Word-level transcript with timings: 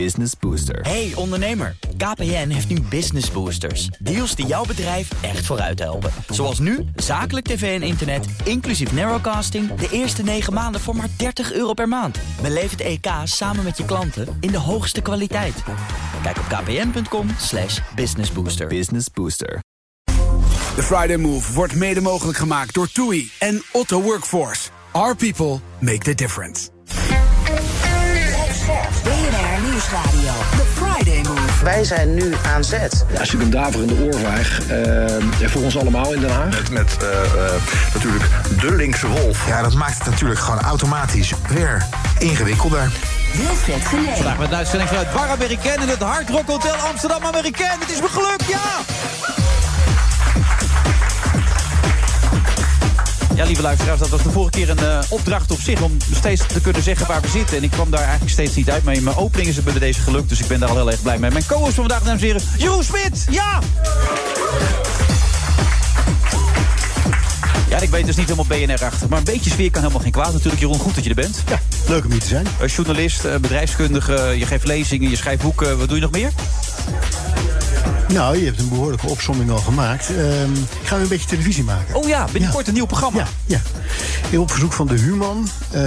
Business 0.00 0.32
Booster. 0.40 0.80
Hey 0.80 1.12
ondernemer, 1.14 1.76
KPN 1.96 2.48
heeft 2.48 2.68
nu 2.68 2.80
Business 2.80 3.30
Boosters. 3.30 3.86
Deals 3.86 4.34
die 4.34 4.46
jouw 4.46 4.64
bedrijf 4.64 5.10
echt 5.22 5.46
vooruit 5.46 5.78
helpen. 5.78 6.10
Zoals 6.28 6.58
nu, 6.58 6.84
zakelijk 6.96 7.46
tv 7.46 7.80
en 7.80 7.86
internet, 7.86 8.26
inclusief 8.44 8.92
narrowcasting... 8.92 9.74
de 9.74 9.88
eerste 9.90 10.22
9 10.22 10.52
maanden 10.52 10.80
voor 10.80 10.96
maar 10.96 11.08
30 11.16 11.52
euro 11.52 11.72
per 11.72 11.88
maand. 11.88 12.18
Beleef 12.42 12.70
het 12.70 12.80
EK 12.80 13.06
samen 13.24 13.64
met 13.64 13.76
je 13.76 13.84
klanten 13.84 14.36
in 14.40 14.50
de 14.50 14.58
hoogste 14.58 15.00
kwaliteit. 15.00 15.62
Kijk 16.22 16.38
op 16.38 16.44
kpn.com 16.44 17.28
slash 17.38 17.80
businessbooster. 17.94 18.66
Business 18.66 19.06
Booster. 19.12 19.62
De 20.74 20.82
Friday 20.82 21.16
Move 21.16 21.52
wordt 21.52 21.74
mede 21.74 22.00
mogelijk 22.00 22.38
gemaakt 22.38 22.74
door 22.74 22.88
TUI 22.92 23.30
en 23.38 23.62
Otto 23.72 24.02
Workforce. 24.02 24.68
Our 24.92 25.16
people 25.16 25.58
make 25.80 25.98
the 25.98 26.14
difference. 26.14 26.72
Nieuwsradio. 29.74 30.32
The 30.50 30.64
Friday 30.74 31.22
Move. 31.22 31.64
Wij 31.64 31.84
zijn 31.84 32.14
nu 32.14 32.34
aan 32.54 32.64
zet. 32.64 33.04
Ja, 33.12 33.18
natuurlijk 33.18 33.42
een 33.42 33.50
daverende 33.50 34.04
oorvijg. 34.04 34.60
Uh, 35.40 35.48
voor 35.48 35.62
ons 35.62 35.78
allemaal 35.78 36.12
in 36.12 36.20
Den 36.20 36.30
Haag. 36.30 36.50
Met, 36.50 36.70
met 36.70 36.96
uh, 37.02 37.08
uh, 37.08 37.52
natuurlijk 37.94 38.24
de 38.60 38.72
linkse 38.72 39.06
wolf. 39.08 39.46
Ja, 39.48 39.62
dat 39.62 39.74
maakt 39.74 39.98
het 39.98 40.06
natuurlijk 40.06 40.40
gewoon 40.40 40.60
automatisch 40.60 41.32
weer 41.48 41.86
ingewikkelder. 42.18 42.90
Wilfred 43.32 43.86
Genee. 43.86 44.14
Vandaag 44.14 44.38
met 44.38 44.48
een 44.48 44.56
uitzending 44.56 44.88
vanuit 44.88 45.12
Bar 45.12 45.28
American 45.28 45.82
in 45.82 45.88
het 45.88 46.02
Hard 46.02 46.30
Rock 46.30 46.46
Hotel 46.46 46.74
Amsterdam 46.74 47.24
American. 47.24 47.80
Het 47.80 47.90
is 47.90 48.00
me 48.00 48.08
gelukt, 48.08 48.44
ja! 48.46 48.80
Ja, 53.34 53.44
lieve 53.44 53.62
luisteraars, 53.62 53.98
dat 53.98 54.08
was 54.08 54.22
de 54.22 54.30
vorige 54.30 54.50
keer 54.50 54.70
een 54.70 54.82
uh, 54.82 54.98
opdracht 55.08 55.50
op 55.50 55.60
zich... 55.60 55.82
om 55.82 55.96
steeds 56.14 56.46
te 56.46 56.60
kunnen 56.60 56.82
zeggen 56.82 57.06
waar 57.06 57.20
we 57.20 57.28
zitten. 57.28 57.56
En 57.56 57.62
ik 57.62 57.70
kwam 57.70 57.90
daar 57.90 58.00
eigenlijk 58.00 58.30
steeds 58.30 58.54
niet 58.54 58.70
uit. 58.70 58.84
Maar 58.84 58.94
in 58.94 59.02
mijn 59.02 59.16
opening 59.16 59.48
is 59.48 59.56
het 59.56 59.64
bij 59.64 59.78
deze 59.78 60.00
gelukt, 60.00 60.28
dus 60.28 60.40
ik 60.40 60.46
ben 60.46 60.60
daar 60.60 60.68
al 60.68 60.76
heel 60.76 60.90
erg 60.90 61.02
blij 61.02 61.18
mee. 61.18 61.30
Mijn 61.30 61.46
co-host 61.46 61.74
van 61.74 61.88
vandaag, 61.88 62.02
dames 62.02 62.20
en 62.20 62.26
heren, 62.26 62.42
Jeroen 62.58 62.84
Smit! 62.84 63.26
Ja! 63.30 63.58
Ja, 67.68 67.80
ik 67.80 67.90
weet 67.90 68.06
dus 68.06 68.16
niet 68.16 68.28
helemaal 68.28 68.58
BNR-achtig. 68.58 69.08
Maar 69.08 69.18
een 69.18 69.24
beetje 69.24 69.50
sfeer 69.50 69.70
kan 69.70 69.80
helemaal 69.80 70.02
geen 70.02 70.12
kwaad 70.12 70.32
natuurlijk. 70.32 70.60
Jeroen, 70.60 70.78
goed 70.78 70.94
dat 70.94 71.04
je 71.04 71.10
er 71.10 71.16
bent. 71.16 71.42
Ja, 71.48 71.60
leuk 71.88 72.04
om 72.04 72.10
hier 72.10 72.20
te 72.20 72.26
zijn. 72.26 72.46
Uh, 72.62 72.68
journalist, 72.68 73.24
uh, 73.24 73.36
bedrijfskundige, 73.36 74.34
je 74.38 74.46
geeft 74.46 74.66
lezingen, 74.66 75.10
je 75.10 75.16
schrijft 75.16 75.42
boeken. 75.42 75.78
Wat 75.78 75.88
doe 75.88 75.96
je 75.96 76.02
nog 76.02 76.10
meer? 76.10 76.30
Nou, 78.08 78.38
je 78.38 78.44
hebt 78.44 78.58
een 78.58 78.68
behoorlijke 78.68 79.06
opsomming 79.06 79.50
al 79.50 79.58
gemaakt. 79.58 80.08
Um, 80.10 80.52
ik 80.52 80.86
ga 80.86 80.94
weer 80.94 81.02
een 81.02 81.08
beetje 81.08 81.28
televisie 81.28 81.64
maken. 81.64 81.94
Oh 81.94 82.08
ja, 82.08 82.26
binnenkort 82.32 82.62
ja. 82.62 82.68
een 82.68 82.74
nieuw 82.74 82.86
programma. 82.86 83.26
Ja, 83.46 83.60
ja. 84.30 84.38
Op 84.38 84.50
verzoek 84.50 84.72
van 84.72 84.86
de 84.86 84.94
Human, 84.94 85.48
uh, 85.74 85.82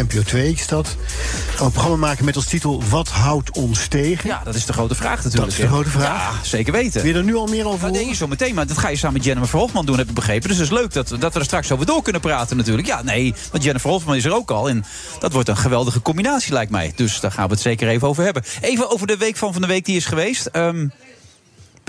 NPO 0.00 0.22
2 0.22 0.52
is 0.52 0.66
dat. 0.66 0.86
Gaan 0.86 1.58
we 1.58 1.64
een 1.64 1.70
programma 1.70 1.96
maken 1.96 2.24
met 2.24 2.36
als 2.36 2.46
titel 2.46 2.82
Wat 2.88 3.08
houdt 3.08 3.50
ons 3.50 3.86
tegen? 3.86 4.28
Ja, 4.28 4.40
dat 4.44 4.54
is 4.54 4.66
de 4.66 4.72
grote 4.72 4.94
vraag 4.94 5.24
natuurlijk. 5.24 5.42
Dat 5.42 5.52
is 5.52 5.56
de 5.56 5.66
grote 5.66 5.90
vraag. 5.90 6.32
Ja, 6.32 6.44
zeker 6.44 6.72
weten. 6.72 7.02
Wil 7.02 7.12
je 7.12 7.18
er 7.18 7.24
nu 7.24 7.34
al 7.34 7.46
meer 7.46 7.66
over? 7.66 7.90
Nee, 7.90 8.14
zo 8.14 8.26
meteen. 8.26 8.54
Maar 8.54 8.66
dat 8.66 8.78
ga 8.78 8.88
je 8.88 8.96
samen 8.96 9.16
met 9.16 9.24
Jennifer 9.24 9.58
Hofman 9.58 9.86
doen, 9.86 9.98
heb 9.98 10.08
ik 10.08 10.14
begrepen. 10.14 10.48
Dus 10.48 10.58
het 10.58 10.66
is 10.66 10.72
leuk 10.72 10.92
dat, 10.92 11.08
dat 11.18 11.32
we 11.32 11.38
er 11.38 11.44
straks 11.44 11.72
over 11.72 11.86
door 11.86 12.02
kunnen 12.02 12.20
praten 12.20 12.56
natuurlijk. 12.56 12.86
Ja, 12.86 13.02
nee, 13.02 13.34
want 13.50 13.64
Jennifer 13.64 13.90
Hofman 13.90 14.16
is 14.16 14.24
er 14.24 14.34
ook 14.34 14.50
al. 14.50 14.68
En 14.68 14.84
dat 15.18 15.32
wordt 15.32 15.48
een 15.48 15.56
geweldige 15.56 16.02
combinatie, 16.02 16.52
lijkt 16.52 16.70
mij. 16.70 16.92
Dus 16.96 17.20
daar 17.20 17.32
gaan 17.32 17.46
we 17.46 17.52
het 17.52 17.62
zeker 17.62 17.88
even 17.88 18.08
over 18.08 18.24
hebben. 18.24 18.42
Even 18.60 18.90
over 18.90 19.06
de 19.06 19.16
week 19.16 19.36
van 19.36 19.52
van 19.52 19.62
de 19.62 19.68
week 19.68 19.84
die 19.84 19.96
is 19.96 20.06
geweest. 20.06 20.48
Um, 20.52 20.92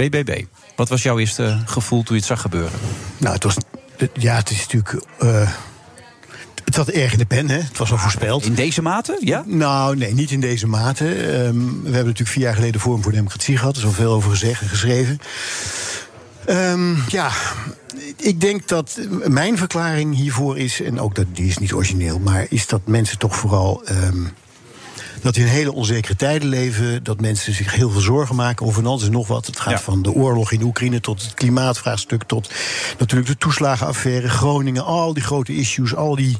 BBB. 0.10 0.44
Wat 0.76 0.90
was 0.90 1.04
jouw 1.04 1.20
eerste 1.20 1.62
gevoel 1.66 2.04
toen 2.04 2.16
je 2.16 2.22
het 2.22 2.30
zag 2.30 2.42
gebeuren? 2.42 2.80
Nou, 3.18 3.34
het 3.34 3.44
was. 3.44 3.56
Ja, 4.14 4.36
het 4.36 4.50
is 4.50 4.60
natuurlijk. 4.60 5.06
Uh, 5.20 5.50
het 6.66 6.76
zat 6.76 6.88
erg 6.90 7.12
in 7.12 7.18
de 7.18 7.26
pen, 7.26 7.50
hè? 7.50 7.58
Het 7.58 7.78
was 7.78 7.92
al 7.92 7.98
voorspeld. 7.98 8.46
In 8.46 8.54
deze 8.54 8.82
mate, 8.82 9.18
ja? 9.20 9.44
Nou, 9.46 9.98
nee, 9.98 10.14
niet 10.14 10.32
in 10.32 10.40
deze 10.40 10.68
mate. 10.68 11.06
Um, 11.06 11.70
we 11.70 11.84
hebben 11.84 12.06
natuurlijk 12.06 12.30
vier 12.30 12.44
jaar 12.44 12.56
geleden 12.56 12.82
Forum 12.82 13.04
voor 13.04 13.12
Democratie 13.12 13.58
gehad. 13.58 13.76
Er 13.76 13.82
is 13.82 13.88
al 13.88 13.94
veel 13.94 14.14
over 14.14 14.30
gezegd 14.30 14.62
en 14.62 14.68
geschreven. 14.68 15.20
Um, 16.50 17.04
ja, 17.08 17.32
ik 18.16 18.42
denk 18.42 18.68
dat 18.68 19.00
mijn 19.28 19.58
verklaring 19.58 20.16
hiervoor 20.16 20.58
is... 20.58 20.82
en 20.82 21.00
ook 21.00 21.16
dat 21.16 21.26
die 21.34 21.48
is 21.48 21.58
niet 21.58 21.74
origineel... 21.74 22.20
maar 22.20 22.46
is 22.50 22.68
dat 22.68 22.82
mensen 22.86 23.18
toch 23.18 23.36
vooral... 23.36 23.84
Um, 23.92 24.34
dat 25.22 25.36
we 25.36 25.42
in 25.42 25.48
hele 25.48 25.74
onzekere 25.74 26.16
tijden 26.16 26.50
leven. 26.50 27.04
Dat 27.04 27.22
mensen 27.22 27.54
zich 27.54 27.76
heel 27.76 27.90
veel 27.90 28.02
zorgen 28.02 28.36
maken 28.36 28.66
over 28.66 28.86
alles 28.86 29.04
en 29.04 29.12
nog 29.12 29.28
wat. 29.28 29.46
Het 29.46 29.60
gaat 29.60 29.74
ja. 29.74 29.80
van 29.80 30.02
de 30.02 30.12
oorlog 30.12 30.52
in 30.52 30.62
Oekraïne 30.62 31.00
tot 31.00 31.22
het 31.22 31.34
klimaatvraagstuk. 31.34 32.24
Tot 32.24 32.52
natuurlijk 32.98 33.30
de 33.30 33.38
toeslagenaffaire, 33.38 34.30
Groningen. 34.30 34.86
Al 34.86 35.14
die 35.14 35.24
grote 35.24 35.56
issues, 35.56 35.96
al 35.96 36.16
die. 36.16 36.38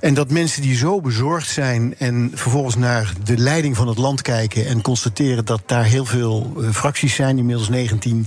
En 0.00 0.14
dat 0.14 0.30
mensen 0.30 0.62
die 0.62 0.76
zo 0.76 1.00
bezorgd 1.00 1.48
zijn 1.48 1.94
en 1.98 2.30
vervolgens 2.34 2.76
naar 2.76 3.12
de 3.24 3.38
leiding 3.38 3.76
van 3.76 3.88
het 3.88 3.98
land 3.98 4.22
kijken 4.22 4.66
en 4.66 4.82
constateren 4.82 5.44
dat 5.44 5.62
daar 5.66 5.84
heel 5.84 6.04
veel 6.04 6.52
uh, 6.56 6.70
fracties 6.70 7.14
zijn, 7.14 7.38
inmiddels 7.38 7.68
19. 7.68 8.26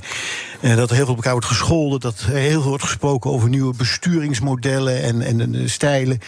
Uh, 0.62 0.76
dat 0.76 0.90
er 0.90 0.96
heel 0.96 1.04
veel 1.04 1.14
op 1.14 1.16
elkaar 1.16 1.32
wordt 1.32 1.48
gescholden, 1.48 2.00
dat 2.00 2.20
er 2.20 2.36
heel 2.36 2.62
veel 2.62 2.70
wordt 2.70 2.84
gesproken 2.84 3.32
over 3.32 3.50
nieuwe 3.50 3.76
besturingsmodellen 3.76 5.02
en, 5.02 5.22
en, 5.22 5.42
en 5.42 5.70
stijlen. 5.70 6.20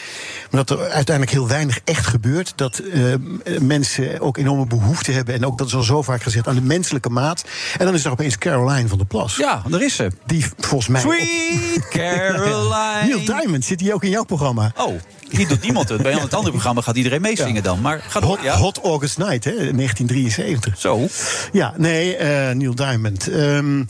Maar 0.51 0.65
dat 0.65 0.79
er 0.79 0.89
uiteindelijk 0.89 1.31
heel 1.31 1.47
weinig 1.47 1.79
echt 1.83 2.07
gebeurt. 2.07 2.53
Dat 2.55 2.81
uh, 2.83 3.13
mensen 3.59 4.19
ook 4.19 4.37
enorme 4.37 4.65
behoefte 4.65 5.11
hebben, 5.11 5.35
en 5.35 5.45
ook 5.45 5.57
dat 5.57 5.67
is 5.67 5.75
al 5.75 5.83
zo 5.83 6.01
vaak 6.01 6.23
gezegd, 6.23 6.47
aan 6.47 6.55
de 6.55 6.61
menselijke 6.61 7.09
maat. 7.09 7.43
En 7.77 7.85
dan 7.85 7.93
is 7.93 8.05
er 8.05 8.11
opeens 8.11 8.37
Caroline 8.37 8.87
van 8.87 8.97
der 8.97 9.07
Plas. 9.07 9.35
Ja, 9.35 9.63
daar 9.67 9.81
is 9.81 9.95
ze. 9.95 10.11
Die 10.25 10.45
volgens 10.57 10.87
mij. 10.89 11.01
Sweet 11.01 11.87
Caroline. 11.89 13.01
Neil 13.05 13.25
Diamond 13.25 13.65
zit 13.65 13.79
hier 13.79 13.93
ook 13.93 14.03
in 14.03 14.09
jouw 14.09 14.23
programma. 14.23 14.71
Oh. 14.77 14.93
Hier 15.29 15.47
doet 15.47 15.61
niemand 15.61 15.89
het. 15.89 16.01
Bij 16.01 16.13
het 16.13 16.33
andere 16.33 16.51
programma 16.51 16.81
gaat 16.81 16.95
iedereen 16.95 17.21
meezingen 17.21 17.55
ja. 17.55 17.61
dan. 17.61 17.81
Maar 17.81 18.03
ga 18.07 18.19
door, 18.19 18.29
Hot, 18.29 18.41
ja. 18.41 18.57
Hot 18.57 18.79
August 18.83 19.17
Night, 19.17 19.43
hè, 19.43 19.51
1973. 19.51 20.79
Zo. 20.79 21.07
Ja, 21.51 21.73
nee, 21.77 22.17
uh, 22.17 22.49
Neil 22.49 22.75
Diamond. 22.75 23.27
Um, 23.27 23.85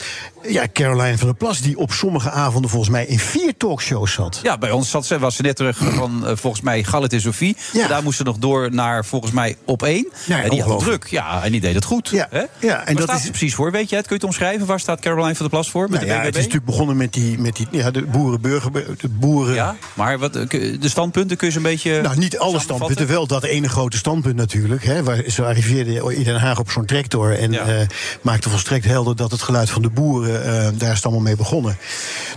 ja, 0.48 0.68
Caroline 0.74 1.18
van 1.18 1.28
der 1.28 1.36
Plas, 1.36 1.62
die 1.62 1.78
op 1.78 1.92
sommige 1.92 2.32
avonden 2.32 2.70
volgens 2.70 2.92
mij 2.92 3.06
in 3.06 3.20
vier 3.20 3.58
talkshows 3.58 4.14
zat. 4.14 4.40
Ja, 4.44 4.58
bij 4.58 4.72
ons 4.72 4.90
zat 4.90 5.06
ze, 5.06 5.20
was 5.20 5.36
ze 5.36 5.42
net 5.42 5.56
terug 5.56 5.78
van 5.78 6.22
uh, 6.24 6.32
volgens 6.36 6.62
mij 6.62 6.84
Galit 6.84 7.14
en 7.14 7.22
Sophie. 7.22 7.58
Ja. 7.74 7.88
Daar 7.88 8.04
moest 8.04 8.18
ze 8.18 8.24
nog 8.24 8.38
door 8.38 8.74
naar 8.74 9.06
volgens 9.06 9.32
mij 9.32 9.58
op 9.66 9.84
één. 9.84 10.08
Ja, 10.26 10.42
en 10.42 10.50
die 10.50 10.62
had 10.62 10.80
druk. 10.80 11.08
Ja, 11.08 11.44
en 11.44 11.52
die 11.52 11.62
deed 11.62 11.76
het 11.76 11.86
goed. 11.86 12.10
Ja, 12.10 12.28
hè? 12.30 12.40
ja 12.40 12.48
en 12.60 12.86
Waar 12.86 12.96
dat 12.96 13.04
staat 13.04 13.18
is 13.18 13.24
ze 13.24 13.30
precies 13.30 13.56
voor? 13.56 13.72
Weet 13.72 13.90
je 13.90 13.96
het? 13.96 14.08
Kun 14.08 14.16
je 14.16 14.22
het 14.22 14.32
omschrijven? 14.32 14.68
Waar 14.68 14.80
staat 14.80 15.00
Caroline 15.00 15.36
van 15.36 15.46
der 15.46 15.50
Plas 15.50 15.70
voor? 15.70 15.90
Met 15.90 15.92
nou, 15.92 16.06
de 16.06 16.12
ja, 16.12 16.20
het 16.20 16.36
is 16.36 16.36
natuurlijk 16.36 16.66
begonnen 16.66 16.98
met 16.98 17.14
die, 17.14 17.40
met 17.40 17.56
die 17.56 17.68
ja, 17.72 17.92
de 17.92 18.02
boerenburger, 18.02 18.72
de 18.98 19.10
boeren. 19.10 19.56
Ja, 19.56 19.76
maar 19.94 20.20
wat, 20.20 20.34
de 20.34 20.78
standpunten 20.82 21.38
kun 21.38 21.48
je 21.48 21.54
ze 21.54 21.60
een 21.60 21.64
beetje. 21.64 22.02
Nou, 22.02 22.18
niet 22.18 22.40
alle 22.40 22.60
standpunten, 22.60 23.08
wel 23.08 23.28
dat 23.28 23.44
ene 23.44 23.70
grote 23.70 23.98
standpunt 23.98 24.36
natuurlijk. 24.36 24.84
Hè, 24.84 25.04
waar 25.04 25.24
ze 25.28 25.46
arriveerde 25.46 26.16
in 26.16 26.24
Den 26.24 26.40
Haag 26.40 26.60
op 26.60 26.72
zo'n 26.72 26.86
tractor 26.86 27.38
en 27.38 27.52
ja. 27.52 27.68
uh, 27.68 27.88
maakte 28.22 28.50
volstrekt 28.50 28.86
helder 28.86 29.16
dat 29.16 29.32
het 29.32 29.42
geluid 29.42 29.70
van 29.70 29.82
de 29.82 29.90
boeren, 29.90 30.33
daar 30.78 30.90
is 30.90 30.96
het 30.96 31.04
allemaal 31.04 31.24
mee 31.24 31.36
begonnen. 31.36 31.78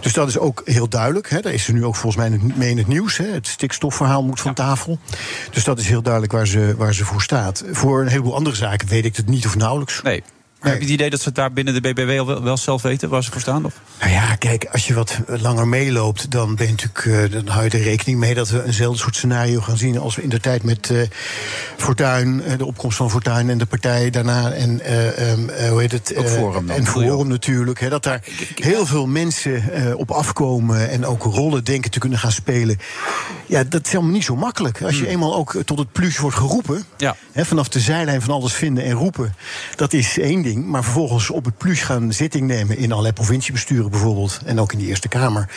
Dus 0.01 0.13
dat 0.13 0.29
is 0.29 0.39
ook 0.39 0.63
heel 0.65 0.89
duidelijk. 0.89 1.31
Hè. 1.31 1.41
Daar 1.41 1.53
is 1.53 1.65
ze 1.65 1.73
nu 1.73 1.85
ook 1.85 1.97
volgens 1.97 2.29
mij 2.29 2.41
mee 2.55 2.71
in 2.71 2.79
het 2.79 2.87
nieuws. 2.87 3.17
Hè. 3.17 3.27
Het 3.27 3.47
stikstofverhaal 3.47 4.23
moet 4.23 4.41
van 4.41 4.55
tafel. 4.55 4.99
Dus 5.51 5.65
dat 5.65 5.79
is 5.79 5.89
heel 5.89 6.03
duidelijk 6.03 6.33
waar 6.33 6.47
ze, 6.47 6.75
waar 6.77 6.95
ze 6.95 7.05
voor 7.05 7.23
staat. 7.23 7.65
Voor 7.71 8.01
een 8.01 8.09
heleboel 8.09 8.35
andere 8.35 8.57
zaken 8.57 8.89
weet 8.89 9.05
ik 9.05 9.17
het 9.17 9.29
niet 9.29 9.47
of 9.47 9.57
nauwelijks. 9.57 10.03
Nee. 10.03 10.23
Maar 10.61 10.71
heb 10.71 10.81
je 10.81 10.87
het 10.87 10.95
idee 10.95 11.11
dat 11.11 11.21
ze 11.21 11.27
het 11.27 11.35
daar 11.35 11.53
binnen 11.53 11.75
de 11.75 11.81
BBW 11.81 12.19
al 12.19 12.27
wel, 12.27 12.43
wel 12.43 12.57
zelf 12.57 12.83
weten 12.83 13.09
waar 13.09 13.25
ze 13.25 13.31
voor 13.31 13.41
staan? 13.41 13.65
Of? 13.65 13.81
Nou 14.01 14.13
ja, 14.13 14.35
kijk, 14.35 14.69
als 14.73 14.87
je 14.87 14.95
wat 14.95 15.19
langer 15.27 15.69
meeloopt, 15.69 16.31
dan, 16.31 16.55
ben 16.55 16.67
je 16.67 16.73
natuurlijk, 16.73 17.05
uh, 17.05 17.33
dan 17.33 17.55
hou 17.55 17.65
je 17.65 17.71
er 17.71 17.83
rekening 17.83 18.19
mee 18.19 18.35
dat 18.35 18.49
we 18.49 18.65
eenzelfde 18.65 18.99
soort 18.99 19.17
scenario 19.17 19.61
gaan 19.61 19.77
zien 19.77 19.99
als 19.99 20.17
we 20.17 20.23
in 20.23 20.29
de 20.29 20.41
tijd 20.41 20.63
met 20.63 20.91
uh, 20.91 21.03
Fortuyn, 21.77 22.43
uh, 22.47 22.59
de 22.59 22.65
opkomst 22.65 22.97
van 22.97 23.11
Fortuyn 23.11 23.51
en 23.51 23.59
de 23.59 23.67
partij 23.67 24.11
daarna 24.11 24.51
en 24.51 24.71
um, 25.31 25.51
hoe 25.69 25.81
heet 25.81 25.93
het? 25.93 26.15
Forum 26.25 26.71
en 26.71 26.87
Forum 26.87 27.29
natuurlijk. 27.29 27.81
Hè, 27.81 27.89
dat 27.89 28.03
daar 28.03 28.25
heel 28.55 28.87
veel 28.87 29.07
mensen 29.07 29.63
op 29.97 30.11
afkomen 30.11 30.91
en 30.91 31.07
ook 31.07 31.23
rollen 31.23 31.65
denken 31.65 31.91
te 31.91 31.99
kunnen 31.99 32.19
gaan 32.19 32.33
spelen. 32.33 32.79
Ja, 33.47 33.65
dat 33.65 33.87
is 33.87 33.93
helemaal 33.93 34.13
niet 34.13 34.25
zo 34.25 34.37
makkelijk. 34.37 34.83
Als 34.83 34.95
je 34.95 35.03
hmm. 35.03 35.11
eenmaal 35.11 35.35
ook 35.35 35.63
tot 35.65 35.79
het 35.79 35.93
plus 35.93 36.19
wordt 36.19 36.37
geroepen, 36.37 36.85
ja. 36.97 37.17
hè, 37.33 37.45
vanaf 37.45 37.69
de 37.69 37.81
zijlijn 37.81 38.23
van 38.23 38.35
alles 38.35 38.53
vinden 38.53 38.85
en 38.85 38.93
roepen, 38.93 39.35
dat 39.77 39.93
is 39.93 40.19
één 40.19 40.43
ding. 40.47 40.67
Maar 40.67 40.83
vervolgens 40.83 41.31
op 41.31 41.45
het 41.45 41.59
plus 41.59 41.83
gaan 41.83 42.13
zitting 42.13 42.47
nemen 42.47 42.79
in 42.79 42.91
allerlei 42.91 43.15
provinciebesturen 43.15 43.91
bijvoorbeeld. 43.91 44.41
En 44.45 44.61
ook 44.61 44.73
in 44.73 44.79
de 44.79 44.87
Eerste 44.87 45.09
Kamer. 45.09 45.49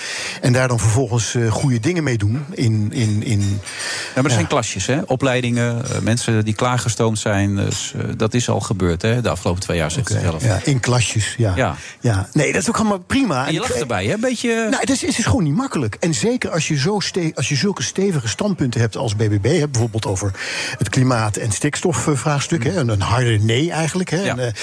En 0.41 0.53
daar 0.53 0.67
dan 0.67 0.79
vervolgens 0.79 1.33
uh, 1.33 1.51
goede 1.51 1.79
dingen 1.79 2.03
mee 2.03 2.17
doen. 2.17 2.45
In, 2.51 2.89
in, 2.93 3.23
in, 3.23 3.39
ja, 3.39 3.57
maar 4.15 4.23
er 4.25 4.31
zijn 4.31 4.47
klasjes, 4.47 4.85
hè? 4.85 5.01
Opleidingen, 5.01 5.81
uh, 5.91 5.99
mensen 5.99 6.45
die 6.45 6.53
klaargestoomd 6.53 7.19
zijn. 7.19 7.55
Dus, 7.55 7.93
uh, 7.95 8.03
dat 8.17 8.33
is 8.33 8.49
al 8.49 8.59
gebeurd, 8.59 9.01
hè? 9.01 9.21
De 9.21 9.29
afgelopen 9.29 9.61
twee 9.61 9.77
jaar, 9.77 9.91
zegt 9.91 10.09
okay. 10.11 10.21
zelf. 10.21 10.43
Ja, 10.43 10.59
in 10.63 10.79
klasjes, 10.79 11.35
ja. 11.37 11.55
ja. 11.55 11.75
ja. 11.99 12.29
Nee, 12.33 12.53
dat 12.53 12.61
is 12.61 12.69
ook 12.69 12.77
allemaal 12.77 12.99
prima. 12.99 13.47
En 13.47 13.53
je 13.53 13.59
lacht 13.59 13.79
erbij, 13.79 14.05
hè? 14.05 14.13
Een 14.13 14.19
beetje... 14.19 14.53
Nou, 14.53 14.79
het 14.79 14.89
is, 14.89 15.01
het 15.01 15.17
is 15.17 15.25
gewoon 15.25 15.43
niet 15.43 15.55
makkelijk. 15.55 15.97
En 15.99 16.13
zeker 16.13 16.49
als 16.51 16.67
je, 16.67 16.77
zo 16.77 16.99
ste 16.99 17.31
als 17.35 17.49
je 17.49 17.55
zulke 17.55 17.83
stevige 17.83 18.27
standpunten 18.27 18.79
hebt 18.79 18.97
als 18.97 19.15
BBB... 19.15 19.59
Hè, 19.59 19.67
bijvoorbeeld 19.67 20.05
over 20.05 20.31
het 20.77 20.89
klimaat- 20.89 21.35
en 21.35 21.51
stikstofvraagstuk. 21.51 22.63
Mm. 22.63 22.71
Hè, 22.71 22.79
een 22.79 23.01
harde 23.01 23.37
nee 23.39 23.71
eigenlijk. 23.71 24.09
Hè, 24.09 24.21
ja. 24.21 24.37
en, 24.37 24.39
Eh, 24.39 24.53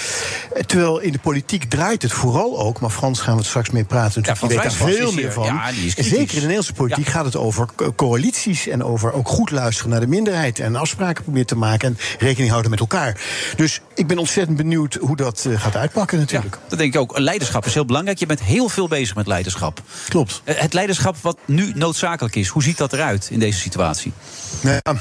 Terwijl 0.66 0.98
in 0.98 1.12
de 1.12 1.18
politiek 1.18 1.64
draait 1.64 2.02
het 2.02 2.12
vooral 2.12 2.58
ook, 2.58 2.80
maar 2.80 2.90
Frans 2.90 3.20
gaan 3.20 3.32
we 3.32 3.38
het 3.38 3.48
straks 3.48 3.70
mee 3.70 3.84
praten. 3.84 4.22
Ja, 4.24 4.34
weet 4.48 4.56
daar 4.62 4.72
veel 4.72 5.12
meer 5.12 5.32
van. 5.32 5.44
Ja, 5.44 5.70
zeker 5.96 6.16
in 6.18 6.26
de 6.26 6.34
Nederlandse 6.34 6.72
politiek 6.72 7.06
Ja. 7.06 7.10
gaat 7.12 7.24
het 7.24 7.36
over 7.36 7.66
co- 7.74 7.92
coalities 7.94 8.68
en 8.68 8.84
over 8.84 9.12
ook 9.12 9.28
goed 9.28 9.50
luisteren 9.50 9.90
naar 9.90 10.00
de 10.00 10.06
minderheid 10.06 10.58
en 10.58 10.76
afspraken 10.76 11.22
proberen 11.22 11.46
te 11.46 11.56
maken 11.56 11.88
en 11.88 11.98
rekening 12.18 12.50
houden 12.50 12.70
met 12.70 12.80
elkaar. 12.80 13.20
Dus 13.56 13.80
ik 13.94 14.06
ben 14.06 14.18
ontzettend 14.18 14.56
benieuwd 14.56 14.94
hoe 15.00 15.16
dat 15.16 15.44
eh, 15.50 15.60
gaat 15.60 15.76
uitpakken 15.76 16.18
natuurlijk. 16.18 16.54
Ja, 16.54 16.60
dat 16.68 16.78
denk 16.78 16.94
ik 16.94 17.00
ook. 17.00 17.18
Leiderschap 17.18 17.66
is 17.66 17.74
heel 17.74 17.84
belangrijk. 17.84 18.18
Je 18.18 18.26
bent 18.26 18.42
heel 18.42 18.68
veel 18.68 18.88
bezig 18.88 19.14
met 19.14 19.26
leiderschap. 19.26 19.82
Klopt. 20.08 20.40
Eh, 20.44 20.54
Het 20.58 20.72
leiderschap 20.72 21.16
wat 21.20 21.38
nu 21.44 21.72
noodzakelijk 21.74 22.36
is, 22.36 22.48
hoe 22.48 22.62
ziet 22.62 22.76
dat 22.76 22.92
eruit 22.92 23.28
in 23.30 23.38
deze 23.38 23.58
situatie? 23.58 24.12
Nou 24.60 24.78
ja, 24.82 24.94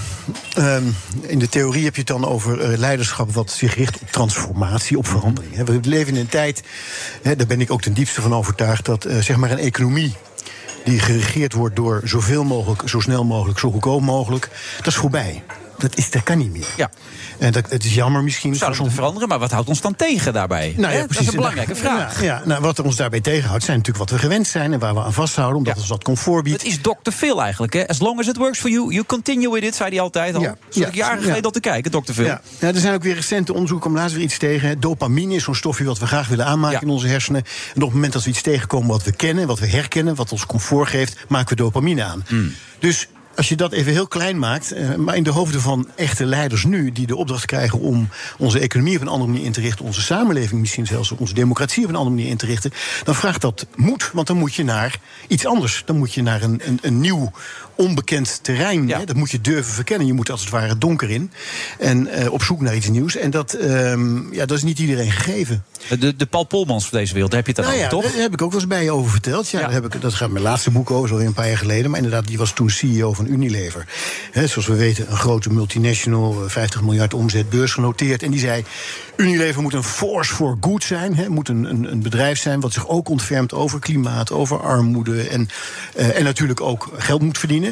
ehm, 0.55 0.83
in 1.21 1.39
de 1.39 1.49
theorie 1.49 1.83
heb 1.83 1.93
je 1.93 1.99
het 1.99 2.09
dan 2.09 2.25
over 2.25 2.61
eh, 2.61 2.77
leiderschap 2.77 3.33
wat 3.33 3.51
zich 3.51 3.75
richt 3.75 3.99
op 4.01 4.11
transformatie, 4.11 4.97
op 4.97 5.04
We 5.65 5.79
leven 5.81 6.13
in 6.13 6.19
een 6.19 6.29
tijd, 6.29 6.63
daar 7.21 7.47
ben 7.47 7.61
ik 7.61 7.71
ook 7.71 7.81
ten 7.81 7.93
diepste 7.93 8.21
van 8.21 8.33
overtuigd, 8.33 8.85
dat 8.85 9.05
eh, 9.05 9.17
zeg 9.17 9.37
maar 9.37 9.51
een 9.51 9.57
economie 9.57 10.13
die 10.83 10.99
geregeerd 10.99 11.53
wordt 11.53 11.75
door 11.75 12.01
zoveel 12.03 12.43
mogelijk, 12.43 12.89
zo 12.89 12.99
snel 12.99 13.23
mogelijk, 13.23 13.59
zo 13.59 13.71
goedkoop 13.71 14.01
mogelijk, 14.01 14.49
dat 14.77 14.87
is 14.87 14.95
voorbij. 14.95 15.43
Dat, 15.77 15.97
is, 15.97 16.11
dat 16.11 16.23
kan 16.23 16.37
niet 16.37 16.51
meer. 16.51 16.67
Ja. 16.77 16.89
En 17.39 17.51
dat, 17.51 17.69
het 17.69 17.83
is 17.83 17.93
jammer 17.93 18.23
misschien. 18.23 18.55
Voor 18.55 18.67
moeten 18.67 18.91
veranderen, 18.91 19.27
maar 19.27 19.39
wat 19.39 19.51
houdt 19.51 19.67
ons 19.67 19.81
dan 19.81 19.95
tegen 19.95 20.33
daarbij? 20.33 20.73
Nou 20.77 20.93
ja, 20.93 21.01
dat 21.01 21.19
is 21.19 21.27
een 21.27 21.35
belangrijke 21.35 21.75
vraag. 21.75 22.23
Ja, 22.23 22.41
nou, 22.45 22.61
wat 22.61 22.79
ons 22.79 22.95
daarbij 22.95 23.21
tegenhoudt 23.21 23.63
zijn 23.63 23.77
natuurlijk 23.77 24.09
wat 24.09 24.19
we 24.19 24.25
gewend 24.25 24.47
zijn 24.47 24.73
en 24.73 24.79
waar 24.79 24.93
we 24.93 25.01
aan 25.03 25.13
vasthouden, 25.13 25.57
omdat 25.57 25.77
ons 25.77 25.87
dat 25.87 26.03
comfort 26.03 26.43
biedt. 26.43 26.61
Het 26.61 26.71
is 26.71 26.81
Dr. 26.81 27.11
Phil 27.11 27.41
eigenlijk. 27.41 27.73
Hè? 27.73 27.87
As 27.87 27.99
long 27.99 28.19
as 28.19 28.27
it 28.27 28.37
works 28.37 28.59
for 28.59 28.69
you, 28.69 28.91
you 28.93 29.05
continue 29.05 29.49
with 29.51 29.63
it, 29.63 29.75
zei 29.75 29.89
hij 29.89 29.99
altijd 29.99 30.35
al. 30.35 30.41
Ja. 30.41 30.55
Zat 30.69 30.87
ik 30.87 30.95
jaren 30.95 31.17
Ja. 31.17 31.23
geleden 31.23 31.43
al 31.43 31.51
te 31.51 31.59
kijken, 31.59 31.91
Dr. 31.91 32.11
Phil. 32.11 32.25
Ja. 32.25 32.41
ja, 32.59 32.67
er 32.67 32.79
zijn 32.79 32.93
ook 32.93 33.03
weer 33.03 33.15
recente 33.15 33.53
onderzoeken, 33.53 33.89
om 33.89 33.95
laatst 33.95 34.15
weer 34.15 34.23
iets 34.23 34.37
tegen. 34.37 34.79
Dopamine 34.79 35.35
is 35.35 35.43
zo'n 35.43 35.55
stofje 35.55 35.83
wat 35.83 35.99
we 35.99 36.07
graag 36.07 36.27
willen 36.27 36.45
aanmaken 36.45 36.81
in 36.81 36.89
onze 36.89 37.07
hersenen. 37.07 37.43
En 37.75 37.75
op 37.75 37.81
het 37.81 37.93
moment 37.93 38.13
dat 38.13 38.23
we 38.23 38.29
iets 38.29 38.41
tegenkomen 38.41 38.87
wat 38.87 39.03
we 39.03 39.11
kennen, 39.11 39.47
wat 39.47 39.59
we 39.59 39.67
herkennen, 39.67 40.15
wat 40.15 40.31
ons 40.31 40.45
comfort 40.45 40.89
geeft, 40.89 41.17
maken 41.27 41.49
we 41.49 41.63
dopamine 41.63 42.03
aan. 42.03 42.23
Hmm. 42.27 42.53
Dus 42.79 43.07
als 43.35 43.49
je 43.49 43.55
dat 43.55 43.71
even 43.71 43.91
heel 43.91 44.07
klein 44.07 44.39
maakt, 44.39 44.71
eh, 44.71 44.95
maar 44.95 45.15
in 45.15 45.23
de 45.23 45.29
hoofden 45.29 45.61
van 45.61 45.87
echte 45.95 46.25
leiders 46.25 46.63
nu, 46.65 46.91
die 46.91 47.07
de 47.07 47.15
opdracht 47.15 47.45
krijgen 47.45 47.79
om 47.79 48.09
onze 48.37 48.59
economie 48.59 48.95
op 48.95 49.01
een 49.01 49.07
andere 49.07 49.31
manier 49.31 49.45
in 49.45 49.51
te 49.51 49.61
richten, 49.61 49.85
onze 49.85 50.01
samenleving 50.01 50.59
misschien 50.59 50.87
zelfs 50.87 51.11
onze 51.11 51.33
democratie 51.33 51.83
op 51.83 51.89
een 51.89 51.95
andere 51.95 52.15
manier 52.15 52.31
in 52.31 52.37
te 52.37 52.45
richten, 52.45 52.71
dan 53.03 53.15
vraagt 53.15 53.41
dat 53.41 53.65
moed, 53.75 54.09
want 54.13 54.27
dan 54.27 54.37
moet 54.37 54.53
je 54.53 54.63
naar 54.63 54.99
iets 55.27 55.45
anders. 55.45 55.83
Dan 55.85 55.97
moet 55.97 56.13
je 56.13 56.21
naar 56.21 56.41
een, 56.41 56.61
een, 56.65 56.79
een 56.81 56.99
nieuw, 56.99 57.31
onbekend 57.75 58.39
terrein. 58.41 58.87
Ja. 58.87 58.99
Hè? 58.99 59.05
Dat 59.05 59.15
moet 59.15 59.31
je 59.31 59.41
durven 59.41 59.73
verkennen. 59.73 60.07
Je 60.07 60.13
moet 60.13 60.29
als 60.29 60.41
het 60.41 60.49
ware 60.49 60.67
het 60.67 60.81
donker 60.81 61.09
in 61.09 61.31
en 61.79 62.07
eh, 62.07 62.31
op 62.31 62.43
zoek 62.43 62.61
naar 62.61 62.75
iets 62.75 62.89
nieuws. 62.89 63.15
En 63.15 63.29
dat, 63.29 63.53
ehm, 63.53 64.33
ja, 64.33 64.45
dat 64.45 64.57
is 64.57 64.63
niet 64.63 64.79
iedereen 64.79 65.11
gegeven. 65.11 65.63
De, 65.99 66.15
de 66.15 66.25
Paul 66.25 66.43
Polmans 66.43 66.87
van 66.87 66.97
deze 66.97 67.13
wereld, 67.13 67.31
daar 67.31 67.43
heb 67.43 67.55
je 67.55 67.61
het 67.61 67.71
Nou 67.71 67.81
ja, 67.81 67.85
over, 67.85 68.01
toch? 68.01 68.11
daar 68.13 68.21
heb 68.21 68.33
ik 68.33 68.41
ook 68.41 68.51
wel 68.51 68.59
eens 68.59 68.69
bij 68.69 68.83
je 68.83 68.91
over 68.91 69.11
verteld. 69.11 69.49
Ja, 69.49 69.59
Ja. 69.59 69.65
Daar 69.65 69.73
heb 69.73 69.93
ik, 69.93 70.01
dat 70.01 70.13
gaat 70.13 70.29
mijn 70.29 70.43
laatste 70.43 70.71
boek 70.71 70.91
over, 70.91 71.09
zo 71.09 71.17
een 71.17 71.33
paar 71.33 71.47
jaar 71.47 71.57
geleden. 71.57 71.89
Maar 71.89 71.99
inderdaad, 71.99 72.27
die 72.27 72.37
was 72.37 72.53
toen 72.53 72.69
CEO 72.69 73.13
van 73.13 73.27
Unilever. 73.27 73.85
Zoals 74.33 74.67
we 74.67 74.75
weten, 74.75 75.11
een 75.11 75.17
grote 75.17 75.53
multinational, 75.53 76.43
eh, 76.43 76.49
50 76.49 76.81
miljard 76.81 77.13
omzet, 77.13 77.49
beursgenoteerd. 77.49 78.23
En 78.23 78.31
die 78.31 78.39
zei, 78.39 78.63
Unilever 79.15 79.61
moet 79.61 79.73
een 79.73 79.83
force 79.83 80.33
for 80.33 80.57
good 80.61 80.83
zijn. 80.83 81.15
Hè, 81.15 81.29
moet 81.29 81.49
een, 81.49 81.63
een, 81.63 81.91
een 81.91 82.01
bedrijf 82.01 82.39
zijn 82.39 82.59
wat 82.59 82.73
zich 82.73 82.87
ook 82.87 83.09
ontfermt 83.09 83.53
over 83.53 83.79
klimaat, 83.79 84.31
over 84.31 84.59
armoede. 84.61 85.27
En, 85.27 85.49
eh, 85.95 86.17
en 86.17 86.23
natuurlijk 86.23 86.61
ook 86.61 86.89
geld 86.97 87.21
moet 87.21 87.37
verdienen. 87.37 87.64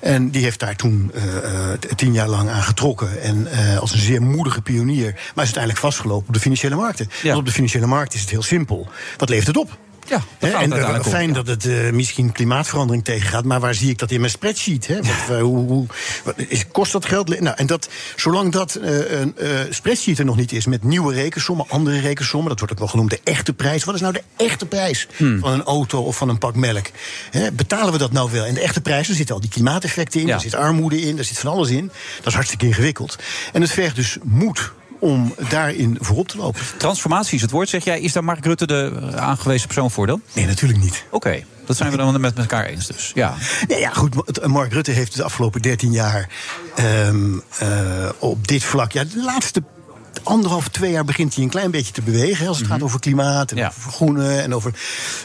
En 0.00 0.30
die 0.30 0.42
heeft 0.42 0.60
daar 0.60 0.76
toen 0.76 1.10
eh, 1.14 1.72
eh, 1.72 1.78
tien 1.96 2.12
jaar 2.12 2.28
lang 2.28 2.48
aan 2.48 2.62
getrokken. 2.62 3.22
En 3.22 3.46
eh, 3.46 3.78
als 3.78 3.92
een 3.92 3.98
zeer 3.98 4.22
moedige 4.22 4.62
pionier. 4.62 5.12
Maar 5.12 5.20
is 5.22 5.34
uiteindelijk 5.34 5.78
vastgelopen 5.78 6.28
op 6.28 6.34
de 6.34 6.40
financiële 6.40 6.74
markten. 6.74 7.08
Ja. 7.22 7.26
Want 7.26 7.38
op 7.38 7.46
de 7.46 7.52
financiële 7.52 7.86
markt 7.86 8.14
is 8.14 8.20
het 8.20 8.30
heel 8.30 8.42
simpel. 8.42 8.88
Wat 9.16 9.28
levert 9.28 9.46
het 9.46 9.56
op? 9.56 9.78
Ja, 10.10 10.22
het 10.38 10.52
en 10.52 10.72
eh, 10.72 10.94
om. 10.94 11.02
fijn 11.02 11.32
dat 11.32 11.46
het 11.46 11.66
eh, 11.66 11.90
misschien 11.90 12.32
klimaatverandering 12.32 13.04
tegengaat, 13.04 13.44
maar 13.44 13.60
waar 13.60 13.74
zie 13.74 13.90
ik 13.90 13.98
dat 13.98 14.10
in 14.10 14.20
mijn 14.20 14.32
spreadsheet? 14.32 14.86
Hè? 14.86 14.96
Wat, 14.96 15.36
eh, 15.36 15.40
hoe, 15.42 15.66
hoe, 15.66 15.86
wat, 16.24 16.34
is, 16.36 16.64
kost 16.72 16.92
dat 16.92 17.04
geld? 17.04 17.40
Nou, 17.40 17.56
en 17.56 17.66
dat, 17.66 17.88
zolang 18.16 18.52
dat 18.52 18.78
een 18.82 19.34
spreadsheet 19.70 20.18
er 20.18 20.24
nog 20.24 20.36
niet 20.36 20.52
is 20.52 20.66
met 20.66 20.84
nieuwe 20.84 21.14
rekensommen, 21.14 21.66
andere 21.68 22.00
rekensommen, 22.00 22.48
dat 22.48 22.58
wordt 22.58 22.72
ook 22.74 22.78
wel 22.80 22.88
genoemd 22.88 23.10
de 23.10 23.20
echte 23.24 23.52
prijs. 23.52 23.84
Wat 23.84 23.94
is 23.94 24.00
nou 24.00 24.12
de 24.12 24.22
echte 24.36 24.66
prijs 24.66 25.08
Hmm. 25.16 25.40
van 25.40 25.52
een 25.52 25.62
auto 25.64 26.02
of 26.02 26.16
van 26.16 26.28
een 26.28 26.38
pak 26.38 26.54
melk? 26.54 26.86
Hè, 27.30 27.52
betalen 27.52 27.92
we 27.92 27.98
dat 27.98 28.12
nou 28.12 28.30
wel? 28.30 28.44
En 28.44 28.54
de 28.54 28.60
echte 28.60 28.80
prijs, 28.80 29.06
daar 29.06 29.16
zitten 29.16 29.34
al 29.34 29.40
die 29.40 29.50
klimaateffecten 29.50 30.20
in, 30.20 30.26
Ja. 30.26 30.32
daar 30.32 30.40
zit 30.40 30.54
armoede 30.54 31.00
in, 31.00 31.16
daar 31.16 31.24
zit 31.24 31.38
van 31.38 31.50
alles 31.50 31.70
in. 31.70 31.90
Dat 32.16 32.26
is 32.26 32.34
hartstikke 32.34 32.66
ingewikkeld. 32.66 33.18
En 33.52 33.60
het 33.60 33.70
vergt 33.70 33.96
dus 33.96 34.16
moed 34.22 34.72
om 35.00 35.34
daarin 35.48 35.96
voorop 36.00 36.28
te 36.28 36.36
lopen. 36.36 36.60
Transformatie 36.76 37.34
is 37.34 37.42
het 37.42 37.50
woord, 37.50 37.68
zeg 37.68 37.84
jij. 37.84 38.00
Is 38.00 38.12
daar 38.12 38.24
Mark 38.24 38.44
Rutte 38.44 38.66
de 38.66 39.12
aangewezen 39.16 39.66
persoon 39.66 39.90
voor 39.90 40.06
dan? 40.06 40.22
Nee, 40.32 40.46
natuurlijk 40.46 40.80
niet. 40.80 41.04
Oké, 41.10 41.42
dat 41.66 41.76
zijn 41.76 41.90
we 41.90 41.96
dan 41.96 42.20
met 42.20 42.38
elkaar 42.38 42.64
eens 42.64 42.86
dus. 42.86 43.12
Ja. 43.14 43.34
Nee, 43.68 43.80
ja, 43.80 43.90
goed. 43.90 44.46
Mark 44.46 44.72
Rutte 44.72 44.90
heeft 44.90 45.16
de 45.16 45.22
afgelopen 45.22 45.62
13 45.62 45.92
jaar 45.92 46.28
ehm, 46.74 47.38
eh, 47.58 47.68
op 48.18 48.48
dit 48.48 48.64
vlak. 48.64 48.92
Ja, 48.92 49.04
de 49.04 49.22
laatste 49.22 49.62
anderhalf, 50.22 50.68
twee 50.68 50.90
jaar 50.90 51.04
begint 51.04 51.34
hij 51.34 51.44
een 51.44 51.50
klein 51.50 51.70
beetje 51.70 51.92
te 51.92 52.02
bewegen. 52.02 52.48
Als 52.48 52.58
het 52.58 52.66
gaat 52.66 52.82
over 52.82 53.00
klimaat 53.00 53.50
en 53.50 53.56
Ja. 53.56 53.66
over 53.68 53.80
vergroenen 53.80 54.42
en 54.42 54.54
over 54.54 54.72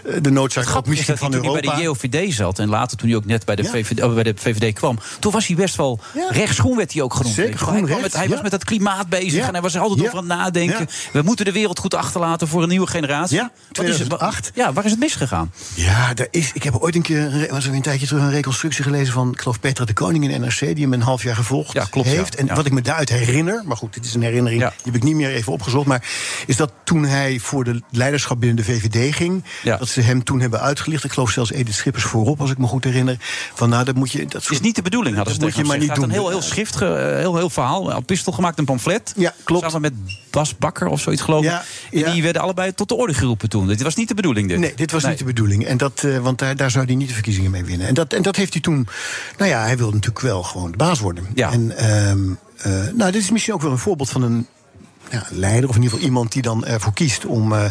eh, 0.05 0.13
de 0.21 0.29
noodzaak 0.31 0.75
ook 0.75 0.87
misschien 0.87 1.07
hij 1.13 1.17
van 1.17 1.31
toen 1.31 1.41
hij 1.41 1.51
bij 1.51 1.61
Europa. 1.83 2.07
de 2.09 2.17
JOVD 2.17 2.33
zat 2.33 2.59
en 2.59 2.69
later 2.69 2.97
toen 2.97 3.07
hij 3.07 3.17
ook 3.17 3.25
net 3.25 3.45
bij 3.45 3.55
de, 3.55 3.63
Ja. 3.63 3.69
VVD, 3.69 4.01
oh, 4.03 4.13
bij 4.13 4.23
de 4.23 4.33
VVD 4.35 4.73
kwam, 4.73 4.99
toen 5.19 5.31
was 5.31 5.47
hij 5.47 5.55
best 5.55 5.75
wel 5.75 5.99
Ja. 6.13 6.27
rechtsgroen 6.31 6.77
werd 6.77 6.93
hij 6.93 7.01
ook 7.01 7.13
genoemd. 7.13 7.35
Zeker, 7.35 7.49
hij, 7.59 7.67
groen 7.67 7.85
kwam 7.85 8.01
met, 8.01 8.13
hij 8.13 8.29
was 8.29 8.41
met 8.41 8.51
dat 8.51 8.63
klimaat 8.63 9.09
bezig 9.09 9.45
en 9.47 9.51
hij 9.51 9.61
was 9.61 9.75
er 9.75 9.81
altijd 9.81 10.01
over 10.01 10.17
aan 10.17 10.29
het 10.29 10.37
nadenken. 10.37 10.87
We 11.13 11.21
moeten 11.21 11.45
de 11.45 11.51
wereld 11.51 11.79
goed 11.79 11.93
achterlaten 11.93 12.47
voor 12.47 12.63
een 12.63 12.69
nieuwe 12.69 12.87
generatie. 12.87 13.35
Ja, 13.35 13.41
Wat 13.41 13.51
is 13.51 13.59
het- 13.69 13.73
2008. 13.73 14.51
ja, 14.53 14.73
waar 14.73 14.85
is 14.85 14.91
het 14.91 14.99
misgegaan? 14.99 15.51
Ja, 15.73 16.13
daar 16.13 16.27
is, 16.31 16.51
ik 16.53 16.63
heb 16.63 16.75
ooit 16.75 16.95
een 16.95 17.01
keer, 17.01 17.47
was 17.49 17.65
er 17.65 17.73
een 17.73 17.81
tijdje 17.81 18.07
terug, 18.07 18.21
een 18.21 18.31
reconstructie 18.31 18.83
gelezen 18.83 19.13
van, 19.13 19.31
ik 19.31 19.41
geloof 19.41 19.59
Petra 19.59 19.85
de 19.85 19.93
Koning 19.93 20.29
in 20.29 20.41
NRC, 20.41 20.59
die 20.59 20.75
hem 20.83 20.93
een 20.93 21.01
half 21.01 21.23
jaar 21.23 21.35
gevolgd 21.35 21.73
Ja, 21.73 21.85
klopt, 21.89 22.09
ja. 22.09 22.15
heeft. 22.15 22.35
En 22.35 22.45
Ja. 22.45 22.55
wat 22.55 22.65
ik 22.65 22.71
me 22.71 22.81
daaruit 22.81 23.09
herinner, 23.09 23.61
maar 23.65 23.77
goed, 23.77 23.93
dit 23.93 24.05
is 24.05 24.13
een 24.13 24.21
herinnering, 24.21 24.61
Ja. 24.61 24.73
Die 24.85 24.93
heb 24.93 25.01
ik 25.01 25.07
niet 25.07 25.15
meer 25.15 25.29
even 25.29 25.53
opgezocht, 25.53 25.85
maar 25.87 26.03
is 26.47 26.55
dat 26.55 26.71
toen 26.83 27.05
hij 27.05 27.39
voor 27.39 27.63
de 27.63 27.81
leiderschap 27.91 28.39
binnen 28.39 28.57
de 28.57 28.63
VVD 28.71 29.15
ging, 29.15 29.43
Ja. 29.63 29.77
dat 29.77 29.87
ze 29.87 30.01
hem 30.01 30.23
toen 30.23 30.39
hebben 30.39 30.61
uitgelicht. 30.61 31.03
Ik 31.03 31.11
geloof 31.11 31.31
zelfs 31.31 31.51
Edith 31.51 31.73
Schippers 31.75 32.03
voorop, 32.03 32.41
als 32.41 32.51
ik 32.51 32.57
me 32.57 32.67
goed 32.67 32.83
herinner. 32.83 33.17
Van 33.53 33.69
nou, 33.69 33.85
dat 33.85 33.95
moet 33.95 34.11
je. 34.11 34.25
Dat 34.25 34.47
is 34.51 34.59
niet 34.59 34.75
de 34.75 34.81
bedoeling, 34.81 35.15
hadden 35.15 35.33
ze 35.33 35.39
Dat 35.39 35.49
moet 35.49 35.57
je 35.57 35.63
maar 35.65 35.77
niet 35.77 35.95
doen. 35.95 36.03
een 36.03 36.09
heel, 36.09 36.29
heel 36.29 36.41
schrift, 36.41 36.81
eh, 36.81 36.89
heel, 36.95 37.35
heel 37.35 37.49
verhaal, 37.49 37.91
een 37.91 38.05
pistel 38.05 38.31
gemaakt, 38.33 38.59
een 38.59 38.65
pamflet. 38.65 39.13
Ja, 39.15 39.33
klopt. 39.43 39.63
Samen 39.71 39.81
met 39.81 39.93
Bas 40.31 40.57
Bakker 40.57 40.87
of 40.87 41.01
zoiets 41.01 41.21
geloof 41.21 41.43
ik. 41.43 41.49
Ja, 41.49 41.63
En 41.91 42.11
die 42.11 42.23
werden 42.23 42.41
allebei 42.41 42.73
tot 42.73 42.87
de 42.89 42.95
orde 42.95 43.13
geroepen 43.13 43.49
toen. 43.49 43.67
Dit 43.67 43.81
was 43.81 43.95
niet 43.95 44.07
de 44.07 44.13
bedoeling 44.13 44.47
dit. 44.47 44.59
Nee, 44.59 44.73
dit 44.75 44.91
was 44.91 45.01
Nee. 45.01 45.09
niet 45.11 45.19
de 45.19 45.25
bedoeling. 45.25 45.65
En 45.65 45.77
dat, 45.77 46.03
eh, 46.03 46.17
want 46.17 46.39
daar, 46.39 46.55
daar 46.55 46.71
zou 46.71 46.85
hij 46.85 46.95
niet 46.95 47.07
de 47.07 47.13
verkiezingen 47.13 47.51
mee 47.51 47.63
winnen. 47.65 47.87
En 47.87 47.93
dat, 47.93 48.13
en 48.13 48.21
dat 48.21 48.35
heeft 48.35 48.53
hij 48.53 48.61
toen. 48.61 48.87
Nou 49.37 49.49
ja, 49.49 49.61
hij 49.61 49.77
wilde 49.77 49.93
natuurlijk 49.93 50.25
wel 50.25 50.43
gewoon 50.43 50.71
de 50.71 50.77
baas 50.77 50.99
worden. 50.99 51.25
Ja. 51.35 51.51
En 51.51 51.77
ehm, 51.77 52.19
eh, 52.57 52.71
nou, 52.93 53.11
dit 53.11 53.21
is 53.21 53.31
misschien 53.31 53.53
ook 53.53 53.61
wel 53.61 53.71
een 53.71 53.77
voorbeeld 53.77 54.09
van 54.09 54.21
een. 54.21 54.47
Ja, 55.11 55.27
leider, 55.29 55.69
of 55.69 55.75
in 55.75 55.81
ieder 55.81 55.97
geval 55.97 56.09
iemand 56.09 56.31
die 56.31 56.41
dan 56.41 56.65
ervoor 56.65 56.93
kiest 56.93 57.25
om 57.25 57.53
eh, 57.53 57.65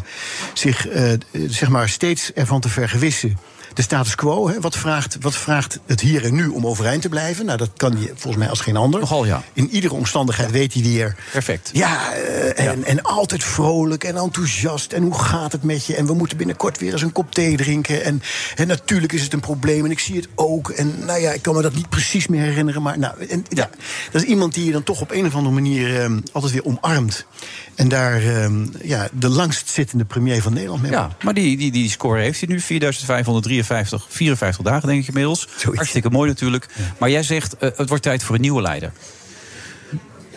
zich 0.53 0.89
eh, 0.89 1.13
zeg 1.47 1.69
maar 1.69 1.89
steeds 1.89 2.33
ervan 2.33 2.61
te 2.61 2.69
vergewissen. 2.69 3.39
De 3.75 3.83
status 3.83 4.15
quo, 4.15 4.49
hè, 4.49 4.61
wat, 4.61 4.77
vraagt, 4.77 5.17
wat 5.21 5.37
vraagt 5.37 5.79
het 5.87 6.01
hier 6.01 6.25
en 6.25 6.35
nu 6.35 6.49
om 6.49 6.67
overeind 6.67 7.03
te 7.03 7.09
blijven? 7.09 7.47
Nou, 7.47 7.59
dat 7.59 7.71
kan 7.77 7.97
hij 7.97 8.07
volgens 8.15 8.37
mij 8.37 8.49
als 8.49 8.61
geen 8.61 8.77
ander. 8.77 9.01
Nogal, 9.01 9.25
ja. 9.25 9.43
In 9.53 9.71
iedere 9.71 9.95
omstandigheid 9.95 10.51
weet 10.51 10.73
hij 10.73 10.83
weer. 10.83 11.17
Perfect. 11.33 11.71
Ja, 11.73 12.13
eh, 12.13 12.67
en, 12.67 12.85
en 12.85 13.03
altijd 13.03 13.45
vrolijk 13.45 14.05
en 14.05 14.17
enthousiast. 14.17 14.93
En 14.93 15.03
hoe 15.03 15.19
gaat 15.19 15.53
het 15.53 15.63
met 15.63 15.87
je? 15.87 15.97
En 15.97 16.07
we 16.07 16.15
moeten 16.15 16.37
binnenkort 16.37 16.79
weer 16.79 16.93
eens 16.93 17.03
een 17.03 17.13
kop 17.13 17.35
thee 17.35 17.57
drinken. 17.57 18.05
En, 18.05 18.23
en 18.57 18.67
natuurlijk 18.67 19.13
is 19.13 19.23
het 19.23 19.33
een 19.33 19.41
probleem 19.41 19.85
en 19.85 19.91
ik 19.91 19.99
zie 19.99 20.17
het 20.17 20.29
ook. 20.35 20.71
En 20.71 20.95
nou 21.07 21.21
ja, 21.21 21.33
ik 21.33 21.43
kan 21.43 21.55
me 21.55 21.63
dat 21.63 21.75
niet 21.75 21.89
precies 21.89 22.27
meer 22.27 22.43
herinneren. 22.43 22.83
Maar 22.83 22.99
nou, 22.99 23.27
en, 23.27 23.45
ja. 23.49 23.71
dat 24.11 24.23
is 24.23 24.29
iemand 24.29 24.55
die 24.55 24.65
je 24.65 24.73
dan 24.73 24.83
toch 24.83 25.01
op 25.01 25.11
een 25.11 25.27
of 25.27 25.35
andere 25.35 25.55
manier 25.55 26.01
eh, 26.01 26.13
altijd 26.33 26.53
weer 26.53 26.65
omarmt. 26.65 27.27
En 27.75 27.89
daar 27.89 28.23
eh, 28.23 28.51
ja, 28.83 29.09
de 29.13 29.29
langst 29.29 29.69
zittende 29.69 30.05
premier 30.05 30.43
van 30.43 30.53
Nederland 30.53 30.83
mee 30.83 30.91
Ja, 30.91 31.17
maar 31.23 31.35
die, 31.35 31.57
die, 31.57 31.73
die 31.73 31.91
score 31.91 32.21
heeft 32.21 32.41
hij 32.41 32.49
nu. 32.49 32.61
4553, 32.61 33.64
54 33.65 34.65
dagen 34.65 34.89
denk 34.89 35.01
ik 35.03 35.09
inmiddels. 35.09 35.41
Zoiets. 35.57 35.77
Hartstikke 35.77 36.11
mooi 36.11 36.29
natuurlijk. 36.29 36.69
Maar 36.99 37.11
jij 37.11 37.23
zegt, 37.23 37.57
eh, 37.57 37.71
het 37.77 37.89
wordt 37.89 38.03
tijd 38.03 38.23
voor 38.23 38.35
een 38.35 38.41
nieuwe 38.41 38.63
leider. 38.63 38.93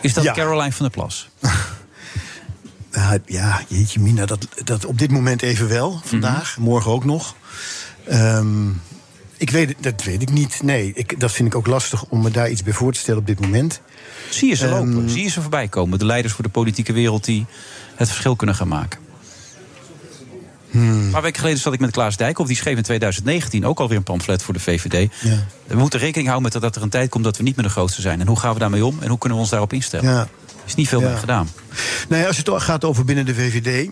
Is 0.00 0.14
dat 0.14 0.24
Ja. 0.24 0.32
Caroline 0.32 0.72
van 0.72 0.86
der 0.86 0.94
Plas? 0.94 1.28
Ja, 2.92 3.18
ja, 3.40 3.60
jeetje 3.68 4.00
mina, 4.00 4.26
dat, 4.26 4.48
dat 4.64 4.84
op 4.84 4.98
dit 4.98 5.10
moment 5.10 5.42
even 5.42 5.68
wel. 5.68 6.00
Vandaag, 6.04 6.56
Mhm. 6.56 6.68
morgen 6.68 6.90
ook 6.90 7.04
nog. 7.04 7.34
Ehm, 8.06 8.68
ik 9.36 9.50
weet, 9.50 9.74
dat 9.80 10.02
weet 10.04 10.22
ik 10.22 10.30
niet. 10.30 10.62
Nee, 10.62 10.92
ik, 10.94 11.20
dat 11.20 11.32
vind 11.32 11.48
ik 11.48 11.54
ook 11.54 11.66
lastig 11.66 12.04
om 12.04 12.22
me 12.22 12.30
daar 12.30 12.50
iets 12.50 12.62
bij 12.62 12.72
voor 12.72 12.92
te 12.92 12.98
stellen 12.98 13.20
op 13.20 13.26
dit 13.26 13.40
moment. 13.40 13.80
Zie 14.30 14.48
je 14.48 14.54
ze 14.54 14.66
Ehm, 14.66 14.74
lopen? 14.74 15.10
Zie 15.10 15.22
je 15.22 15.28
ze 15.28 15.40
voorbij 15.40 15.68
komen? 15.68 15.98
De 15.98 16.04
leiders 16.04 16.34
voor 16.34 16.44
de 16.44 16.50
politieke 16.50 16.92
wereld 16.92 17.24
die 17.24 17.46
het 17.94 18.08
verschil 18.08 18.36
kunnen 18.36 18.56
gaan 18.56 18.68
maken. 18.68 19.00
Hmm. 20.70 21.04
Een 21.04 21.10
paar 21.10 21.22
weken 21.22 21.38
geleden 21.40 21.60
zat 21.60 21.72
ik 21.72 21.80
met 21.80 21.90
Klaas 21.90 22.16
Dijkhoff. 22.16 22.48
Die 22.48 22.56
schreef 22.58 22.76
in 22.76 22.82
2019 22.82 23.66
ook 23.66 23.78
alweer 23.80 23.96
een 23.96 24.02
pamflet 24.02 24.42
voor 24.42 24.54
de 24.54 24.60
VVD. 24.60 25.12
Ja. 25.20 25.46
We 25.66 25.76
moeten 25.76 25.98
rekening 26.00 26.28
houden 26.28 26.50
met 26.52 26.62
dat 26.62 26.76
er 26.76 26.82
een 26.82 26.88
tijd 26.88 27.10
komt 27.10 27.24
dat 27.24 27.36
we 27.36 27.42
niet 27.42 27.56
meer 27.56 27.64
de 27.64 27.70
grootste 27.70 28.00
zijn. 28.00 28.20
En 28.20 28.26
hoe 28.26 28.38
gaan 28.38 28.52
we 28.52 28.58
daarmee 28.58 28.84
om? 28.84 28.98
En 29.00 29.08
hoe 29.08 29.18
kunnen 29.18 29.36
we 29.38 29.42
ons 29.44 29.52
daarop 29.52 29.72
instellen? 29.72 30.10
Ja. 30.10 30.28
is 30.66 30.74
niet 30.74 30.88
veel 30.88 31.00
Ja. 31.00 31.08
mee 31.08 31.16
gedaan. 31.16 31.48
Nee, 32.08 32.26
als 32.26 32.36
het 32.36 32.50
gaat 32.54 32.84
over 32.84 33.04
binnen 33.04 33.26
de 33.26 33.34
VVD. 33.34 33.88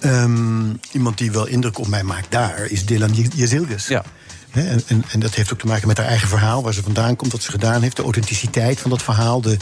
ehm, 0.00 0.72
iemand 0.92 1.18
die 1.18 1.30
wel 1.32 1.46
indruk 1.46 1.78
op 1.78 1.86
mij 1.86 2.02
maakt 2.02 2.30
daar 2.30 2.64
is 2.66 2.86
Dylan 2.86 3.12
Jezilgus. 3.34 3.86
Ja. 3.86 4.04
En, 4.52 4.82
en 5.08 5.20
dat 5.20 5.34
heeft 5.34 5.52
ook 5.52 5.58
te 5.58 5.66
maken 5.66 5.88
met 5.88 5.96
haar 5.96 6.06
eigen 6.06 6.28
verhaal, 6.28 6.62
waar 6.62 6.74
ze 6.74 6.82
vandaan 6.82 7.16
komt, 7.16 7.32
wat 7.32 7.42
ze 7.42 7.50
gedaan 7.50 7.82
heeft, 7.82 7.96
de 7.96 8.02
authenticiteit 8.02 8.80
van 8.80 8.90
dat 8.90 9.02
verhaal. 9.02 9.40
De, 9.40 9.56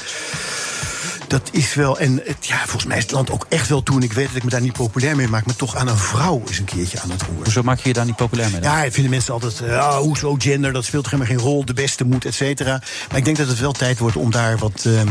dat 1.33 1.49
is 1.53 1.75
wel. 1.75 1.99
En 1.99 2.21
het, 2.25 2.47
ja, 2.47 2.57
volgens 2.57 2.85
mij 2.85 2.97
is 2.97 3.03
het 3.03 3.13
land 3.13 3.31
ook 3.31 3.47
echt 3.49 3.69
wel 3.69 3.83
toe. 3.83 3.97
En 3.97 4.03
ik 4.03 4.13
weet 4.13 4.27
dat 4.27 4.37
ik 4.37 4.45
me 4.45 4.51
daar 4.51 4.61
niet 4.61 4.73
populair 4.73 5.17
mee 5.17 5.29
maak, 5.29 5.47
maar 5.47 5.57
toch 5.57 5.77
aan 5.77 5.89
een 5.89 5.97
vrouw 5.97 6.43
is 6.49 6.59
een 6.59 6.65
keertje 6.65 7.01
aan 7.01 7.11
het 7.11 7.23
roer. 7.23 7.43
Hoezo 7.43 7.63
maak 7.63 7.79
je 7.81 7.89
je 7.89 7.95
daar 7.95 8.05
niet 8.05 8.17
populair 8.17 8.51
mee? 8.51 8.61
dan? 8.61 8.73
Ja, 8.73 8.91
vinden 8.91 9.11
mensen 9.11 9.33
altijd, 9.33 9.61
eh, 9.61 9.79
ah, 9.79 9.97
hoezo 9.97 10.35
gender, 10.39 10.73
dat 10.73 10.85
speelt 10.85 11.05
helemaal 11.05 11.27
geen 11.27 11.39
rol, 11.39 11.65
de 11.65 11.73
beste 11.75 12.05
moet, 12.05 12.25
et 12.25 12.35
cetera. 12.35 12.83
Maar 13.09 13.19
ik 13.19 13.25
denk 13.25 13.37
dat 13.37 13.49
het 13.49 13.59
wel 13.59 13.73
tijd 13.73 13.99
wordt 13.99 14.17
om 14.17 14.31
daar, 14.31 14.59
wat, 14.59 14.85
ehm, 14.87 15.09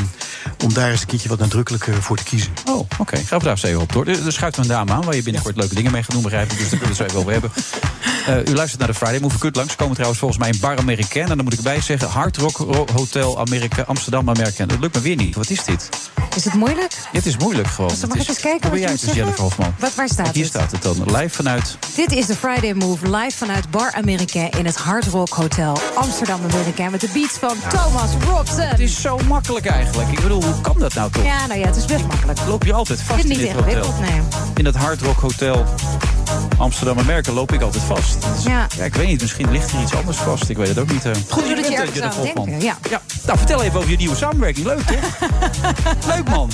om 0.63 0.73
daar 0.73 0.91
eens 0.91 1.01
een 1.01 1.07
keertje 1.07 1.29
wat 1.29 1.39
nadrukkelijker 1.39 2.01
voor 2.01 2.17
te 2.17 2.23
kiezen. 2.23 2.51
Oh, 2.65 2.79
oké. 2.97 3.17
Gaan 3.17 3.37
we 3.39 3.43
daar 3.43 3.53
eens 3.53 3.63
even 3.63 3.81
op 3.81 3.91
door. 3.93 4.07
Er 4.07 4.31
schuift 4.33 4.57
een 4.57 4.67
dame 4.67 4.91
aan 4.91 5.01
waar 5.03 5.15
je 5.15 5.23
binnenkort 5.23 5.55
leuke 5.55 5.75
dingen 5.75 5.91
mee 5.91 6.03
gaat 6.03 6.11
doen, 6.11 6.21
begrijp 6.23 6.51
ik. 6.51 6.57
Dus 6.57 6.69
daar 6.69 6.79
willen 6.79 6.95
we 6.97 7.03
het 7.03 7.13
zo 7.13 7.17
even 7.17 7.19
over 7.19 7.31
hebben. 7.31 7.51
Eh, 8.45 8.51
u 8.53 8.55
luistert 8.55 8.79
naar 8.79 8.87
de 8.89 8.93
Friday 8.95 9.19
Move. 9.19 9.35
U 9.35 9.37
kunt 9.39 9.55
langskomen 9.55 9.93
trouwens 9.93 10.19
volgens 10.19 10.39
mij 10.41 10.49
in 10.49 10.59
Bar 10.59 10.77
Americain. 10.77 11.29
En 11.29 11.35
dan 11.35 11.43
moet 11.43 11.53
ik 11.53 11.59
erbij 11.59 11.81
zeggen, 11.81 12.09
Hard 12.09 12.37
Rock 12.37 12.57
Ro- 12.57 12.85
Hotel 12.93 13.39
Amerika, 13.39 13.81
Amsterdam 13.81 14.29
American. 14.29 14.67
Dat 14.67 14.79
lukt 14.79 14.95
me 14.95 15.01
weer 15.01 15.15
niet. 15.15 15.35
Wat 15.35 15.49
is 15.49 15.63
dit? 15.63 15.89
Is 16.35 16.43
het 16.43 16.53
moeilijk? 16.53 16.93
Het 17.11 17.25
is 17.25 17.37
moeilijk 17.37 17.67
gewoon. 17.67 17.89
Dus 17.89 17.99
dan 17.99 18.09
Het 18.09 18.17
mag 18.17 18.27
ik 18.27 18.33
eens 18.33 18.43
kijken 18.43 18.69
wat 18.69 18.79
jij 18.79 18.89
het 18.89 18.97
eens, 18.97 19.05
moet 19.05 19.15
Jennifer 19.15 19.41
Hofman. 19.41 19.73
Wat, 19.79 19.95
waar 19.95 20.07
staat 20.09 20.33
Hier 20.33 20.43
het? 20.43 20.53
staat 20.53 20.71
het 20.71 20.81
dan. 20.81 20.95
Live 21.05 21.29
vanuit... 21.29 21.77
Dit 21.95 22.11
is 22.11 22.25
de 22.25 22.35
Friday 22.35 22.73
Move 22.73 23.17
live 23.17 23.37
vanuit 23.37 23.71
Bar 23.71 23.93
Americain 23.93 24.49
in 24.51 24.65
het 24.65 24.75
Hard 24.75 25.05
Rock 25.05 25.29
Hotel 25.29 25.77
Amsterdam 25.95 26.39
Americain 26.51 26.91
met 26.91 27.01
de 27.01 27.09
beats 27.13 27.37
van 27.37 27.55
Thomas 27.69 28.09
Robson. 28.27 28.59
Het 28.59 28.79
is 28.79 29.01
zo 29.01 29.17
makkelijk 29.27 29.65
eigenlijk. 29.65 30.11
Ik 30.11 30.21
bedoel, 30.21 30.43
hoe 30.43 30.61
kan 30.61 30.79
dat 30.79 30.93
nou 30.93 31.11
toch? 31.11 31.23
Ja, 31.23 31.47
nou 31.47 31.59
ja, 31.59 31.65
het 31.65 31.75
is 31.75 31.85
best 31.85 32.05
makkelijk. 32.07 32.39
Loop 32.47 32.63
je 32.63 32.73
altijd 32.73 33.01
vast 33.01 33.21
Dit 33.21 33.31
in 33.31 33.37
dit 33.37 33.47
ingewikkeld, 33.47 33.93
hotel? 33.93 34.23
In 34.55 34.63
dat 34.63 34.75
Hard 34.75 35.01
Rock 35.01 35.19
Hotel 35.19 35.65
Amsterdam 36.61 36.99
Amerika 36.99 37.31
loop 37.31 37.51
ik 37.51 37.61
altijd 37.61 37.83
vast. 37.83 38.17
Dus, 38.35 38.43
Ja. 38.43 38.67
ja, 38.77 38.83
ik 38.83 38.95
weet 38.95 39.07
niet, 39.07 39.21
misschien 39.21 39.51
ligt 39.51 39.71
er 39.71 39.81
iets 39.81 39.95
anders 39.95 40.17
vast. 40.17 40.49
Ik 40.49 40.57
weet 40.57 40.67
het 40.67 40.79
ook 40.79 40.91
niet. 40.91 41.05
eh. 41.05 41.11
Goed, 41.29 41.55
dat 41.55 41.67
je 41.67 41.75
ergens 41.75 42.01
aan 42.01 42.23
denken, 42.23 42.61
ja. 42.61 42.77
ja. 42.89 43.01
Nou, 43.25 43.37
vertel 43.37 43.63
even 43.63 43.77
over 43.79 43.91
je 43.91 43.97
nieuwe 43.97 44.15
samenwerking. 44.15 44.65
Leuk, 44.65 44.81
toch? 44.81 45.29
Leuk, 46.15 46.29
man. 46.29 46.49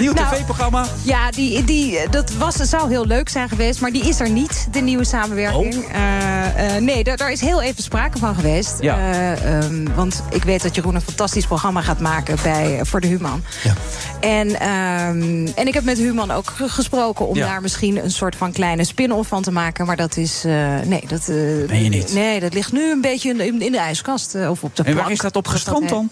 Nieuw 0.00 0.12
Nou, 0.12 0.34
tv-programma. 0.34 0.84
Ja, 1.02 1.30
die, 1.30 1.64
die, 1.64 1.98
dat 2.10 2.30
was, 2.32 2.54
zou 2.54 2.88
heel 2.90 3.06
leuk 3.06 3.28
zijn 3.28 3.48
geweest, 3.48 3.80
maar 3.80 3.90
die 3.90 4.08
is 4.08 4.20
er 4.20 4.30
niet, 4.30 4.68
de 4.70 4.80
nieuwe 4.80 5.04
samenwerking. 5.04 5.74
Oh. 5.76 5.84
Eh, 5.94 6.76
eh, 6.76 6.82
nee, 6.82 7.04
daar, 7.04 7.32
is 7.32 7.40
heel 7.40 7.62
even 7.62 7.82
sprake 7.82 8.18
van 8.18 8.34
geweest. 8.34 8.74
Ja. 8.80 8.96
Eh, 8.98 9.56
ehm, 9.56 9.84
want 9.94 10.22
ik 10.30 10.44
weet 10.44 10.62
dat 10.62 10.74
Jeroen 10.74 10.94
een 10.94 11.00
fantastisch 11.00 11.46
programma 11.46 11.80
gaat 11.80 12.00
maken 12.00 12.36
bij, 12.42 12.80
voor 12.82 13.00
de 13.00 13.06
Human. 13.06 13.42
Ja. 13.62 13.72
En, 14.20 14.60
ehm, 14.60 15.46
en 15.54 15.66
ik 15.66 15.74
heb 15.74 15.84
met 15.84 15.98
Human 15.98 16.30
ook 16.30 16.50
ge- 16.56 16.68
gesproken 16.68 17.28
om 17.28 17.36
Ja. 17.36 17.46
daar 17.46 17.60
misschien 17.60 18.04
een 18.04 18.10
soort 18.10 18.36
van 18.36 18.52
kleine 18.52 18.84
spin-off 18.84 19.28
van 19.28 19.37
te 19.42 19.50
maken. 19.50 19.86
Maar 19.86 19.96
dat 19.96 20.16
is. 20.16 20.44
eh, 20.44 20.80
nee, 20.80 21.04
dat. 21.08 21.20
eh, 21.28 21.34
Meen 21.68 21.82
je 21.82 21.88
niet? 21.88 22.12
Nee, 22.14 22.40
dat 22.40 22.54
ligt 22.54 22.72
nu 22.72 22.90
een 22.90 23.00
beetje 23.00 23.30
in, 23.30 23.60
in, 23.62 23.72
de 23.72 23.78
ijskast 23.78 24.34
eh, 24.34 24.50
of 24.50 24.62
op 24.62 24.76
de 24.76 24.82
En 24.82 24.88
waar 24.94 24.94
plank. 25.02 25.14
is 25.16 25.18
dat 25.22 25.36
op 25.36 25.46
gestrand 25.48 25.88
dan? 25.88 26.10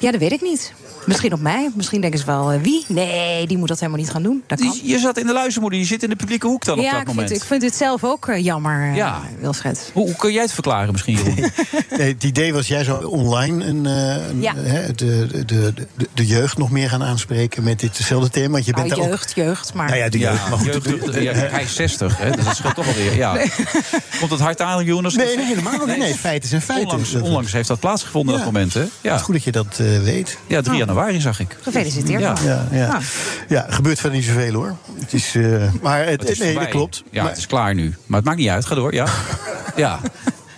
Ja, 0.00 0.10
dat 0.10 0.20
weet 0.20 0.32
ik 0.32 0.40
niet. 0.40 0.72
Misschien 1.06 1.32
op 1.32 1.40
mij. 1.40 1.70
Misschien 1.74 2.00
denken 2.00 2.18
ze 2.20 2.26
wel, 2.26 2.52
eh, 2.52 2.60
wie? 2.60 2.84
Nee, 2.88 3.46
die 3.46 3.58
moet 3.58 3.68
dat 3.68 3.78
helemaal 3.80 4.00
niet 4.00 4.10
gaan 4.10 4.22
doen. 4.22 4.42
Dat 4.46 4.60
kan. 4.60 4.78
Je 4.82 4.98
zat 4.98 5.18
in 5.18 5.26
de 5.26 5.32
luizenmoeder, 5.32 5.78
je 5.78 5.84
zit 5.84 6.02
in 6.02 6.08
de 6.08 6.16
publieke 6.16 6.46
hoek 6.46 6.64
dan 6.64 6.78
op 6.78 6.84
ja, 6.84 6.90
dat 6.90 7.00
ik 7.00 7.06
moment. 7.06 7.28
vind, 7.28 7.40
ik 7.40 7.46
vind 7.46 7.62
het 7.62 7.74
zelf 7.74 8.04
ook 8.04 8.28
eh, 8.28 8.44
jammer, 8.44 8.88
eh, 8.90 8.96
Ja. 8.96 9.20
Wilfred. 9.40 9.90
Hoe, 9.92 10.04
hoe 10.06 10.16
kun 10.16 10.32
jij 10.32 10.42
het 10.42 10.52
verklaren 10.52 10.92
misschien, 10.92 11.14
Jeroen? 11.16 11.34
Nee, 11.98 12.12
het 12.12 12.24
idee 12.24 12.52
was, 12.52 12.68
jij 12.68 12.84
zou 12.84 13.04
online 13.04 13.64
een, 13.64 13.86
eh, 13.86 14.28
een, 14.28 14.40
Ja. 14.42 14.54
hè, 14.56 14.92
de, 14.92 15.26
de, 15.30 15.44
de, 15.44 15.74
de, 16.14 16.26
jeugd 16.26 16.58
nog 16.58 16.70
meer 16.70 16.88
gaan 16.88 17.02
aanspreken 17.02 17.62
met 17.62 17.80
ditzelfde 17.80 18.30
thema. 18.30 18.50
Want 18.52 18.64
je 18.64 18.72
bent 18.72 18.88
Nou, 18.88 19.00
ook. 19.00 19.06
jeugd, 19.08 19.32
jeugd, 19.34 19.74
maar... 19.74 19.86
Nou 19.86 19.98
ja, 19.98 20.08
de 20.08 20.18
jeugd. 20.18 20.48
Maar 20.48 20.58
goed, 20.58 20.84
jeugd- 20.84 21.22
ja, 21.22 21.32
hij 21.32 21.62
is 21.62 21.74
60, 21.74 22.18
hè, 22.18 22.30
dus 22.30 22.44
dat 22.44 22.56
scheelt 22.56 22.74
toch 22.74 22.86
alweer. 22.86 23.16
Ja. 23.16 23.36
Komt 24.18 24.30
het 24.30 24.40
hard 24.40 24.60
aan, 24.60 24.84
Jonas? 24.84 25.14
Nee, 25.14 25.36
nee, 25.36 25.44
helemaal 25.46 25.86
niet. 25.86 25.96
Nee, 25.98 26.14
feiten 26.14 26.48
zijn 26.48 26.62
feiten. 26.62 26.88
Onlangs, 26.90 27.12
Dat- 27.12 27.22
onlangs 27.22 27.52
heeft 27.52 27.68
dat 27.68 27.80
plaatsgevonden, 27.80 28.34
Ja. 28.34 28.40
dat 28.44 28.52
moment, 28.52 28.74
hè? 28.74 28.80
Het 28.80 28.90
Ja, 29.00 29.14
is 29.14 29.20
goed 29.22 29.34
dat 29.34 29.44
je 29.44 29.52
dat 29.52 29.66
eh, 29.78 29.98
weet. 30.02 30.38
ja 30.46 30.60
3 30.60 30.82
januari 30.94 31.20
zag 31.20 31.40
ik. 31.40 31.56
Gefeliciteerd. 31.60 32.20
Ja. 32.20 32.34
Ja, 32.44 32.66
ja. 32.70 32.86
Ah. 32.88 33.00
ja, 33.48 33.66
er 33.66 33.72
gebeurt 33.72 34.00
verder 34.00 34.18
niet 34.18 34.26
zoveel 34.28 34.52
hoor. 34.52 34.76
Het 35.00 35.12
is, 35.12 35.34
eh, 35.34 35.72
maar 35.82 35.98
het, 36.06 36.20
Het 36.20 36.30
is 36.30 36.38
nee, 36.38 36.54
dat 36.54 36.68
klopt. 36.68 37.02
Ja, 37.10 37.20
Maar- 37.22 37.30
het 37.30 37.38
is 37.38 37.46
klaar 37.46 37.74
nu. 37.74 37.94
Maar 38.06 38.16
het 38.18 38.26
maakt 38.26 38.38
niet 38.38 38.48
uit. 38.48 38.66
Ga 38.66 38.74
door, 38.74 38.94
ja. 38.94 39.06
Ja. 39.76 40.00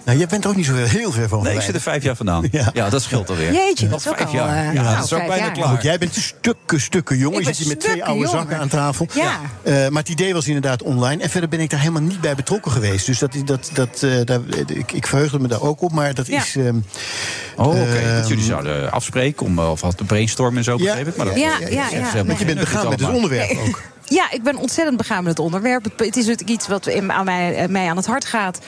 Nou, 0.05 0.19
jij 0.19 0.27
bent 0.27 0.45
er 0.45 0.51
ook 0.51 0.57
niet 0.57 0.67
zo 0.67 0.75
heel 0.75 1.13
ver 1.13 1.29
van. 1.29 1.43
Nee, 1.43 1.55
ik 1.55 1.61
zit 1.61 1.75
er 1.75 1.81
vijf 1.81 2.03
jaar 2.03 2.17
vandaan. 2.17 2.49
Ja. 2.51 2.71
Ja, 2.73 2.89
dat 2.91 3.03
scheelt 3.03 3.31
alweer. 3.31 3.53
Jeetje, 3.53 3.89
dat 3.89 4.01
is 4.01 4.09
ook 4.09 4.17
vijf 4.17 4.29
al, 4.29 4.35
jaar. 4.35 4.49
eh, 4.69 4.75
Ja, 4.75 4.83
nou, 4.83 4.97
dat 4.97 5.05
is 5.05 5.13
ook 5.13 5.19
bijna 5.27 5.37
jaar. 5.45 5.53
klaar. 5.53 5.69
Goed, 5.69 5.83
jij 5.83 5.99
bent 5.99 6.15
stukken, 6.15 6.81
stukken 6.81 7.17
jong. 7.17 7.37
Je 7.39 7.45
zit 7.45 7.57
hier 7.57 7.69
met 7.69 7.81
twee 7.81 8.05
oude 8.05 8.21
jonger. 8.25 8.39
zakken 8.41 8.59
aan 8.59 8.69
tafel. 8.69 9.07
Ja. 9.15 9.41
Eh, 9.63 9.89
maar 9.89 10.03
het 10.03 10.09
idee 10.09 10.33
was 10.35 10.47
inderdaad 10.47 10.83
online. 10.83 11.23
En 11.23 11.31
verder 11.31 11.49
ben 11.49 11.61
ik 11.61 11.71
daar 11.71 11.81
helemaal 11.81 12.03
niet 12.03 12.21
bij 12.21 12.35
betrokken 12.35 12.73
geweest. 12.73 13.07
Dus 13.07 13.19
dat, 13.19 13.35
dat, 13.45 13.71
dat, 13.73 14.03
eh, 14.03 14.11
daar, 14.25 14.41
ik, 14.67 14.93
ik 14.93 15.07
verheugde 15.07 15.39
me 15.39 15.49
daar 15.49 15.63
ook 15.63 15.81
op. 15.83 15.93
Maar 15.93 16.15
dat 16.15 16.27
Ja. 16.27 16.41
is... 16.41 16.57
ehm, 16.57 16.77
Oh, 17.57 17.67
oké. 17.67 17.79
Ehm, 17.81 18.17
dat 18.17 18.29
jullie 18.29 18.45
zouden 18.45 18.93
afspreken 18.93 19.47
om, 19.47 19.59
of 19.59 19.81
had 19.81 19.99
de 19.99 20.05
brainstorm 20.05 20.57
en 20.57 20.65
zo, 20.65 20.77
begreep 20.77 21.07
ik. 21.09 21.17
Maar 21.17 21.27
dat, 21.27 21.39
Ja, 21.39 21.59
ja, 21.71 21.87
is 21.91 22.13
ja. 22.13 22.25
want 22.25 22.39
je 22.39 22.45
bent 22.45 22.59
begaan 22.61 22.89
met 22.89 23.01
het 23.01 23.11
onderwerp 23.11 23.51
ook. 23.67 23.83
Ja, 24.13 24.31
ik 24.31 24.43
ben 24.43 24.57
ontzettend 24.57 24.97
begaan 24.97 25.23
met 25.25 25.33
het 25.37 25.39
onderwerp. 25.45 25.85
Het, 25.97 26.17
is 26.17 26.29
iets 26.29 26.69
wat 26.69 26.87
in- 26.87 27.13
aan 27.13 27.25
mij, 27.25 27.55
eh, 27.57 27.69
mij 27.69 27.89
aan 27.89 27.97
het 27.97 28.07
hart 28.07 28.25
gaat. 28.25 28.59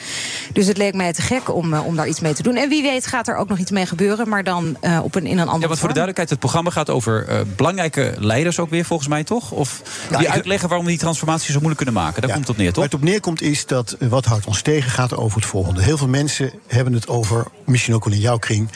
Dus 0.53 0.67
het 0.67 0.77
leek 0.77 0.93
mij 0.93 1.13
te 1.13 1.21
gek 1.21 1.53
om, 1.55 1.73
eh, 1.73 1.85
om 1.85 1.95
daar 1.95 2.07
iets 2.07 2.19
mee 2.19 2.33
te 2.33 2.43
doen. 2.43 2.55
En 2.55 2.69
wie 2.69 2.81
weet 2.81 3.07
gaat 3.07 3.27
er 3.27 3.35
ook 3.35 3.47
nog 3.49 3.57
iets 3.57 3.71
mee 3.71 3.85
gebeuren, 3.85 4.29
maar 4.29 4.43
dan 4.43 4.77
eh, 4.81 4.99
op 5.03 5.15
een, 5.15 5.25
in 5.25 5.31
een 5.31 5.39
andere 5.39 5.59
Ja, 5.61 5.67
want 5.67 5.79
voor 5.79 5.87
de 5.87 5.93
duidelijkheid, 5.93 6.29
het 6.29 6.39
programma 6.39 6.69
gaat 6.69 6.89
over 6.89 7.27
eh, 7.27 7.39
belangrijke 7.55 8.13
leiders 8.17 8.59
ook 8.59 8.69
weer, 8.69 8.85
volgens 8.85 9.07
mij, 9.09 9.23
toch? 9.23 9.51
Of 9.51 9.81
die 10.09 10.19
ik- 10.19 10.27
uitleggen 10.27 10.67
waarom 10.67 10.85
we 10.85 10.91
die 10.91 11.01
transformatie 11.01 11.47
zo 11.47 11.53
moeilijk 11.53 11.77
kunnen 11.77 11.95
maken. 11.95 12.21
Daar 12.21 12.29
Ja. 12.29 12.35
komt 12.35 12.47
het 12.47 12.55
op 12.55 12.61
neer, 12.61 12.73
toch? 12.73 12.83
Waar 12.83 12.91
het 12.91 13.01
op 13.01 13.07
neerkomt 13.09 13.41
is 13.41 13.65
dat 13.65 13.95
wat 14.09 14.25
houdt 14.25 14.45
ons 14.45 14.61
tegen 14.61 14.91
gaat 14.91 15.15
over 15.15 15.39
het 15.39 15.49
volgende. 15.49 15.81
Heel 15.81 15.97
veel 15.97 16.07
mensen 16.07 16.51
hebben 16.67 16.93
het 16.93 17.07
over, 17.07 17.45
misschien 17.65 17.93
ook 17.95 18.03
wel 18.05 18.13
in 18.13 18.19
jouw 18.19 18.37
kring, 18.37 18.69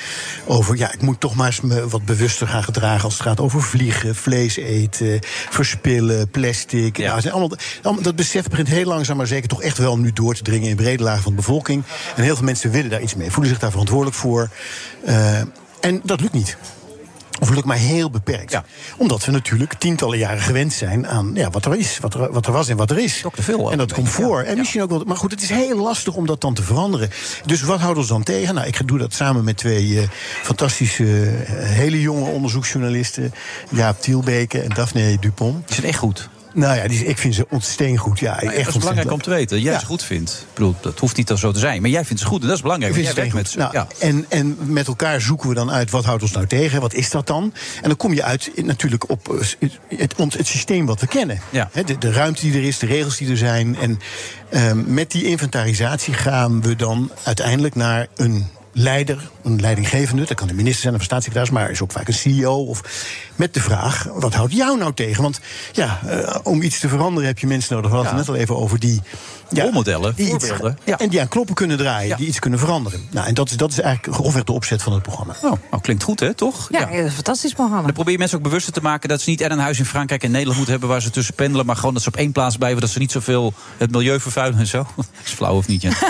over 0.45 0.77
ja, 0.77 0.93
ik 0.93 1.01
moet 1.01 1.19
toch 1.19 1.35
maar 1.35 1.45
eens 1.47 1.61
me 1.61 1.88
wat 1.88 2.05
bewuster 2.05 2.47
gaan 2.47 2.63
gedragen 2.63 3.03
als 3.03 3.13
het 3.13 3.21
gaat 3.23 3.39
over 3.39 3.61
vliegen, 3.63 4.15
vlees 4.15 4.55
eten, 4.57 5.19
verspillen, 5.49 6.29
plastic. 6.29 6.57
Ja. 6.67 7.07
Nou, 7.07 7.21
zijn 7.21 7.33
allemaal, 7.33 7.57
allemaal- 7.83 8.03
dat 8.03 8.15
besef 8.15 8.47
begint 8.47 8.67
heel 8.67 8.85
langzaam 8.85 9.17
maar 9.17 9.27
zeker 9.27 9.49
toch 9.49 9.61
echt 9.61 9.77
wel 9.77 9.97
nu 9.97 10.13
door 10.13 10.35
te 10.35 10.43
dringen 10.43 10.69
in 10.69 10.75
brede 10.75 11.03
lagen 11.03 11.23
van 11.23 11.31
de 11.31 11.37
bevolking. 11.37 11.83
En 12.15 12.23
heel 12.23 12.35
veel 12.35 12.45
mensen 12.45 12.71
willen 12.71 12.89
daar 12.89 13.01
iets 13.01 13.15
mee, 13.15 13.31
voelen 13.31 13.49
zich 13.51 13.59
daar 13.59 13.71
verantwoordelijk 13.71 14.17
voor. 14.17 14.49
Eh, 15.05 15.39
en 15.79 16.01
dat 16.03 16.21
lukt 16.21 16.33
niet. 16.33 16.57
Of 17.39 17.49
lukt 17.49 17.65
maar 17.65 17.77
heel 17.77 18.09
beperkt. 18.09 18.51
Ja. 18.51 18.63
Omdat 18.97 19.25
we 19.25 19.31
natuurlijk 19.31 19.73
tientallen 19.73 20.17
jaren 20.17 20.41
gewend 20.41 20.73
zijn 20.73 21.07
aan 21.07 21.31
ja, 21.33 21.49
wat 21.49 21.65
er 21.65 21.75
is, 21.75 21.97
wat 22.01 22.13
er, 22.13 22.31
wat 22.31 22.45
er 22.45 22.51
was 22.51 22.67
en 22.67 22.77
wat 22.77 22.91
er 22.91 22.97
is. 22.99 23.23
En 23.47 23.77
dat 23.77 23.89
een 23.89 23.95
komt 23.95 24.09
voor. 24.09 24.41
ja. 24.41 24.47
En 24.47 24.57
misschien 24.57 24.81
ook 24.81 24.89
wel. 24.89 25.03
Maar 25.05 25.17
goed, 25.17 25.31
het 25.31 25.41
is 25.41 25.49
heel 25.49 25.77
lastig 25.77 26.13
om 26.15 26.25
dat 26.25 26.41
dan 26.41 26.53
te 26.53 26.63
veranderen. 26.63 27.09
Dus 27.45 27.61
wat 27.61 27.79
houdt 27.79 27.97
ons 27.97 28.07
dan 28.07 28.23
tegen? 28.23 28.55
Nou, 28.55 28.67
ik 28.67 28.87
doe 28.87 28.97
dat 28.97 29.13
samen 29.13 29.43
met 29.43 29.57
twee 29.57 29.99
eh, 29.99 30.07
fantastische, 30.43 31.03
eh, 31.23 31.53
hele 31.55 32.01
jonge 32.01 32.29
onderzoeksjournalisten. 32.29 33.33
Jaap 33.69 34.01
Tielbeke 34.01 34.61
en 34.61 34.69
Daphne 34.69 35.17
Dupont. 35.19 35.67
Die 35.67 35.75
zijn 35.75 35.87
echt 35.87 35.99
goed. 35.99 36.29
Nou 36.53 36.77
ja, 36.77 36.88
die, 36.88 37.06
ik 37.06 37.18
vind 37.18 37.36
ze 37.36 37.46
ontzettend 37.50 38.00
goed. 38.00 38.20
Ja, 38.20 38.41
echt 38.41 38.65
dat 38.65 38.68
is 38.68 38.79
belangrijk 38.79 39.12
om 39.12 39.22
te 39.22 39.29
weten. 39.29 39.62
Jij 39.62 39.74
Ja. 39.74 39.79
ze 39.79 39.86
goed 39.86 40.03
vindt. 40.03 40.32
Ik 40.50 40.53
bedoel, 40.53 40.75
dat 40.82 41.00
hoeft 41.00 41.18
niet 41.18 41.27
dan 41.27 41.38
zo 41.38 41.51
te 41.51 41.60
zijn. 41.60 41.82
Maar 41.82 41.89
jij 41.89 42.06
vindt 42.06 42.22
ze 42.22 42.27
goed. 42.27 42.41
En 42.41 42.48
dat 42.48 42.56
is 42.56 42.62
belangrijk. 42.62 42.96
Ik 42.96 43.03
vind 43.03 43.15
jij 43.15 43.32
met 43.34 43.50
ze. 43.50 43.58
Nou, 43.58 43.74
ja. 43.74 43.88
en, 44.00 44.25
en 44.29 44.58
met 44.60 44.88
elkaar 44.88 45.22
zoeken 45.22 45.50
we 45.50 45.56
dan 45.56 45.72
uit 45.72 45.89
wat 45.91 46.06
houdt 46.06 46.22
ons 46.22 46.32
nou 46.32 46.48
tegen, 46.48 46.82
wat 46.82 46.94
is 46.94 47.10
dat 47.10 47.27
dan? 47.27 47.53
En 47.82 47.88
dan 47.88 47.98
kom 47.98 48.13
je 48.13 48.24
uit 48.24 48.51
natuurlijk 48.56 49.10
op 49.10 49.29
eh, 49.29 49.39
het, 49.60 49.77
het, 50.18 50.34
het 50.38 50.48
systeem 50.48 50.86
wat 50.86 51.00
we 51.01 51.08
kennen. 51.08 51.39
Ja. 51.50 51.70
De, 51.86 51.98
de 51.98 52.12
ruimte 52.12 52.41
die 52.41 52.53
er 52.53 52.63
is, 52.63 52.77
de 52.79 52.86
regels 52.86 53.18
die 53.18 53.29
er 53.29 53.38
zijn. 53.38 53.77
En 53.77 54.00
ehm, 54.50 54.94
met 54.94 55.12
die 55.12 55.25
inventarisatie 55.25 56.13
gaan 56.13 56.62
we 56.62 56.75
dan 56.75 57.12
uiteindelijk 57.24 57.75
naar 57.75 58.08
een 58.15 58.48
leider, 58.71 59.29
een 59.43 59.61
leidinggevende. 59.61 60.25
Dat 60.25 60.38
kan 60.38 60.47
de 60.47 60.53
minister 60.53 60.81
zijn 60.81 60.93
of 60.93 60.99
een 60.99 61.05
staatssecretaris, 61.05 61.53
maar 61.53 61.71
is 61.71 61.81
ook 61.81 61.91
vaak 61.91 62.07
een 62.07 62.13
CEO. 62.13 62.55
Of 62.65 62.81
met 63.35 63.53
de 63.53 63.61
vraag: 63.61 64.07
wat 64.13 64.33
houdt 64.33 64.53
jou 64.53 64.77
nou 64.77 64.93
tegen? 64.93 65.21
Want 65.23 65.39
ja, 65.71 65.99
eh, 66.07 66.35
om 66.43 66.61
iets 66.61 66.79
te 66.79 66.89
veranderen 66.89 67.27
heb 67.27 67.39
je 67.39 67.47
mensen 67.47 67.75
nodig. 67.75 67.89
We 67.89 67.95
hadden 67.95 68.15
het 68.15 68.25
Ja. 68.25 68.31
net 68.31 68.39
al 68.39 68.45
even 68.45 68.57
over 68.63 68.79
die. 68.79 69.01
Ja, 69.51 69.63
Rolmodellen, 69.63 70.15
die 70.15 70.33
iets-. 70.33 70.51
Ja. 70.85 70.97
En 70.97 71.09
die 71.09 71.21
aan 71.21 71.27
knoppen 71.27 71.55
kunnen 71.55 71.77
draaien, 71.77 72.07
Ja. 72.07 72.15
die 72.15 72.27
iets 72.27 72.39
kunnen 72.39 72.59
veranderen. 72.59 73.07
Nou, 73.11 73.27
en 73.27 73.33
dat 73.33 73.49
is, 73.49 73.57
dat 73.57 73.71
is 73.71 73.79
eigenlijk 73.79 74.15
grofweg 74.15 74.43
de 74.43 74.51
opzet 74.51 74.81
van 74.81 74.93
het 74.93 75.01
programma. 75.01 75.33
Oh, 75.41 75.51
nou, 75.71 75.81
klinkt 75.81 76.03
goed, 76.03 76.19
hè? 76.19 76.33
Toch? 76.33 76.67
Ja, 76.71 76.91
een 76.91 77.11
fantastisch 77.11 77.53
programma. 77.53 77.83
Dan 77.83 77.93
probeer 77.93 78.11
je 78.11 78.17
mensen 78.19 78.38
ook 78.38 78.43
bewuster 78.43 78.73
te 78.73 78.81
maken 78.81 79.09
dat 79.09 79.21
ze 79.21 79.29
niet 79.29 79.41
en 79.41 79.51
een 79.51 79.59
huis 79.59 79.79
in 79.79 79.85
Frankrijk 79.85 80.23
en 80.23 80.29
Nederland 80.29 80.55
moeten 80.57 80.73
hebben 80.73 80.91
waar 80.93 81.01
ze 81.01 81.09
tussen 81.09 81.33
pendelen, 81.33 81.65
maar 81.65 81.75
gewoon 81.75 81.93
dat 81.93 82.03
ze 82.03 82.07
op 82.09 82.15
één 82.15 82.31
plaats 82.31 82.57
blijven, 82.57 82.81
dat 82.81 82.89
ze 82.89 82.99
niet 82.99 83.11
zoveel 83.11 83.53
het 83.77 83.91
milieu 83.91 84.19
vervuilen 84.19 84.59
en 84.59 84.67
zo. 84.67 84.77
Dat 84.95 85.05
is 85.25 85.31
flauw 85.31 85.55
of 85.55 85.67
niet, 85.67 85.81
ja. 85.81 85.91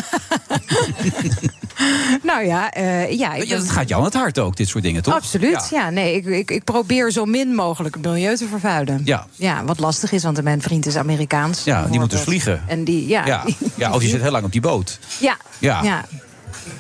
Nou 2.24 2.46
ja, 2.46 2.49
eh, 2.50 3.12
ja, 3.18 3.34
ik 3.34 3.44
ja 3.44 3.50
ben- 3.50 3.58
dat 3.58 3.70
gaat 3.70 3.88
jou 3.90 4.00
aan 4.00 4.06
het 4.08 4.16
hart 4.16 4.40
ook, 4.40 4.56
dit 4.56 4.68
soort 4.68 4.84
dingen, 4.84 5.04
toch? 5.04 5.14
Absoluut, 5.14 5.68
ja. 5.72 5.90
nee, 5.90 6.16
ik, 6.16 6.26
ik, 6.26 6.52
ik 6.52 6.64
probeer 6.64 7.12
zo 7.12 7.26
min 7.26 7.56
mogelijk 7.56 7.96
het 7.96 8.06
milieu 8.06 8.36
te 8.36 8.48
vervuilen. 8.48 9.02
Ja. 9.04 9.26
ja, 9.36 9.64
wat 9.64 9.80
lastig 9.80 10.12
is, 10.12 10.24
want 10.24 10.44
mijn 10.44 10.62
vriend 10.62 10.86
is 10.86 10.96
Amerikaans. 10.96 11.64
Ja, 11.64 11.86
die 11.86 12.00
moet 12.00 12.12
dus 12.12 12.22
vliegen. 12.22 12.64
En 12.68 12.84
die, 12.84 13.08
ja. 13.08 13.26
Ja. 13.26 13.44
ja, 13.76 13.94
of 13.94 14.02
je 14.02 14.08
zit 14.08 14.22
heel 14.22 14.32
lang 14.32 14.46
op 14.46 14.52
die 14.52 14.62
boot. 14.62 15.00
Ja, 15.20 15.38
Ja. 15.60 16.06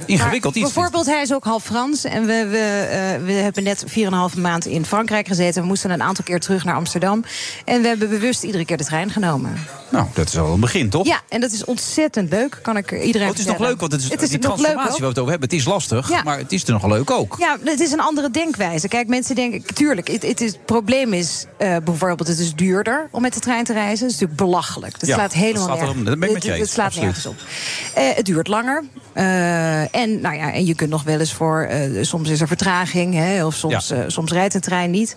Ingewikkeld 0.05 0.55
Maar 0.55 0.63
iets. 0.63 0.74
Bijvoorbeeld, 0.74 1.05
hij 1.05 1.21
is 1.21 1.33
ook 1.33 1.43
half 1.43 1.63
Frans. 1.63 2.03
En 2.03 2.25
we, 2.25 2.45
we, 2.50 2.57
eh, 2.57 3.25
we 3.25 3.31
hebben 3.31 3.63
net 3.63 3.83
4,5 3.88 4.38
maand 4.38 4.65
in 4.65 4.86
Frankrijk 4.86 5.27
gezeten. 5.27 5.62
We 5.62 5.67
moesten 5.67 5.89
een 5.91 6.03
aantal 6.03 6.24
keer 6.24 6.39
terug 6.39 6.63
naar 6.65 6.75
Amsterdam. 6.75 7.24
En 7.65 7.81
we 7.81 7.88
hebben 7.88 8.09
bewust 8.09 8.43
iedere 8.43 8.65
keer 8.65 8.77
de 8.77 8.83
trein 8.86 9.09
genomen. 9.12 9.53
Nou, 9.91 10.05
dat 10.13 10.27
is 10.27 10.38
al 10.38 10.53
een 10.53 10.59
begin, 10.59 10.89
toch? 10.89 11.05
Ja, 11.05 11.21
en 11.29 11.41
dat 11.41 11.51
is 11.51 11.65
ontzettend 11.65 12.29
leuk. 12.29 12.59
Kan 12.62 12.77
ik 12.77 12.91
iedereen 12.91 13.27
Oh, 13.27 13.33
het 13.33 13.39
is 13.39 13.45
nog 13.45 13.59
leuk, 13.59 13.79
want 13.79 13.91
het 13.91 14.01
is, 14.01 14.09
het 14.09 14.21
is 14.21 14.29
die 14.29 14.39
transformatie 14.39 14.89
waar 14.91 15.00
we 15.00 15.05
het 15.07 15.17
over 15.17 15.29
hebben. 15.31 15.50
Het 15.50 15.57
is 15.59 15.65
lastig, 15.65 16.09
Ja. 16.09 16.21
maar 16.24 16.38
het 16.38 16.51
is 16.51 16.63
er 16.63 16.71
nog 16.71 16.86
leuk 16.88 17.12
ook. 17.12 17.36
Ja, 17.39 17.57
het 17.63 17.79
is 17.79 17.91
een 17.91 18.00
andere 18.00 18.31
denkwijze. 18.31 18.88
Kijk, 18.88 19.07
mensen 19.07 19.36
denken, 19.36 19.74
tuurlijk, 19.75 20.07
het, 20.07 20.21
het, 20.24 20.41
is, 20.41 20.51
het 20.51 20.65
probleem 20.65 21.13
is 21.13 21.45
eh, 21.57 21.75
bijvoorbeeld, 21.83 22.27
het 22.27 22.39
is 22.39 22.53
duurder 22.55 23.07
om 23.12 23.21
met 23.21 23.33
de 23.33 23.39
trein 23.39 23.63
te 23.63 23.74
reizen. 23.74 24.00
Dat 24.00 24.07
is 24.15 24.19
natuurlijk 24.19 24.39
belachelijk. 24.39 25.00
Dat 25.00 25.09
Ja, 25.09 25.15
slaat 25.15 25.31
dat 25.31 25.39
helemaal 25.41 25.63
slaat 25.63 25.75
nergens 25.77 25.91
erom. 25.95 26.05
Dat 26.05 26.19
ben 26.19 26.27
ik 26.29 26.33
met 26.33 26.43
Het- 26.43 26.43
je 26.43 26.50
Het 26.51 26.59
eens, 26.59 26.71
slaat 26.71 26.95
nergens 26.95 27.25
op. 27.25 27.36
Eh, 27.93 28.03
het 28.15 28.25
duurt 28.25 28.48
langer. 28.48 28.83
Eh, 29.69 30.01
en, 30.01 30.21
nou 30.21 30.35
ja, 30.35 30.53
en 30.53 30.65
je 30.65 30.75
kunt 30.75 30.89
nog 30.89 31.03
wel 31.03 31.19
eens 31.19 31.33
voor, 31.33 31.61
eh, 31.61 32.03
soms 32.03 32.29
is 32.29 32.41
er 32.41 32.47
vertraging, 32.47 33.13
hè, 33.13 33.45
of 33.45 33.55
soms, 33.55 33.88
Ja. 33.88 33.95
eh, 33.95 34.03
soms 34.07 34.31
rijdt 34.31 34.53
een 34.53 34.61
trein 34.61 34.91
niet. 34.91 35.15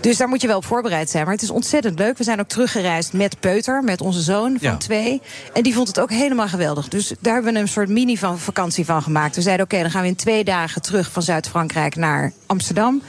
Dus 0.00 0.16
daar 0.16 0.28
moet 0.28 0.40
je 0.40 0.46
wel 0.46 0.56
op 0.56 0.64
voorbereid 0.64 1.10
zijn. 1.10 1.24
Maar 1.24 1.32
het 1.32 1.42
is 1.42 1.50
ontzettend 1.50 1.98
leuk. 1.98 2.18
We 2.18 2.24
zijn 2.24 2.40
ook 2.40 2.48
teruggereisd 2.48 3.12
met 3.12 3.40
Peuter, 3.40 3.82
met 3.84 4.00
onze 4.00 4.20
zoon 4.20 4.56
van 4.60 4.70
Ja. 4.70 4.76
twee. 4.76 5.20
En 5.52 5.62
die 5.62 5.74
vond 5.74 5.88
het 5.88 6.00
ook 6.00 6.10
helemaal 6.10 6.48
geweldig. 6.48 6.88
Dus 6.88 7.12
daar 7.20 7.34
hebben 7.34 7.52
we 7.52 7.58
een 7.58 7.68
soort 7.68 7.88
mini 7.88 8.16
van 8.16 8.38
vakantie 8.38 8.84
van 8.84 9.02
gemaakt. 9.02 9.36
We 9.36 9.42
zeiden, 9.42 9.64
oké, 9.64 9.80
dan 9.80 9.90
gaan 9.90 10.02
we 10.02 10.08
in 10.08 10.16
twee 10.16 10.44
dagen 10.44 10.82
terug 10.82 11.10
van 11.12 11.22
Zuid-Frankrijk 11.22 11.96
naar 11.96 12.32
Amsterdam. 12.46 13.02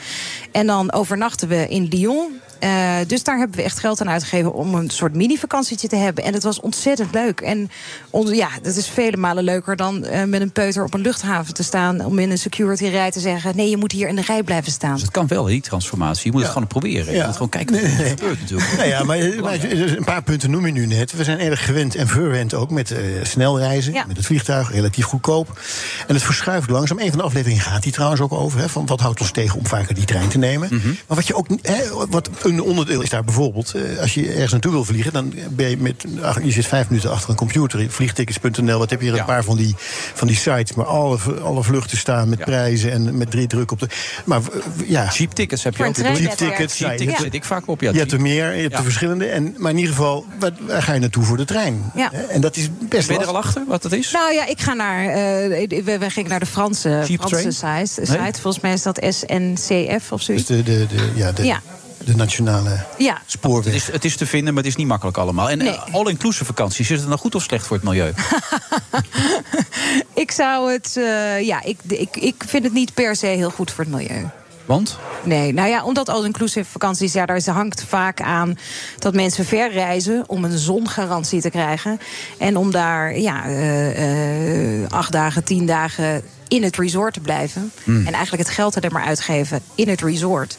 En 0.51 0.67
dan 0.67 0.91
overnachten 0.91 1.47
we 1.47 1.67
in 1.67 1.87
Lyon. 1.89 2.39
Eh, 2.59 2.95
dus 3.07 3.23
daar 3.23 3.37
hebben 3.37 3.57
we 3.57 3.63
echt 3.63 3.79
geld 3.79 4.01
aan 4.01 4.09
uitgegeven 4.09 4.53
om 4.53 4.73
een 4.75 4.89
soort 4.89 5.15
mini-vakantietje 5.15 5.87
te 5.87 5.95
hebben. 5.95 6.23
En 6.23 6.33
het 6.33 6.43
was 6.43 6.59
ontzettend 6.59 7.13
leuk. 7.13 7.41
En 7.41 7.69
on- 8.09 8.33
ja, 8.35 8.49
dat 8.61 8.75
is 8.75 8.87
vele 8.89 9.17
malen 9.17 9.43
leuker 9.43 9.75
dan 9.75 10.03
eh, 10.05 10.23
met 10.23 10.41
een 10.41 10.51
peuter 10.51 10.83
op 10.83 10.93
een 10.93 11.01
luchthaven 11.01 11.53
te 11.53 11.63
staan. 11.63 12.05
Om 12.05 12.19
in 12.19 12.31
een 12.31 12.37
security 12.37 12.85
rij 12.85 13.11
te 13.11 13.19
zeggen: 13.19 13.55
nee, 13.55 13.69
je 13.69 13.77
moet 13.77 13.91
hier 13.91 14.07
in 14.07 14.15
de 14.15 14.21
rij 14.21 14.43
blijven 14.43 14.71
staan. 14.71 14.93
Dus 14.93 15.01
het 15.01 15.11
kan 15.11 15.27
wel, 15.27 15.43
die 15.43 15.61
transformatie. 15.61 16.25
Je 16.25 16.31
moet 16.31 16.41
het 16.41 16.51
gewoon 16.51 16.67
proberen. 16.67 17.13
Je 17.15 17.23
moet 17.23 17.33
gewoon 17.33 17.49
kijken 17.49 17.73
wat 17.75 17.83
er 17.83 18.05
gebeurt 18.05 18.39
natuurlijk. 18.39 18.71
Nou 18.77 18.87
ja, 18.87 19.03
maar, 19.03 19.17
maar 19.41 19.63
een 19.63 20.03
paar 20.03 20.23
punten 20.23 20.51
noem 20.51 20.65
je 20.65 20.71
nu 20.71 20.85
net. 20.85 21.11
We 21.11 21.23
zijn 21.23 21.39
erg 21.39 21.65
gewend 21.65 21.95
en 21.95 22.07
verwend 22.07 22.53
ook 22.53 22.69
met 22.69 22.91
eh, 22.91 22.99
snelreizen. 23.23 23.93
Ja. 23.93 24.03
Met 24.07 24.17
het 24.17 24.25
vliegtuig, 24.25 24.71
relatief 24.71 25.05
goedkoop. 25.05 25.59
En 26.07 26.13
het 26.13 26.23
verschuift 26.23 26.69
langzaam. 26.69 26.99
Een 26.99 27.09
van 27.09 27.17
de 27.17 27.23
afleveringen 27.23 27.61
gaat 27.63 27.83
die 27.83 27.91
trouwens 27.91 28.21
ook 28.21 28.33
over. 28.33 28.59
Hè, 28.59 28.69
van 28.69 28.85
wat 28.85 28.99
houdt 28.99 29.19
ons 29.19 29.31
tegen 29.31 29.57
om 29.59 29.67
vaker 29.67 29.95
die 29.95 30.05
trein 30.05 30.27
te 30.29 30.37
nemen. 30.37 30.67
Mhm. 30.71 30.87
Maar 30.87 31.17
wat 31.17 31.27
je 31.27 31.33
ook. 31.35 31.47
Hè, 31.61 32.07
wat 32.09 32.29
een 32.53 32.61
onderdeel 32.61 33.01
is 33.01 33.09
daar 33.09 33.23
bijvoorbeeld. 33.23 33.73
eh, 33.73 33.99
als 34.01 34.13
je 34.13 34.31
ergens 34.31 34.51
naartoe 34.51 34.71
wil 34.71 34.85
vliegen, 34.85 35.13
dan 35.13 35.33
ben 35.49 35.69
je 35.69 35.77
met. 35.77 36.05
ach, 36.21 36.43
Je 36.43 36.51
zit 36.51 36.65
vijf 36.67 36.89
minuten 36.89 37.11
achter 37.11 37.29
een 37.29 37.35
computer. 37.35 37.85
Vliegtickets.nl. 37.89 38.79
Wat 38.79 38.89
heb 38.89 38.99
je 38.99 39.05
hier 39.05 39.15
Ja. 39.15 39.19
een 39.21 39.25
paar 39.25 39.43
van 39.43 39.57
die, 39.57 39.75
van 40.13 40.27
die 40.27 40.37
sites. 40.37 40.73
Maar 40.75 40.85
alle, 40.85 41.17
alle 41.43 41.63
vluchten 41.63 41.97
staan 41.97 42.29
met 42.29 42.39
Ja. 42.39 42.45
prijzen 42.45 42.91
en 42.91 43.17
met 43.17 43.31
drie 43.31 43.47
druk 43.47 43.71
op 43.71 43.79
de. 43.79 43.87
Maar 44.25 44.39
eh, 44.39 44.89
ja. 44.89 45.07
Cheap 45.09 45.33
tickets 45.33 45.63
heb 45.63 45.75
je 45.77 45.85
ook. 45.85 45.95
Cheap 45.95 46.05
tickets, 46.07 46.25
Cheap 46.77 46.91
ja, 46.91 46.97
tickets 46.97 47.17
je- 47.17 47.23
zit 47.23 47.33
ik 47.33 47.43
vaak 47.43 47.67
op. 47.67 47.81
Ja, 47.81 47.91
Je 47.91 47.97
hebt 47.97 48.11
er 48.11 48.17
cheap. 48.17 48.29
meer, 48.29 48.53
je 48.55 48.61
hebt 48.61 48.71
Ja. 48.71 48.77
er 48.77 48.83
verschillende. 48.83 49.25
En, 49.25 49.55
maar 49.57 49.71
in 49.71 49.77
ieder 49.77 49.93
geval, 49.95 50.25
waar, 50.39 50.51
waar 50.67 50.83
ga 50.83 50.93
je 50.93 50.99
naartoe 50.99 51.23
voor 51.23 51.37
de 51.37 51.45
trein? 51.45 51.91
En 52.29 52.41
dat 52.41 52.55
is 52.55 52.69
best 52.89 53.07
Ben 53.07 53.15
je 53.17 53.21
er 53.23 53.27
al 53.29 53.37
achter 53.37 53.63
wat 53.67 53.81
dat 53.81 53.91
is? 53.91 54.11
Nou 54.11 54.33
ja, 54.33 54.45
ik 54.47 54.61
ga 54.61 54.73
naar. 54.73 55.05
eh, 55.05 55.67
we, 55.83 55.97
we 55.99 56.09
gingen 56.09 56.29
naar 56.29 56.39
de 56.39 56.45
Franse, 56.45 57.01
Cheap 57.05 57.19
Franse 57.27 57.51
site, 57.51 58.01
Nee? 58.11 58.25
site. 58.25 58.41
Volgens 58.41 58.63
mij 58.63 58.73
is 58.73 58.83
dat 58.83 58.97
SNCF 59.09 60.11
of 60.11 60.17
Dus 60.23 60.25
zoiets. 60.25 60.45
de, 60.45 60.63
de, 60.63 60.85
de, 60.87 61.11
ja, 61.15 61.31
de, 61.31 61.45
Ja. 61.45 61.61
De 62.11 62.15
nationale 62.15 62.85
Ja. 62.97 63.13
Het 63.13 63.21
spoorweg. 63.31 63.73
is, 63.73 63.91
het 63.91 64.05
is 64.05 64.15
te 64.15 64.25
vinden, 64.25 64.53
maar 64.53 64.63
het 64.63 64.71
is 64.71 64.77
niet 64.77 64.87
makkelijk 64.87 65.17
allemaal. 65.17 65.49
En 65.49 65.57
Nee. 65.57 65.69
eh, 65.69 65.93
all-inclusive 65.93 66.45
vakanties, 66.45 66.89
is 66.91 66.99
het 66.99 67.07
nou 67.07 67.19
goed 67.19 67.35
of 67.35 67.43
slecht 67.43 67.67
voor 67.67 67.75
het 67.77 67.85
milieu? 67.85 68.13
Ik 70.13 70.31
zou 70.31 70.71
het. 70.71 70.97
eh, 70.97 71.41
ja, 71.41 71.63
ik, 71.63 71.77
ik, 71.87 72.17
ik 72.17 72.43
vind 72.47 72.63
het 72.63 72.73
niet 72.73 72.93
per 72.93 73.15
se 73.15 73.25
heel 73.25 73.49
goed 73.49 73.71
voor 73.71 73.83
het 73.83 73.93
milieu. 73.93 74.27
Want? 74.65 74.97
Nee, 75.23 75.53
nou 75.53 75.69
ja, 75.69 75.83
omdat 75.83 76.09
all-inclusive 76.09 76.69
vakanties, 76.71 77.13
ja, 77.13 77.25
daar 77.25 77.35
is- 77.35 77.45
hangt 77.47 77.83
vaak 77.87 78.21
aan 78.21 78.57
dat 78.99 79.13
mensen 79.13 79.45
ver 79.45 79.71
reizen 79.71 80.23
om 80.27 80.43
een 80.43 80.57
zongarantie 80.57 81.41
te 81.41 81.49
krijgen. 81.49 81.99
En 82.37 82.57
om 82.57 82.71
daar 82.71 83.17
ja, 83.19 83.45
eh, 83.45 84.83
eh, 84.83 84.89
acht 84.89 85.11
dagen, 85.11 85.43
tien 85.43 85.65
dagen 85.65 86.21
in 86.49 86.63
het 86.63 86.77
resort 86.77 87.13
te 87.13 87.19
blijven. 87.19 87.71
Hmm. 87.83 88.05
En 88.07 88.13
eigenlijk 88.13 88.43
het 88.47 88.53
geld 88.55 88.75
er 88.83 88.91
maar 88.91 89.03
uitgeven 89.03 89.61
in 89.75 89.89
het 89.89 90.01
resort. 90.01 90.57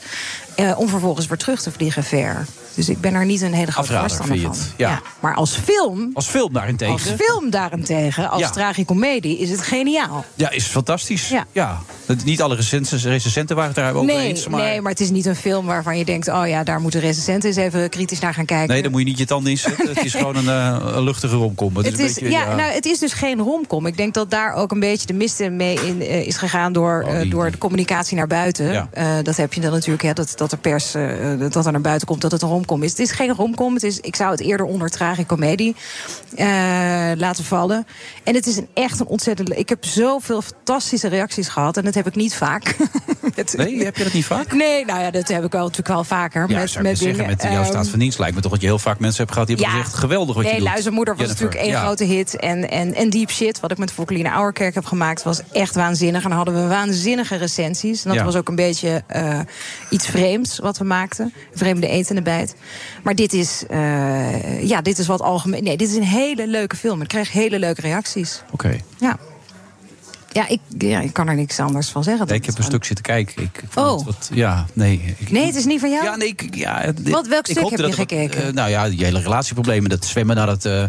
eh, 0.57 0.79
om 0.79 0.89
vervolgens 0.89 1.27
weer 1.27 1.39
terug 1.39 1.63
te 1.63 1.73
vliegen 1.73 2.05
ver. 2.05 2.47
Dus 2.75 2.89
ik 2.89 3.01
ben 3.01 3.15
er 3.15 3.25
niet 3.27 3.41
een 3.41 3.53
hele 3.53 3.73
grote 3.73 3.93
voorstander 3.99 4.39
van. 4.41 4.55
Ja. 4.77 5.01
Maar 5.21 5.35
als 5.35 5.57
film, 5.65 6.11
Als 6.15 6.27
film 6.27 6.53
daarentegen. 6.53 6.93
als 6.93 7.03
film 7.03 7.51
daarentegen, 7.51 8.31
als 8.31 8.41
Ja. 8.41 8.51
tragicomedie, 8.51 9.39
is 9.39 9.51
het 9.51 9.61
geniaal. 9.61 10.25
Ja, 10.35 10.51
is 10.51 10.65
fantastisch. 10.65 11.29
Ja. 11.29 11.45
Ja. 11.53 11.79
Dat- 12.07 12.25
Niet 12.25 12.43
alle 12.43 12.55
recensenten, 12.55 13.57
waren 13.57 13.71
het 13.71 13.75
daar 13.81 13.95
over 13.95 14.07
Nee, 14.07 14.29
eens. 14.29 14.49
Maar... 14.49 14.61
nee, 14.61 14.81
maar 14.81 14.91
het 14.93 15.01
is 15.01 15.11
niet 15.11 15.27
een 15.27 15.37
film 15.37 15.67
waarvan 15.67 15.99
je 15.99 16.05
denkt... 16.05 16.29
oh 16.29 16.49
ja, 16.49 16.65
daar 16.65 16.81
moeten 16.81 17.01
recensenten 17.01 17.49
eens 17.49 17.59
even 17.59 17.89
kritisch 17.89 18.19
naar 18.19 18.35
gaan 18.35 18.45
kijken. 18.45 18.69
Nee, 18.69 18.83
dan 18.83 18.91
moet 18.91 19.01
je 19.01 19.07
niet 19.07 19.19
je 19.19 19.25
tanden 19.25 19.51
inzetten. 19.51 19.89
Het 19.95 20.05
is 20.05 20.15
gewoon 20.15 20.37
een, 20.37 20.49
eh, 20.49 20.77
een 20.95 21.03
luchtige 21.03 21.37
romcom. 21.37 21.77
Het, 21.77 21.87
Het 21.87 21.99
een 21.99 22.05
is, 22.05 22.15
beetje, 22.15 22.31
ja, 22.31 22.55
Nou, 22.55 22.73
het 22.73 22.87
is 22.87 22.99
dus 22.99 23.13
geen 23.13 23.39
romcom. 23.39 23.87
Ik 23.87 23.97
denk 23.97 24.15
dat 24.15 24.31
daar 24.31 24.55
ook 24.55 24.71
een 24.71 24.81
beetje 24.81 25.07
de 25.07 25.13
mist 25.13 25.41
in 25.41 25.57
mee 25.57 25.75
in, 25.87 26.01
eh, 26.01 26.27
is 26.27 26.37
gegaan 26.37 26.73
door, 26.73 27.05
Oh, 27.07 27.21
eh, 27.21 27.31
door 27.31 27.51
de 27.51 27.59
communicatie 27.59 28.17
naar 28.17 28.27
buiten. 28.27 28.89
Dat 29.23 29.37
heb 29.37 29.53
je 29.53 29.61
dan 29.61 29.71
natuurlijk, 29.73 30.03
hè, 30.03 30.13
dat, 30.13 30.33
dat 30.37 30.51
de 30.51 30.57
pers 30.57 30.93
dat 31.51 31.67
er 31.67 31.73
naar 31.73 31.81
buiten 31.81 32.07
komt 32.07 32.21
dat 32.21 32.33
het 32.33 32.43
een 32.43 32.49
romcom 32.61 32.83
is. 32.83 32.91
Het 32.91 32.99
is 32.99 33.11
geen 33.11 33.35
romcom. 33.35 33.75
Het 33.75 33.83
is, 33.83 34.01
ik 34.01 34.17
zou 34.17 34.31
het 34.31 34.41
eerder 34.41 34.67
onder 34.67 34.91
tragicomedie 34.91 35.77
eh 36.37 36.49
laten 37.17 37.45
vallen. 37.45 37.87
En 38.25 38.35
het 38.35 38.47
is 38.47 38.57
een, 38.57 38.69
echt 38.75 39.01
een 39.01 39.07
ontzettend. 39.07 39.59
Ik 39.59 39.69
heb 39.69 39.85
zoveel 39.85 40.43
fantastische 40.43 41.09
reacties 41.09 41.49
gehad 41.49 41.77
en 41.77 41.85
dat 41.85 41.95
heb 41.95 42.07
ik 42.07 42.15
niet 42.15 42.35
vaak. 42.35 42.77
Met- 43.37 43.55
Nee, 43.57 43.85
heb 43.85 43.97
je 43.97 44.05
dat 44.05 44.13
niet 44.13 44.25
vaak? 44.25 44.53
Nee, 44.53 44.85
nou 44.85 45.01
ja, 45.01 45.11
dat 45.11 45.29
heb 45.29 45.45
ik 45.45 45.53
wel, 45.53 45.61
natuurlijk 45.61 45.89
wel 45.89 46.05
vaker. 46.05 46.41
Ja, 46.49 46.59
met, 46.59 46.83
met 46.83 46.99
zeggen, 46.99 47.17
dingen. 47.17 47.27
met 47.27 47.43
jouw 47.43 47.53
Ehm, 47.53 47.65
staat 47.65 47.89
van 47.89 47.99
dienst 47.99 48.19
lijkt 48.19 48.35
me 48.35 48.41
toch 48.41 48.51
dat 48.51 48.61
je 48.61 48.67
heel 48.67 48.79
vaak 48.79 48.99
mensen 48.99 49.21
hebt 49.21 49.33
gehad 49.33 49.49
die 49.49 49.57
hebben 49.57 49.77
gezegd 49.77 49.95
geweldig 49.99 50.35
wat 50.35 50.45
nee, 50.45 50.53
je 50.53 50.59
doet. 50.59 50.69
Luizenmoeder 50.69 51.17
was 51.17 51.23
Jennifer, 51.23 51.45
natuurlijk 51.45 51.71
één 51.71 51.81
ja. 51.81 51.87
grote 51.87 52.05
hit. 52.05 52.37
En, 52.37 52.71
en, 52.71 52.95
en 52.95 53.11
Deep 53.11 53.31
Shit, 53.31 53.61
wat 53.61 53.71
ik 53.71 53.79
met 53.79 53.93
Fokkeline 53.93 54.31
Ouwerkerk 54.33 54.75
heb 54.75 54.85
gemaakt... 54.85 55.23
was 55.23 55.41
echt 55.53 55.75
waanzinnig. 55.75 56.23
En 56.23 56.29
dan 56.29 56.37
hadden 56.37 56.63
we 56.63 56.69
waanzinnige 56.69 57.37
recensies. 57.37 58.05
En 58.05 58.15
dat 58.15 58.25
was 58.25 58.37
ook 58.37 58.49
een 58.49 58.55
beetje 58.55 59.03
eh, 59.07 59.41
iets 59.91 60.07
vreemds 60.07 60.59
wat 60.59 60.79
we 60.79 60.85
maakten. 60.85 61.33
Vreemde 61.55 61.89
eten 61.89 62.17
en 62.17 62.23
Maar 63.03 63.15
dit 63.15 63.33
is, 63.33 63.65
eh, 63.69 64.63
ja, 64.69 64.81
dit 64.81 64.99
is 64.99 65.07
wat 65.07 65.21
algemeen... 65.21 65.63
Nee, 65.63 65.77
dit 65.77 65.89
is 65.91 65.97
een 65.97 66.03
hele 66.03 66.47
leuke 66.47 66.77
film. 66.77 67.03
Ik 67.03 67.09
kreeg 67.09 67.33
hele 67.33 67.59
leuke 67.59 67.81
reacties. 67.81 68.43
Oké. 68.51 68.77
Ja. 68.99 69.19
Ja 70.33 70.49
ik, 70.49 70.61
ja, 70.79 71.01
ik 71.01 71.13
kan 71.13 71.29
er 71.29 71.35
niks 71.35 71.59
anders 71.61 71.89
van 71.89 72.05
zeggen. 72.05 72.27
Nee, 72.27 72.37
ik 72.37 72.45
heb 72.45 72.55
het 72.55 72.59
een 72.65 72.71
stuk 72.71 72.85
zitten 72.85 73.05
kijken. 73.05 73.43
Ik 73.43 73.63
vond 73.69 73.87
Oh. 73.87 73.97
het 73.97 74.05
wat, 74.07 74.31
ja, 74.33 74.67
nee. 74.73 75.15
Ik, 75.19 75.31
Nee, 75.31 75.47
het 75.47 75.55
is 75.55 75.65
niet 75.65 75.81
van 75.81 75.91
jou? 75.91 76.05
Ja, 76.05 76.17
nee, 76.17 76.29
ik, 76.29 76.55
ja, 76.55 76.93
Wat- 77.03 77.27
welk 77.27 77.49
ik 77.49 77.57
stuk 77.57 77.71
heb 77.71 77.79
je 77.79 77.87
wat, 77.87 77.95
gekeken? 77.95 78.47
eh, 78.47 78.53
nou 78.53 78.71
ja, 78.71 78.89
die 78.89 79.05
hele 79.05 79.21
relatieproblemen. 79.21 79.91
Dat 79.91 80.05
zwemmen 80.05 80.37
naar 80.37 80.47
dat... 80.47 80.65
eh, 80.65 80.85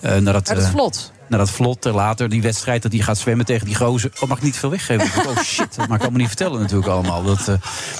naar 0.00 0.32
dat, 0.32 0.48
Uit 0.48 0.58
het 0.58 0.68
vlot. 0.68 1.12
Naar 1.28 1.38
dat 1.38 1.50
vlot. 1.50 1.86
eh, 1.86 1.94
Later 1.94 2.28
die 2.28 2.42
wedstrijd 2.42 2.82
dat 2.82 2.92
hij 2.92 3.00
gaat 3.00 3.18
zwemmen 3.18 3.46
tegen 3.46 3.66
die 3.66 3.74
gozer. 3.74 4.10
Oh, 4.20 4.28
mag 4.28 4.36
ik 4.38 4.44
niet 4.44 4.56
veel 4.56 4.70
weggeven? 4.70 5.06
Ik 5.06 5.26
oh 5.26 5.38
shit, 5.38 5.74
dat 5.76 5.88
mag 5.88 5.96
ik 5.96 6.02
allemaal 6.02 6.18
niet 6.18 6.26
vertellen 6.28 6.60
natuurlijk 6.60 6.88
allemaal. 6.88 7.22
Dat, 7.22 7.48
eh, 7.48 7.54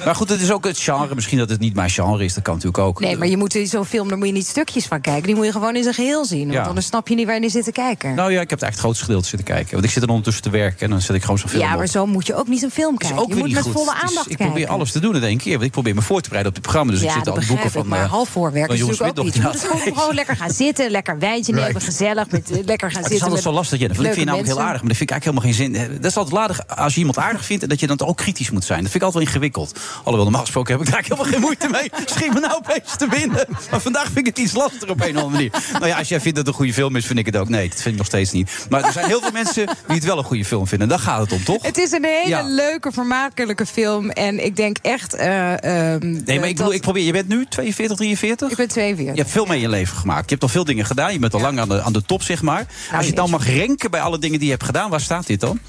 maar 0.05 0.15
goed, 0.15 0.29
het 0.29 0.41
is 0.41 0.51
ook 0.51 0.65
het 0.65 0.79
genre. 0.79 1.15
Misschien 1.15 1.39
dat 1.39 1.49
het 1.51 1.61
niet 1.61 1.75
mijn 1.75 1.91
genre 1.91 2.25
is. 2.25 2.35
Dat 2.35 2.43
kan 2.45 2.55
natuurlijk 2.55 2.83
ook. 2.83 3.01
Nee, 3.01 3.17
maar 3.17 3.29
je 3.29 3.37
moet 3.37 3.55
in 3.55 3.67
zo'n 3.67 3.85
film, 3.85 4.09
daar 4.09 4.19
moet 4.19 4.27
je 4.27 4.33
niet 4.33 4.47
stukjes 4.47 4.87
van 4.87 5.01
kijken. 5.01 5.23
Die 5.23 5.35
moet 5.35 5.45
je 5.45 5.53
gewoon 5.53 5.77
in 5.77 5.83
zijn 5.83 5.95
geheel 5.95 6.25
zien. 6.25 6.41
Want 6.43 6.53
Ja. 6.53 6.63
anders 6.63 6.87
snap 6.87 7.09
je 7.09 7.15
niet 7.15 7.25
waar 7.27 7.35
je 7.35 7.41
naar 7.41 7.51
zit 7.51 7.65
te 7.65 7.73
kijken. 7.73 8.15
Nou 8.15 8.33
ja, 8.33 8.41
ik 8.41 8.51
heb 8.51 8.59
het 8.59 8.63
echt 8.69 8.73
het 8.73 8.81
grootste 8.83 9.05
gedeelte 9.05 9.29
zitten 9.29 9.47
kijken. 9.49 9.73
Want 9.73 9.85
ik 9.85 9.91
zit 9.91 10.03
er 10.03 10.09
ondertussen 10.09 10.43
te 10.43 10.51
werken 10.51 10.81
en 10.81 10.91
dan 10.91 11.01
zet 11.01 11.17
ik 11.17 11.23
gewoon 11.23 11.39
zo'n 11.39 11.49
film 11.49 11.63
ja, 11.63 11.73
op. 11.73 11.79
maar 11.79 11.87
zo 11.87 12.07
moet 12.07 12.27
je 12.27 12.35
ook 12.35 12.49
niet 12.49 12.63
een 12.63 12.71
film 12.71 12.97
kijken. 12.97 13.19
ook 13.19 13.29
je 13.29 13.35
moet 13.35 13.53
met 13.53 13.63
goed. 13.63 13.73
volle 13.73 13.93
Het 13.95 14.03
aandacht 14.09 14.31
ik 14.31 14.37
kijken. 14.37 14.47
probeer 14.47 14.69
alles 14.69 14.93
te 14.93 15.01
doen 15.01 15.17
in 15.17 15.23
één 15.23 15.39
keer. 15.39 15.53
Want 15.53 15.65
ik 15.65 15.71
probeer 15.71 15.95
me 15.95 16.03
voor 16.03 16.21
te 16.21 16.29
bereiden 16.29 16.49
op 16.49 16.55
dit 16.55 16.63
programma. 16.73 16.93
Dus 16.93 17.03
ik 17.03 17.11
zit 17.11 17.25
dat 17.25 17.37
al 17.39 17.43
boeken 17.49 17.71
van... 17.71 17.83
ik, 17.83 17.89
maar 17.89 18.03
eh, 18.05 18.11
half 18.11 18.29
voorwerk 18.29 18.73
is 18.73 18.81
natuurlijk 18.81 19.19
ook 19.19 19.25
niet. 19.25 19.35
Je 19.35 19.41
moet 19.43 19.69
gewoon, 19.99 20.15
lekker 20.15 20.37
gaan 20.37 20.51
zitten, 20.51 20.91
lekker 20.91 21.19
wijntje 21.19 21.53
nemen, 21.53 21.81
gezellig, 21.81 22.31
met, 22.31 22.51
eh, 22.51 22.65
lekker 22.65 22.91
gaan 22.91 23.03
Het 23.09 23.13
is 23.19 23.25
altijd 23.27 23.43
zo 23.43 23.53
lastig, 23.53 23.79
Jennifer. 23.79 24.05
Ik 24.05 24.13
vind 24.13 24.21
je 24.25 24.31
namelijk 24.31 24.53
heel 24.55 24.61
aardig, 24.67 24.81
maar 24.81 24.89
dat 24.89 24.97
vind 24.99 25.11
ik 25.11 25.17
eigenlijk 25.17 25.47
helemaal 25.47 25.75
geen 25.75 25.89
zin. 25.89 26.01
Dat 26.01 26.11
is 26.11 26.17
altijd 26.17 26.37
aardig 26.37 26.77
als 26.77 26.93
je 26.93 26.99
iemand 26.99 27.19
aardig 27.19 27.45
vindt 27.45 27.63
en 27.63 27.69
dat 27.69 27.81
je 27.81 27.87
dan 27.87 28.01
ook 28.01 28.17
kritisch 28.17 28.51
moet 28.51 28.65
zijn. 28.65 28.81
Dat 28.83 28.91
vind 28.91 29.03
ik 29.03 29.09
altijd 29.09 29.25
wel 29.25 29.33
ingewikkeld. 29.33 29.79
Alhoewel, 29.99 30.23
normaal 30.23 30.41
gesproken 30.41 30.73
heb 30.79 30.87
ik 30.87 30.93
daar 30.93 31.03
helemaal 31.03 31.25
geen 31.25 31.41
moeite 31.41 31.69
mee. 31.69 31.91
Schiet 32.15 32.33
me 32.35 32.41
nou 32.41 32.55
opeens 32.55 32.97
te 32.97 33.07
winnen. 33.11 33.47
Maar 33.71 33.81
vandaag 33.81 34.05
vind 34.05 34.19
ik 34.19 34.27
het 34.27 34.39
iets 34.39 34.53
lastiger 34.53 34.91
op 34.91 35.01
een 35.01 35.17
of 35.17 35.23
andere 35.23 35.31
manier. 35.31 35.51
Nou 35.73 35.87
ja, 35.87 35.99
als 35.99 36.09
jij 36.09 36.21
vindt 36.21 36.37
dat 36.37 36.47
het 36.47 36.55
een 36.55 36.61
goede 36.61 36.73
film 36.75 36.97
is, 36.97 37.07
vind 37.07 37.19
ik 37.19 37.27
het 37.27 37.37
ook. 37.37 37.49
Nee, 37.49 37.69
dat 37.69 37.77
vind 37.81 37.93
ik 37.93 37.97
nog 37.97 38.07
steeds 38.07 38.31
niet. 38.33 38.67
Maar 38.71 38.85
er 38.85 38.93
zijn 38.93 39.07
heel 39.07 39.21
veel 39.21 39.31
mensen 39.33 39.67
die 39.67 39.97
het 39.97 40.05
wel 40.05 40.19
een 40.19 40.25
goede 40.25 40.45
film 40.45 40.67
vinden. 40.67 40.89
En 40.91 40.97
daar 40.97 41.05
gaat 41.05 41.21
het 41.21 41.33
om, 41.33 41.45
toch? 41.45 41.63
Het 41.63 41.79
is 41.79 41.93
een 41.93 42.05
hele 42.05 42.29
Ja. 42.29 42.43
leuke, 42.43 42.93
vermakelijke 42.93 43.67
film. 43.67 44.11
En 44.11 44.45
ik 44.45 44.57
denk 44.57 44.77
echt... 44.83 45.15
eh, 45.15 45.53
ehm, 45.95 46.11
Nee, 46.25 46.39
maar 46.39 46.49
ik 46.49 46.55
bedoel, 46.55 46.65
dat- 46.65 46.75
ik 46.75 46.81
probeer. 46.81 47.03
Je 47.05 47.13
bent 47.13 47.29
nu 47.29 47.47
42, 47.49 47.97
43? 47.97 48.51
Ik 48.51 48.57
ben 48.57 48.69
42. 48.69 49.15
Je 49.15 49.21
hebt 49.21 49.33
veel 49.33 49.45
mee 49.45 49.57
in 49.57 49.63
je 49.63 49.69
leven 49.69 49.97
gemaakt. 49.97 50.25
Je 50.25 50.31
hebt 50.31 50.43
al 50.43 50.49
veel 50.49 50.65
dingen 50.65 50.87
gedaan. 50.87 51.13
Je 51.13 51.19
bent 51.19 51.35
al 51.35 51.41
lang 51.41 51.59
aan 51.61 51.69
de, 51.69 51.83
aan 51.83 51.93
de 51.93 52.03
top, 52.03 52.23
zeg 52.23 52.43
maar. 52.43 52.67
Als 52.93 53.07
je 53.09 53.15
het 53.15 53.31
dan 53.31 53.31
mag 53.31 53.47
renken 53.47 53.91
bij 53.91 54.01
alle 54.01 54.19
dingen 54.19 54.39
die 54.39 54.47
je 54.47 54.53
hebt 54.55 54.65
gedaan, 54.65 54.91
waar 54.91 55.01
staat 55.01 55.27
dit 55.27 55.41
dan? 55.41 55.61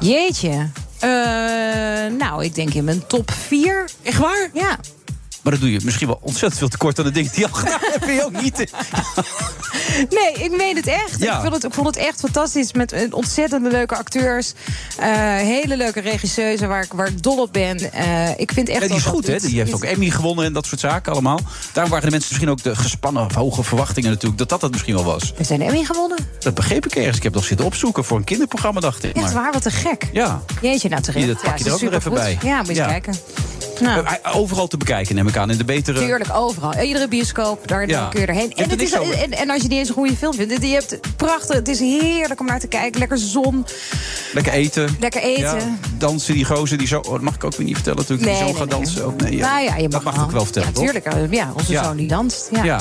Jeetje. 0.00 0.70
Eh, 0.98 1.10
nou, 2.18 2.44
ik 2.44 2.54
denk 2.54 2.74
in 2.74 2.84
mijn 2.84 3.06
top 3.06 3.30
4. 3.30 3.90
Echt 4.02 4.18
waar? 4.18 4.50
Ja. 4.52 4.78
Maar 5.46 5.54
dan 5.54 5.64
doe 5.64 5.72
je 5.78 5.84
misschien 5.84 6.06
wel 6.06 6.18
ontzettend 6.22 6.58
veel 6.58 6.68
tekort 6.68 6.98
aan 6.98 7.04
de 7.04 7.10
dingen 7.10 7.30
die 7.30 7.40
je 7.40 7.46
al 7.46 7.52
gedaan 7.58 7.78
hebt. 7.80 8.06
Je 8.06 8.24
ook 8.24 8.42
niet? 8.42 8.70
Nee, 10.10 10.44
ik 10.44 10.56
meen 10.56 10.76
het 10.76 10.86
echt. 10.86 11.18
Ja. 11.22 11.34
Ik, 11.36 11.40
vond 11.40 11.54
het, 11.54 11.64
ik 11.64 11.72
vond 11.74 11.86
het 11.86 11.96
echt 11.96 12.20
fantastisch 12.20 12.72
met 12.72 12.94
ontzettend 13.10 13.72
leuke 13.72 13.96
acteurs. 13.96 14.52
eh, 14.98 15.08
hele 15.36 15.76
leuke 15.76 16.00
regisseuzen 16.00 16.68
waar 16.68 16.82
ik, 16.82 16.92
waar 16.92 17.06
ik 17.06 17.22
dol 17.22 17.38
op 17.40 17.52
ben. 17.52 17.92
Eh, 17.92 18.28
ik 18.38 18.52
vind 18.52 18.68
echt 18.68 18.80
Ja, 18.80 18.86
die 18.86 18.96
is 18.96 19.02
dat 19.02 19.12
goed, 19.12 19.26
dat 19.26 19.42
hè? 19.42 19.48
Die 19.48 19.58
heeft 19.58 19.74
ook 19.74 19.84
Emmy 19.84 20.10
gewonnen 20.10 20.44
en 20.44 20.52
dat 20.52 20.66
soort 20.66 20.80
zaken 20.80 21.12
allemaal. 21.12 21.40
Daarom 21.72 21.92
waren 21.92 22.06
de 22.06 22.10
mensen 22.10 22.28
misschien 22.30 22.50
ook 22.50 22.62
de 22.62 22.76
gespannen 22.76 23.24
of 23.24 23.34
hoge 23.34 23.62
verwachtingen 23.62 24.10
natuurlijk... 24.10 24.38
dat 24.38 24.48
dat 24.48 24.62
het 24.62 24.70
misschien 24.70 24.94
wel 24.94 25.04
was. 25.04 25.32
We 25.36 25.44
zijn 25.44 25.62
Emmy 25.62 25.84
gewonnen. 25.84 26.18
Dat 26.38 26.54
begreep 26.54 26.86
ik 26.86 26.94
ergens. 26.94 27.16
Ik 27.16 27.22
heb 27.22 27.34
nog 27.34 27.44
zitten 27.44 27.66
opzoeken 27.66 28.04
voor 28.04 28.16
een 28.18 28.24
kinderprogramma, 28.24 28.80
dacht 28.80 29.04
ik. 29.04 29.16
Echt 29.16 29.32
waar, 29.32 29.52
wat 29.52 29.62
te 29.62 29.70
gek. 29.70 30.08
ja. 30.12 30.42
Jeetje, 30.60 30.88
nou 30.88 31.02
terecht. 31.02 31.26
Dat 31.26 31.40
pak 31.42 31.56
je 31.58 31.64
Ja, 31.64 31.70
er 31.70 31.74
ook 31.76 31.82
nog 31.82 31.92
even 31.92 32.12
bij. 32.14 32.38
Ja, 32.42 32.56
moet 32.58 32.66
je 32.66 32.74
kijken. 32.74 33.14
Nou, 33.80 34.04
Eh, 34.22 34.36
Overal 34.36 34.66
te 34.66 34.76
bekijken, 34.76 35.14
neem 35.14 35.28
ik 35.28 35.35
aan. 35.36 35.50
In 35.50 35.58
de 35.58 35.64
betere... 35.64 35.98
Tuurlijk, 35.98 36.30
overal. 36.34 36.74
Iedere 36.80 37.08
bioscoop, 37.08 37.68
daar 37.68 37.88
Ja. 37.88 38.08
kun 38.08 38.20
je 38.20 38.26
erheen. 38.26 38.52
En, 38.52 38.70
het 38.70 38.82
is, 38.82 38.92
en, 38.92 39.30
en 39.32 39.50
als 39.50 39.62
je 39.62 39.68
niet 39.68 39.78
eens 39.78 39.88
een 39.88 39.94
goede 39.94 40.16
film 40.16 40.34
vindt, 40.34 40.62
je 40.62 40.72
hebt 40.72 40.98
prachtig. 41.16 41.54
Het 41.56 41.68
is 41.68 41.78
heerlijk 41.78 42.40
om 42.40 42.46
naar 42.46 42.60
te 42.60 42.66
kijken. 42.66 42.98
Lekker 42.98 43.18
zon, 43.18 43.66
Lekker 44.32 44.52
eten. 44.52 44.96
lekker 45.00 45.22
eten. 45.22 45.42
Ja, 45.42 45.76
dansen, 45.98 46.34
die 46.34 46.44
gozer 46.44 46.78
die 46.78 46.86
zo... 46.86 46.98
Oh, 46.98 47.12
dat 47.12 47.20
mag 47.20 47.34
ik 47.34 47.44
ook 47.44 47.56
weer 47.56 47.66
niet 47.66 47.74
vertellen 47.74 47.98
natuurlijk. 47.98 48.28
Nee, 48.28 48.38
die 48.38 48.46
zo 48.46 48.50
nee, 48.52 48.60
gaat 48.60 48.68
nee. 48.70 48.78
dansen. 48.78 49.04
Ook, 49.04 49.20
nee, 49.20 49.36
ja. 49.36 49.50
Nou 49.50 49.64
ja, 49.64 49.76
je 49.76 49.88
mag 49.88 50.02
dat 50.02 50.14
mag 50.14 50.24
ik 50.24 50.30
wel 50.30 50.44
vertellen, 50.44 50.68
Ja, 50.68 50.74
toch? 50.74 50.84
tuurlijk. 50.84 51.04
eh, 51.06 51.30
Ja, 51.30 51.52
onze 51.56 51.72
zoon 51.72 51.96
die 51.96 52.08
danst. 52.08 52.48
Ja. 52.62 52.80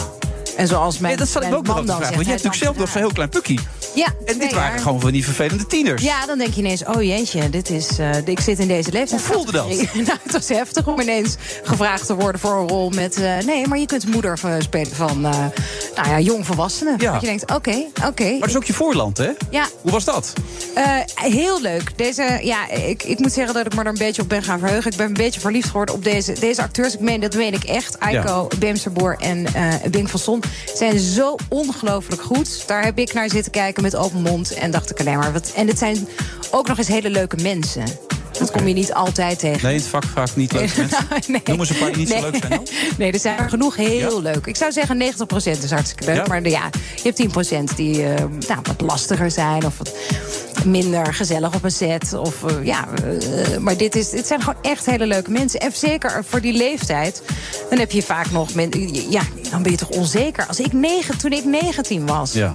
Ja. 0.55 0.61
En 0.61 0.67
zoals 0.67 0.97
mijn, 0.97 1.07
Nee, 1.07 1.25
dat 1.25 1.27
zat 1.33 1.43
ik 1.43 1.53
ook 1.53 1.65
nog 1.67 1.77
te 1.77 1.85
vragen. 1.85 1.99
Want 2.01 2.25
je 2.25 2.31
hebt 2.31 2.43
natuurlijk 2.43 2.55
zelf 2.63 2.77
nog 2.77 2.89
zo'n 2.89 3.01
heel 3.01 3.11
klein 3.13 3.29
pukkie. 3.29 3.59
Ja, 3.95 4.07
En 4.25 4.39
dit 4.39 4.53
waren 4.53 4.79
gewoon 4.79 4.99
van 4.99 5.11
die 5.11 5.23
vervelende 5.23 5.65
tieners. 5.67 6.03
Ja, 6.03 6.25
dan 6.25 6.37
denk 6.37 6.53
je 6.53 6.59
ineens, 6.59 6.83
oh 6.85 7.01
jeetje, 7.03 7.49
dit 7.49 7.69
is, 7.69 7.99
eh, 7.99 8.27
ik 8.27 8.39
zit 8.39 8.59
in 8.59 8.67
deze 8.67 8.91
leeftijd. 8.91 9.21
Hoe 9.25 9.33
voelde 9.33 9.51
dat? 9.51 9.67
nou, 9.93 10.17
het 10.23 10.31
was 10.31 10.47
heftig 10.47 10.87
om 10.87 10.99
ineens 10.99 11.35
gevraagd 11.63 12.05
te 12.05 12.15
worden 12.15 12.41
voor 12.41 12.51
een 12.61 12.67
rol 12.67 12.89
met... 12.89 13.15
eh, 13.15 13.37
nee, 13.45 13.67
maar 13.67 13.77
je 13.79 13.85
kunt 13.85 14.07
moeder 14.07 14.37
spelen 14.59 14.95
van, 14.95 15.25
eh 15.25 15.45
nou 15.95 16.09
ja, 16.09 16.19
jongvolwassenen. 16.19 16.95
Ja. 16.97 17.11
Dat 17.11 17.21
je 17.21 17.27
denkt, 17.27 17.51
oké, 17.53 17.85
oké. 18.07 18.23
Maar 18.29 18.39
dat 18.39 18.49
is 18.49 18.55
ook 18.55 18.63
je 18.63 18.73
voorland, 18.73 19.17
hè? 19.17 19.29
Ja, 19.49 19.65
Hoe 19.81 19.91
was 19.91 20.03
dat? 20.03 20.33
heel 21.13 21.61
leuk. 21.61 21.97
Deze, 21.97 22.39
ja, 22.41 22.69
ik, 22.69 23.03
ik 23.03 23.19
moet 23.19 23.33
zeggen 23.33 23.53
dat 23.53 23.65
ik 23.65 23.75
me 23.75 23.81
er 23.81 23.87
een 23.87 23.97
beetje 23.97 24.21
op 24.21 24.29
ben 24.29 24.43
gaan 24.43 24.59
verheugen. 24.59 24.91
Ik 24.91 24.97
ben 24.97 25.07
een 25.07 25.13
beetje 25.13 25.39
verliefd 25.39 25.67
geworden 25.67 25.95
op 25.95 26.03
deze, 26.03 26.33
deze 26.39 26.61
acteurs. 26.61 26.93
Ik 26.93 26.99
meen, 26.99 27.19
dat 27.19 27.35
meen 27.35 27.53
ik 27.53 27.63
echt. 27.63 27.99
Aiko, 27.99 28.47
Beemsterboer 28.59 29.17
en 29.19 29.45
eh 29.53 29.73
Bing 29.89 30.09
van 30.09 30.19
Son 30.19 30.43
zijn 30.75 30.99
zo 30.99 31.35
ongelooflijk 31.49 32.21
goed. 32.21 32.67
Daar 32.67 32.83
heb 32.83 32.97
ik 32.97 33.13
naar 33.13 33.29
zitten 33.29 33.51
kijken 33.51 33.83
met 33.83 33.95
open 33.95 34.21
mond. 34.21 34.53
En 34.53 34.71
dacht 34.71 34.89
ik 34.89 34.99
alleen 34.99 35.17
maar, 35.17 35.33
wat, 35.33 35.51
en 35.55 35.67
het 35.67 35.77
zijn 35.77 36.07
ook 36.51 36.67
nog 36.67 36.77
eens 36.77 36.87
hele 36.87 37.09
leuke 37.09 37.37
mensen. 37.41 37.85
Dat 38.39 38.51
kom 38.51 38.67
je 38.67 38.73
niet 38.73 38.93
altijd 38.93 39.39
tegen. 39.39 39.67
Nee, 39.67 39.75
het 39.75 39.87
vak 39.87 40.03
vaak 40.15 40.35
niet 40.35 40.51
leuk 40.51 40.77
mensen. 40.77 41.07
Nee. 41.27 41.41
Noem 41.45 41.59
eens 41.59 41.69
een 41.69 41.77
paar 41.77 41.89
die 41.91 41.97
niet 41.97 42.09
zo 42.09 42.19
leuk 42.21 42.35
zijn 42.35 42.49
dan. 42.49 42.67
Nee, 42.97 43.11
er 43.11 43.19
zijn 43.19 43.37
er 43.37 43.49
genoeg 43.49 43.75
heel 43.75 44.23
Ja? 44.23 44.31
leuk. 44.31 44.45
Ik 44.45 44.55
zou 44.55 44.71
zeggen 44.71 45.01
90% 45.01 45.03
is 45.63 45.71
hartstikke 45.71 46.05
leuk. 46.05 46.15
Ja? 46.15 46.23
Maar 46.27 46.49
ja, 46.49 46.69
je 47.03 47.13
hebt 47.15 47.71
10% 47.71 47.75
die 47.75 48.03
eh, 48.03 48.23
nou, 48.47 48.59
wat 48.63 48.81
lastiger 48.81 49.31
zijn. 49.31 49.65
Of 49.65 49.77
wat 49.77 49.93
minder 50.65 51.13
gezellig 51.13 51.55
op 51.55 51.63
een 51.63 51.71
set. 51.71 52.13
Of, 52.13 52.43
eh, 52.43 52.65
ja, 52.65 52.87
eh, 53.03 53.57
maar 53.57 53.77
dit, 53.77 53.95
is, 53.95 54.09
dit 54.09 54.27
zijn 54.27 54.39
gewoon 54.41 54.61
echt 54.61 54.85
hele 54.85 55.05
leuke 55.05 55.31
mensen. 55.31 55.59
En 55.59 55.71
zeker 55.73 56.23
voor 56.29 56.41
die 56.41 56.53
leeftijd. 56.53 57.21
Dan 57.69 57.79
heb 57.79 57.91
je 57.91 58.01
vaak 58.03 58.31
nog... 58.31 58.53
Men, 58.53 58.69
ja, 59.09 59.21
dan 59.51 59.61
ben 59.63 59.71
je 59.71 59.77
toch 59.77 59.89
onzeker. 59.89 60.45
Als 60.47 60.59
ik 60.59 60.73
negen, 60.73 61.17
toen 61.17 61.31
ik 61.31 61.45
19 61.45 62.05
was... 62.05 62.33
Ja. 62.33 62.53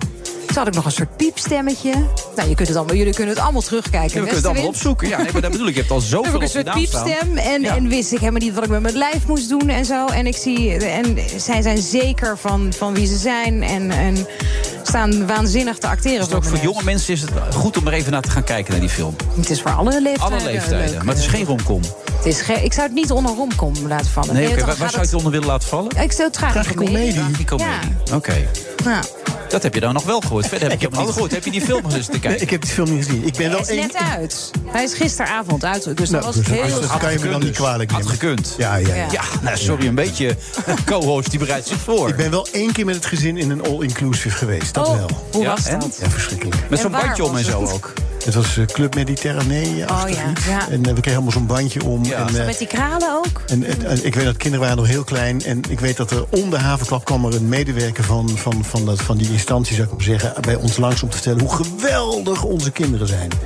Toen 0.50 0.58
had 0.58 0.66
ik 0.66 0.74
nog 0.74 0.84
een 0.84 0.92
soort 0.92 1.16
piepstemmetje. 1.16 1.92
Nou, 2.36 2.48
je 2.48 2.54
kunt 2.54 2.68
het 2.68 2.76
allemaal, 2.76 2.96
jullie 2.96 3.14
kunnen 3.14 3.34
het 3.34 3.42
allemaal 3.42 3.62
terugkijken. 3.62 4.00
Ja, 4.00 4.08
we 4.08 4.18
kunnen 4.20 4.34
het 4.36 4.44
allemaal 4.46 4.66
opzoeken. 4.66 5.08
Ja, 5.08 5.16
nee, 5.22 5.32
maar 5.32 5.40
dat 5.42 5.50
bedoel 5.50 5.66
ik. 5.66 5.74
Je 5.74 5.80
hebt 5.80 5.92
al 5.92 6.00
zoveel 6.14 6.22
heb 6.22 6.30
ik 6.30 6.36
op 6.36 6.42
een 6.42 6.48
soort 6.48 6.72
piepstem 6.72 7.36
en, 7.36 7.62
Ja. 7.62 7.76
en 7.76 7.88
wist 7.88 8.12
ik 8.12 8.18
helemaal 8.18 8.40
niet 8.40 8.54
wat 8.54 8.64
ik 8.64 8.70
met 8.70 8.82
mijn 8.82 8.96
lijf 8.96 9.26
moest 9.26 9.48
doen 9.48 9.68
en 9.68 9.84
zo. 9.84 10.06
En 10.06 10.26
ik 10.26 10.36
zie, 10.36 10.76
en 10.86 11.18
zij 11.36 11.62
zijn 11.62 11.78
zeker 11.78 12.38
van, 12.38 12.72
van 12.76 12.94
wie 12.94 13.06
ze 13.06 13.16
zijn 13.16 13.62
en, 13.62 13.90
en 13.90 14.26
staan 14.82 15.26
waanzinnig 15.26 15.78
te 15.78 15.86
acteren. 15.86 16.24
Dus 16.26 16.34
ook 16.34 16.44
voor 16.44 16.58
jonge 16.58 16.82
mensen 16.84 17.12
is 17.14 17.20
het 17.20 17.30
goed 17.54 17.76
om 17.78 17.86
er 17.86 17.92
even 17.92 18.12
naar 18.12 18.22
te 18.22 18.30
gaan 18.30 18.44
kijken 18.44 18.70
naar 18.72 18.80
die 18.80 18.90
film. 18.90 19.16
Het 19.36 19.50
is 19.50 19.60
voor 19.62 19.70
alle 19.70 20.02
leeftijden. 20.02 20.38
Alle 20.38 20.52
leeftijden. 20.52 20.90
leuk. 20.90 21.02
Maar 21.04 21.14
het 21.14 21.22
is 21.24 21.30
geen 21.30 21.44
romcom. 21.44 21.80
Het 22.16 22.26
is 22.26 22.40
ge- 22.40 22.64
ik 22.64 22.72
zou 22.72 22.86
het 22.86 22.94
niet 22.96 23.10
onder 23.10 23.34
romcom 23.34 23.74
laten 23.88 24.06
vallen. 24.10 24.34
Nee, 24.34 24.48
waar, 24.64 24.76
zou 24.76 24.90
je 24.92 24.98
het 24.98 25.14
onder 25.14 25.32
willen 25.32 25.46
laten 25.46 25.68
vallen? 25.68 25.90
Ik 26.02 26.12
zou 26.12 26.28
het 26.28 26.36
graag 26.36 26.66
een 26.68 26.74
comedie. 26.74 27.12
Tragicomedie. 27.14 27.94
Oké. 28.14 28.34
Nou, 28.84 29.04
Dat 29.50 29.62
heb 29.62 29.74
je 29.74 29.80
dan 29.80 29.94
nog 29.94 30.04
wel 30.04 30.20
gehoord. 30.20 30.46
Verder 30.46 30.70
heb 30.70 30.82
ik 30.82 30.98
niet 30.98 31.08
gehoord. 31.10 31.30
Heb 31.30 31.44
je 31.44 31.50
die 31.50 31.60
film 31.60 31.82
eens 31.90 32.04
te 32.06 32.10
Nee, 32.10 32.20
kijken? 32.20 32.42
ik 32.42 32.50
heb 32.50 32.60
die 32.62 32.70
film 32.70 32.94
niet 32.94 33.04
gezien. 33.06 33.26
Ik 33.26 33.32
ben 33.32 33.42
hij 33.42 33.50
wel 33.50 33.60
is 33.60 33.68
net 33.68 33.94
uit. 33.96 34.50
Hij 34.66 34.84
is 34.84 34.92
gisteravond 34.94 35.64
uit. 35.64 35.96
Dus 35.96 36.10
Nou, 36.10 36.24
dat 36.24 36.34
was 36.34 36.44
dus 36.44 36.46
heel... 36.60 36.80
dat 36.80 36.96
kan 36.98 37.12
je 37.12 37.18
me 37.18 37.28
dan 37.30 37.40
niet 37.40 37.54
kwalijk 37.56 37.90
Had 37.90 38.00
nemen. 38.00 38.14
gekund. 38.18 38.54
Ja, 38.58 38.74
ja, 38.76 38.88
ja. 38.88 38.94
Ja. 38.94 39.06
Ja, 39.10 39.22
nou, 39.42 39.56
sorry, 39.56 39.86
een 39.86 39.94
beetje 39.94 40.36
co-host 40.86 41.30
die 41.30 41.38
bereidt 41.38 41.66
zich 41.66 41.78
voor. 41.78 42.08
Ik 42.08 42.16
ben 42.16 42.30
wel 42.30 42.46
één 42.52 42.72
keer 42.72 42.84
met 42.84 42.94
het 42.94 43.06
gezin 43.06 43.36
in 43.36 43.50
een 43.50 43.62
all-inclusive 43.64 44.36
geweest. 44.36 44.74
Dat 44.74 44.86
Oh, 44.86 44.94
wel. 44.96 45.08
hoe 45.32 45.42
Ja, 45.42 45.50
was 45.50 45.64
en? 45.66 45.78
dat? 45.78 45.98
Ja, 46.00 46.10
verschrikkelijk. 46.10 46.56
Met 46.70 46.78
zo'n 46.80 46.90
bandje 46.90 47.24
om 47.24 47.36
en 47.36 47.44
zo 47.44 47.62
het? 47.62 47.72
ook. 47.72 47.92
Het 48.24 48.34
was 48.34 48.56
eh, 48.56 48.64
Club 48.66 48.94
Mediterranee. 48.94 49.66
Oh, 49.90 50.02
ja, 50.08 50.32
ja. 50.48 50.68
En 50.70 50.84
eh, 50.84 50.92
we 50.94 51.00
kregen 51.00 51.12
allemaal 51.12 51.32
zo'n 51.32 51.46
bandje 51.46 51.84
om. 51.84 52.04
Ja. 52.04 52.26
En, 52.28 52.38
eh, 52.40 52.46
Met 52.46 52.58
die 52.58 52.66
kralen 52.66 53.12
ook? 53.16 53.42
En, 53.46 53.64
en- 53.64 53.86
en 53.86 54.04
ik 54.04 54.14
weet 54.14 54.24
dat 54.24 54.36
kinderen 54.36 54.60
waren 54.60 54.76
nog 54.76 54.86
heel 54.86 55.04
klein. 55.04 55.42
En 55.44 55.60
ik 55.68 55.80
weet 55.80 55.96
dat 55.96 56.10
er 56.10 56.24
om 56.30 56.50
de 56.50 56.58
havenklap 56.58 57.04
kwam 57.04 57.24
er 57.24 57.34
een 57.34 57.48
medewerker 57.48 58.04
van, 58.04 58.28
van, 58.38 58.64
van, 58.64 58.84
dat, 58.84 59.02
van 59.02 59.16
die 59.16 59.32
instantie, 59.32 59.74
zou 59.74 59.86
ik 59.88 59.92
maar 59.94 60.02
zeggen, 60.04 60.34
bij 60.40 60.54
ons 60.54 60.76
langs 60.76 61.02
om 61.02 61.08
te 61.08 61.16
vertellen 61.16 61.40
hoe 61.40 61.64
geweldig 61.64 62.42
onze 62.42 62.70
kinderen 62.70 63.06
zijn. 63.06 63.28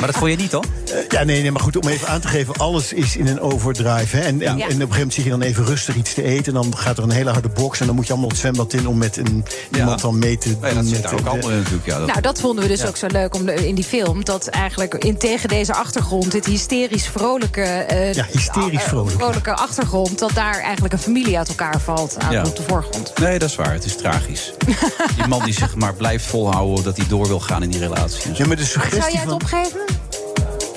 Maar 0.00 0.06
dat 0.12 0.16
vond 0.18 0.30
je 0.30 0.36
niet? 0.36 0.52
Eh, 0.54 0.60
ja, 1.08 1.22
nee, 1.24 1.42
nee, 1.42 1.50
maar 1.50 1.62
goed, 1.62 1.76
om 1.76 1.88
even 1.88 2.08
aan 2.08 2.20
te 2.20 2.28
geven, 2.28 2.54
alles 2.56 2.92
is 2.92 3.16
in 3.16 3.26
een 3.26 3.40
overdrive. 3.40 4.16
Hè? 4.16 4.22
En, 4.22 4.42
en, 4.42 4.42
Ja. 4.42 4.48
en 4.50 4.56
op 4.58 4.60
een 4.62 4.70
gegeven 4.70 4.88
moment 4.92 5.14
zit 5.14 5.24
je 5.24 5.30
dan 5.30 5.42
even 5.42 5.64
rustig 5.64 5.96
iets 5.96 6.14
te 6.14 6.22
eten. 6.22 6.54
En 6.56 6.62
dan 6.62 6.76
gaat 6.76 6.96
er 6.98 7.02
een 7.04 7.10
hele 7.10 7.30
harde 7.30 7.48
box. 7.48 7.80
En 7.80 7.86
dan 7.86 7.94
moet 7.94 8.06
je 8.06 8.12
allemaal 8.12 8.30
het 8.30 8.38
zwembad 8.38 8.72
in 8.72 8.88
om 8.88 8.98
met 8.98 9.16
een, 9.16 9.44
iemand 9.76 10.00
dan 10.00 10.18
mee 10.18 10.38
te 10.38 10.48
doen. 10.48 10.58
Nee, 10.60 10.74
dat 10.74 10.84
zit 10.84 10.92
met, 10.92 11.02
daar 11.02 11.12
ook 11.12 11.26
allemaal 11.26 11.50
in 11.50 11.56
natuurlijk. 11.56 11.86
Ja, 11.86 11.98
dat- 11.98 12.06
Nou, 12.06 12.20
dat 12.20 12.40
vonden 12.40 12.62
we 12.64 12.68
dus 12.70 12.84
ook 12.86 12.96
zo 12.96 13.06
leuk 13.06 13.34
om 13.34 13.48
in 13.54 13.74
die 13.74 13.84
film. 13.84 14.24
Dat 14.24 14.46
eigenlijk 14.46 14.94
in 14.94 15.18
tegen 15.18 15.48
deze 15.48 15.74
achtergrond, 15.74 16.30
dit 16.32 16.46
hysterisch 16.46 17.06
vrolijke, 17.08 17.62
eh, 17.62 18.12
Ja, 18.12 18.26
hysterisch 18.32 18.84
eh, 18.84 18.92
ja. 18.92 19.04
vrolijke 19.06 19.52
achtergrond, 19.54 20.18
dat 20.18 20.30
daar 20.34 20.58
eigenlijk 20.60 20.92
een 20.92 20.98
familie 20.98 21.38
uit 21.38 21.48
elkaar 21.48 21.80
valt 21.80 22.16
aan, 22.18 22.32
Ja. 22.32 22.42
op 22.44 22.56
de 22.56 22.62
voorgrond. 22.62 23.12
Nee, 23.18 23.38
dat 23.38 23.48
is 23.48 23.56
waar. 23.56 23.72
Het 23.72 23.84
is 23.84 23.96
tragisch. 23.96 24.52
die 25.16 25.26
man 25.28 25.44
die 25.44 25.54
zich 25.54 25.74
maar 25.74 25.94
blijft 25.94 26.24
volhouden 26.24 26.84
dat 26.84 26.96
hij 26.96 27.06
door 27.08 27.26
wil 27.26 27.40
gaan 27.40 27.62
in 27.62 27.70
die 27.70 27.80
relatie. 27.80 28.22
en 28.30 28.36
zo. 28.36 28.42
Ja, 28.42 28.48
maar 28.48 28.56
de 28.56 28.64
Zou 28.64 28.88
jij 28.90 29.00
het 29.10 29.20
van... 29.20 29.32
opgeven? 29.32 29.80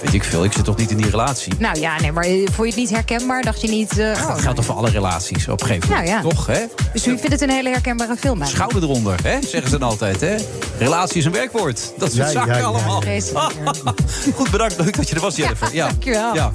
Weet 0.03 0.13
ik 0.13 0.23
veel. 0.23 0.43
Ik 0.43 0.53
zit 0.53 0.63
toch 0.65 0.77
niet 0.77 0.91
in 0.91 0.97
die 0.97 1.09
relatie? 1.09 1.53
Nou 1.57 1.79
ja, 1.79 1.99
nee, 2.01 2.11
maar 2.11 2.23
eh, 2.23 2.31
vond 2.31 2.57
je 2.57 2.65
het 2.65 2.75
niet 2.75 2.89
herkenbaar? 2.89 3.41
Dacht 3.41 3.61
je 3.61 3.67
niet. 3.67 3.97
eh, 3.97 4.05
oh, 4.21 4.27
Dat 4.27 4.41
geldt 4.41 4.55
toch 4.55 4.65
voor 4.65 4.75
alle 4.75 4.89
relaties 4.89 5.47
op 5.47 5.61
een 5.61 5.67
gegeven 5.67 5.89
moment? 5.89 6.07
Nou 6.09 6.23
ja. 6.23 6.29
Toch, 6.29 6.45
hè? 6.45 6.59
Dus 6.93 7.07
u 7.07 7.09
vindt 7.17 7.29
het 7.31 7.41
een 7.41 7.49
hele 7.49 7.69
herkenbare 7.69 8.15
film? 8.17 8.41
eigenlijk? 8.41 8.71
Schouder 8.71 8.89
eronder, 8.89 9.19
hè? 9.23 9.41
zeggen 9.47 9.69
ze 9.69 9.77
dan 9.77 9.89
altijd. 9.89 10.21
Hè? 10.21 10.35
Relatie 10.77 11.17
is 11.17 11.25
een 11.25 11.31
werkwoord. 11.31 11.91
Dat 11.97 12.11
soort 12.11 12.25
Ja, 12.27 12.31
zaken 12.31 12.53
ja, 12.53 12.57
ja. 12.59 12.63
allemaal. 12.65 13.03
Goed, 14.35 14.51
bedankt. 14.51 14.77
Leuk 14.77 14.95
dat 14.95 15.09
je 15.09 15.15
er 15.15 15.21
was, 15.21 15.35
Jennifer. 15.35 15.73
Ja, 15.73 15.87
dankjewel. 15.87 16.33
Ja. 16.35 16.53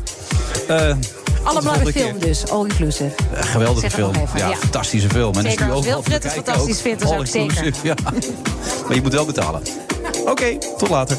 Eh, 0.68 0.76
de 0.78 0.96
Allemaal 1.44 1.74
een 1.74 1.82
keer. 1.92 1.92
film 1.92 2.18
dus, 2.18 2.50
all 2.50 2.64
inclusive. 2.64 3.10
Geweldige 3.34 3.90
film. 3.90 4.14
even, 4.14 4.38
ja, 4.38 4.48
ja. 4.48 4.56
fantastische 4.56 5.08
film. 5.08 5.34
En 5.34 5.42
Zeker, 5.42 5.66
is 5.66 5.72
als 5.72 5.78
overal 5.78 6.02
Wilfred 6.02 6.22
het 6.22 6.22
bekijken 6.22 6.44
fantastisch 6.44 6.76
ook. 6.76 6.82
vindt, 6.82 7.00
dan 7.02 7.12
ik 7.12 7.34
All-inclusive, 7.34 7.86
Ja. 7.86 7.94
maar 8.86 8.94
je 8.94 9.02
moet 9.02 9.12
wel 9.12 9.24
betalen. 9.26 9.62
Oké, 10.26 10.58
tot 10.78 10.88
later. 10.88 11.18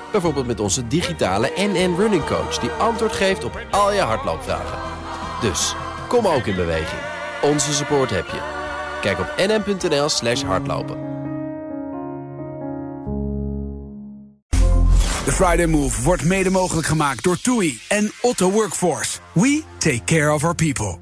Bijvoorbeeld 0.11 0.47
met 0.47 0.59
onze 0.59 0.87
digitale 0.87 1.51
NN 1.55 1.95
Running 1.97 2.25
Coach... 2.25 2.57
die 2.59 2.69
antwoord 2.69 3.13
geeft 3.13 3.43
op 3.43 3.65
al 3.71 3.93
je 3.93 3.99
hardloopvragen. 4.01 4.79
Dus, 5.41 5.75
kom 6.07 6.27
ook 6.27 6.45
in 6.45 6.55
beweging. 6.55 7.01
Onze 7.41 7.73
support 7.73 8.09
heb 8.09 8.25
je. 8.25 8.39
Kijk 9.01 9.19
op 9.19 9.33
nn.nl 9.37 10.09
slash 10.09 10.43
hardlopen. 10.43 11.09
De 15.25 15.31
Friday 15.31 15.65
Move 15.65 16.01
wordt 16.03 16.23
mede 16.23 16.49
mogelijk 16.49 16.87
gemaakt 16.87 17.23
door 17.23 17.41
TUI 17.41 17.79
en 17.87 18.11
Otto 18.21 18.51
Workforce. 18.51 19.19
We 19.31 19.63
take 19.77 20.03
care 20.03 20.33
of 20.33 20.43
our 20.43 20.55
people. 20.55 21.00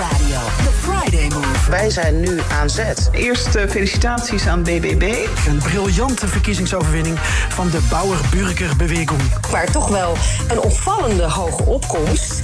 Nieuwsradio. 0.00 0.40
The 0.56 0.72
Friday 0.72 1.28
Move. 1.28 1.70
Wij 1.70 1.90
zijn 1.90 2.20
nu 2.20 2.40
aan 2.60 2.70
zet. 2.70 3.08
Eerst 3.12 3.54
eh, 3.54 3.68
felicitaties 3.68 4.46
aan 4.46 4.62
BBB. 4.62 5.26
Een 5.46 5.58
briljante 5.58 6.28
verkiezingsoverwinning 6.28 7.18
van 7.48 7.70
de 7.70 7.80
Bauer-Burger-beweging. 7.90 9.20
Maar 9.52 9.70
toch 9.70 9.88
wel 9.88 10.16
een 10.48 10.60
opvallende 10.60 11.22
hoge 11.22 11.62
opkomst. 11.62 12.40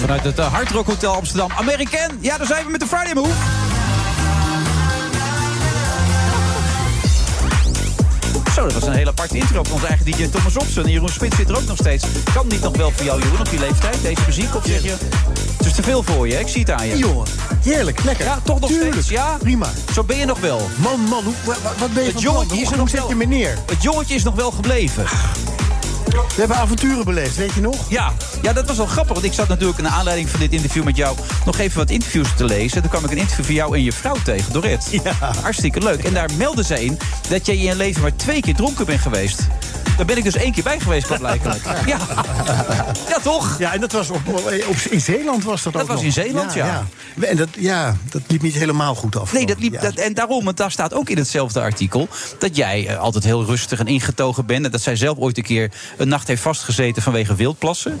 Vanuit 0.00 0.24
het 0.24 0.38
uh, 0.38 0.52
Hard 0.52 0.70
Rock 0.70 0.86
Hotel 0.86 1.14
Amsterdam. 1.14 1.50
American, 1.56 2.08
ja, 2.20 2.38
daar 2.38 2.46
zijn 2.46 2.64
we 2.64 2.70
met 2.70 2.80
de 2.80 2.86
Friday 2.86 3.14
Move. 3.14 3.81
Zo, 8.54 8.62
dat 8.62 8.72
was 8.72 8.82
een 8.86 8.92
hele 8.92 9.10
aparte 9.10 9.36
intro 9.38 9.62
van 9.62 9.72
onze 9.72 9.86
eigen 9.86 10.06
DJ 10.06 10.28
Thomas. 10.28 10.76
En 10.76 10.90
Jeroen 10.90 11.08
Spits 11.08 11.36
zit 11.36 11.48
er 11.48 11.56
ook 11.56 11.66
nog 11.66 11.76
steeds. 11.76 12.04
Kan 12.34 12.46
niet 12.48 12.60
nog 12.60 12.76
wel 12.76 12.90
voor 12.90 13.04
jou, 13.04 13.22
Jeroen, 13.22 13.38
op 13.40 13.50
die 13.50 13.58
leeftijd, 13.58 14.02
deze 14.02 14.20
muziek? 14.26 14.54
Of 14.54 14.64
zeg 14.66 14.82
je, 14.82 14.94
het 15.56 15.66
is 15.66 15.72
te 15.72 15.82
veel 15.82 16.02
voor 16.02 16.28
je, 16.28 16.38
ik 16.40 16.48
zie 16.48 16.60
het 16.60 16.70
aan 16.70 16.86
je. 16.86 16.96
Jongen, 16.96 17.26
heerlijk, 17.62 18.04
lekker. 18.04 18.24
Ja, 18.24 18.38
toch 18.44 18.60
nog 18.60 18.70
Tuurlijk. 18.70 18.92
steeds, 18.92 19.08
ja? 19.08 19.36
Prima. 19.38 19.70
Zo 19.92 20.04
ben 20.04 20.16
je 20.16 20.24
nog 20.24 20.40
wel. 20.40 20.68
Man, 20.76 21.00
man, 21.00 21.24
hoe, 21.24 21.34
wat, 21.44 21.56
wat 21.78 21.92
ben 21.92 22.02
je 22.04 22.10
Het 22.10 22.12
van 22.12 22.22
plan? 22.22 22.34
jongetje 22.34 22.56
is 22.56 22.62
er 22.62 22.68
hoe 22.68 22.76
nog 22.76 22.88
zet 22.88 22.98
wel. 23.00 23.08
je 23.08 23.14
me 23.14 23.24
neer? 23.24 23.58
Het 23.66 23.82
jongetje 23.82 24.14
is 24.14 24.22
nog 24.22 24.34
wel 24.34 24.50
gebleven. 24.50 25.04
We 26.12 26.38
hebben 26.38 26.56
avonturen 26.56 27.04
beleefd, 27.04 27.36
weet 27.36 27.52
je 27.52 27.60
nog? 27.60 27.90
Ja, 27.90 28.12
ja, 28.42 28.52
dat 28.52 28.66
was 28.66 28.76
wel 28.76 28.86
grappig. 28.86 29.12
Want 29.12 29.26
ik 29.26 29.32
zat 29.32 29.48
natuurlijk 29.48 29.80
naar 29.82 29.92
aanleiding 29.92 30.28
van 30.28 30.40
dit 30.40 30.52
interview 30.52 30.84
met 30.84 30.96
jou... 30.96 31.16
nog 31.44 31.58
even 31.58 31.78
wat 31.78 31.90
interviews 31.90 32.28
te 32.36 32.44
lezen. 32.44 32.80
Toen 32.80 32.90
kwam 32.90 33.04
ik 33.04 33.10
een 33.10 33.16
interview 33.16 33.44
van 33.44 33.54
jou 33.54 33.76
en 33.76 33.82
je 33.82 33.92
vrouw 33.92 34.16
tegen, 34.24 34.52
Dorette. 34.52 35.00
Ja. 35.04 35.12
Hartstikke 35.42 35.80
leuk. 35.80 36.04
En 36.04 36.12
daar 36.14 36.30
meldde 36.36 36.64
ze 36.64 36.84
in 36.84 36.98
dat 37.28 37.46
jij 37.46 37.54
in 37.56 37.62
je 37.62 37.76
leven 37.76 38.02
maar 38.02 38.16
twee 38.16 38.40
keer 38.40 38.54
dronken 38.54 38.86
bent 38.86 39.00
geweest. 39.00 39.40
Daar 39.96 40.06
ben 40.06 40.16
ik 40.16 40.24
dus 40.24 40.34
één 40.34 40.52
keer 40.52 40.62
bij 40.62 40.80
geweest, 40.80 41.18
blijkbaar. 41.18 41.56
Ja. 41.86 41.98
ja, 43.08 43.18
toch? 43.22 43.58
Ja, 43.58 43.72
en 43.72 43.80
dat 43.80 43.92
was 43.92 44.10
op, 44.10 44.28
op, 44.68 44.76
in 44.90 45.00
Zeeland 45.00 45.44
was 45.44 45.62
dat, 45.62 45.72
Dat 45.72 45.82
ook 45.82 45.88
was 45.88 45.96
nog. 45.96 46.04
in 46.04 46.12
Zeeland, 46.12 46.54
ja. 46.54 46.86
En 47.20 47.36
dat, 47.36 47.48
ja, 47.58 47.96
dat 48.10 48.22
liep 48.26 48.42
niet 48.42 48.54
helemaal 48.54 48.94
goed 48.94 49.16
af. 49.16 49.32
Nee, 49.32 49.46
dat 49.46 49.58
liep, 49.60 49.72
Ja. 49.72 49.80
dat, 49.80 49.94
en 49.94 50.14
daarom, 50.14 50.44
want 50.44 50.56
daar 50.56 50.70
staat 50.70 50.94
ook 50.94 51.08
in 51.10 51.16
hetzelfde 51.16 51.60
artikel... 51.60 52.08
dat 52.38 52.56
jij 52.56 52.86
eh, 52.86 52.98
altijd 52.98 53.24
heel 53.24 53.44
rustig 53.44 53.78
en 53.78 53.86
ingetogen 53.86 54.46
bent... 54.46 54.64
en 54.64 54.70
dat 54.70 54.80
zij 54.82 54.96
zelf 54.96 55.18
ooit 55.18 55.36
een 55.36 55.42
keer 55.42 55.70
een 56.02 56.08
nacht 56.08 56.28
heeft 56.28 56.42
vastgezeten... 56.42 57.02
vanwege 57.02 57.34
wildplassen 57.34 57.98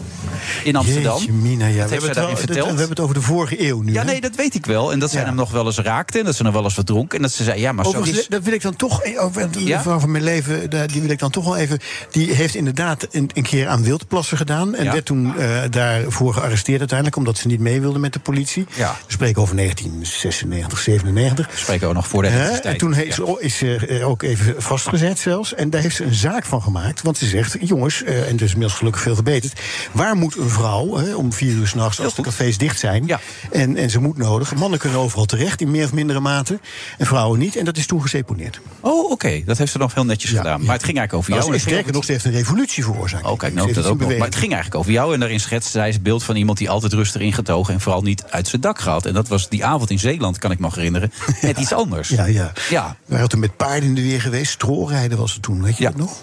in 0.64 0.76
Amsterdam. 0.76 1.16
Jeetje, 1.16 1.32
Mina, 1.32 1.66
ja. 1.66 1.80
Dat 1.86 1.88
we, 1.88 1.94
hebben 2.06 2.28
het, 2.28 2.38
verteld. 2.38 2.62
we 2.62 2.68
hebben 2.68 2.88
het 2.88 3.00
over 3.00 3.14
de 3.14 3.20
vorige 3.20 3.66
eeuw 3.68 3.80
nu. 3.82 3.92
Ja, 3.92 3.98
hè? 3.98 4.04
nee, 4.04 4.20
dat 4.20 4.34
weet 4.34 4.54
ik 4.54 4.66
wel. 4.66 4.92
En 4.92 4.98
dat 4.98 5.10
zij 5.10 5.20
Ja. 5.20 5.26
hem 5.26 5.34
nog 5.36 5.50
wel 5.50 5.66
eens 5.66 5.78
raakte. 5.78 6.18
En 6.18 6.24
dat 6.24 6.34
ze 6.34 6.42
nog 6.42 6.52
wel 6.52 6.64
eens 6.64 6.74
wat 6.74 6.86
dronk. 6.86 7.14
En 7.14 7.22
dat 7.22 7.32
ze 7.32 7.44
zei, 7.44 7.60
ja, 7.60 7.72
maar 7.72 7.84
zo 7.84 8.00
is... 8.00 8.26
dat 8.28 8.42
wil 8.42 8.52
ik 8.52 8.62
dan 8.62 8.76
toch, 8.76 9.02
eh, 9.02 9.24
over 9.24 9.50
de 9.50 9.64
Ja? 9.64 9.82
vrouw 9.82 9.98
van 9.98 10.10
mijn 10.10 10.24
leven, 10.24 10.70
die 10.70 11.00
wil 11.00 11.10
ik 11.10 11.18
dan 11.18 11.30
toch 11.30 11.44
wel 11.44 11.56
even. 11.56 11.78
Die 12.10 12.32
heeft 12.32 12.54
inderdaad 12.54 13.06
een, 13.10 13.30
een 13.34 13.42
keer 13.42 13.68
aan 13.68 13.82
wildplassen 13.82 14.36
gedaan. 14.36 14.74
En 14.74 14.84
Ja. 14.84 14.92
werd 14.92 15.04
toen 15.04 15.36
eh, 15.38 15.60
daarvoor 15.70 16.34
gearresteerd 16.34 16.78
uiteindelijk, 16.78 17.16
omdat 17.18 17.38
ze 17.38 17.46
niet 17.46 17.60
mee 17.60 17.80
wilde 17.80 17.98
met 17.98 18.12
de 18.12 18.18
politie. 18.18 18.66
Ja. 18.74 18.96
We 19.06 19.12
spreken 19.12 19.42
over 19.42 19.56
1996, 19.56 20.78
97. 20.78 21.46
We 21.50 21.56
spreken 21.58 21.88
ook 21.88 21.94
nog 21.94 22.08
voor 22.08 22.22
de 22.22 22.28
hectisch 22.28 22.70
En 22.70 22.78
toen 22.78 22.94
is 23.38 23.56
ze 23.56 23.76
eh, 23.76 24.08
ook 24.08 24.22
even 24.22 24.62
vastgezet 24.62 25.18
zelfs. 25.18 25.54
En 25.54 25.70
daar 25.70 25.80
heeft 25.80 25.96
ze 25.96 26.04
een 26.04 26.14
zaak 26.14 26.44
van 26.44 26.62
gemaakt. 26.62 27.02
Want 27.02 27.18
ze 27.18 27.26
zegt, 27.26 27.56
jongens, 27.60 27.91
eh, 28.00 28.22
en 28.22 28.32
het 28.32 28.40
is 28.40 28.50
inmiddels 28.52 28.78
gelukkig 28.78 29.02
veel 29.02 29.14
verbeterd... 29.14 29.60
waar 29.92 30.16
moet 30.16 30.36
een 30.36 30.48
vrouw 30.50 30.96
hè, 30.96 31.14
om 31.14 31.32
vier 31.32 31.52
uur 31.52 31.66
s'nachts 31.66 32.00
als 32.00 32.14
de 32.14 32.22
cafés 32.22 32.58
dicht 32.58 32.78
zijn... 32.78 33.06
Ja. 33.06 33.20
En, 33.50 33.76
en 33.76 33.90
ze 33.90 34.00
moet 34.00 34.16
nodig. 34.16 34.54
Mannen 34.54 34.78
kunnen 34.78 34.98
overal 34.98 35.24
terecht 35.24 35.60
in 35.60 35.70
meer 35.70 35.84
of 35.84 35.92
mindere 35.92 36.20
mate. 36.20 36.60
En 36.98 37.06
vrouwen 37.06 37.38
niet. 37.38 37.56
En 37.56 37.64
dat 37.64 37.76
is 37.76 37.86
toen 37.86 38.02
geseponeerd. 38.02 38.60
Oh, 38.80 39.10
oké. 39.10 39.42
Dat 39.44 39.58
heeft 39.58 39.72
ze 39.72 39.78
nog 39.78 39.94
heel 39.94 40.04
netjes 40.04 40.30
gedaan. 40.30 40.64
Maar 40.64 40.74
het 40.74 40.84
ging 40.84 40.98
eigenlijk 40.98 41.12
over 41.12 41.30
Nou, 41.30 41.42
jou. 41.42 41.52
het 41.54 41.62
sterker 41.62 41.92
nog, 41.92 42.04
ze 42.04 42.12
heeft 42.12 42.24
een 42.24 42.32
revolutie 42.32 42.84
veroorzaakt. 42.84 43.26
Oh, 43.26 43.38
kijk, 43.38 43.54
nou, 43.54 43.66
dat 43.66 43.76
iets 43.76 43.86
ook 43.86 44.00
nog. 44.00 44.08
Maar 44.08 44.26
het 44.26 44.36
ging 44.36 44.52
eigenlijk 44.52 44.80
over 44.80 44.92
jou. 44.92 45.14
En 45.14 45.20
daarin 45.20 45.40
schetste 45.40 45.70
zij 45.70 45.88
het 45.88 46.02
beeld 46.02 46.22
van 46.24 46.36
iemand 46.36 46.58
die 46.58 46.70
altijd 46.70 46.92
rustig 46.92 47.20
ingetogen... 47.20 47.74
en 47.74 47.80
vooral 47.80 48.02
niet 48.02 48.24
uit 48.30 48.48
zijn 48.48 48.60
dak 48.60 48.80
gaat. 48.80 49.06
En 49.06 49.14
dat 49.14 49.28
was 49.28 49.48
die 49.48 49.64
avond 49.64 49.90
in 49.90 49.98
Zeeland, 49.98 50.38
kan 50.38 50.50
ik 50.50 50.58
me 50.58 50.64
nog 50.64 50.74
herinneren. 50.74 51.12
Net 51.42 51.58
iets 51.58 51.72
anders. 51.72 52.08
Ja, 52.08 52.24
ja. 52.24 52.52
Ja. 52.70 52.96
We 53.04 53.26
toen 53.26 53.40
met 53.40 53.56
paarden 53.56 53.88
in 53.88 53.94
de 53.94 54.02
weer 54.02 54.20
geweest. 54.20 54.52
Stroolrijden 54.52 55.18
was 55.18 55.32
het 55.32 55.42
toen, 55.42 55.62
weet 55.62 55.76
je 55.76 55.84
dat 55.84 55.96
nog? 55.96 56.20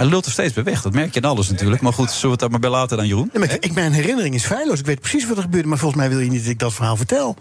Hij 0.00 0.08
lult 0.08 0.26
er 0.26 0.32
steeds 0.32 0.52
bij 0.52 0.62
weg. 0.64 0.82
Dat 0.82 0.92
merk 0.92 1.14
je 1.14 1.22
aan 1.22 1.30
alles 1.30 1.48
natuurlijk. 1.48 1.82
Maar 1.82 1.92
goed, 1.92 2.08
zullen 2.10 2.22
we 2.24 2.30
het 2.30 2.40
daar 2.40 2.50
maar 2.50 2.60
bij 2.60 2.70
laten 2.70 2.96
dan, 2.96 3.06
Jeroen? 3.06 3.30
Nee, 3.32 3.46
maar 3.46 3.56
ik- 3.60 3.72
mijn 3.74 3.92
herinnering 3.92 4.34
is 4.34 4.44
feilloos. 4.44 4.78
Ik 4.78 4.86
weet 4.86 5.00
precies 5.00 5.26
wat 5.26 5.36
er 5.36 5.42
gebeurde. 5.42 5.68
Maar 5.68 5.78
volgens 5.78 6.00
mij 6.00 6.10
wil 6.10 6.18
je 6.18 6.30
niet 6.30 6.40
dat 6.42 6.50
ik 6.50 6.58
dat 6.58 6.72
verhaal 6.72 6.96
vertel. 6.96 7.36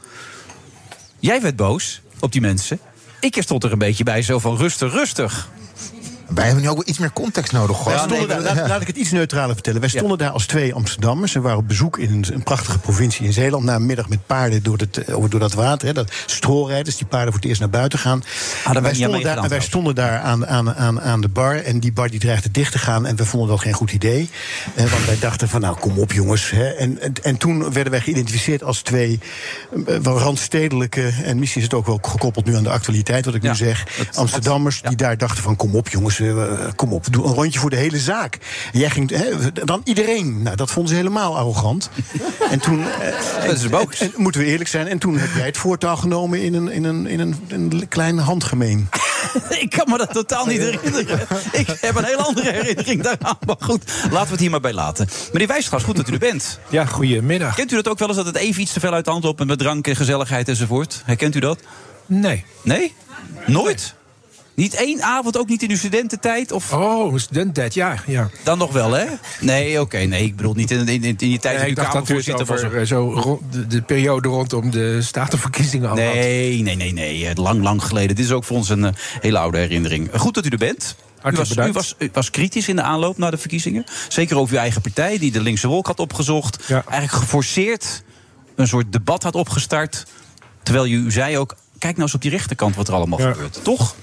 Jij 1.19 1.41
werd 1.41 1.55
boos 1.55 2.01
op 2.19 2.31
die 2.31 2.41
mensen. 2.41 2.79
Ik 3.19 3.37
stond 3.41 3.63
er 3.63 3.71
een 3.71 3.77
beetje 3.77 4.03
bij, 4.03 4.21
zo 4.21 4.39
van 4.39 4.57
rustig, 4.57 4.91
rustig. 4.93 5.49
Wij 6.29 6.45
hebben 6.45 6.63
nu 6.63 6.69
ook 6.69 6.75
wel 6.75 6.87
iets 6.87 6.97
meer 6.99 7.13
context 7.13 7.51
nodig. 7.51 7.77
Stonden 7.79 8.27
daar- 8.27 8.41
laat, 8.41 8.67
laat 8.67 8.81
ik 8.81 8.87
het 8.87 8.95
iets 8.95 9.11
neutraler 9.11 9.53
vertellen. 9.53 9.79
Wij 9.79 9.89
stonden 9.89 10.17
daar 10.17 10.29
als 10.29 10.45
twee 10.45 10.73
Amsterdammers. 10.73 11.33
We 11.33 11.39
waren 11.39 11.57
op 11.57 11.67
bezoek 11.67 11.97
in 11.97 12.11
een, 12.13 12.25
een 12.33 12.43
prachtige 12.43 12.79
provincie 12.79 13.25
in 13.25 13.33
Zeeland. 13.33 13.63
Na 13.63 13.75
een 13.75 13.85
middag 13.85 14.09
met 14.09 14.25
paarden 14.25 14.63
door, 14.63 14.77
het, 14.77 14.97
eh, 15.03 15.17
over- 15.17 15.29
door 15.29 15.39
dat 15.39 15.53
water. 15.53 15.87
Hè, 15.87 15.93
dat 15.93 16.11
stroolrijders 16.25 16.97
die 16.97 17.07
paarden 17.07 17.27
voor 17.31 17.39
het 17.41 17.49
eerst 17.49 17.59
naar 17.61 17.69
buiten 17.69 17.99
gaan. 17.99 18.23
wij 18.73 18.81
wij, 18.81 18.93
stonden 18.93 19.21
daar, 19.21 19.37
en 19.43 19.49
wij 19.49 19.59
stonden 19.61 19.95
daar 19.95 20.19
aan, 20.19 20.47
aan, 20.47 20.75
aan, 20.75 21.01
aan 21.01 21.21
de 21.21 21.27
bar. 21.27 21.55
En 21.55 21.79
die 21.79 21.91
bar 21.91 22.09
die 22.09 22.19
dreigde 22.19 22.51
dicht 22.51 22.71
te 22.71 22.79
gaan. 22.79 23.05
En 23.05 23.15
we 23.15 23.25
vonden 23.25 23.49
dat 23.49 23.59
geen 23.59 23.73
goed 23.73 23.91
idee. 23.91 24.29
Eh, 24.75 24.85
want 24.85 25.05
wij 25.05 25.19
dachten 25.19 25.49
van 25.49 25.61
nou 25.61 25.77
kom 25.79 25.97
op 25.99 26.11
jongens. 26.11 26.49
Hè. 26.49 26.67
En, 26.69 27.01
en, 27.01 27.13
en 27.23 27.37
toen 27.37 27.73
werden 27.73 27.91
wij 27.91 28.01
geïdentificeerd 28.01 28.63
als 28.63 28.81
twee 28.81 29.19
eh, 29.87 29.95
wel 29.97 30.19
randstedelijke... 30.19 31.13
en 31.23 31.39
misschien 31.39 31.61
is 31.61 31.67
het 31.67 31.77
ook 31.77 31.85
wel 31.85 31.99
gekoppeld 32.01 32.45
nu 32.45 32.55
aan 32.55 32.63
de 32.63 32.69
actualiteit 32.69 33.25
wat 33.25 33.33
ik 33.35 33.43
Ja, 33.43 33.49
nu 33.49 33.55
zeg... 33.55 33.83
het- 33.97 34.17
Amsterdammers 34.17 34.81
die 34.81 34.95
daar 34.95 35.17
dachten 35.17 35.43
van 35.43 35.55
kom 35.55 35.75
op 35.75 35.89
jongens, 35.89 36.18
eh, 36.19 36.67
kom 36.75 36.93
op, 36.93 37.05
doe 37.11 37.25
een 37.25 37.33
rondje 37.33 37.59
voor 37.59 37.69
de 37.69 37.75
hele 37.75 37.97
zaak. 37.97 38.37
En 38.73 38.79
jij 38.79 38.89
ging, 38.89 39.09
hè, 39.09 39.51
dan 39.53 39.81
iedereen. 39.83 40.43
Nou, 40.43 40.55
dat 40.55 40.71
vonden 40.71 40.91
ze 40.91 40.97
helemaal 40.97 41.37
arrogant. 41.37 41.89
en 42.51 42.59
toen, 42.59 42.83
eh, 42.83 43.45
Dat 43.47 43.55
is 43.57 43.69
boos. 43.69 43.99
en, 43.99 44.13
en 44.15 44.21
moeten 44.21 44.41
we 44.41 44.47
eerlijk 44.47 44.69
zijn, 44.69 44.87
en 44.87 44.97
toen 44.97 45.17
heb 45.17 45.29
jij 45.35 45.45
het 45.45 45.57
voortouw 45.57 45.95
genomen 45.95 46.41
in 46.41 46.53
een, 46.53 46.71
in 46.71 46.83
een, 46.83 47.07
in 47.07 47.19
een, 47.19 47.35
een 47.47 47.87
klein 47.87 48.17
handgemeen. 48.17 48.89
Ik 49.49 49.69
kan 49.69 49.89
me 49.89 49.97
dat 49.97 50.13
totaal 50.13 50.45
niet 50.45 50.57
herinneren. 50.57 51.27
Ik 51.51 51.67
heb 51.81 51.95
een 51.95 52.03
hele 52.03 52.21
andere 52.23 52.51
herinnering 52.51 53.03
daaraan. 53.03 53.37
Maar 53.45 53.55
goed, 53.59 53.83
laten 54.03 54.25
we 54.25 54.31
het 54.31 54.39
hier 54.39 54.49
maar 54.49 54.59
bij 54.59 54.73
laten. 54.73 55.07
Meneer 55.31 55.47
Wijsgras, 55.47 55.83
goed 55.83 55.95
dat 55.95 56.09
u 56.09 56.13
er 56.13 56.19
bent. 56.19 56.59
Ja, 56.69 56.85
goedemiddag. 56.85 57.55
Kent 57.55 57.71
u 57.71 57.75
dat 57.75 57.87
ook 57.87 57.99
wel 57.99 58.07
eens 58.07 58.17
dat 58.17 58.25
het 58.25 58.35
even 58.35 58.61
iets 58.61 58.73
te 58.73 58.79
veel 58.79 58.93
uit 58.93 59.05
de 59.05 59.11
hand 59.11 59.23
loopt... 59.23 59.45
met 59.45 59.59
drank 59.59 59.87
en 59.87 59.95
gezelligheid 59.95 60.47
enzovoort? 60.47 61.01
Herkent 61.05 61.35
u 61.35 61.39
dat? 61.39 61.59
Nee. 62.05 62.45
Nee? 62.61 62.93
Nooit? 63.45 63.93
Niet 64.59 64.73
één 64.75 65.01
avond, 65.01 65.37
ook 65.37 65.47
niet 65.47 65.63
in 65.63 65.69
uw 65.69 65.75
studententijd? 65.75 66.51
Of... 66.51 66.73
Oh, 66.73 67.17
studententijd, 67.17 67.73
ja. 67.73 67.95
ja. 68.07 68.29
Dan 68.43 68.57
nog 68.57 68.71
wel, 68.71 68.91
hè? 68.91 69.05
Nee, 69.41 69.81
oké, 69.81 69.97
nee, 69.97 70.23
ik 70.23 70.35
bedoel 70.35 70.53
niet 70.53 70.71
in, 70.71 70.87
in, 70.87 71.03
in 71.03 71.15
die 71.15 71.39
tijd 71.39 71.57
Nee, 71.59 71.69
ik 71.69 71.75
dacht 71.75 71.93
dat 71.93 72.09
u 72.09 72.15
het 72.17 72.41
over 72.41 72.77
eh, 72.77 72.85
zo 72.85 73.11
rond, 73.15 73.41
de, 73.53 73.67
de 73.67 73.81
periode 73.81 74.27
rondom 74.27 74.71
de 74.71 75.01
statenverkiezingen 75.01 75.89
al 75.89 75.95
had. 75.95 76.05
Nee, 76.05 76.61
nee, 76.61 76.75
nee, 76.75 76.93
nee. 76.93 77.27
eh, 77.27 77.35
Lang, 77.35 77.63
lang 77.63 77.83
geleden. 77.83 78.15
Dit 78.15 78.25
is 78.25 78.31
ook 78.31 78.43
voor 78.43 78.57
ons 78.57 78.69
een 78.69 78.85
eh, 78.85 78.93
hele 79.19 79.37
oude 79.37 79.57
herinnering. 79.57 80.09
Goed 80.15 80.33
dat 80.33 80.45
u 80.45 80.49
er 80.49 80.57
bent. 80.57 80.95
U 81.25 81.31
was, 81.31 81.55
u, 81.57 81.71
was, 81.71 81.95
u 81.97 82.09
was 82.13 82.29
kritisch 82.29 82.67
in 82.67 82.75
de 82.75 82.81
aanloop 82.81 83.17
naar 83.17 83.31
de 83.31 83.37
verkiezingen. 83.37 83.83
Zeker 84.07 84.37
over 84.37 84.53
uw 84.53 84.59
eigen 84.59 84.81
partij, 84.81 85.17
die 85.17 85.31
de 85.31 85.41
linkse 85.41 85.67
wolk 85.67 85.87
had 85.87 85.99
opgezocht. 85.99 86.69
Eigenlijk 86.69 87.11
geforceerd 87.11 88.03
een 88.55 88.67
soort 88.67 88.91
debat 88.91 89.23
had 89.23 89.35
opgestart. 89.35 90.05
Terwijl 90.63 90.87
u 90.87 91.11
zei 91.11 91.37
ook, 91.37 91.55
kijk 91.77 91.93
nou 91.93 92.01
eens 92.03 92.13
op 92.15 92.21
die 92.21 92.31
rechterkant 92.31 92.75
wat 92.75 92.87
er 92.87 92.93
allemaal 92.93 93.19
Ja. 93.19 93.31
gebeurt. 93.31 93.63
Toch? 93.63 93.95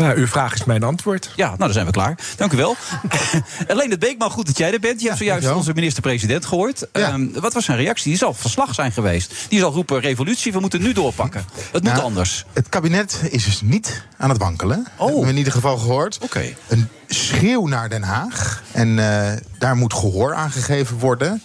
Uw 0.00 0.26
vraag 0.26 0.54
is 0.54 0.64
mijn 0.64 0.82
antwoord. 0.82 1.32
Ja, 1.36 1.46
nou, 1.46 1.58
dan 1.58 1.72
zijn 1.72 1.86
we 1.86 1.92
klaar. 1.92 2.18
Dank 2.36 2.52
u 2.52 2.56
wel. 2.56 2.76
Alleen 3.68 3.90
het 3.90 3.98
Beekman, 3.98 4.30
goed 4.30 4.46
dat 4.46 4.58
jij 4.58 4.72
er 4.72 4.80
bent. 4.80 5.00
Je 5.00 5.06
hebt 5.06 5.18
zojuist 5.18 5.50
onze 5.52 5.72
minister-president 5.74 6.46
gehoord. 6.46 6.90
Ehm, 6.92 7.26
wat 7.32 7.52
was 7.52 7.64
zijn 7.64 7.78
reactie? 7.78 8.08
Die 8.08 8.18
zal 8.18 8.34
verslag 8.34 8.74
zijn 8.74 8.92
geweest. 8.92 9.34
Die 9.48 9.58
zal 9.58 9.72
roepen, 9.72 10.00
revolutie, 10.00 10.52
we 10.52 10.60
moeten 10.60 10.82
nu 10.82 10.92
doorpakken. 10.92 11.44
Het 11.54 11.82
moet 11.82 11.92
Nou, 11.92 12.02
anders. 12.02 12.44
Het 12.52 12.68
kabinet 12.68 13.20
is 13.30 13.44
dus 13.44 13.60
niet 13.60 14.02
aan 14.16 14.28
het 14.28 14.38
wankelen. 14.38 14.86
Oh. 14.96 15.06
Hebben 15.06 15.24
we 15.24 15.30
in 15.30 15.36
ieder 15.36 15.52
geval 15.52 15.78
gehoord. 15.78 16.18
Oké. 16.22 16.42
Een 16.68 16.88
schreeuw 17.08 17.66
naar 17.66 17.88
Den 17.88 18.02
Haag. 18.02 18.62
En 18.72 18.98
eh, 18.98 19.36
daar 19.58 19.76
moet 19.76 19.94
gehoor 19.94 20.34
aan 20.34 20.50
gegeven 20.50 20.98
worden. 20.98 21.42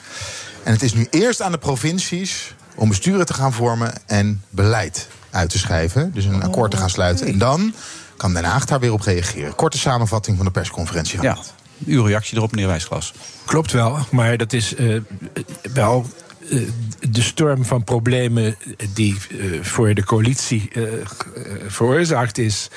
En 0.63 0.71
het 0.71 0.83
is 0.83 0.93
nu 0.93 1.07
eerst 1.09 1.41
aan 1.41 1.51
de 1.51 1.57
provincies 1.57 2.55
om 2.75 2.89
besturen 2.89 3.25
te 3.25 3.33
gaan 3.33 3.53
vormen 3.53 3.93
en 4.05 4.43
beleid 4.49 5.07
uit 5.29 5.49
te 5.49 5.57
schrijven. 5.57 6.11
Dus 6.13 6.25
een 6.25 6.43
akkoord 6.43 6.71
te 6.71 6.77
gaan 6.77 6.89
sluiten. 6.89 7.27
En 7.27 7.37
dan 7.37 7.73
kan 8.17 8.33
Den 8.33 8.43
Haag 8.43 8.65
daar 8.65 8.79
weer 8.79 8.93
op 8.93 9.01
reageren. 9.01 9.55
Korte 9.55 9.77
samenvatting 9.77 10.37
van 10.37 10.45
de 10.45 10.51
persconferentie. 10.51 11.21
Ja, 11.21 11.37
uw 11.85 12.03
reactie 12.03 12.37
erop, 12.37 12.51
meneer 12.51 12.67
Wijsglas. 12.67 13.13
Klopt 13.45 13.71
wel, 13.71 13.97
maar 14.11 14.37
dat 14.37 14.53
is 14.53 14.75
eh, 14.75 14.99
wel 15.73 16.05
eh, 16.49 16.59
de 17.09 17.21
storm 17.21 17.65
van 17.65 17.83
problemen 17.83 18.57
die 18.93 19.17
eh, 19.29 19.37
voor 19.63 19.93
de 19.93 20.03
coalitie 20.03 20.71
veroorzaakt 21.67 22.37
is 22.37 22.69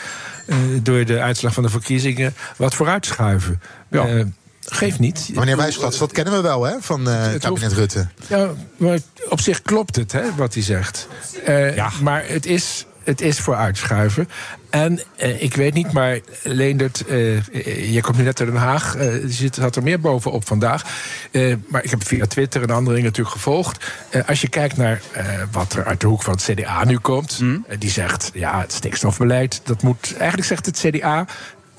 door 0.83 1.05
de 1.05 1.21
uitslag 1.21 1.55
van 1.55 1.63
de 1.63 1.69
verkiezingen 1.69 2.35
wat 2.57 2.75
vooruitschuiven. 2.75 3.61
Eh, 3.91 4.21
geeft 4.67 4.99
niet. 4.99 5.31
Meneer 5.35 5.57
Wijsglats, 5.57 5.99
dat 5.99 6.13
kennen 6.13 6.35
we 6.35 6.41
wel 6.41 6.63
hè, 6.65 6.75
van 6.81 7.09
eh, 7.09 7.23
het 7.23 7.43
kabinet 7.43 7.73
Rutte. 7.73 8.09
Ja, 8.27 8.51
maar 8.77 8.99
op 9.29 9.41
zich 9.41 9.63
klopt 9.63 9.97
het, 9.97 10.13
hè, 10.13 10.35
wat 10.37 10.55
hij 10.55 10.63
zegt. 10.63 11.09
Eh, 11.45 12.01
Maar 12.01 12.25
het 12.27 12.47
is, 12.47 12.87
het 13.09 13.21
is 13.21 13.41
voor 13.41 13.55
uitschuiven. 13.55 14.29
En 14.71 15.01
eh, 15.17 15.43
ik 15.43 15.55
weet 15.55 15.75
niet, 15.75 15.93
maar 15.93 16.19
Leendert, 16.43 17.07
eh, 17.07 17.93
je 17.93 18.01
komt 18.01 18.17
nu 18.17 18.23
net 18.25 18.41
uit 18.41 18.51
Den 18.51 18.61
Haag. 18.61 18.97
eh, 18.97 19.15
zit, 19.27 19.57
had 19.57 19.77
er 19.77 19.83
meer 19.83 20.01
bovenop 20.01 20.47
vandaag. 20.47 20.85
Eh, 21.31 21.55
maar 21.69 21.85
ik 21.85 21.91
heb 21.91 22.07
via 22.07 22.27
Twitter 22.27 22.63
en 22.63 22.71
andere 22.71 22.95
dingen 22.95 23.11
natuurlijk 23.11 23.37
gevolgd. 23.37 23.93
Eh, 24.11 24.29
als 24.29 24.41
je 24.41 24.49
kijkt 24.49 24.77
naar 24.77 25.01
eh, 25.13 25.25
wat 25.53 25.73
er 25.73 25.85
uit 25.85 26.01
de 26.01 26.07
hoek 26.07 26.23
van 26.23 26.33
het 26.33 26.43
CDA 26.43 26.85
nu 26.85 26.99
komt... 26.99 27.37
Hmm. 27.39 27.67
die 27.79 27.91
zegt, 27.91 28.31
ja, 28.35 28.61
het 28.61 28.73
stikstofbeleid, 28.73 29.61
dat 29.65 29.83
moet... 29.83 30.15
Eigenlijk 30.17 30.49
zegt 30.49 30.67
het 30.67 30.79
CDA... 30.79 31.27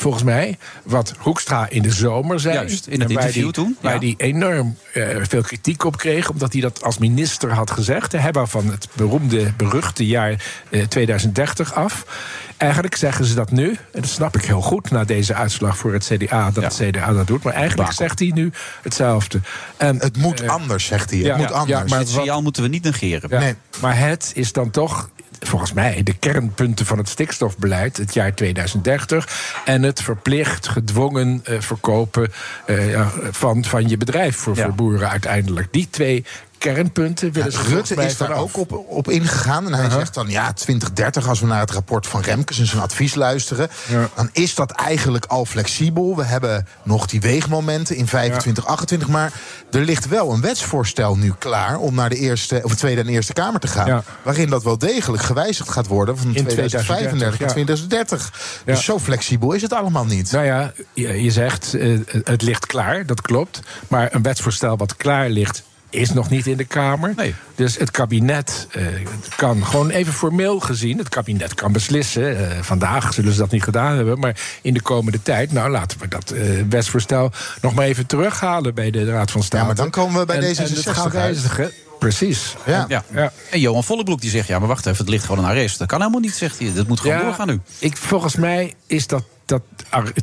volgens 0.02 0.24
mij, 0.24 0.58
wat 0.84 1.14
Hoekstra 1.18 1.70
in 1.70 1.82
de 1.82 1.92
zomer 1.92 2.40
zei. 2.40 2.54
Juist, 2.54 2.88
in 2.88 3.00
het 3.02 3.10
interview 3.10 3.44
die- 3.44 3.52
toen, 3.52 3.78
Waar 3.82 3.94
ja. 3.94 4.00
hij 4.00 4.14
enorm 4.18 4.78
eh, 4.94 5.08
veel 5.22 5.42
kritiek 5.42 5.84
op 5.84 5.98
kreeg, 5.98 6.30
omdat 6.30 6.52
hij 6.54 6.62
dat 6.62 6.84
als 6.84 6.98
minister 6.98 7.52
had 7.54 7.72
gezegd. 7.72 8.12
De 8.12 8.18
hebber 8.20 8.48
van 8.48 8.68
het 8.70 8.88
beroemde, 8.94 9.54
beruchte 9.58 10.06
jaar 10.08 10.44
eh, 10.70 10.84
2030 10.84 11.74
af. 11.74 12.06
Eigenlijk 12.58 12.96
zeggen 12.96 13.26
ze 13.26 13.36
dat 13.36 13.52
nu, 13.52 13.68
en 13.70 14.02
dat 14.02 14.10
snap 14.10 14.36
ik 14.36 14.46
heel 14.46 14.62
goed 14.62 14.92
na 14.92 15.04
deze 15.04 15.34
uitslag 15.34 15.78
voor 15.78 15.94
het 15.94 16.06
CDA, 16.14 16.52
dat 16.52 16.64
het 16.64 16.90
CDA 16.90 17.14
dat 17.14 17.28
doet. 17.28 17.44
Maar 17.44 17.54
eigenlijk 17.54 17.92
zegt 17.92 18.20
hij 18.20 18.32
nu 18.34 18.52
hetzelfde. 18.82 19.40
En, 19.78 19.98
het 19.98 20.18
moet 20.18 20.48
anders, 20.48 20.86
zegt 20.86 21.10
hij. 21.10 21.20
Het 21.20 21.38
moet 21.38 21.52
anders. 21.52 21.90
maar 21.90 22.00
Dit 22.00 22.12
wat- 22.12 22.18
signaal 22.22 22.42
moeten 22.42 22.64
we 22.64 22.70
niet 22.70 22.84
negeren. 22.84 23.42
ja, 23.46 23.54
Maar 23.82 23.98
het 24.00 24.32
is 24.36 24.52
dan 24.52 24.70
toch, 24.70 25.10
volgens 25.40 25.74
mij, 25.74 26.04
de 26.04 26.18
kernpunten 26.18 26.86
van 26.86 26.98
het 26.98 27.10
stikstofbeleid, 27.10 27.98
het 27.98 28.14
jaar 28.14 28.34
2030. 28.34 29.62
En 29.66 29.84
het 29.84 30.02
verplicht, 30.02 30.68
gedwongen 30.68 31.42
eh, 31.44 31.60
verkopen 31.60 32.32
eh, 32.66 33.08
van, 33.32 33.66
van 33.66 33.90
je 33.90 33.98
bedrijf 33.98 34.36
voor, 34.36 34.56
voor 34.56 34.74
boeren 34.74 35.10
uiteindelijk. 35.10 35.68
Die 35.72 35.88
twee 35.90 36.26
kernpunten 36.60 37.32
willen 37.32 37.54
volgens 37.54 37.74
Rutte 37.74 38.06
is 38.06 38.18
daar 38.18 38.32
ook 38.32 38.58
op, 38.58 38.84
op 38.88 39.10
ingegaan. 39.10 39.66
En 39.66 39.74
hij 39.74 39.84
Uh-huh. 39.90 39.98
zegt 39.98 40.14
dan, 40.14 40.30
ja, 40.30 40.54
2030, 40.54 41.28
als 41.28 41.40
we 41.40 41.46
naar 41.46 41.60
het 41.60 41.72
rapport 41.72 42.08
van 42.08 42.22
Remkes 42.22 42.60
en 42.60 42.66
zijn 42.66 42.82
advies 42.82 43.16
luisteren... 43.16 43.70
dan 44.16 44.30
is 44.32 44.56
dat 44.56 44.72
eigenlijk 44.72 45.26
al 45.26 45.46
flexibel. 45.46 46.16
We 46.16 46.24
hebben 46.24 46.68
nog 46.84 47.06
die 47.06 47.22
weegmomenten 47.22 47.96
in 47.96 48.08
25, 48.08 48.66
28. 48.66 49.08
Maar 49.08 49.32
er 49.72 49.82
ligt 49.82 50.08
wel 50.08 50.32
een 50.32 50.42
wetsvoorstel 50.42 51.18
nu 51.18 51.34
klaar... 51.40 51.78
om 51.78 51.96
naar 51.96 52.10
de, 52.10 52.16
eerste, 52.16 52.62
of 52.64 52.72
de 52.72 52.78
Tweede 52.78 53.02
en 53.02 53.08
Eerste 53.08 53.34
Kamer 53.34 53.60
te 53.60 53.68
gaan. 53.68 53.88
Ja. 53.88 54.04
Waarin 54.24 54.50
dat 54.50 54.64
wel 54.64 54.78
degelijk 54.78 55.24
gewijzigd 55.24 55.70
gaat 55.70 55.88
worden... 55.88 56.18
van 56.18 56.28
In 56.36 56.46
2035 56.46 57.40
naar 57.40 57.50
2030. 57.50 58.32
Ja. 58.66 58.74
Dus 58.74 58.84
zo 58.84 59.00
flexibel 59.00 59.52
is 59.54 59.62
het 59.62 59.74
allemaal 59.74 60.06
niet. 60.06 60.32
Nou 60.32 60.46
ja, 60.46 60.72
je, 60.94 61.24
je 61.24 61.32
zegt 61.32 61.74
eh, 61.74 62.00
het 62.24 62.42
ligt 62.42 62.66
klaar, 62.66 63.06
dat 63.06 63.22
klopt. 63.22 63.60
Maar 63.88 64.14
een 64.14 64.22
wetsvoorstel 64.22 64.78
wat 64.78 64.96
klaar 64.96 65.30
ligt, 65.30 65.64
is 65.90 66.14
nog 66.14 66.30
niet 66.30 66.48
in 66.48 66.58
de 66.58 66.64
Kamer. 66.64 67.14
Dus 67.56 67.78
het 67.78 67.92
kabinet 67.92 68.68
eh, 68.72 68.86
kan 69.36 69.66
gewoon 69.66 69.90
even 69.90 70.14
formeel 70.14 70.60
gezien... 70.60 70.98
het 70.98 71.10
kabinet 71.10 71.54
kan 71.54 71.72
beslissen. 71.72 72.38
eh, 72.52 72.58
vandaag 72.62 73.14
zullen 73.14 73.34
ze 73.34 73.40
dat 73.40 73.52
niet 73.52 73.64
gedaan 73.64 73.96
hebben. 73.96 74.20
Maar 74.20 74.40
in 74.62 74.74
de 74.74 74.82
komende 74.82 75.22
tijd, 75.22 75.52
nou 75.52 75.70
laten 75.70 76.00
we 76.00 76.08
dat 76.08 76.32
eh, 76.32 76.42
wetsvoorstel... 76.70 77.32
nog 77.62 77.74
maar 77.74 77.86
even 77.86 78.06
terughalen 78.06 78.74
bij 78.74 78.92
de 78.92 79.06
Raad 79.06 79.32
van 79.32 79.44
State. 79.44 79.58
Ja, 79.58 79.66
maar 79.66 79.76
dan 79.76 79.90
komen 79.90 80.20
we 80.20 80.26
bij 80.26 80.36
En- 80.36 80.42
deze 80.42 80.64
en 80.64 80.74
het 80.74 80.90
gaan 80.90 81.10
wijzigen. 81.10 81.72
Precies. 82.00 82.56
Ja. 82.66 82.86
Ja. 82.88 83.32
En 83.52 83.60
Johan 83.60 83.84
Vollebroek 83.84 84.22
die 84.22 84.30
zegt, 84.30 84.48
ja, 84.48 84.60
maar 84.60 84.68
wacht 84.68 84.86
even, 84.86 84.98
het 85.00 85.10
ligt 85.10 85.26
gewoon 85.26 85.44
een 85.44 85.50
arrest. 85.50 85.78
Dat 85.80 85.88
kan 85.88 86.00
helemaal 86.00 86.20
niet, 86.22 86.36
zegt 86.36 86.60
hij. 86.60 86.74
Dat 86.74 86.88
moet 86.88 87.00
gewoon 87.00 87.16
Ja, 87.18 87.24
doorgaan 87.24 87.48
nu. 87.48 87.60
Ik, 87.80 87.98
volgens 87.98 88.36
mij 88.36 88.74
is 88.88 89.08
dat. 89.08 89.24
dat 89.46 89.62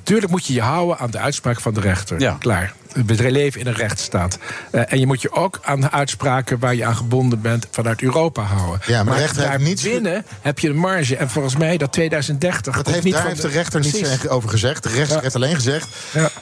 Tuurlijk 0.03 0.31
moet 0.33 0.47
je 0.47 0.53
je 0.53 0.61
houden 0.61 0.99
aan 0.99 1.11
de 1.11 1.19
uitspraak 1.19 1.61
van 1.61 1.75
de 1.75 1.81
rechter. 1.81 2.21
Ja. 2.21 2.37
Klaar. 2.41 2.75
We 3.07 3.31
leven 3.31 3.61
in 3.61 3.67
een 3.67 3.75
rechtsstaat. 3.75 4.39
Eh, 4.71 4.93
en 4.93 4.99
je 4.99 5.07
moet 5.07 5.23
je 5.23 5.33
ook 5.33 5.59
aan 5.63 5.81
de 5.81 5.91
uitspraken 5.91 6.59
waar 6.59 6.75
je 6.75 6.85
aan 6.85 6.97
gebonden 6.97 7.41
bent 7.41 7.67
vanuit 7.71 8.03
Europa 8.03 8.43
houden. 8.43 8.81
Ja, 8.87 9.03
maar 9.03 9.15
de 9.15 9.21
rechter 9.21 9.51
heeft 9.51 9.63
niets- 9.63 9.83
binnen 9.83 10.25
heb 10.41 10.59
je 10.59 10.69
een 10.69 10.77
marge. 10.77 11.17
En 11.17 11.31
volgens 11.31 11.57
mij 11.57 11.77
dat 11.77 11.93
2030. 11.93 12.77
Dat 12.77 12.87
heeft, 12.87 13.05
niet 13.05 13.15
daar 13.15 13.27
heeft 13.27 13.43
de 13.43 13.49
rechter 13.49 13.81
niets 13.81 14.29
over 14.29 14.49
gezegd. 14.49 14.83
De 14.83 14.89
rechter 14.89 15.17
Ja. 15.17 15.23
heeft 15.23 15.35
alleen 15.35 15.55
gezegd... 15.55 15.89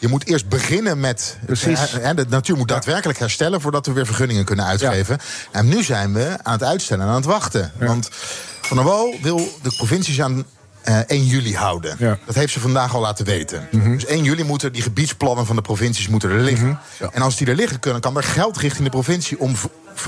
je 0.00 0.08
moet 0.08 0.26
eerst 0.26 0.48
beginnen 0.48 1.00
met... 1.00 1.38
Precies. 1.46 1.92
eh, 1.92 2.02
hè, 2.04 2.14
de 2.14 2.26
natuur 2.28 2.56
moet 2.56 2.68
daadwerkelijk 2.68 3.18
herstellen... 3.18 3.60
voordat 3.60 3.86
we 3.86 3.92
weer 3.92 4.06
vergunningen 4.06 4.44
kunnen 4.44 4.64
uitgeven. 4.64 5.18
En 5.50 5.68
nu 5.68 5.82
zijn 5.82 6.12
we 6.12 6.36
aan 6.42 6.52
het 6.52 6.62
uitstellen 6.64 7.02
en 7.04 7.10
aan 7.10 7.16
het 7.16 7.24
wachten. 7.24 7.72
Want 7.78 8.08
Van 8.60 8.76
der 8.76 8.86
Wal 8.86 9.14
wil 9.22 9.58
de 9.62 9.72
provincies 9.76 10.20
aan... 10.20 10.44
eh, 10.84 10.98
1 11.06 11.24
juli 11.24 11.54
houden. 11.54 12.18
Dat 12.26 12.34
heeft 12.34 12.52
ze 12.52 12.60
vandaag 12.60 12.94
al 12.94 13.00
laten 13.00 13.24
weten. 13.24 13.68
Mhm. 13.70 13.92
Dus 13.92 14.06
1 14.06 14.24
juli 14.24 14.44
moeten 14.44 14.72
die 14.72 14.82
gebiedsplannen 14.82 15.46
van 15.46 15.56
de 15.56 15.62
provincies 15.62 16.08
moeten 16.08 16.30
er 16.30 16.40
liggen. 16.40 16.78
En 17.12 17.22
als 17.22 17.36
die 17.36 17.46
er 17.46 17.54
liggen, 17.54 17.80
kunnen, 17.80 18.00
kan 18.00 18.16
er 18.16 18.22
geld 18.22 18.56
richting 18.56 18.84
de 18.84 18.90
provincie 18.90 19.40
om 19.40 19.56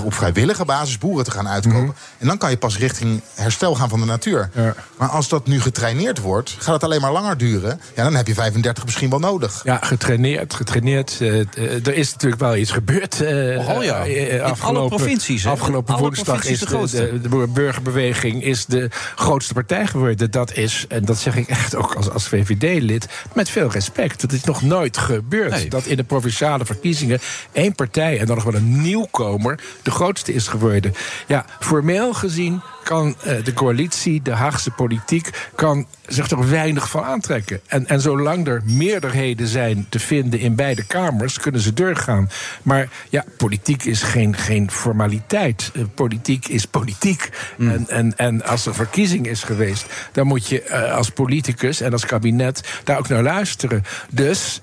op 0.04 0.14
vrijwillige 0.14 0.64
basis 0.64 0.98
boeren 0.98 1.24
te 1.24 1.30
gaan 1.30 1.48
uitkopen. 1.48 1.82
Mhm. 1.82 1.90
En 2.18 2.26
dan 2.26 2.38
kan 2.38 2.50
je 2.50 2.56
pas 2.56 2.78
richting 2.78 3.20
herstel 3.34 3.74
gaan 3.74 3.88
van 3.88 4.00
de 4.00 4.06
natuur. 4.06 4.50
Maar 4.98 5.08
als 5.08 5.28
dat 5.28 5.46
nu 5.46 5.60
getraineerd 5.60 6.18
wordt, 6.20 6.56
gaat 6.58 6.74
het 6.74 6.84
alleen 6.84 7.00
maar 7.00 7.12
langer 7.12 7.36
duren. 7.38 7.80
Ja, 7.94 8.02
dan 8.04 8.14
heb 8.14 8.26
je 8.26 8.34
35 8.34 8.84
misschien 8.84 9.10
wel 9.10 9.18
nodig. 9.18 9.60
Ja, 9.64 9.78
getraineerd, 9.82 10.54
getraineerd. 10.54 11.16
Eh, 11.20 11.40
eh, 11.40 11.46
er 11.86 11.94
is 11.94 12.12
natuurlijk 12.12 12.40
wel 12.40 12.56
iets 12.56 12.70
gebeurd. 12.70 13.20
eh, 13.20 13.68
Oh 13.68 13.84
ja. 13.84 14.02
In 14.04 14.40
alle 14.40 14.50
afgelopen- 14.50 14.96
provincies, 14.96 15.42
hè? 15.44 15.50
Afgelopen 15.50 15.94
Alle 15.94 16.02
woensdag 16.02 16.44
is 16.44 16.58
de 16.58 16.64
de, 16.64 16.70
grootste. 16.70 17.20
de, 17.22 17.28
de 17.28 17.46
burgerbeweging 17.52 18.42
is 18.44 18.66
de 18.66 18.90
grootste 19.16 19.54
partij 19.54 19.86
geworden. 19.86 20.30
Dat 20.30 20.52
is, 20.56 20.84
en 20.88 21.04
dat 21.04 21.18
zeg 21.18 21.36
ik 21.36 21.48
echt 21.48 21.74
ook 21.74 21.94
als, 21.94 22.10
als 22.10 22.28
VVD-lid, 22.28 23.06
met 23.34 23.48
veel 23.50 23.70
respect. 23.70 24.20
Dat 24.20 24.32
is 24.32 24.44
nog 24.44 24.62
nooit 24.62 24.96
gebeurd. 24.98 25.50
Nee. 25.50 25.68
Dat 25.68 25.84
in 25.86 25.96
de 25.96 26.04
provinciale 26.04 26.64
verkiezingen 26.64 27.18
één 27.52 27.74
partij 27.74 28.18
en 28.20 28.26
dan 28.26 28.34
nog 28.36 28.44
wel 28.44 28.54
een 28.54 28.80
nieuwkomer 28.82 29.60
de 29.82 29.90
grootste 29.90 30.32
is 30.32 30.48
geworden. 30.48 30.94
Ja, 31.26 31.44
formeel 31.60 32.14
gezien 32.14 32.62
kan 32.86 33.16
eh, 33.22 33.44
de 33.44 33.52
coalitie, 33.52 34.22
de 34.22 34.30
Haagse 34.30 34.70
politiek, 34.70 35.48
kan 35.54 35.86
zich 36.06 36.30
er 36.30 36.48
weinig 36.48 36.90
van 36.90 37.04
aantrekken. 37.04 37.60
En, 37.66 37.86
en 37.86 38.00
zolang 38.00 38.46
er 38.46 38.62
meerderheden 38.64 39.46
zijn 39.46 39.86
te 39.88 39.98
vinden 39.98 40.40
in 40.40 40.54
beide 40.54 40.86
kamers, 40.86 41.38
kunnen 41.38 41.60
ze 41.60 41.72
doorgaan. 41.72 42.30
Maar 42.62 42.88
ja, 43.08 43.24
politiek 43.36 43.84
is 43.84 44.02
geen, 44.02 44.36
geen 44.36 44.70
formaliteit. 44.70 45.70
Eh, 45.74 45.82
politiek 45.94 46.48
is 46.48 46.64
politiek. 46.64 47.30
En, 47.58 47.88
en, 47.88 48.16
en 48.16 48.44
als 48.44 48.66
er 48.66 48.74
verkiezing 48.74 49.26
is 49.26 49.42
geweest, 49.42 49.86
dan 50.12 50.26
moet 50.26 50.46
je 50.46 50.62
eh, 50.62 50.94
als 50.94 51.10
politicus 51.10 51.80
en 51.80 51.92
als 51.92 52.06
kabinet 52.06 52.80
daar 52.84 52.98
ook 52.98 53.08
naar 53.08 53.22
luisteren. 53.22 53.84
Dus 54.10 54.60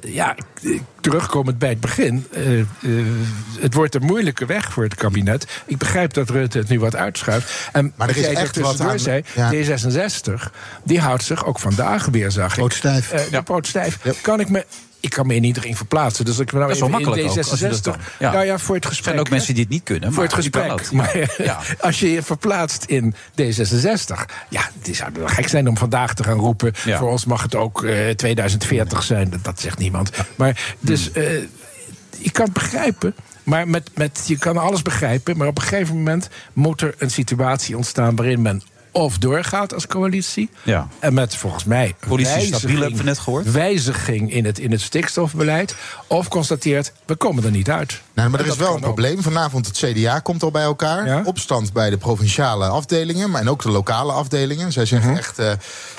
ja, 0.00 0.36
terugkomend 1.10 1.58
bij 1.58 1.68
het 1.68 1.80
begin. 1.80 2.26
eh, 2.32 2.58
eh, 2.60 2.66
het 3.60 3.74
wordt 3.74 3.94
een 3.94 4.02
moeilijke 4.04 4.46
weg 4.46 4.72
voor 4.72 4.82
het 4.82 4.94
kabinet. 4.94 5.46
Ik 5.66 5.76
begrijp 5.78 6.12
dat 6.12 6.30
Rutte 6.30 6.58
het 6.58 6.68
nu 6.68 6.80
wat 6.80 6.96
uitschuift. 6.96 7.68
En 7.72 7.92
Maar 7.96 8.08
er 8.08 8.16
is 8.16 8.22
jij 8.22 8.34
echt 8.34 8.56
er 8.56 8.62
wat 8.62 8.80
aan- 8.80 8.98
zei, 8.98 9.22
ja. 9.34 9.50
D66, 9.52 10.50
die 10.84 11.00
houdt 11.00 11.24
zich 11.24 11.44
ook 11.46 11.58
vandaag 11.58 12.06
weer, 12.06 12.30
zag 12.30 12.52
ik. 12.52 12.58
Pootstijf. 12.60 13.08
De 13.30 13.42
pootstijf. 13.42 13.98
Kan 14.22 14.40
ik 14.40 14.48
me... 14.48 14.64
Ik 15.06 15.12
kan 15.12 15.26
me 15.26 15.34
in 15.34 15.44
iedereen 15.44 15.76
verplaatsen. 15.76 16.24
Dus 16.24 16.38
ik 16.38 16.52
me 16.52 16.58
nou 16.58 16.66
Dat 16.72 16.74
is 16.74 16.78
wel 16.78 16.88
in 16.88 16.94
makkelijk 17.04 17.30
ook, 17.30 17.36
als 17.36 17.60
je 17.60 17.68
dat 17.68 17.78
D66. 17.78 17.80
dan- 17.82 17.96
ja. 18.18 18.32
Nou 18.32 18.44
ja, 18.44 18.58
voor 18.58 18.74
het 18.74 18.84
Er 18.84 18.90
gesprek. 18.90 19.08
zijn 19.08 19.20
ook 19.26 19.30
mensen 19.30 19.54
die 19.54 19.62
het 19.62 19.72
niet 19.72 19.82
kunnen. 19.82 20.12
Voor 20.12 20.22
het 20.22 20.32
gesprek. 20.32 20.92
Maar 20.92 21.34
Ja. 21.42 21.58
als 21.80 22.00
je 22.00 22.12
je 22.12 22.22
verplaatst 22.22 22.84
in 22.84 23.14
D66... 23.14 24.24
ja, 24.48 24.70
het 24.82 24.96
zou 24.96 25.10
wel 25.14 25.26
gek 25.28 25.48
zijn 25.48 25.68
om 25.68 25.76
vandaag 25.76 26.14
te 26.14 26.24
gaan 26.24 26.38
roepen... 26.38 26.74
Voor 26.74 27.10
ons 27.10 27.24
mag 27.24 27.42
het 27.42 27.54
ook 27.54 27.84
eh, 27.84 28.08
2040 28.10 29.02
zijn. 29.02 29.30
Dat, 29.30 29.44
dat 29.44 29.60
zegt 29.60 29.78
niemand. 29.78 30.10
Maar 30.36 30.74
dus, 30.80 31.10
Hmm. 31.12 31.22
eh, 31.22 31.32
ik 32.18 32.32
kan 32.32 32.44
het 32.44 32.54
begrijpen... 32.54 33.14
Maar 33.42 33.68
met, 33.68 33.90
met, 33.94 34.24
je 34.26 34.38
kan 34.38 34.56
alles 34.56 34.82
begrijpen, 34.82 35.36
maar 35.36 35.46
op 35.48 35.56
een 35.58 35.62
gegeven 35.64 35.96
moment 35.96 36.28
moet 36.52 36.80
er 36.80 36.94
een 36.98 37.10
situatie 37.10 37.76
ontstaan 37.76 38.16
waarin 38.16 38.42
men 38.42 38.62
of 38.96 39.18
doorgaat 39.18 39.74
als 39.74 39.86
coalitie. 39.86 40.50
Ja. 40.62 40.88
En 40.98 41.14
met 41.14 41.36
volgens 41.36 41.64
mij 41.64 41.94
Politie 42.08 42.54
stabiel 42.54 42.80
hebben 42.80 42.98
we 42.98 43.04
net 43.04 43.18
gehoord. 43.18 43.50
wijziging 43.52 44.32
in 44.32 44.44
het, 44.44 44.58
in 44.58 44.70
het 44.70 44.80
stikstofbeleid. 44.80 45.74
Of 46.06 46.28
constateert, 46.28 46.92
we 47.06 47.14
komen 47.16 47.44
er 47.44 47.50
niet 47.50 47.70
uit. 47.70 48.00
Nou, 48.14 48.30
maar 48.30 48.40
er 48.40 48.46
is 48.46 48.56
wel 48.56 48.68
een 48.68 48.74
ook. 48.74 48.80
probleem. 48.80 49.22
Vanavond 49.22 49.66
het 49.66 49.76
CDA 49.76 50.18
komt 50.18 50.42
al 50.42 50.50
bij 50.50 50.62
elkaar. 50.62 51.24
Opstand 51.24 51.72
bij 51.72 51.90
de 51.90 51.96
provinciale 51.98 52.66
afdelingen, 52.66 53.30
maar 53.30 53.40
en 53.40 53.48
ook 53.50 53.62
de 53.62 53.70
lokale 53.70 54.12
afdelingen. 54.12 54.72
Zij 54.72 54.86
zeggen 54.86 55.08
Mhm. 55.10 55.18
echt, 55.18 55.38
eh, 55.38 55.52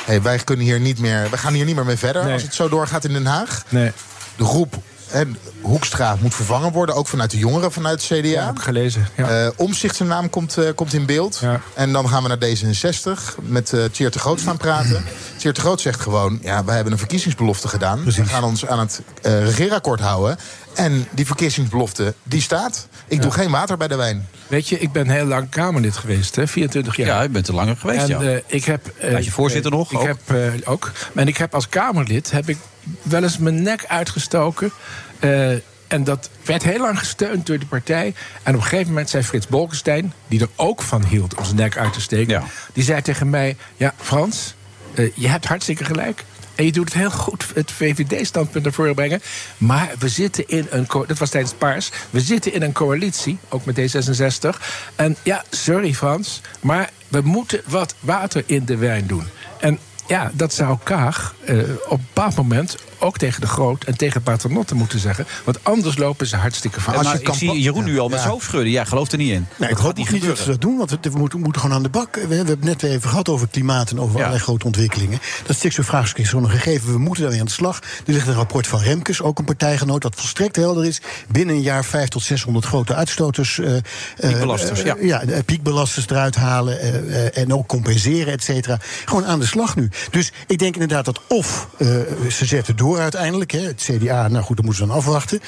hey, 0.05 0.21
wij, 0.21 0.38
kunnen 0.38 0.65
hier 0.65 0.79
niet 0.79 0.99
meer, 0.99 1.27
wij 1.29 1.39
gaan 1.39 1.53
hier 1.53 1.65
niet 1.65 1.75
meer 1.75 1.86
mee 1.86 1.97
verder 1.97 2.23
Nee. 2.23 2.33
als 2.33 2.41
het 2.41 2.53
zo 2.55 2.69
doorgaat 2.69 3.03
in 3.05 3.13
Den 3.13 3.25
Haag. 3.25 3.63
Nee. 3.69 3.91
De 4.36 4.45
groep 4.45 4.75
hè, 5.08 5.24
Hoekstra 5.62 6.17
moet 6.22 6.36
vervangen 6.36 6.72
worden, 6.72 6.96
ook 6.96 7.08
vanuit 7.08 7.32
de 7.32 7.38
jongeren 7.38 7.72
vanuit 7.72 8.08
het 8.08 8.20
CDA. 8.20 8.28
Ja, 8.28 8.46
heb 8.46 8.56
ik 8.56 8.62
gelezen. 8.62 9.08
Ja. 9.17 9.46
Eh, 9.46 9.50
Omzicht 9.56 9.96
zijn 9.96 10.10
naam 10.10 10.30
komt, 10.30 10.58
eh, 10.58 10.70
komt 10.76 10.93
in 10.93 11.06
beeld. 11.06 11.41
En 11.74 11.91
dan 11.91 12.10
gaan 12.10 12.24
we 12.24 12.28
naar 12.28 12.38
D66 12.38 13.36
met 13.41 13.72
uh, 13.72 13.84
Tjeerd 13.86 14.13
de 14.13 14.20
Groot 14.20 14.39
staan 14.39 14.58
praten. 14.58 15.06
Tjeerd 15.38 15.56
de 15.56 15.62
Groot 15.62 15.82
zegt 15.82 16.00
gewoon... 16.00 16.39
ja, 16.41 16.63
wij 16.63 16.76
hebben 16.76 16.93
een 16.93 17.00
verkiezingsbelofte 17.00 17.67
gedaan. 17.67 18.04
We 18.04 18.26
gaan 18.26 18.43
ons 18.43 18.65
aan 18.65 18.80
het 18.80 19.02
eh, 19.22 19.43
regeerakkoord 19.43 20.00
houden. 20.00 20.38
En 20.77 21.07
die 21.11 21.25
verkiezingsbelofte, 21.25 22.13
die 22.23 22.41
staat. 22.41 22.87
Ik 23.07 23.21
doe 23.21 23.31
geen 23.31 23.51
water 23.51 23.77
bij 23.77 23.87
de 23.87 23.95
wijn. 23.95 24.27
Weet 24.47 24.67
je, 24.69 24.79
ik 24.79 24.91
ben 24.91 25.09
heel 25.09 25.25
lang 25.25 25.49
Kamerlid 25.49 25.97
geweest, 25.97 26.35
hè, 26.35 26.47
24 26.47 26.95
jaar. 26.95 27.07
Ja, 27.07 27.21
je 27.21 27.29
bent 27.29 27.47
er 27.47 27.53
langer 27.53 27.77
geweest, 27.77 27.99
en, 28.01 28.07
ja. 28.07 28.21
eh, 28.21 28.41
ik 28.47 28.65
heb, 28.65 28.87
eh, 28.97 29.13
Had 29.13 29.25
je 29.25 29.31
voorzitter 29.31 29.71
nog 29.71 29.91
Ik 29.91 29.97
ook? 29.97 30.05
heb 30.05 30.19
eh, 30.25 30.71
ook. 30.71 30.91
En 31.15 31.27
ik 31.27 31.37
heb 31.37 31.53
als 31.53 31.69
Kamerlid 31.69 32.31
heb 32.31 32.49
ik 32.49 32.57
wel 33.01 33.23
eens 33.23 33.37
mijn 33.37 33.61
nek 33.61 33.85
uitgestoken. 33.87 34.71
eh, 35.19 35.51
en 35.87 36.03
dat 36.03 36.29
werd 36.45 36.63
heel 36.63 36.79
lang 36.79 36.99
gesteund 36.99 37.45
door 37.45 37.59
de 37.59 37.65
partij. 37.65 38.13
En 38.43 38.53
op 38.55 38.61
een 38.61 38.67
gegeven 38.67 38.87
moment 38.87 39.09
zei 39.09 39.23
Frits 39.23 39.47
Bolkestein, 39.47 40.13
die 40.27 40.39
er 40.41 40.49
ook 40.55 40.81
van 40.81 41.05
hield 41.05 41.35
om 41.35 41.43
zijn 41.43 41.55
nek 41.55 41.77
uit 41.77 41.93
te 41.93 42.01
steken, 42.01 42.43
die 42.73 42.83
zei 42.83 43.01
tegen 43.01 43.29
mij: 43.29 43.55
Ja, 43.77 43.93
Frans, 43.97 44.53
eh, 44.93 45.11
je 45.15 45.27
hebt 45.27 45.45
hartstikke 45.45 45.83
gelijk. 45.85 46.25
En 46.58 46.65
je 46.65 46.72
doet 46.72 46.86
het 46.86 46.93
heel 46.93 47.12
goed, 47.12 47.46
het 47.54 47.72
VVD-standpunt 47.72 48.63
naar 48.63 48.74
voren 48.74 48.96
brengen. 48.96 49.22
Maar 49.58 49.91
we 50.00 50.10
zitten 50.10 50.48
in 50.48 50.68
een. 50.70 50.88
Dat 51.08 51.18
was 51.18 51.30
tijdens 51.30 51.53
Paars. 51.53 51.91
We 52.10 52.20
zitten 52.20 52.53
in 52.53 52.62
een 52.62 52.72
coalitie, 52.72 53.38
ook 53.49 53.66
met 53.66 53.80
D66. 53.80 54.62
En 54.95 55.16
ja, 55.24 55.43
sorry 55.49 55.93
Frans, 55.93 56.41
maar 56.60 56.89
we 57.08 57.22
moeten 57.22 57.62
wat 57.66 57.95
water 57.99 58.43
in 58.45 58.66
de 58.66 58.78
wijn 58.78 59.08
doen. 59.08 59.24
En 59.60 59.80
ja, 60.08 60.32
dat 60.34 60.53
zou 60.53 60.78
Kaag 60.84 61.36
eh, 61.45 61.58
op 61.88 61.99
een 61.99 62.05
bepaald 62.14 62.36
moment 62.36 62.78
ook 63.00 63.18
tegen 63.18 63.41
de 63.41 63.48
Groot 63.48 63.84
en 63.84 63.98
tegen 63.98 64.22
Paternotte 64.22 64.76
moeten 64.76 65.00
zeggen. 65.00 65.26
Want 65.43 65.64
anders 65.64 65.98
lopen 65.98 66.28
ze 66.28 66.36
hartstikke 66.36 66.80
Maar 66.86 67.04
vast. 67.04 67.16
ik 67.22 67.34
zie 67.34 67.62
Jeroen 67.62 67.84
nu 67.84 68.00
al 68.00 68.10
met 68.10 68.20
zijn 68.20 68.32
hoofd 68.32 68.45
schudden. 68.45 68.72
Ja, 68.72 68.84
gelooft 68.86 69.12
er 69.12 69.18
niet 69.18 69.32
in. 69.32 69.48
Nee, 69.56 69.70
ik 69.70 69.76
dat 69.76 69.84
hoop 69.86 69.98
niet 70.12 70.26
dat 70.26 70.38
ze 70.38 70.45
dat 70.50 70.62
doen, 70.62 70.78
want 70.78 70.89
we, 70.89 70.98
we 71.02 71.18
moeten, 71.18 71.39
moeten 71.39 71.62
gewoon 71.62 71.76
aan 71.76 71.84
de 71.84 71.89
bak. 71.89 72.16
We, 72.16 72.28
we 72.28 72.36
hebben 72.36 72.56
het 72.56 72.64
net 72.64 72.82
weer 72.82 72.91
even 72.91 73.10
gehad 73.10 73.30
over 73.30 73.48
klimaat 73.48 73.91
en 73.91 74.00
over 74.00 74.16
allerlei 74.16 74.39
grote 74.39 74.66
ontwikkelingen. 74.66 75.20
Dat 75.45 75.56
stikstofvraagstuk 75.56 76.24
is 76.24 76.30
gewoon 76.30 76.43
een 76.45 76.50
gegeven. 76.52 76.91
We 76.91 76.98
moeten 76.98 77.22
daarmee 77.22 77.39
aan 77.39 77.45
de 77.45 77.52
slag. 77.52 77.80
Er 78.06 78.14
ligt 78.14 78.28
een 78.28 78.34
rapport 78.34 78.68
van 78.68 78.80
Remkes, 78.80 79.22
ook 79.22 79.39
een 79.39 79.45
partijgenoot, 79.45 80.02
dat 80.02 80.16
volstrekt 80.16 80.56
helder 80.56 80.86
is. 80.86 81.02
Binnen 81.28 81.56
een 81.56 81.62
jaar 81.62 81.84
500 81.84 82.12
tot 82.12 82.24
600 82.24 82.66
grote 82.66 82.95
uitstoters. 82.95 83.60
eh, 83.60 83.76
eh, 83.76 83.82
Piekbelasters, 84.20 84.80
eh, 84.80 84.86
ja. 84.86 84.95
ja, 85.02 85.26
de 85.26 85.43
piekbelasters 85.43 86.08
eruit 86.10 86.36
halen 86.36 86.80
eh, 86.80 87.26
eh, 87.26 87.38
en 87.38 87.54
ook 87.54 87.68
compenseren, 87.68 88.34
et 88.34 88.43
cetera. 88.43 88.80
Gewoon 89.06 89.26
aan 89.26 89.39
de 89.39 89.45
slag 89.45 89.76
nu. 89.76 89.89
Dus 90.12 90.32
ik 90.48 90.58
denk 90.60 90.74
inderdaad 90.74 91.06
dat 91.06 91.20
of 91.28 91.68
eh, 91.78 91.88
ze 92.30 92.45
zetten 92.45 92.76
door 92.76 92.86
uiteindelijk. 92.95 93.51
Hè, 93.51 93.59
het 93.59 93.89
CDA, 93.91 94.27
nou 94.27 94.43
goed, 94.43 94.55
dan 94.55 94.65
moeten 94.65 94.83
ze 94.83 94.89
dan 94.89 94.97
afwachten. 94.97 95.39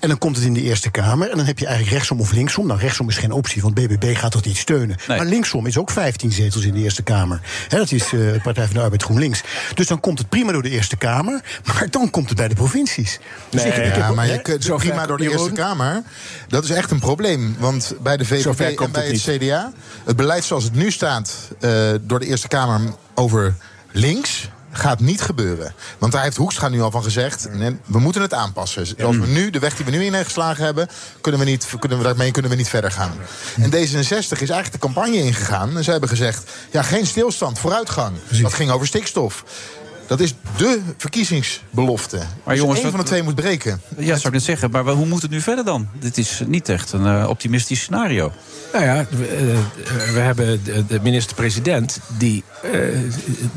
En 0.00 0.08
dan 0.08 0.18
komt 0.18 0.36
het 0.36 0.44
in 0.44 0.54
de 0.54 0.62
Eerste 0.62 0.90
Kamer. 0.90 1.30
En 1.30 1.36
dan 1.36 1.46
heb 1.46 1.58
je 1.58 1.66
eigenlijk 1.66 1.96
rechtsom 1.96 2.20
of 2.20 2.32
linksom. 2.32 2.66
Nou, 2.66 2.80
rechtsom 2.80 3.08
is 3.08 3.16
geen 3.16 3.32
optie, 3.32 3.62
want 3.62 3.74
BBB 3.74 4.16
gaat 4.16 4.32
dat 4.32 4.44
niet 4.44 4.56
steunen. 4.56 4.96
Maar 5.08 5.24
linksom 5.24 5.66
is 5.66 5.78
ook 5.78 5.90
15 5.90 6.32
zetels 6.32 6.64
in 6.64 6.74
de 6.74 6.80
Eerste 6.80 7.02
Kamer. 7.02 7.40
Hè, 7.68 7.78
dat 7.78 7.92
is 7.92 8.04
eh, 8.04 8.10
de 8.10 8.40
Partij 8.42 8.64
van 8.64 8.74
de 8.74 8.80
Arbeid 8.80 9.02
GroenLinks. 9.02 9.42
Dus 9.74 9.86
dan 9.86 10.00
komt 10.00 10.18
het 10.18 10.28
prima 10.28 10.52
door 10.52 10.62
de 10.62 10.70
Eerste 10.70 10.96
Kamer. 10.96 11.42
Maar 11.64 11.86
dan 11.90 12.10
komt 12.10 12.28
het 12.28 12.38
bij 12.38 12.48
de 12.48 12.54
provincies. 12.54 13.18
Dus 13.50 13.62
ik- 13.64 13.76
ik 13.76 13.96
ja, 13.96 14.12
maar 14.12 14.26
je 14.26 14.42
kunt 14.42 14.64
zover 14.64 14.86
prima 14.88 15.06
door 15.06 15.16
de 15.16 15.22
Jeroen. 15.24 15.40
Eerste 15.40 15.60
Kamer. 15.60 16.02
Dat 16.48 16.64
is 16.64 16.70
echt 16.70 16.90
een 16.90 16.98
probleem. 17.00 17.56
Want 17.58 17.94
bij 18.02 18.16
de 18.16 18.24
VVD 18.24 18.60
en 18.60 18.74
komt 18.74 18.92
bij 18.92 19.06
het 19.06 19.24
het, 19.26 19.36
CDA... 19.36 19.72
het 20.04 20.16
beleid 20.16 20.44
zoals 20.44 20.64
het 20.64 20.74
nu 20.74 20.90
staat 20.90 21.34
eh, 21.60 21.70
door 22.00 22.18
de 22.20 22.26
Eerste 22.26 22.48
Kamer 22.48 22.80
over 23.14 23.54
links... 23.92 24.48
gaat 24.76 25.00
niet 25.00 25.20
gebeuren. 25.20 25.74
Want 25.98 26.12
daar 26.12 26.22
heeft 26.22 26.36
Hoekstra 26.36 26.68
nu 26.68 26.82
al 26.82 26.90
van 26.90 27.02
gezegd... 27.02 27.48
we 27.84 27.98
moeten 27.98 28.22
het 28.22 28.34
aanpassen. 28.34 28.86
Zoals 28.86 29.16
we 29.16 29.26
nu, 29.26 29.50
de 29.50 29.58
weg 29.58 29.76
die 29.76 29.84
we 29.84 29.90
nu 29.90 30.04
ingeslagen 30.04 30.64
hebben... 30.64 30.88
kunnen 31.20 31.40
we, 31.40 31.46
niet, 31.46 31.66
kunnen 31.78 31.98
we 31.98 32.04
daarmee 32.04 32.30
kunnen 32.30 32.50
we 32.50 32.56
niet 32.56 32.68
verder 32.68 32.90
gaan. 32.90 33.12
En 33.56 33.70
D66 33.70 33.72
is 33.78 34.28
eigenlijk 34.28 34.72
de 34.72 34.78
campagne 34.78 35.16
ingegaan. 35.16 35.76
En 35.76 35.84
ze 35.84 35.90
hebben 35.90 36.08
gezegd, 36.08 36.50
ja, 36.70 36.82
geen 36.82 37.06
stilstand, 37.06 37.58
vooruitgang. 37.58 38.16
Dat 38.42 38.54
ging 38.54 38.70
over 38.70 38.86
stikstof. 38.86 39.44
Dat 40.06 40.20
is 40.20 40.34
de 40.56 40.80
verkiezingsbelofte. 40.96 42.20
Maar 42.44 42.56
jongens, 42.56 42.78
één 42.80 42.84
wat- 42.84 42.84
eh, 42.84 42.90
van 42.90 43.00
de 43.00 43.06
twee 43.06 43.22
moet 43.22 43.34
breken. 43.34 43.80
Ja, 43.98 44.04
zou 44.14 44.26
ik 44.26 44.32
net 44.32 44.42
zeggen. 44.42 44.70
Maar 44.70 44.84
hoe 44.84 45.06
moet 45.06 45.22
het 45.22 45.30
nu 45.30 45.40
verder 45.40 45.64
dan? 45.64 45.88
Dit 46.00 46.18
is 46.18 46.42
niet 46.46 46.68
echt 46.68 46.92
een 46.92 47.06
eh, 47.06 47.28
optimistisch 47.28 47.80
scenario. 47.80 48.32
Nou 48.72 48.84
ja, 48.84 49.06
we, 49.10 49.26
eh, 49.26 50.12
we 50.12 50.18
hebben 50.18 50.64
de, 50.64 50.86
de 50.86 51.00
minister-president 51.02 51.98
die 52.18 52.44
eh, 52.62 52.72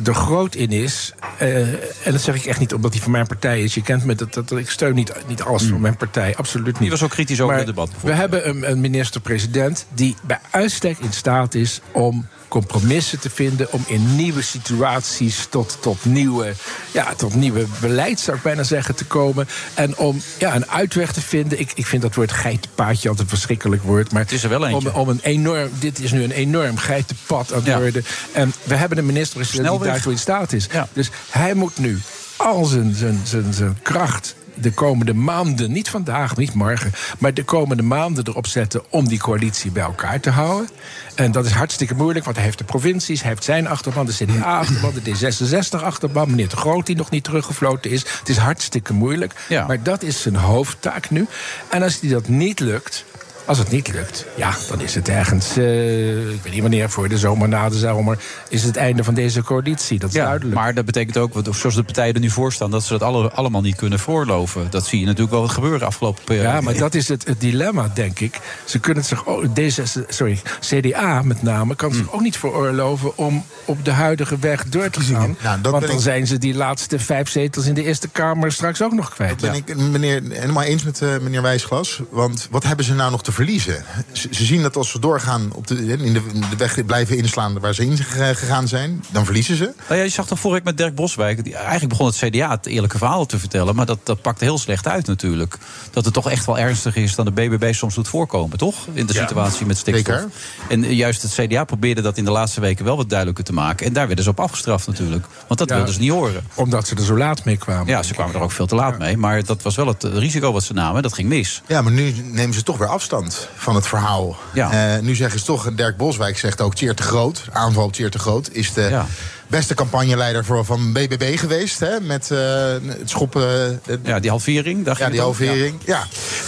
er 0.05 0.13
groot 0.15 0.55
in 0.55 0.71
is. 0.71 1.13
Eh, 1.37 1.57
en 2.05 2.11
dat 2.11 2.21
zeg 2.21 2.35
ik 2.35 2.45
echt 2.45 2.59
niet 2.59 2.73
omdat 2.73 2.93
hij 2.93 3.01
van 3.01 3.11
mijn 3.11 3.27
partij 3.27 3.61
is. 3.63 3.73
Je 3.73 3.81
kent 3.81 4.05
me, 4.05 4.15
dat, 4.15 4.33
dat, 4.33 4.51
ik 4.51 4.69
steun 4.69 4.95
niet, 4.95 5.11
niet 5.27 5.41
alles 5.41 5.63
van 5.63 5.81
mijn 5.81 5.97
partij. 5.97 6.35
Absoluut 6.35 6.65
niet. 6.65 6.77
Die 6.79 6.89
was 6.89 7.03
ook 7.03 7.09
kritisch 7.09 7.41
over 7.41 7.55
Maar 7.55 7.65
het 7.65 7.75
debat. 7.75 7.89
We 8.01 8.13
hebben 8.13 8.47
een, 8.49 8.69
een 8.71 8.81
minister-president 8.81 9.85
die 9.93 10.15
bij 10.23 10.39
uitstek 10.51 10.97
in 10.99 11.13
staat 11.13 11.53
is 11.53 11.81
om 11.91 12.27
compromissen 12.47 13.19
te 13.19 13.29
vinden 13.29 13.71
om 13.71 13.83
in 13.87 14.15
nieuwe 14.15 14.41
situaties 14.41 15.47
tot, 15.49 15.77
tot, 15.79 16.05
nieuwe, 16.05 16.53
ja, 16.91 17.13
tot 17.15 17.35
nieuwe 17.35 17.65
beleid, 17.81 18.19
zou 18.19 18.37
ik 18.37 18.43
bijna 18.43 18.63
zeggen, 18.63 18.95
te 18.95 19.05
komen. 19.05 19.47
En 19.73 19.97
om 19.97 20.21
ja, 20.37 20.55
een 20.55 20.67
uitweg 20.69 21.13
te 21.13 21.21
vinden. 21.21 21.59
Ik, 21.59 21.71
ik 21.75 21.85
vind 21.85 22.01
dat 22.01 22.15
woord 22.15 22.31
geitenpaadje 22.31 23.09
altijd 23.09 23.27
een 23.29 23.35
verschrikkelijk 23.37 23.83
woord. 23.83 24.11
Maar 24.11 24.21
Het 24.21 24.31
is 24.31 24.43
er 24.43 24.49
wel 24.49 24.67
eentje. 24.67 24.93
Om, 24.93 24.99
om 24.99 25.09
een 25.09 25.19
enorm, 25.21 25.69
dit 25.79 25.99
is 25.99 26.11
nu 26.11 26.23
een 26.23 26.31
enorm 26.31 26.77
geitenpad 26.77 27.51
aan 27.51 27.57
het 27.57 27.67
Ja. 27.67 27.79
worden. 27.79 28.05
En 28.31 28.53
we 28.63 28.75
hebben 28.75 28.97
een 28.97 29.05
minister-president 29.05 29.69
die 29.79 29.87
daartoe 29.89 30.11
in 30.11 30.17
staat 30.19 30.53
is. 30.53 30.67
Dus 30.93 31.09
hij 31.29 31.53
moet 31.53 31.77
nu 31.77 31.99
al 32.35 32.65
zijn, 32.65 32.95
zijn, 32.95 33.21
zijn, 33.23 33.53
zijn 33.53 33.77
kracht 33.81 34.35
de 34.59 34.71
komende 34.71 35.13
maanden, 35.13 35.71
niet 35.71 35.89
vandaag, 35.89 36.37
niet 36.37 36.53
morgen, 36.53 36.93
maar 37.19 37.33
de 37.33 37.43
komende 37.43 37.83
maanden 37.83 38.27
erop 38.27 38.47
zetten 38.47 38.81
om 38.89 39.07
die 39.07 39.19
coalitie 39.19 39.71
bij 39.71 39.83
elkaar 39.83 40.19
te 40.19 40.29
houden. 40.29 40.69
En 41.15 41.31
dat 41.31 41.45
is 41.45 41.51
hartstikke 41.51 41.95
moeilijk, 41.95 42.25
want 42.25 42.37
hij 42.37 42.45
heeft 42.45 42.57
de 42.57 42.63
provincies, 42.63 43.21
hij 43.21 43.29
heeft 43.29 43.43
zijn 43.43 43.67
achterban, 43.67 44.05
de 44.05 44.13
CDA-achterban, 44.13 44.93
de 45.03 45.15
D66-achterban, 45.15 46.29
meneer 46.29 46.49
De 46.49 46.55
Groot 46.57 46.85
die 46.85 46.95
nog 46.95 47.09
niet 47.09 47.23
teruggefloten 47.23 47.91
is. 47.91 48.05
Het 48.19 48.29
is 48.29 48.37
hartstikke 48.37 48.93
moeilijk, 48.93 49.33
maar 49.49 49.83
dat 49.83 50.03
is 50.03 50.21
zijn 50.21 50.35
hoofdtaak 50.35 51.09
nu. 51.09 51.27
En 51.69 51.83
als 51.83 51.99
die 51.99 52.09
dat 52.09 52.27
niet 52.27 52.59
lukt. 52.59 53.05
Als 53.47 53.57
het 53.57 53.71
niet 53.71 53.93
lukt, 53.93 54.25
ja, 54.35 54.53
dan 54.69 54.81
is 54.81 54.95
het 54.95 55.09
ergens, 55.09 55.57
eh, 55.57 56.29
ik 56.29 56.39
weet 56.43 56.51
niet 56.53 56.61
wanneer, 56.61 56.89
voor 56.89 57.09
de 57.09 57.17
zomer, 57.17 57.47
na 57.49 57.69
de 57.69 57.77
zomer, 57.77 58.17
is 58.49 58.63
het 58.63 58.75
einde 58.75 59.03
van 59.03 59.13
deze 59.13 59.43
coalitie. 59.43 59.99
Dat 59.99 60.09
is 60.09 60.15
Ja, 60.15 60.23
duidelijk. 60.23 60.55
maar 60.55 60.73
dat 60.73 60.85
betekent 60.85 61.17
ook, 61.17 61.33
want 61.33 61.47
zoals 61.55 61.75
de 61.75 61.83
partijen 61.83 62.13
er 62.13 62.19
nu 62.19 62.29
voor 62.29 62.53
staan... 62.53 62.71
dat 62.71 62.83
ze 62.83 62.91
dat 62.91 63.01
alle, 63.03 63.31
allemaal 63.31 63.61
niet 63.61 63.75
kunnen 63.75 63.99
voorloven. 63.99 64.67
Dat 64.69 64.85
zie 64.85 64.99
je 64.99 65.05
natuurlijk 65.05 65.31
wel 65.31 65.41
wat 65.41 65.51
gebeuren 65.51 65.87
afgelopen 65.87 66.23
periode. 66.23 66.47
Ja, 66.49 66.61
maar 66.61 66.77
dat 66.77 66.93
is 66.95 67.07
het, 67.07 67.27
het 67.27 67.39
dilemma, 67.41 67.91
denk 67.93 68.19
ik. 68.19 68.39
Ze 68.65 68.79
kunnen 68.79 69.03
het 69.03 69.11
zich 69.11 69.27
ook, 69.27 69.43
D66, 69.45 70.05
sorry, 70.09 70.39
CDA 70.59 71.21
met 71.21 71.43
name, 71.43 71.75
kan 71.75 71.89
Hmm. 71.89 71.97
zich 71.97 72.11
ook 72.13 72.21
niet 72.21 72.37
veroorloven 72.37 73.17
om 73.17 73.45
op 73.65 73.85
de 73.85 73.91
huidige 73.91 74.37
weg 74.39 74.65
door 74.69 74.89
te 74.89 75.01
gaan. 75.01 75.37
Dat 75.61 75.71
Want 75.71 75.85
dan 75.87 75.95
ik- 75.95 76.01
zijn 76.01 76.27
ze 76.27 76.37
die 76.37 76.55
laatste 76.55 76.99
vijf 76.99 77.29
zetels 77.29 77.65
in 77.65 77.73
de 77.73 77.83
Eerste 77.83 78.07
Kamer 78.07 78.51
straks 78.51 78.81
ook 78.81 78.93
nog 78.93 79.09
kwijt. 79.09 79.39
Dat 79.39 79.51
ben 79.51 79.59
ik 79.67 79.75
meneer, 79.91 80.21
helemaal 80.29 80.63
eens 80.63 80.83
met 80.83 81.01
eh, 81.01 81.09
meneer 81.21 81.41
Wijsglas. 81.41 82.01
Want 82.09 82.47
wat 82.51 82.63
hebben 82.63 82.85
ze 82.85 82.93
nou 82.93 83.11
nog 83.11 83.23
te 83.23 83.31
verliezen? 83.43 83.83
Ze, 84.11 84.27
ze 84.31 84.45
zien 84.45 84.61
dat 84.61 84.75
als 84.75 84.89
ze 84.91 84.99
doorgaan 84.99 85.49
op 85.53 85.67
de, 85.67 85.75
in 85.85 86.13
de, 86.13 86.21
weg 86.57 86.85
blijven 86.85 87.17
inslaan 87.17 87.59
waar 87.59 87.73
ze 87.73 87.85
in 87.85 87.97
ge- 87.97 88.33
gegaan 88.35 88.67
zijn, 88.67 89.03
dan 89.11 89.25
verliezen 89.25 89.55
ze. 89.55 89.63
Nou 89.87 89.97
ja, 89.99 90.03
je 90.03 90.09
zag 90.09 90.27
toch 90.27 90.39
vorige 90.39 90.59
week 90.63 90.67
met 90.69 90.77
Dirk 90.77 90.95
Boswijk... 90.95 91.43
Die, 91.43 91.55
eigenlijk 91.55 91.89
begon 91.89 92.05
het 92.05 92.15
CDA 92.15 92.49
het 92.49 92.65
eerlijke 92.65 92.97
verhaal 92.97 93.25
te 93.25 93.39
vertellen... 93.39 93.75
maar 93.75 93.85
dat, 93.85 93.99
dat 94.03 94.21
pakte 94.21 94.43
heel 94.43 94.57
slecht 94.57 94.87
uit 94.87 95.07
natuurlijk. 95.07 95.57
Dat 95.91 96.05
het 96.05 96.13
toch 96.13 96.29
echt 96.29 96.45
wel 96.45 96.57
ernstiger 96.59 97.03
is 97.03 97.15
dan 97.15 97.25
de 97.25 97.31
BBB 97.31 97.73
soms 97.73 97.95
doet 97.95 98.07
voorkomen, 98.07 98.57
toch? 98.57 98.75
In 98.93 99.05
de 99.05 99.13
Ja, 99.13 99.21
situatie 99.21 99.65
met 99.65 99.77
stikstof. 99.77 100.15
zeker. 100.15 100.29
En 100.69 100.95
juist 100.95 101.21
het 101.21 101.33
CDA 101.33 101.63
probeerde 101.63 102.01
dat 102.01 102.17
in 102.17 102.25
de 102.25 102.31
laatste 102.31 102.61
weken 102.61 102.85
wel 102.85 102.97
wat 102.97 103.09
duidelijker 103.09 103.43
te 103.43 103.53
maken. 103.53 103.85
En 103.85 103.93
daar 103.93 104.05
werden 104.07 104.23
ze 104.25 104.29
op 104.31 104.39
afgestraft 104.39 104.87
natuurlijk. 104.87 105.25
Want 105.47 105.59
dat 105.59 105.69
Ja. 105.69 105.75
wilden 105.75 105.93
ze 105.93 105.99
niet 105.99 106.11
horen. 106.11 106.43
Omdat 106.53 106.87
ze 106.87 106.95
er 106.95 107.03
zo 107.03 107.17
laat 107.17 107.45
mee 107.45 107.57
kwamen. 107.57 107.87
Ja, 107.87 108.03
ze 108.03 108.13
kwamen 108.13 108.35
er 108.35 108.41
ook 108.41 108.51
veel 108.51 108.65
te 108.67 108.75
laat 108.75 108.97
mee. 108.97 109.17
Maar 109.17 109.43
dat 109.43 109.61
was 109.61 109.75
wel 109.75 109.87
het 109.87 110.03
risico 110.03 110.51
wat 110.51 110.63
ze 110.63 110.73
namen. 110.73 111.01
Dat 111.03 111.13
ging 111.13 111.27
mis. 111.29 111.61
Ja, 111.67 111.81
maar 111.81 111.91
nu 111.91 112.11
nemen 112.23 112.53
ze 112.55 112.63
toch 112.63 112.77
weer 112.77 112.87
afstand 112.87 113.26
van 113.55 113.75
het 113.75 113.87
verhaal. 113.87 114.35
Ja. 114.53 114.95
Eh, 114.95 115.01
nu 115.01 115.15
zeggen 115.15 115.39
ze 115.39 115.45
toch, 115.45 115.71
Dirk 115.73 115.97
Boswijk 115.97 116.37
zegt 116.37 116.61
ook 116.61 116.75
Tjeer 116.75 116.95
te 116.95 117.03
Groot, 117.03 117.43
aanval 117.51 117.89
Tjeer 117.89 118.09
te 118.11 118.19
Groot, 118.19 118.49
is 118.51 118.73
de 118.73 119.01
beste 119.47 119.73
campagneleider 119.73 120.45
voor, 120.45 120.65
van 120.65 120.93
BBB 120.93 121.37
geweest. 121.39 121.79
Hè, 121.79 121.99
met 121.99 122.31
eh, 122.31 122.37
het 122.83 123.09
schoppen. 123.09 123.81
eh, 123.85 123.95
Ja, 124.03 124.19
die 124.19 124.29
halvering. 124.29 124.85
Daar 124.85 124.95
ja, 124.99 125.05
die 125.05 125.15
het 125.15 125.23
halvering. 125.23 125.79
Ja. 125.85 125.97
Maar 125.97 126.07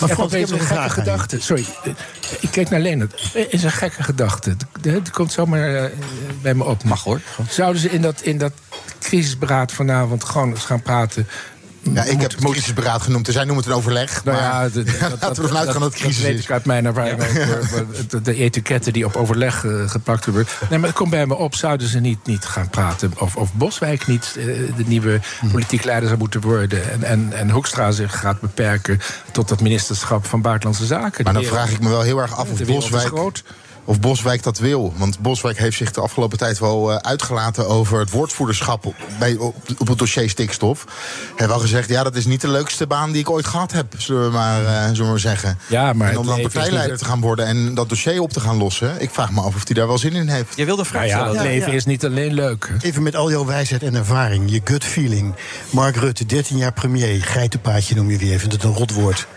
Frans, 0.10 0.12
Frans, 0.14 0.34
ik 0.34 0.40
heb 0.40 0.50
een 0.60 0.66
gekke 0.66 0.90
gedachte. 0.90 1.42
Sorry, 1.42 1.66
ik 2.40 2.52
kijk 2.52 2.70
naar 2.70 2.80
Leonard. 2.80 3.32
Er 3.34 3.54
is 3.54 3.64
een 3.64 3.72
gekke 3.72 4.04
gedachte. 4.04 4.56
Het 4.82 5.10
komt 5.12 5.32
zomaar 5.32 5.92
bij 6.42 6.54
me 6.54 6.64
op. 6.64 6.84
Mag 6.84 7.04
hoor. 7.04 7.22
Zouden 7.50 7.82
ze 7.82 7.90
in 7.90 8.02
dat, 8.02 8.22
in 8.22 8.38
dat 8.38 8.52
crisisberaad 9.00 9.72
vanavond 9.72 10.24
gewoon 10.24 10.50
eens 10.50 10.66
gaan 10.66 10.82
praten... 10.82 11.28
Ja, 11.94 12.04
ik 12.04 12.22
heb 12.22 12.32
het 12.32 12.44
crisisberaad 12.44 13.02
genoemd. 13.02 13.26
Dus 13.26 13.34
zij 13.36 13.44
noemen 13.44 13.64
het 13.64 13.72
een 13.74 13.78
overleg. 13.80 14.24
Nou 14.24 14.38
maar 14.38 14.46
ja, 14.46 14.70
de- 14.70 14.84
de- 14.84 14.98
laten 15.22 15.36
we 15.36 15.42
ervan 15.42 15.58
uitgaan 15.58 15.82
dat 15.82 15.92
het 15.94 16.02
crisis 16.02 16.24
weet 16.24 16.38
is. 16.38 16.44
ik 16.44 16.52
uit 16.52 16.66
mijn 16.66 16.86
ervaring 16.86 17.18
De, 18.10 18.22
de 18.22 18.34
etiketten 18.36 18.94
die 18.94 19.06
op 19.06 19.16
overleg 19.16 19.66
eh, 19.66 19.90
geplakt 19.90 20.26
worden. 20.26 20.48
Nee, 20.70 20.80
maar 20.80 20.88
het 20.88 20.98
komt 20.98 21.10
bij 21.10 21.26
me 21.26 21.36
op. 21.36 21.56
Zouden 21.56 21.88
ze 21.88 22.00
niet, 22.00 22.26
niet 22.26 22.46
gaan 22.46 22.70
praten? 22.70 23.14
Of, 23.18 23.36
of 23.36 23.54
Boswijk 23.54 24.08
niet 24.08 24.36
eh, 24.38 24.46
de 24.76 24.84
nieuwe 24.86 25.20
politiek 25.52 25.84
leider 25.84 26.08
zou 26.08 26.20
moeten 26.20 26.42
worden? 26.42 26.92
En, 26.92 27.04
en, 27.04 27.30
en 27.34 27.50
Hoekstra 27.50 27.92
zich 27.92 28.20
gaat 28.20 28.40
beperken 28.42 29.00
tot 29.32 29.50
het 29.50 29.62
ministerschap 29.62 30.26
van 30.26 30.42
Buitenlandse 30.42 30.86
Zaken? 30.86 31.24
Maar 31.24 31.34
dan 31.34 31.44
vraag 31.44 31.72
ik 31.72 31.80
me 31.80 31.90
wel 31.90 32.02
heel 32.02 32.18
erg 32.20 32.36
af 32.38 32.50
of 32.52 32.64
Boswijk, 32.66 33.08
groot. 33.08 33.44
Of 33.90 34.00
Boswijk 34.00 34.44
dat 34.44 34.58
wil. 34.58 34.94
Want 34.98 35.20
Boswijk 35.20 35.58
heeft 35.58 35.78
zich 35.78 35.92
de 35.92 36.02
afgelopen 36.02 36.38
tijd 36.38 36.60
wel 36.60 36.92
eh, 36.92 36.98
uitgelaten 36.98 37.68
over 37.68 38.00
het 38.00 38.10
woordvoerderschap 38.10 38.86
op, 38.86 38.96
bij, 39.20 39.36
op, 39.36 39.56
op 39.78 39.88
het 39.88 39.98
dossier 39.98 40.30
stikstof. 40.30 40.86
Hij 40.86 41.34
heeft 41.36 41.50
wel 41.50 41.60
gezegd, 41.60 41.90
ja, 41.90 42.04
dat 42.04 42.16
is 42.16 42.26
niet 42.26 42.42
de 42.42 42.48
leukste 42.48 42.88
baan 42.88 43.12
die 43.12 43.22
ik 43.22 43.30
ooit 43.30 43.46
gehad 43.48 43.72
heb, 43.72 43.94
zullen 43.98 44.26
we 44.26 44.32
maar, 44.32 44.66
eh, 44.66 44.84
zullen 44.84 44.98
we 45.04 45.04
maar 45.04 45.20
zeggen. 45.20 45.58
Ja, 45.68 45.94
maar 45.94 46.10
en 46.12 46.18
om 46.18 46.26
dan 46.26 46.42
partijleider 46.42 46.90
niet- 46.90 47.00
te 47.00 47.06
gaan 47.06 47.22
worden 47.22 47.46
en 47.46 47.74
dat 47.74 47.90
dossier 47.90 48.22
op 48.22 48.32
te 48.34 48.40
gaan 48.40 48.58
lossen, 48.58 49.02
ik 49.02 49.10
vraag 49.10 49.32
me 49.32 49.42
af 49.42 49.56
of 49.56 49.62
hij 49.66 49.76
daar 49.76 49.88
wel 49.88 49.98
zin 49.98 50.14
in 50.14 50.28
heeft. 50.28 50.56
Jij 50.56 50.66
wilde 50.66 50.82
een 50.82 50.88
vraag 50.88 51.02
Nou 51.02 51.14
ja, 51.14 51.20
stellen. 51.20 51.38
het 51.42 51.48
leven 51.48 51.74
is 51.74 51.86
niet 51.86 52.06
alleen 52.06 52.34
leuk. 52.34 52.72
Even 52.82 53.04
met 53.04 53.16
al 53.16 53.30
jouw 53.32 53.46
wijsheid 53.46 53.84
en 53.84 53.96
ervaring, 53.96 54.52
je 54.52 54.62
gut 54.64 54.84
feeling. 54.84 55.36
Mark 55.70 55.96
Rutte, 55.96 56.26
13 56.26 56.58
jaar 56.58 56.74
premier, 56.74 57.24
geitenpaadje 57.24 57.96
noem 57.96 58.10
je 58.12 58.18
weer, 58.18 58.40
vindt 58.40 58.54
het 58.54 58.64
een 58.64 58.74
rot 58.74 58.94
woord. 58.94 59.28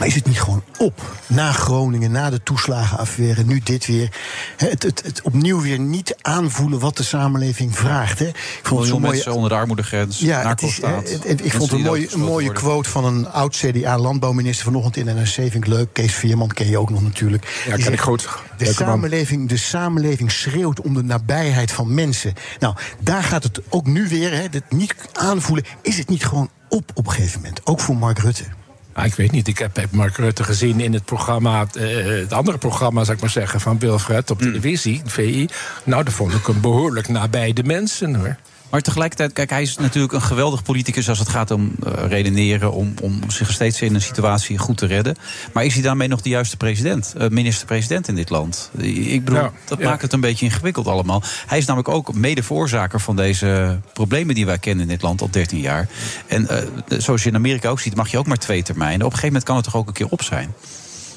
Maar 0.00 0.08
is 0.08 0.14
het 0.14 0.26
niet 0.26 0.40
gewoon 0.40 0.62
op? 0.78 1.16
Na 1.26 1.52
Groningen, 1.52 2.10
na 2.10 2.30
de 2.30 2.42
toeslagenaffaire, 2.42 3.44
nu 3.44 3.60
dit 3.64 3.86
weer. 3.86 4.08
Het, 4.56 4.82
het, 4.82 5.02
het 5.04 5.22
opnieuw 5.22 5.60
weer 5.60 5.78
niet 5.78 6.14
aanvoelen 6.20 6.78
wat 6.78 6.96
de 6.96 7.02
samenleving 7.02 7.76
vraagt. 7.76 8.18
Hè. 8.18 8.26
Ik 8.26 8.60
vond 8.62 8.80
het 8.80 8.88
zo 8.88 8.98
mooi. 8.98 9.12
mensen 9.12 9.32
onder 9.34 9.48
de 9.50 9.54
armoedegrens, 9.56 10.18
Ja, 10.18 10.48
het 10.48 10.62
is, 10.62 10.78
narcostaat. 10.78 11.10
het- 11.10 11.24
het- 11.28 11.44
ik 11.44 11.52
vond 11.52 11.72
een 11.72 11.80
mooie, 11.80 12.12
een 12.12 12.20
mooie 12.20 12.44
worden. 12.44 12.62
quote 12.62 12.88
van 12.88 13.04
een 13.04 13.28
oud 13.30 13.56
CDA-landbouwminister 13.56 14.64
vanochtend 14.64 14.96
in 14.96 15.04
NRC. 15.16 15.26
Vind 15.28 15.54
ik 15.54 15.66
leuk. 15.66 15.92
Kees 15.92 16.14
Veerman 16.14 16.48
ken 16.48 16.68
je 16.68 16.78
ook 16.78 16.90
nog 16.90 17.02
natuurlijk. 17.02 17.62
Die 17.74 17.84
ken 17.84 17.92
ik 17.92 18.00
goed. 18.00 18.28
De 18.58 18.72
samenleving, 18.72 19.48
de 19.48 19.56
samenleving 19.56 20.30
schreeuwt 20.32 20.80
om 20.80 20.94
de 20.94 21.02
nabijheid 21.02 21.72
van 21.72 21.94
mensen. 21.94 22.34
Nou, 22.58 22.74
daar 23.00 23.22
gaat 23.22 23.42
het 23.42 23.60
ook 23.68 23.86
nu 23.86 24.08
weer. 24.08 24.30
Hè, 24.32 24.42
het 24.50 24.62
niet 24.70 24.94
aanvoelen. 25.12 25.64
Is 25.82 25.98
het 25.98 26.08
niet 26.08 26.24
gewoon 26.26 26.50
op 26.68 26.90
op 26.94 27.06
een 27.06 27.12
gegeven 27.12 27.40
moment? 27.40 27.60
Ook 27.66 27.80
voor 27.80 27.96
Mark 27.96 28.18
Rutte. 28.18 28.44
Ah, 28.92 29.04
ik 29.04 29.14
weet 29.14 29.30
niet, 29.30 29.48
ik 29.48 29.58
heb, 29.58 29.86
Mark 29.90 30.16
Rutte 30.16 30.44
gezien 30.44 30.80
in 30.80 30.92
het 30.92 31.04
programma, 31.04 31.66
eh, 31.72 32.04
het 32.04 32.32
andere 32.32 32.58
programma, 32.58 33.04
zou 33.04 33.16
ik 33.16 33.22
maar 33.22 33.30
zeggen, 33.30 33.60
van 33.60 33.78
Wilfred 33.78 34.30
op 34.30 34.38
televisie, 34.38 35.02
VI. 35.04 35.48
Nou, 35.84 36.04
daar 36.04 36.12
vond 36.12 36.34
ik 36.34 36.46
hem 36.46 36.60
behoorlijk 36.60 37.08
nabij 37.08 37.52
de 37.52 37.64
mensen 37.64 38.14
hoor. 38.14 38.36
Maar 38.70 38.80
tegelijkertijd, 38.80 39.32
kijk, 39.32 39.50
hij 39.50 39.62
is 39.62 39.76
natuurlijk 39.76 40.12
een 40.12 40.22
geweldig 40.22 40.62
politicus 40.62 41.08
als 41.08 41.18
het 41.18 41.28
gaat 41.28 41.50
om 41.50 41.72
eh, 41.84 41.92
redeneren, 42.08 42.72
om, 42.72 42.94
om 43.02 43.30
zich 43.30 43.52
steeds 43.52 43.82
in 43.82 43.94
een 43.94 44.02
situatie 44.02 44.58
goed 44.58 44.76
te 44.76 44.86
redden. 44.86 45.16
Maar 45.52 45.64
is 45.64 45.74
hij 45.74 45.82
daarmee 45.82 46.08
nog 46.08 46.20
de 46.20 46.28
juiste 46.28 46.56
president, 46.56 47.14
eh, 47.16 47.28
minister-president 47.28 48.08
in 48.08 48.14
dit 48.14 48.30
land? 48.30 48.70
Ik 48.76 49.24
bedoel, 49.24 49.40
Ja, 49.40 49.52
dat 49.64 49.78
ja. 49.78 49.88
maakt 49.88 50.02
het 50.02 50.12
een 50.12 50.20
beetje 50.20 50.44
ingewikkeld 50.44 50.86
allemaal. 50.86 51.22
Hij 51.46 51.58
is 51.58 51.64
namelijk 51.64 51.94
ook 51.94 52.14
mede 52.14 52.42
veroorzaker 52.42 53.00
van 53.00 53.16
deze 53.16 53.80
problemen 53.92 54.34
die 54.34 54.46
wij 54.46 54.58
kennen 54.58 54.82
in 54.82 54.88
dit 54.88 55.02
land 55.02 55.20
al 55.20 55.30
13 55.30 55.60
jaar. 55.60 55.88
En 56.26 56.48
eh, 56.48 56.62
zoals 56.98 57.22
je 57.22 57.28
in 57.28 57.34
Amerika 57.34 57.68
ook 57.68 57.80
ziet, 57.80 57.94
mag 57.94 58.10
je 58.10 58.18
ook 58.18 58.26
maar 58.26 58.36
twee 58.36 58.62
termijnen. 58.62 59.06
Op 59.06 59.12
een 59.12 59.18
gegeven 59.18 59.26
moment 59.26 59.44
kan 59.44 59.56
het 59.56 59.64
toch 59.64 59.76
ook 59.76 59.86
een 59.86 59.92
keer 59.92 60.08
op 60.08 60.22
zijn? 60.22 60.54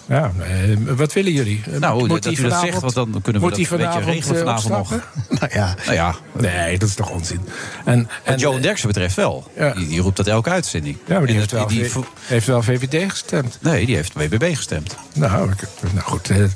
Ja, 0.07 0.31
eh, 0.39 0.77
wat 0.95 1.13
willen 1.13 1.31
jullie? 1.31 1.61
Eh, 1.71 1.79
Nou, 1.79 2.07
dat 2.07 2.23
hij 2.23 2.33
u 2.33 2.41
dat 2.41 2.59
zegt, 2.59 2.79
want 2.81 2.93
dan 2.93 3.05
kunnen 3.23 3.41
we 3.41 3.47
moet 3.47 3.69
dat 3.69 3.79
een 3.79 3.85
beetje 3.85 3.99
regelen 4.11 4.35
eh, 4.35 4.43
vanavond 4.43 4.73
nog. 4.73 4.89
Nou 5.39 5.51
ja. 5.53 5.75
Nou 5.85 5.93
ja, 5.93 6.15
Nee, 6.31 6.77
dat 6.77 6.89
is 6.89 6.95
toch 6.95 7.09
onzin. 7.09 7.39
En, 7.85 8.09
Wat 8.25 8.39
Johan 8.39 8.61
Derksen 8.61 8.87
betreft 8.87 9.15
wel. 9.15 9.51
Die, 9.75 9.87
die 9.87 10.01
roept 10.01 10.17
dat 10.17 10.27
elke 10.27 10.49
uitzending. 10.49 10.97
Ja, 11.07 11.17
maar 11.17 11.27
die 11.27 11.35
heeft 11.35 11.49
dat- 11.49 11.59
wel, 11.59 11.67
die- 11.67 11.91
heeft 12.25 12.47
wel 12.47 12.61
VVD 12.63 13.09
gestemd. 13.11 13.57
Nee, 13.61 13.85
die 13.85 13.95
heeft 13.95 14.13
BBB 14.13 14.55
gestemd. 14.55 14.95
Nou, 15.13 15.51
ik- 15.51 15.67
nou 15.93 15.99
goed. 16.05 16.27
Hij 16.27 16.49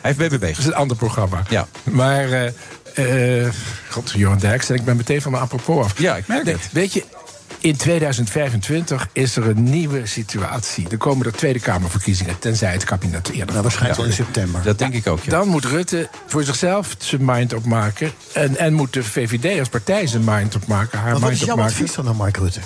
heeft 0.00 0.18
BBB 0.18 0.40
dat 0.40 0.58
is 0.58 0.66
een 0.66 0.74
ander 0.74 0.96
programma. 0.96 1.42
Ja. 1.48 1.66
Maar, 1.82 2.52
eh, 2.94 3.48
god, 3.90 4.10
Johan 4.16 4.38
Derksen, 4.38 4.74
ik 4.74 4.84
ben 4.84 4.96
meteen 4.96 5.22
van 5.22 5.30
mijn 5.30 5.42
apropos 5.42 5.84
af. 5.84 5.98
Ja, 5.98 6.16
ik 6.16 6.26
merk 6.26 6.44
Nee, 6.44 6.54
het. 6.54 6.68
Weet 6.72 6.92
je, 6.92 7.04
in 7.64 7.76
2025 7.76 9.08
is 9.12 9.36
er 9.36 9.48
een 9.48 9.62
nieuwe 9.62 10.06
situatie. 10.06 10.86
Er 10.90 10.96
komen 10.96 11.26
er 11.26 11.32
Tweede 11.32 11.60
Kamerverkiezingen, 11.60 12.38
tenzij 12.38 12.72
het 12.72 12.84
kabinet 12.84 13.28
eerder. 13.28 13.46
Nou, 13.46 13.62
waarschijnlijk 13.62 13.96
wel 14.00 14.06
in 14.08 14.12
september. 14.12 14.62
Dat 14.62 14.78
denk 14.78 14.94
ik 14.94 15.06
ook, 15.06 15.22
ja. 15.22 15.30
Dan 15.30 15.48
moet 15.48 15.64
Rutte 15.64 16.08
voor 16.26 16.42
zichzelf 16.42 16.94
zijn 16.98 17.24
mind 17.24 17.54
opmaken. 17.54 18.12
En, 18.32 18.56
en 18.56 18.72
moet 18.72 18.92
de 18.92 19.04
VVD 19.04 19.58
als 19.58 19.68
partij 19.68 20.06
zijn 20.06 20.24
mind 20.24 20.54
opmaken. 20.54 20.98
Haar 20.98 21.10
Maar 21.10 21.20
wat 21.20 21.28
mind 21.28 21.40
is 21.40 21.46
jouw 21.46 21.54
opmaken. 21.54 21.74
advies 21.74 21.94
dan 21.94 22.08
aan 22.08 22.16
Mark 22.16 22.36
Rutte? 22.36 22.60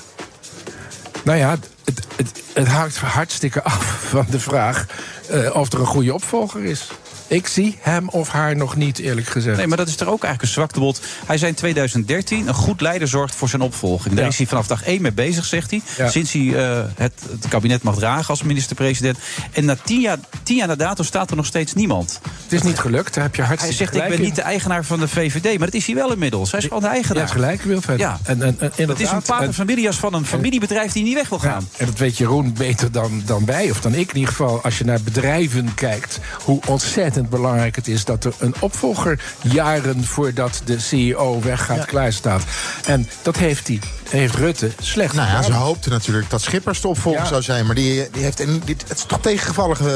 Nou 1.25 1.39
ja, 1.39 1.57
het, 1.85 2.07
het, 2.17 2.43
het 2.53 2.69
hangt 2.69 2.97
hartstikke 2.97 3.63
af 3.63 4.05
van 4.09 4.27
de 4.31 4.41
vraag 4.41 4.87
eh, 5.29 5.55
of 5.55 5.73
er 5.73 5.81
een 5.81 5.87
goede 5.87 6.15
opvolger 6.15 6.65
is. 6.65 6.89
Ik 7.29 7.47
zie 7.47 7.79
hem 7.81 8.09
of 8.09 8.29
haar 8.29 8.57
nog 8.57 8.77
niet, 8.77 8.99
eerlijk 8.99 9.27
gezegd. 9.27 9.57
Nee, 9.57 9.67
maar 9.67 9.77
dat 9.77 9.89
is 9.89 9.95
toch 9.97 10.09
ook 10.09 10.23
eigenlijk 10.25 10.43
een 10.43 10.49
zwaktebod. 10.49 11.01
Hij 11.27 11.39
zei 11.39 11.51
in 11.51 11.57
2013, 11.57 12.49
een 12.49 12.55
goed 12.55 12.81
leider 12.81 13.09
zorgt 13.09 13.35
voor 13.35 13.49
zijn 13.49 13.63
opvolging. 13.63 14.15
Daar 14.15 14.25
Ja. 14.25 14.31
is 14.31 14.37
hij 14.39 14.47
vanaf 14.47 14.67
dag 14.67 14.83
één 14.85 15.03
mee 15.03 15.13
bezig, 15.13 15.45
zegt 15.45 15.71
hij. 15.71 15.83
Ja. 15.97 16.09
Sinds 16.11 16.33
hij 16.33 16.55
eh, 16.57 16.81
het, 16.95 17.13
het 17.31 17.49
kabinet 17.49 17.83
mag 17.83 17.95
dragen 17.97 18.29
als 18.29 18.43
minister-president. 18.43 19.19
En 19.53 19.65
na 19.65 19.77
tien 19.85 20.01
jaar, 20.01 20.17
tien 20.43 20.57
jaar 20.57 20.67
na 20.69 20.75
dato 20.75 21.03
staat 21.03 21.31
er 21.31 21.37
nog 21.37 21.47
steeds 21.47 21.75
niemand. 21.75 22.21
Het 22.43 22.53
is 22.53 22.63
niet 22.63 22.79
gelukt, 22.79 23.15
daar 23.15 23.25
heb 23.25 23.35
je 23.35 23.41
Hij 23.43 23.49
hartstikke 23.57 23.77
zegt, 23.85 23.95
ik 23.95 24.03
ben 24.09 24.19
in. 24.19 24.25
niet 24.25 24.35
de 24.37 24.43
eigenaar 24.43 24.85
van 24.85 24.99
de 25.01 25.09
VVD. 25.09 25.45
Maar 25.59 25.67
dat 25.67 25.75
is 25.75 25.87
hij 25.87 25.95
wel 25.95 26.13
inmiddels. 26.13 26.51
Hij 26.51 26.61
is 26.61 26.67
gewoon 26.67 26.83
de 26.83 26.89
eigenaar. 26.89 27.19
hebt 27.23 27.33
gelijk, 27.35 27.63
Wilfred. 27.63 27.99
Ja. 27.99 28.19
En, 28.23 28.43
en, 28.43 28.49
en, 28.49 28.57
Het 28.61 28.73
is 28.73 28.79
een 28.79 28.89
inderdaad, 28.89 29.25
pater 29.27 29.47
en- 29.47 29.55
familias 29.55 29.97
van 29.97 30.15
een 30.15 30.27
familiebedrijf 30.27 30.93
die 30.93 31.03
niet 31.05 31.15
weg 31.15 31.29
wil 31.29 31.39
gaan. 31.39 31.69
En 31.77 31.87
dat 31.87 31.99
weet 31.99 32.17
Jeroen 32.17 32.53
beter 32.53 32.93
dan, 32.93 33.23
dan 33.27 33.45
wij, 33.45 33.71
of 33.71 33.81
dan 33.81 33.95
ik 33.95 34.09
in 34.11 34.15
ieder 34.17 34.31
geval. 34.31 34.63
Als 34.63 34.79
je 34.79 34.85
naar 34.85 35.01
bedrijven 35.03 35.75
kijkt, 35.75 36.19
hoe 36.45 36.61
ontzettend 36.67 37.18
belangrijk 37.23 37.77
het 37.77 37.89
is 37.89 38.05
dat 38.05 38.25
er 38.25 38.33
een 38.39 38.55
opvolger 38.61 39.21
jaren 39.43 40.05
voordat 40.05 40.63
de 40.65 40.79
CEO 40.79 41.41
weggaat 41.41 41.85
klaarstaat. 41.85 42.43
En 42.87 43.09
dat 43.23 43.37
heeft, 43.37 43.69
hij, 43.69 43.81
heeft 44.09 44.35
Rutte 44.35 44.71
slecht 44.81 45.15
Nou 45.15 45.29
ja, 45.29 45.43
ze 45.43 45.53
hoopten 45.53 45.91
natuurlijk 45.91 46.31
dat 46.31 46.41
Schippers 46.43 46.81
de 46.81 46.89
opvolger 46.89 47.23
Ja. 47.23 47.27
zou 47.29 47.43
zijn. 47.43 47.67
Maar 47.67 47.75
die, 47.75 48.09
die 48.13 48.23
heeft, 48.23 48.41
en 48.41 48.63
dit, 48.65 48.85
het 48.89 48.99
is 48.99 49.05
toch 49.05 49.21
tegengevallig 49.21 49.81
eh, 49.81 49.87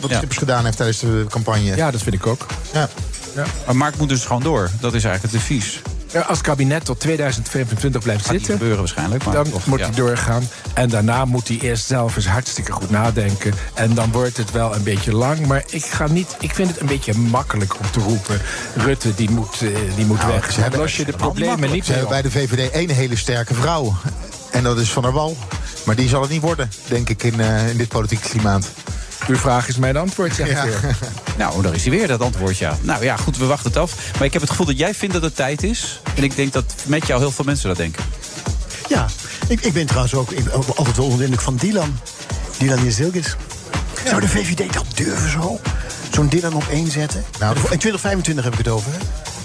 wat 0.00 0.10
Schippers 0.10 0.38
gedaan 0.38 0.64
heeft 0.64 0.76
tijdens 0.76 0.98
de 0.98 1.26
campagne. 1.28 1.76
Ja, 1.76 1.90
dat 1.90 2.02
vind 2.02 2.14
ik 2.14 2.26
ook. 2.26 2.46
Ja. 2.72 2.88
Maar 3.66 3.76
Mark 3.76 3.96
moet 3.96 4.08
dus 4.08 4.24
gewoon 4.24 4.42
door. 4.42 4.70
Dat 4.80 4.94
is 4.94 5.04
eigenlijk 5.04 5.34
het 5.34 5.42
advies. 5.42 5.80
Als 6.14 6.38
het 6.38 6.40
kabinet 6.40 6.84
tot 6.84 7.00
2025 7.00 8.02
blijft 8.02 8.22
Gaat 8.22 8.32
niet 8.32 8.40
zitten, 8.40 8.56
gebeuren 8.56 8.78
waarschijnlijk. 8.78 9.24
Maar 9.24 9.34
dan 9.34 9.50
toch, 9.50 9.66
moet 9.66 9.78
ja. 9.78 9.84
hij 9.84 9.94
doorgaan. 9.94 10.48
En 10.74 10.88
daarna 10.88 11.24
moet 11.24 11.48
hij 11.48 11.58
eerst 11.60 11.86
zelf 11.86 12.16
eens 12.16 12.26
hartstikke 12.26 12.72
goed 12.72 12.90
nadenken. 12.90 13.54
En 13.74 13.94
dan 13.94 14.12
wordt 14.12 14.36
het 14.36 14.50
wel 14.50 14.74
een 14.74 14.82
beetje 14.82 15.14
lang. 15.14 15.46
Maar 15.46 15.64
ik, 15.66 15.84
ga 15.84 16.06
niet, 16.06 16.36
ik 16.40 16.54
vind 16.54 16.68
het 16.68 16.80
een 16.80 16.86
beetje 16.86 17.14
makkelijk 17.14 17.78
om 17.78 17.90
te 17.90 18.00
roepen... 18.00 18.40
Rutte, 18.74 19.14
die 19.14 19.30
moet, 19.30 19.62
eh, 19.62 19.68
die 19.96 20.04
moet 20.04 20.24
weg. 20.24 20.52
Ze 20.52 20.60
hebben, 20.60 20.80
los 20.80 20.96
je 20.96 21.04
de 21.04 21.12
problemen 21.12 21.72
niet 21.72 21.84
Ze 21.84 21.92
hebben 21.92 22.10
bij 22.10 22.22
de 22.22 22.30
VVD 22.30 22.70
één 22.70 22.90
hele 22.90 23.16
sterke 23.16 23.54
vrouw. 23.54 23.94
En 24.50 24.62
dat 24.62 24.78
is 24.78 24.90
Van 24.90 25.02
der 25.02 25.12
Wal. 25.12 25.36
Maar 25.84 25.96
die 25.96 26.08
zal 26.08 26.20
het 26.20 26.30
niet 26.30 26.42
worden, 26.42 26.70
denk 26.88 27.08
ik, 27.08 27.22
in, 27.22 27.40
eh, 27.40 27.68
in 27.68 27.76
dit 27.76 27.88
politieke 27.88 28.28
klimaat. 28.28 28.68
Uw 29.28 29.36
vraag 29.36 29.68
is 29.68 29.76
mijn 29.76 29.96
antwoord, 29.96 30.34
zegt 30.34 30.50
Ja. 30.50 30.66
u. 30.66 30.70
Nou, 31.38 31.62
daar 31.62 31.74
is 31.74 31.82
hij 31.82 31.90
weer, 31.90 32.06
dat 32.06 32.20
antwoord, 32.20 32.58
ja. 32.58 32.78
Nou 32.80 33.04
ja, 33.04 33.16
goed, 33.16 33.36
we 33.36 33.44
wachten 33.46 33.70
het 33.70 33.80
af. 33.80 33.94
Maar 34.14 34.24
ik 34.24 34.32
heb 34.32 34.42
het 34.42 34.50
gevoel 34.50 34.66
dat 34.66 34.78
jij 34.78 34.94
vindt 34.94 35.14
dat 35.14 35.22
het 35.22 35.36
tijd 35.36 35.62
is. 35.62 36.00
En 36.14 36.22
ik 36.22 36.36
denk 36.36 36.52
dat 36.52 36.74
met 36.86 37.06
jou 37.06 37.20
heel 37.20 37.30
veel 37.30 37.44
mensen 37.44 37.68
dat 37.68 37.76
denken. 37.76 38.04
Ja, 38.88 39.06
ik, 39.48 39.60
ik 39.60 39.72
ben 39.72 39.86
trouwens 39.86 40.14
ook 40.14 40.30
ik, 40.30 40.48
altijd 40.48 40.96
wel 40.96 41.04
onder 41.04 41.18
de 41.18 41.24
indruk 41.24 41.42
van 41.42 41.56
Dylan. 41.56 41.98
Dylan 42.58 42.84
Jezilgis. 42.84 43.36
Zou 44.06 44.20
de 44.20 44.28
VVD 44.28 44.72
dat 44.72 44.84
durven 44.94 45.30
zo? 45.30 45.60
Zo'n 46.12 46.28
Dylan 46.28 46.54
op 46.54 46.66
één 46.70 46.90
zetten? 46.90 47.24
Nou, 47.38 47.54
in 47.56 47.60
2025 47.60 48.44
heb 48.44 48.52
ik 48.52 48.58
het 48.58 48.68
over, 48.68 48.92
hè? 48.92 48.98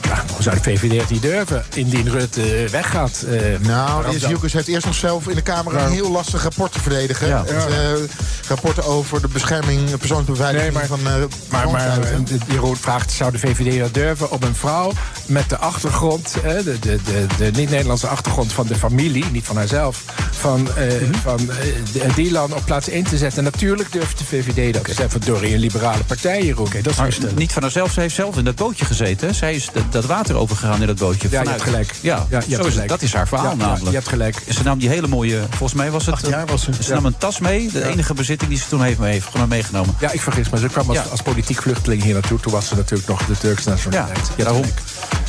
Ja, 0.10 0.24
zou 0.40 0.56
de 0.56 0.62
VVD 0.64 1.00
het 1.02 1.10
niet 1.10 1.22
durven 1.22 1.64
indien 1.76 2.10
Rutte 2.10 2.42
eh, 2.42 2.70
weggaat? 2.70 3.26
eh, 3.28 3.42
Nou, 3.68 4.20
zou- 4.20 4.32
Joekes 4.32 4.54
heeft 4.54 4.68
eerst 4.68 4.86
nog 4.86 4.96
zelf 4.96 5.28
in 5.28 5.36
de 5.36 5.42
Kamer 5.42 5.76
een 5.76 5.92
heel 5.92 6.12
lastig 6.12 6.44
rapport 6.44 6.72
te 6.72 6.80
verdedigen. 6.82 7.28
Ja. 7.28 7.44
Het, 7.46 7.66
eh, 7.68 8.18
rapport 8.48 8.84
over 8.86 9.22
de 9.22 9.28
bescherming, 9.28 9.98
persoonlijke 9.98 10.32
beveiliging 10.32 10.74
Nee, 10.74 10.88
maar- 10.88 10.98
van 10.98 11.08
eh 11.08 11.14
Maar, 11.50 11.70
maar 11.70 12.00
Jeroen 12.48 12.76
vraagt, 12.78 13.12
zou 13.12 13.32
de 13.32 13.40
VVD 13.40 13.80
dat 13.80 13.94
durven 13.94 14.32
om 14.32 14.44
een 14.44 14.56
vrouw 14.56 14.92
met 15.26 15.50
de 15.50 15.58
achtergrond, 15.58 16.34
de, 16.34 16.64
de, 16.80 17.00
de, 17.04 17.26
de 17.38 17.52
niet-Nederlandse 17.60 18.08
achtergrond 18.08 18.54
van 18.54 18.68
de 18.68 18.76
familie, 18.76 19.26
niet 19.32 19.46
van 19.46 19.56
haarzelf, 19.58 20.04
van, 20.32 20.68
eh, 20.76 20.86
Mhm. 21.02 21.14
van 21.24 21.40
eh, 21.40 21.56
de- 21.94 22.08
Dylan 22.16 22.54
op 22.54 22.66
plaats 22.66 22.90
1 22.90 23.04
te 23.04 23.18
zetten? 23.18 23.44
Natuurlijk 23.44 23.92
durft 23.92 24.18
de 24.18 24.26
VVD 24.26 24.74
dat. 24.74 24.86
Ze 24.88 24.94
zijn 24.94 25.10
verdorie 25.10 25.54
een 25.54 25.60
liberale 25.60 26.04
partij, 26.04 26.44
Jeroen. 26.44 26.66
Oké, 26.66 26.82
dat 26.82 26.92
is 26.94 26.98
Maar 27.00 27.34
niet 27.36 27.52
van 27.54 27.62
haarzelf, 27.62 27.92
ze 27.92 28.00
heeft 28.00 28.16
zelf 28.16 28.38
in 28.38 28.44
dat 28.44 28.56
bootje 28.56 28.86
gezeten. 28.86 29.36
Zij 29.36 29.56
is 29.56 29.70
dat, 29.74 29.84
dat 30.02 30.06
water 30.10 30.36
overgegaan 30.36 30.82
in 30.82 30.88
dat 30.88 30.98
bootje. 30.98 31.28
Ja, 31.32 31.40
je 31.40 31.46
vanuit- 31.46 31.50
hebt 31.50 31.70
gelijk. 31.70 31.94
Ja, 32.02 32.26
Ja, 32.30 32.42
je 32.48 32.56
hebt 32.56 32.68
gelijk. 32.70 32.90
Dat 32.90 33.02
is 33.02 33.14
haar 33.14 33.28
verhaal 33.28 33.46
Ja, 33.46 33.52
ja, 33.52 33.58
namelijk. 33.58 33.86
je 33.88 33.94
hebt 33.96 34.08
gelijk. 34.08 34.36
En 34.48 34.54
ze 34.54 34.64
nam 34.64 34.80
die 34.80 34.90
hele 34.90 35.08
mooie, 35.08 35.40
volgens 35.50 35.74
mij 35.74 35.92
was 35.92 36.06
het... 36.06 36.16
Acht 36.16 36.28
jaar 36.28 36.46
was 36.46 36.64
ze. 36.64 36.72
Ze 36.74 36.88
Ja. 36.90 36.94
nam 36.94 37.06
een 37.06 37.18
tas 37.18 37.40
mee, 37.40 37.72
de 37.72 37.88
enige 37.88 38.14
bezitting 38.14 38.50
die 38.50 38.60
ze 38.60 38.68
toen 38.70 38.84
heeft, 38.84 39.00
heeft 39.00 39.28
meegenomen. 39.48 39.96
Ja, 40.00 40.12
ik 40.12 40.22
vergis 40.22 40.50
me. 40.50 40.58
Ze 40.58 40.68
kwam 40.68 40.88
als, 40.90 40.98
Ja. 40.98 41.04
als 41.04 41.22
politiek 41.22 41.62
vluchteling 41.62 42.04
hier 42.04 42.14
naartoe. 42.14 42.40
Toen 42.40 42.52
was 42.52 42.68
ze 42.68 42.76
natuurlijk 42.76 43.10
nog 43.10 43.26
de 43.26 43.38
Turkse 43.38 43.70
Ja, 43.70 43.76
nationaliteit. 43.76 44.28
Hebt 44.28 44.38
daarom. 44.44 44.62
gelijk. 44.64 44.80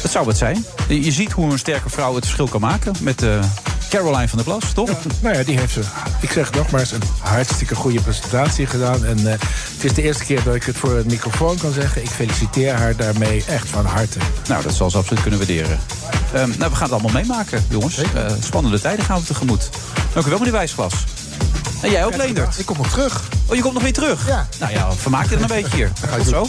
Dat 0.02 0.10
zou 0.10 0.28
het 0.28 0.36
zijn. 0.36 0.64
Je 0.88 1.12
ziet 1.12 1.32
hoe 1.32 1.52
een 1.52 1.58
sterke 1.58 1.90
vrouw 1.90 2.14
het 2.14 2.24
verschil 2.24 2.48
kan 2.48 2.60
maken 2.60 2.92
met 3.00 3.22
eh, 3.22 3.38
Caroline 3.90 4.28
van 4.28 4.38
der 4.38 4.46
Plas, 4.46 4.72
toch? 4.72 4.90
Nou 5.20 5.36
ja, 5.36 5.42
die 5.42 5.58
heeft, 5.58 5.72
ze, 5.72 5.80
ik 6.20 6.30
zeg 6.30 6.46
het 6.46 6.56
nogmaals, 6.56 6.92
een 6.92 7.02
hartstikke 7.18 7.74
goede 7.74 8.00
presentatie 8.00 8.66
gedaan. 8.66 9.04
En 9.04 9.18
eh, 9.18 9.38
het 9.74 9.84
is 9.84 9.92
de 9.92 10.02
eerste 10.02 10.24
keer 10.24 10.42
dat 10.42 10.54
ik 10.54 10.62
het 10.62 10.76
voor 10.76 10.96
een 10.96 11.06
microfoon 11.06 11.56
kan 11.56 11.72
zeggen. 11.72 12.02
Ik 12.02 12.08
feliciteer 12.08 12.74
haar 12.74 12.96
daarmee 12.96 13.44
echt 13.44 13.68
van 13.68 13.86
harte. 13.86 14.18
Nou, 14.48 14.62
dat 14.62 14.74
zal 14.74 14.90
ze 14.90 14.96
absoluut 14.96 15.22
kunnen 15.22 15.38
waarderen. 15.38 15.78
Ehm, 16.32 16.48
nou, 16.58 16.70
we 16.70 16.76
gaan 16.76 16.90
het 16.90 16.92
allemaal 16.92 17.12
meemaken, 17.12 17.64
jongens. 17.68 17.96
Eh, 17.96 18.32
spannende 18.40 18.80
tijden 18.80 19.04
gaan 19.04 19.20
we 19.20 19.26
tegemoet. 19.26 19.70
Dank 20.12 20.26
u 20.26 20.28
wel, 20.28 20.38
meneer 20.38 20.54
Wijsglas. 20.54 20.94
En 21.80 21.90
jij 21.90 22.04
ook, 22.04 22.16
Leendert? 22.16 22.58
Ik 22.58 22.66
kom 22.66 22.76
nog 22.76 22.88
terug. 22.90 23.22
Oh, 23.46 23.56
je 23.56 23.62
komt 23.62 23.74
nog 23.74 23.82
weer 23.82 23.92
terug? 23.92 24.26
Ja. 24.26 24.48
Nou 24.58 24.72
ja, 24.72 24.92
vermaak 24.92 25.28
je 25.28 25.34
er 25.34 25.40
een 25.40 25.46
beetje 25.46 25.76
hier. 25.76 25.92
Tot 26.16 26.26
zo. 26.26 26.48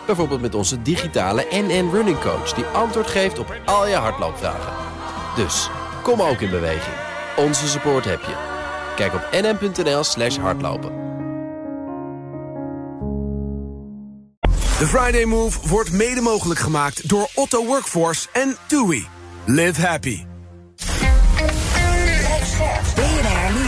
Bijvoorbeeld 0.11 0.41
met 0.41 0.55
onze 0.55 0.81
digitale 0.81 1.47
NN 1.51 1.89
Running 1.91 2.19
Coach... 2.19 2.53
die 2.53 2.63
antwoord 2.63 3.07
geeft 3.07 3.39
op 3.39 3.55
al 3.65 3.87
je 3.87 3.95
hardloopvragen. 3.95 4.73
Dus, 5.35 5.69
kom 6.03 6.21
ook 6.21 6.41
in 6.41 6.49
beweging. 6.49 6.95
Onze 7.37 7.67
support 7.67 8.05
heb 8.05 8.21
je. 8.21 8.35
Kijk 8.95 9.13
op 9.13 9.27
nn.nl 9.31 10.03
slash 10.03 10.37
hardlopen. 10.37 10.91
De 14.79 14.87
Friday 14.87 15.25
Move 15.25 15.67
wordt 15.67 15.91
mede 15.91 16.21
mogelijk 16.21 16.59
gemaakt 16.59 17.09
door 17.09 17.29
Otto 17.35 17.65
Workforce 17.65 18.27
en 18.33 18.57
TUI. 18.67 19.07
Live 19.45 19.81
happy. 19.81 20.30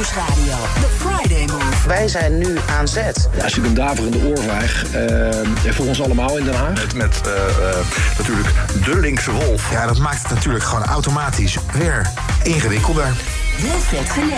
Nieuwsradio. 0.04 0.56
The 0.82 0.88
Friday 0.98 1.46
Move. 1.46 1.88
Wij 1.88 2.08
zijn 2.08 2.38
nu 2.38 2.58
aan 2.78 2.88
zet. 2.88 3.30
Ja, 3.32 3.38
is 3.38 3.56
natuurlijk 3.56 3.68
een 3.68 3.74
daverende 3.74 4.28
oorvijg 4.28 4.86
eh, 4.92 5.74
voor 5.74 5.86
ons 5.86 6.02
allemaal 6.02 6.38
in 6.38 6.44
Den 6.44 6.56
Haag. 6.56 6.74
Met, 6.74 6.94
met 6.96 7.22
eh, 7.26 7.70
eh, 7.70 7.86
natuurlijk 8.18 8.48
de 8.86 9.00
linkse 9.00 9.32
wolf. 9.32 9.72
Ja, 9.72 9.88
dat 9.88 9.98
maakt 9.98 10.22
het 10.22 10.32
natuurlijk 10.32 10.64
gewoon 10.64 10.86
automatisch 10.86 11.58
weer 11.74 12.12
ingewikkelder. 12.44 13.08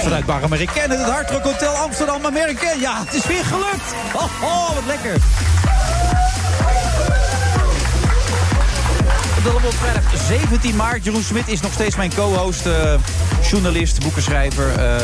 Vanuit 0.01 0.25
Bar 0.25 0.43
Americaine, 0.43 0.97
het 0.97 1.29
Rock 1.29 1.43
Hotel 1.43 1.73
Amsterdam 1.73 2.25
American. 2.25 2.79
Ja, 2.79 2.99
het 3.05 3.13
is 3.13 3.25
weer 3.25 3.45
gelukt. 3.45 3.95
Oh, 4.13 4.43
oh 4.43 4.73
wat 4.73 4.85
lekker. 4.87 5.21
Op 9.45 9.73
vrijdag 9.73 10.03
17 10.27 10.75
maart. 10.75 11.03
Jeroen 11.03 11.23
Smit 11.23 11.47
is 11.47 11.59
nog 11.61 11.73
steeds 11.73 11.95
mijn 11.95 12.13
co-host, 12.15 12.65
eh, 12.65 12.93
journalist, 13.49 13.99
boekenschrijver. 13.99 14.69
Eh, 14.79 15.03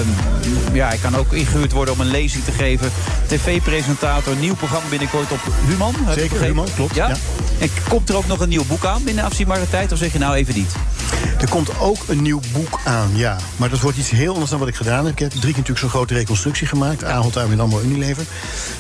ja, 0.74 0.88
hij 0.88 0.98
kan 0.98 1.16
ook 1.16 1.34
ingehuurd 1.34 1.72
worden 1.72 1.94
om 1.94 2.00
een 2.00 2.12
lezing 2.12 2.44
te 2.44 2.52
geven. 2.52 2.92
TV-presentator, 3.28 4.36
nieuw 4.36 4.56
programma 4.56 4.90
binnenkort 4.90 5.32
op 5.32 5.40
Human. 5.68 5.96
ik 6.08 6.14
Zeker. 6.14 6.42
Human, 6.42 6.68
klopt, 6.76 6.96
Ja? 6.96 7.08
ja. 7.08 7.16
En 7.60 7.70
komt 7.90 8.10
er 8.10 8.16
ook 8.16 8.28
nog 8.28 8.40
een 8.40 8.50
nieuw 8.50 8.66
boek 8.66 8.86
aan 8.86 9.04
binnen 9.04 9.24
afzienbare 9.24 9.70
tijd? 9.70 9.92
Of 9.92 9.98
zeg 9.98 10.14
je 10.14 10.20
nou 10.20 10.36
even 10.36 10.56
niet? 10.56 10.72
Er 11.40 11.50
komt 11.50 11.80
ook 11.80 11.98
een 12.08 12.22
nieuw 12.22 12.40
boek 12.54 12.80
aan, 12.84 13.10
ja. 13.14 13.38
Maar 13.58 13.70
dat 13.70 13.80
wordt 13.80 13.98
iets 13.98 14.10
heel 14.10 14.34
anders 14.34 14.50
dan 14.50 14.60
wat 14.60 14.68
ik 14.68 14.76
gedaan 14.76 15.06
heb. 15.06 15.14
Ik 15.14 15.20
heb 15.20 15.30
drie 15.30 15.42
keer 15.42 15.52
natuurlijk 15.52 15.80
zo'n 15.80 15.90
grote 15.90 16.14
reconstructie 16.14 16.68
gemaakt. 16.68 17.04
Ahold, 17.04 17.38
Armin 17.38 17.60
Amro, 17.60 17.82
Unilever. 17.82 18.26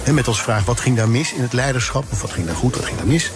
En 0.04 0.14
met 0.14 0.28
als 0.28 0.42
vraag, 0.42 0.66
wat 0.66 0.80
ging 0.80 0.98
daar 0.98 1.10
mis 1.10 1.34
in 1.34 1.42
het 1.42 1.54
leiderschap? 1.54 2.06
Of 2.12 2.22
wat 2.22 2.32
ging 2.32 2.46
daar 2.48 2.56
goed, 2.56 2.76
wat 2.76 2.86
ging 2.86 2.98
daar 2.98 3.08
mis? 3.08 3.32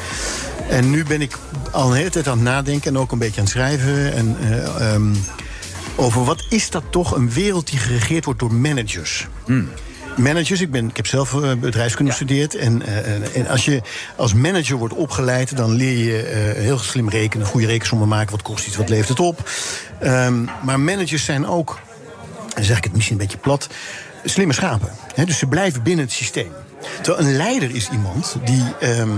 En 0.70 0.90
nu 0.90 1.04
ben 1.04 1.22
ik 1.22 1.38
al 1.72 1.90
een 1.90 1.98
hele 1.98 2.10
tijd 2.10 2.28
aan 2.28 2.38
het 2.38 2.44
nadenken... 2.44 2.96
en 2.96 3.00
ook 3.00 3.12
een 3.12 3.20
beetje 3.20 3.38
aan 3.38 3.44
het 3.44 3.54
schrijven. 3.54 4.14
En, 4.14 4.38
eh, 4.42 4.94
ehm, 4.94 5.16
over 5.96 6.24
wat 6.24 6.46
is 6.50 6.70
dat 6.70 6.84
toch 6.90 7.16
een 7.16 7.32
wereld 7.32 7.70
die 7.70 7.80
geregeerd 7.80 8.26
wordt 8.26 8.40
door 8.40 8.54
managers? 8.54 9.28
Managers, 10.16 10.62
ik, 10.62 10.72
ben, 10.72 10.90
ik 10.90 10.96
heb 10.96 11.08
zelf 11.08 11.44
eh, 11.44 11.52
bedrijfskunde 11.54 12.12
gestudeerd. 12.12 12.56
En, 12.56 12.82
eh, 12.86 13.38
en- 13.38 13.48
als 13.48 13.66
je 13.66 13.82
als 14.16 14.34
manager 14.34 14.76
wordt 14.78 14.94
opgeleid, 14.94 15.58
dan 15.58 15.72
leer 15.72 15.98
je 15.98 16.22
eh, 16.22 16.62
heel 16.64 16.78
slim 16.78 17.10
rekenen, 17.10 17.46
goede 17.48 17.68
rekensommen 17.68 18.08
maken. 18.08 18.32
Wat 18.32 18.42
kost 18.42 18.68
iets, 18.68 18.76
wat 18.76 18.90
levert 18.90 19.10
het 19.10 19.20
op? 19.20 19.50
Ehm, 20.00 20.44
maar 20.64 20.80
managers 20.80 21.26
zijn 21.26 21.48
ook, 21.48 21.80
dan 22.56 22.64
zeg 22.64 22.78
ik 22.78 22.84
het 22.84 22.94
misschien 22.94 23.16
een 23.16 23.22
beetje 23.26 23.38
plat, 23.38 23.68
slimme 24.24 24.54
schapen. 24.54 24.90
Dus 25.26 25.38
ze 25.38 25.46
blijven 25.46 25.84
binnen 25.84 26.06
het 26.06 26.14
systeem. 26.14 26.52
Terwijl 27.02 27.26
een 27.28 27.36
leider 27.36 27.76
is 27.76 27.90
iemand 27.90 28.36
die. 28.46 28.64
ehm, 28.80 29.10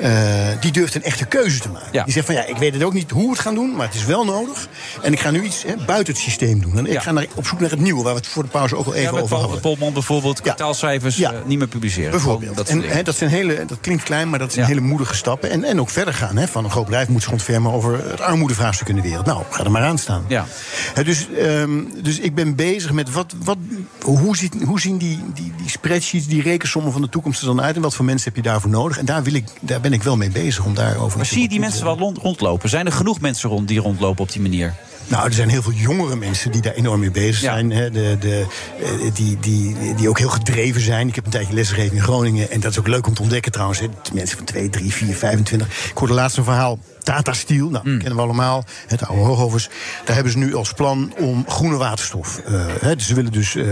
eh, 0.00 0.60
die 0.60 0.72
durft 0.72 0.94
een 0.94 1.02
echte 1.02 1.26
keuze 1.26 1.58
te 1.58 1.68
maken. 1.68 2.04
Die 2.04 2.12
zegt 2.12 2.26
van 2.26 2.34
ja, 2.34 2.44
ik 2.44 2.56
weet 2.56 2.74
het 2.74 2.82
ook 2.82 2.92
niet 2.92 3.10
hoe 3.10 3.22
we 3.22 3.30
het 3.30 3.38
gaan 3.38 3.54
doen, 3.54 3.76
maar 3.76 3.86
het 3.86 3.94
is 3.94 4.04
wel 4.04 4.24
nodig. 4.24 4.68
En 5.02 5.12
ik 5.12 5.20
ga 5.20 5.30
nu 5.30 5.42
iets 5.42 5.62
hè, 5.62 5.74
buiten 5.86 6.12
het 6.14 6.22
systeem 6.22 6.60
doen. 6.60 6.78
En 6.78 6.86
ik 6.86 7.00
ga 7.00 7.12
naar, 7.12 7.26
op 7.34 7.46
zoek 7.46 7.60
naar 7.60 7.70
het 7.70 7.80
nieuwe, 7.80 8.02
waar 8.02 8.12
we 8.12 8.18
het 8.18 8.28
voor 8.28 8.42
de 8.42 8.48
pauze 8.48 8.76
ook 8.76 8.86
al 8.86 8.94
even 8.94 9.14
ja, 9.14 9.20
over 9.20 9.36
hadden. 9.36 9.60
Polman 9.60 9.92
bijvoorbeeld, 9.92 10.40
kwartaalcijfers 10.40 11.20
eh, 11.20 11.30
niet 11.44 11.58
meer 11.58 11.68
publiceren. 11.68 12.10
Bijvoorbeeld. 12.10 12.56
Dat 12.56 12.68
en, 12.68 12.82
hè, 12.82 13.02
dat, 13.02 13.16
zijn 13.16 13.30
hele, 13.30 13.64
dat 13.66 13.80
klinkt 13.80 14.02
klein, 14.02 14.30
maar 14.30 14.38
dat 14.38 14.52
zijn 14.52 14.66
hele 14.66 14.80
moedige 14.80 15.14
stappen. 15.14 15.50
En, 15.50 15.64
en 15.64 15.80
ook 15.80 15.90
verder 15.90 16.14
gaan. 16.14 16.36
Hè. 16.36 16.48
Van 16.48 16.64
een 16.64 16.70
groot 16.70 16.84
bedrijf 16.84 17.08
moet 17.08 17.22
zich 17.22 17.32
ontfermen 17.32 17.72
over 17.72 18.10
het 18.10 18.20
armoedevraagstuk 18.20 18.88
in 18.88 18.96
de 18.96 19.02
wereld. 19.02 19.26
Nou, 19.26 19.42
ga 19.50 19.64
er 19.64 19.70
maar 19.70 19.82
aan 19.82 19.98
staan. 19.98 20.24
Ja. 20.28 20.46
Hè, 20.94 21.04
dus, 21.04 21.28
ehm, 21.38 21.70
dus 22.02 22.18
ik 22.18 22.34
ben 22.34 22.54
bezig 22.54 22.92
met 22.92 23.12
wat, 23.12 23.34
wat, 23.44 23.56
hoe, 24.02 24.36
ziet, 24.36 24.54
hoe 24.64 24.80
zien 24.80 24.98
die, 24.98 25.22
die, 25.34 25.52
die 25.56 25.70
spreadsheets, 25.70 26.26
die 26.26 26.42
rekensommen 26.42 26.92
van 26.92 27.02
de 27.02 27.08
toekomst 27.08 27.40
er 27.40 27.46
dan 27.46 27.62
uit? 27.62 27.76
En 27.76 27.82
wat 27.82 27.94
voor 27.94 28.04
mensen 28.04 28.32
heb 28.32 28.44
je 28.44 28.50
daarvoor 28.50 28.70
nodig? 28.70 28.98
En 28.98 29.04
daar, 29.04 29.22
wil 29.22 29.34
ik, 29.34 29.44
daar 29.60 29.80
ben 29.80 29.87
ik 29.92 30.02
wel 30.02 30.16
mee 30.16 30.30
bezig 30.30 30.64
om 30.64 30.74
daarover 30.74 31.16
Maar 31.16 31.26
zie 31.26 31.42
je 31.42 31.48
die 31.48 31.60
mensen 31.60 31.84
wel 31.84 31.98
rond- 31.98 32.18
rondlopen? 32.18 32.68
Zijn 32.68 32.86
er 32.86 32.92
genoeg 32.92 33.20
mensen 33.20 33.48
rond 33.50 33.68
die 33.68 33.80
rondlopen 33.80 34.22
op 34.22 34.32
die 34.32 34.42
manier? 34.42 34.74
Nou, 35.08 35.26
er 35.26 35.32
zijn 35.32 35.48
heel 35.48 35.62
veel 35.62 35.72
jongere 35.72 36.16
mensen 36.16 36.50
die 36.52 36.60
daar 36.60 36.72
enorm 36.74 37.00
mee 37.00 37.10
bezig 37.10 37.36
zijn. 37.38 37.70
Hè, 37.70 37.90
de, 37.90 38.16
de, 38.20 38.46
eh, 38.82 39.14
die, 39.14 39.38
die, 39.40 39.76
die 39.94 40.08
ook 40.08 40.18
heel 40.18 40.28
gedreven 40.28 40.80
zijn. 40.80 41.08
Ik 41.08 41.14
heb 41.14 41.24
een 41.24 41.30
tijdje 41.30 41.54
lesgegeven 41.54 41.96
in 41.96 42.02
Groningen. 42.02 42.50
En 42.50 42.60
dat 42.60 42.70
is 42.70 42.78
ook 42.78 42.86
leuk 42.88 43.06
om 43.06 43.14
te 43.14 43.22
ontdekken 43.22 43.52
trouwens. 43.52 43.80
Hè. 43.80 43.86
Mensen 44.12 44.36
van 44.36 44.46
2, 44.46 44.68
3, 44.70 44.92
4, 44.92 45.14
25. 45.14 45.88
Ik 45.90 45.96
hoorde 45.98 46.14
laatst 46.14 46.36
een 46.36 46.44
verhaal. 46.44 46.78
Tata 47.02 47.32
Steel, 47.32 47.68
nou, 47.70 47.84
kennen 47.84 48.14
we 48.16 48.20
allemaal. 48.22 48.64
Het 48.86 49.06
oude 49.06 49.22
hoogovers. 49.24 49.68
Daar 50.04 50.14
hebben 50.14 50.32
ze 50.32 50.38
nu 50.38 50.54
als 50.54 50.72
plan 50.72 51.12
om 51.18 51.44
groene 51.48 51.76
waterstof. 51.76 52.38
eh, 52.38 52.88
dus 52.96 53.06
ze 53.06 53.14
willen 53.14 53.32
dus 53.32 53.54
eh, 53.54 53.64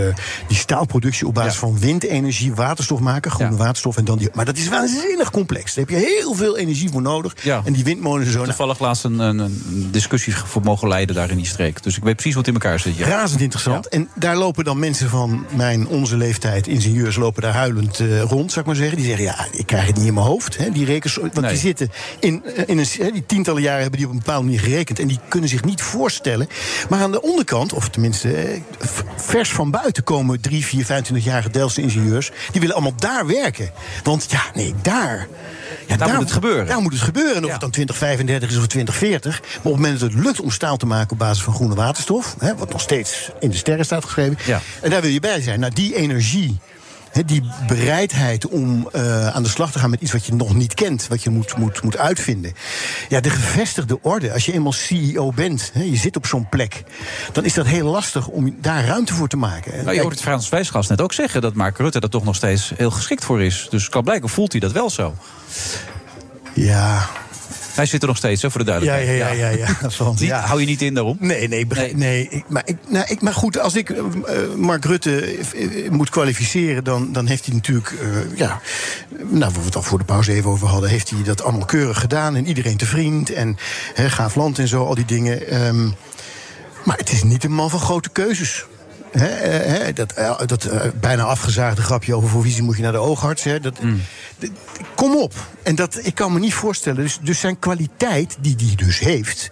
die 0.48 0.56
staalproductie 0.56 1.26
op 1.26 1.34
basis 1.34 1.56
van 1.58 1.78
windenergie 1.78 2.54
waterstof 2.54 3.00
maken. 3.00 3.30
Groene 3.30 3.56
waterstof. 3.56 3.96
En 3.96 4.04
dan 4.04 4.18
die, 4.18 4.28
maar 4.34 4.44
dat 4.44 4.56
is 4.56 4.68
waanzinnig 4.68 5.30
complex. 5.30 5.74
Daar 5.74 5.84
heb 5.88 5.98
je 5.98 6.06
heel 6.06 6.34
veel 6.34 6.56
energie 6.58 6.88
voor 6.90 7.02
nodig. 7.02 7.36
En 7.64 7.72
die 7.72 7.84
windmolens 7.84 8.26
en 8.26 8.32
zo. 8.32 8.44
Toevallig 8.44 8.78
laatst 8.78 9.04
een, 9.04 9.18
een, 9.18 9.38
een 9.38 9.88
discussie 9.90 10.36
voor 10.36 10.62
mogen 10.62 10.88
leiden 10.88 11.14
daar 11.14 11.30
in 11.30 11.36
die 11.36 11.46
streek. 11.46 11.82
Dus 11.82 11.96
ik 11.96 12.02
weet 12.02 12.14
precies 12.16 12.34
het 12.34 12.46
in 12.46 12.52
elkaar 12.52 12.78
zit. 12.80 12.96
Ja. 12.96 13.06
Razend 13.06 13.40
interessant. 13.40 13.88
En 13.88 14.08
daar 14.14 14.36
lopen 14.36 14.64
dan 14.64 14.78
mensen 14.78 15.08
van 15.08 15.46
mijn, 15.56 15.86
onze 15.88 16.16
leeftijd, 16.16 16.66
ingenieurs, 16.66 17.16
lopen 17.16 17.42
daar 17.42 17.52
huilend 17.54 18.00
eh, 18.00 18.20
rond, 18.22 18.48
zou 18.50 18.60
ik 18.60 18.66
maar 18.66 18.74
zeggen. 18.76 18.96
Die 18.96 19.06
zeggen, 19.06 19.24
ja, 19.24 19.46
ik 19.52 19.66
krijg 19.66 19.86
het 19.86 19.96
niet 19.96 20.06
in 20.06 20.14
mijn 20.14 20.26
hoofd. 20.26 20.56
Hè. 20.56 20.70
Die 20.70 20.84
rekens, 20.84 21.16
want 21.16 21.40
Nee. 21.40 21.50
die 21.50 21.58
zitten 21.60 21.90
in, 22.20 22.42
in 22.66 22.78
een, 22.78 22.86
die 23.12 23.25
tientallen 23.26 23.62
jaren 23.62 23.80
hebben 23.80 23.98
die 23.98 24.08
op 24.08 24.12
een 24.12 24.18
bepaalde 24.18 24.44
manier 24.44 24.60
gerekend. 24.60 24.98
En 24.98 25.06
die 25.06 25.18
kunnen 25.28 25.48
zich 25.48 25.64
niet 25.64 25.82
voorstellen. 25.82 26.48
Maar 26.88 27.00
aan 27.00 27.12
de 27.12 27.22
onderkant, 27.22 27.72
of 27.72 27.88
tenminste 27.88 28.36
eh, 28.36 28.60
vers 29.16 29.50
van 29.50 29.70
buiten, 29.70 30.04
komen 30.04 30.40
drie, 30.40 30.64
vier, 30.64 30.84
25-jarige 30.84 31.50
Delftse 31.50 31.80
ingenieurs. 31.82 32.30
Die 32.50 32.60
willen 32.60 32.74
allemaal 32.74 32.96
daar 32.96 33.26
werken. 33.26 33.70
Want 34.02 34.26
ja, 34.30 34.42
nee, 34.54 34.74
daar. 34.82 35.28
Ja, 35.86 35.96
Daar 35.96 36.08
moet 36.08 36.20
het 36.20 36.32
gebeuren. 36.32 36.66
Daar 36.66 36.80
moet 36.80 36.92
het 36.92 37.02
gebeuren. 37.02 37.36
En 37.36 37.44
of 37.44 37.50
het 37.50 37.60
dan 37.60 37.70
2035 37.70 38.50
is 38.50 38.56
of 38.56 38.66
2040. 38.66 39.40
Maar 39.40 39.48
op 39.56 39.62
het 39.62 39.72
moment 39.72 40.00
dat 40.00 40.12
het 40.12 40.24
lukt 40.24 40.40
om 40.40 40.50
staal 40.50 40.76
te 40.76 40.86
maken 40.86 41.10
op 41.10 41.18
basis 41.18 41.42
van 41.42 41.54
groene 41.54 41.74
waterstof. 41.74 42.36
Hè, 42.38 42.56
wat 42.56 42.72
nog 42.72 42.80
steeds 42.80 43.30
in 43.40 43.50
de 43.50 43.56
sterren 43.56 43.84
staat 43.84 44.04
geschreven. 44.04 44.38
En 44.80 44.90
daar 44.90 45.00
wil 45.00 45.10
je 45.10 45.20
bij 45.20 45.40
zijn. 45.40 45.60
Nou, 45.60 45.72
die 45.72 45.94
energie. 45.96 46.58
Die 47.24 47.42
bereidheid 47.66 48.48
om 48.48 48.88
eh, 48.92 49.28
aan 49.28 49.42
de 49.42 49.48
slag 49.48 49.72
te 49.72 49.78
gaan 49.78 49.90
met 49.90 50.00
iets 50.00 50.12
wat 50.12 50.26
je 50.26 50.34
nog 50.34 50.54
niet 50.54 50.74
kent, 50.74 51.06
wat 51.08 51.22
je 51.22 51.30
moet, 51.30 51.56
moet, 51.56 51.82
moet 51.82 51.96
uitvinden. 51.96 52.52
Ja, 53.08 53.20
de 53.20 53.30
gevestigde 53.30 53.98
orde. 54.02 54.32
Als 54.32 54.46
je 54.46 54.52
eenmaal 54.52 54.72
CEO 54.72 55.32
bent, 55.32 55.72
je 55.74 55.96
zit 55.96 56.16
op 56.16 56.26
zo'n 56.26 56.48
plek, 56.48 56.82
dan 57.32 57.44
is 57.44 57.54
dat 57.54 57.66
heel 57.66 57.90
lastig 57.90 58.28
om 58.28 58.56
daar 58.60 58.84
ruimte 58.84 59.14
voor 59.14 59.28
te 59.28 59.36
maken. 59.36 59.84
Nou, 59.84 59.94
je 59.94 60.00
hoort 60.00 60.12
het 60.12 60.22
Frans 60.22 60.48
Wijsgast 60.48 60.88
net 60.88 61.00
ook 61.00 61.12
zeggen 61.12 61.40
dat 61.40 61.54
Mark 61.54 61.78
Rutte 61.78 62.00
er 62.00 62.10
toch 62.10 62.24
nog 62.24 62.36
steeds 62.36 62.72
heel 62.76 62.90
geschikt 62.90 63.24
voor 63.24 63.42
is. 63.42 63.66
Dus 63.70 63.88
kan 63.88 64.04
blijken 64.04 64.28
voelt 64.28 64.52
hij 64.52 64.60
dat 64.60 64.72
wel 64.72 64.90
zo. 64.90 65.14
Ja. 66.52 67.08
Hij 67.76 67.86
zit 67.86 68.02
er 68.02 68.08
nog 68.08 68.16
steeds, 68.16 68.42
hè, 68.42 68.50
voor 68.50 68.64
de 68.64 68.72
Ja, 68.72 68.78
duidelijkheid. 68.78 69.38
ja, 69.38 69.46
ja, 69.46 69.50
ja, 69.56 69.66
ja. 69.82 69.88
Zie- 70.16 70.26
ja. 70.26 70.40
Hou 70.40 70.60
je 70.60 70.66
niet 70.66 70.82
in 70.82 70.94
daarom? 70.94 71.16
Nee, 71.20 71.48
nee, 71.48 71.66
nee. 71.94 72.44
maar, 72.48 72.62
ik, 72.64 72.76
nou, 72.88 73.04
ik, 73.08 73.20
maar 73.20 73.34
goed, 73.34 73.58
als 73.58 73.74
ik 73.74 73.90
eh, 73.90 74.02
Mark 74.56 74.84
Rutte 74.84 75.20
eh, 75.24 75.90
moet 75.90 76.10
kwalificeren, 76.10 76.84
dan, 76.84 77.12
dan 77.12 77.26
heeft 77.26 77.46
hij 77.46 77.54
natuurlijk, 77.54 77.94
eh, 78.00 78.38
ja, 78.38 78.60
nou, 79.18 79.38
waar 79.38 79.52
we 79.52 79.64
het 79.64 79.76
al 79.76 79.82
voor 79.82 79.98
de 79.98 80.04
pauze 80.04 80.32
even 80.32 80.50
over 80.50 80.68
hadden, 80.68 80.90
heeft 80.90 81.10
hij 81.10 81.22
dat 81.22 81.42
allemaal 81.42 81.64
keurig 81.66 82.00
gedaan 82.00 82.36
en 82.36 82.46
iedereen 82.46 82.76
te 82.76 82.86
vriend 82.86 83.32
en 83.32 83.58
gaaf 83.94 84.34
land 84.34 84.58
en 84.58 84.68
zo, 84.68 84.84
al 84.84 84.94
die 84.94 85.04
dingen. 85.04 85.48
Ehm, 85.48 85.84
maar 86.84 86.96
het 86.96 87.12
is 87.12 87.22
niet 87.22 87.44
een 87.44 87.52
man 87.52 87.70
van 87.70 87.80
grote 87.80 88.08
keuzes. 88.08 88.64
Dat 89.94 90.14
dat 90.46 90.68
bijna 91.00 91.22
afgezaagde 91.22 91.82
grapje 91.82 92.14
over 92.14 92.28
voor 92.28 92.42
visie 92.42 92.62
moet 92.62 92.76
je 92.76 92.82
naar 92.82 92.92
de 92.92 92.98
oogarts. 92.98 93.42
Dat, 93.42 93.74
d- 93.74 93.78
kom 94.94 95.16
op. 95.16 95.32
En 95.62 95.74
dat, 95.74 95.98
ik 96.02 96.14
kan 96.14 96.32
me 96.32 96.38
niet 96.38 96.54
voorstellen. 96.54 97.02
Dus, 97.02 97.18
dus 97.22 97.40
zijn 97.40 97.58
kwaliteit, 97.58 98.36
die 98.40 98.54
hij 98.66 98.74
dus 98.76 98.98
heeft, 98.98 99.50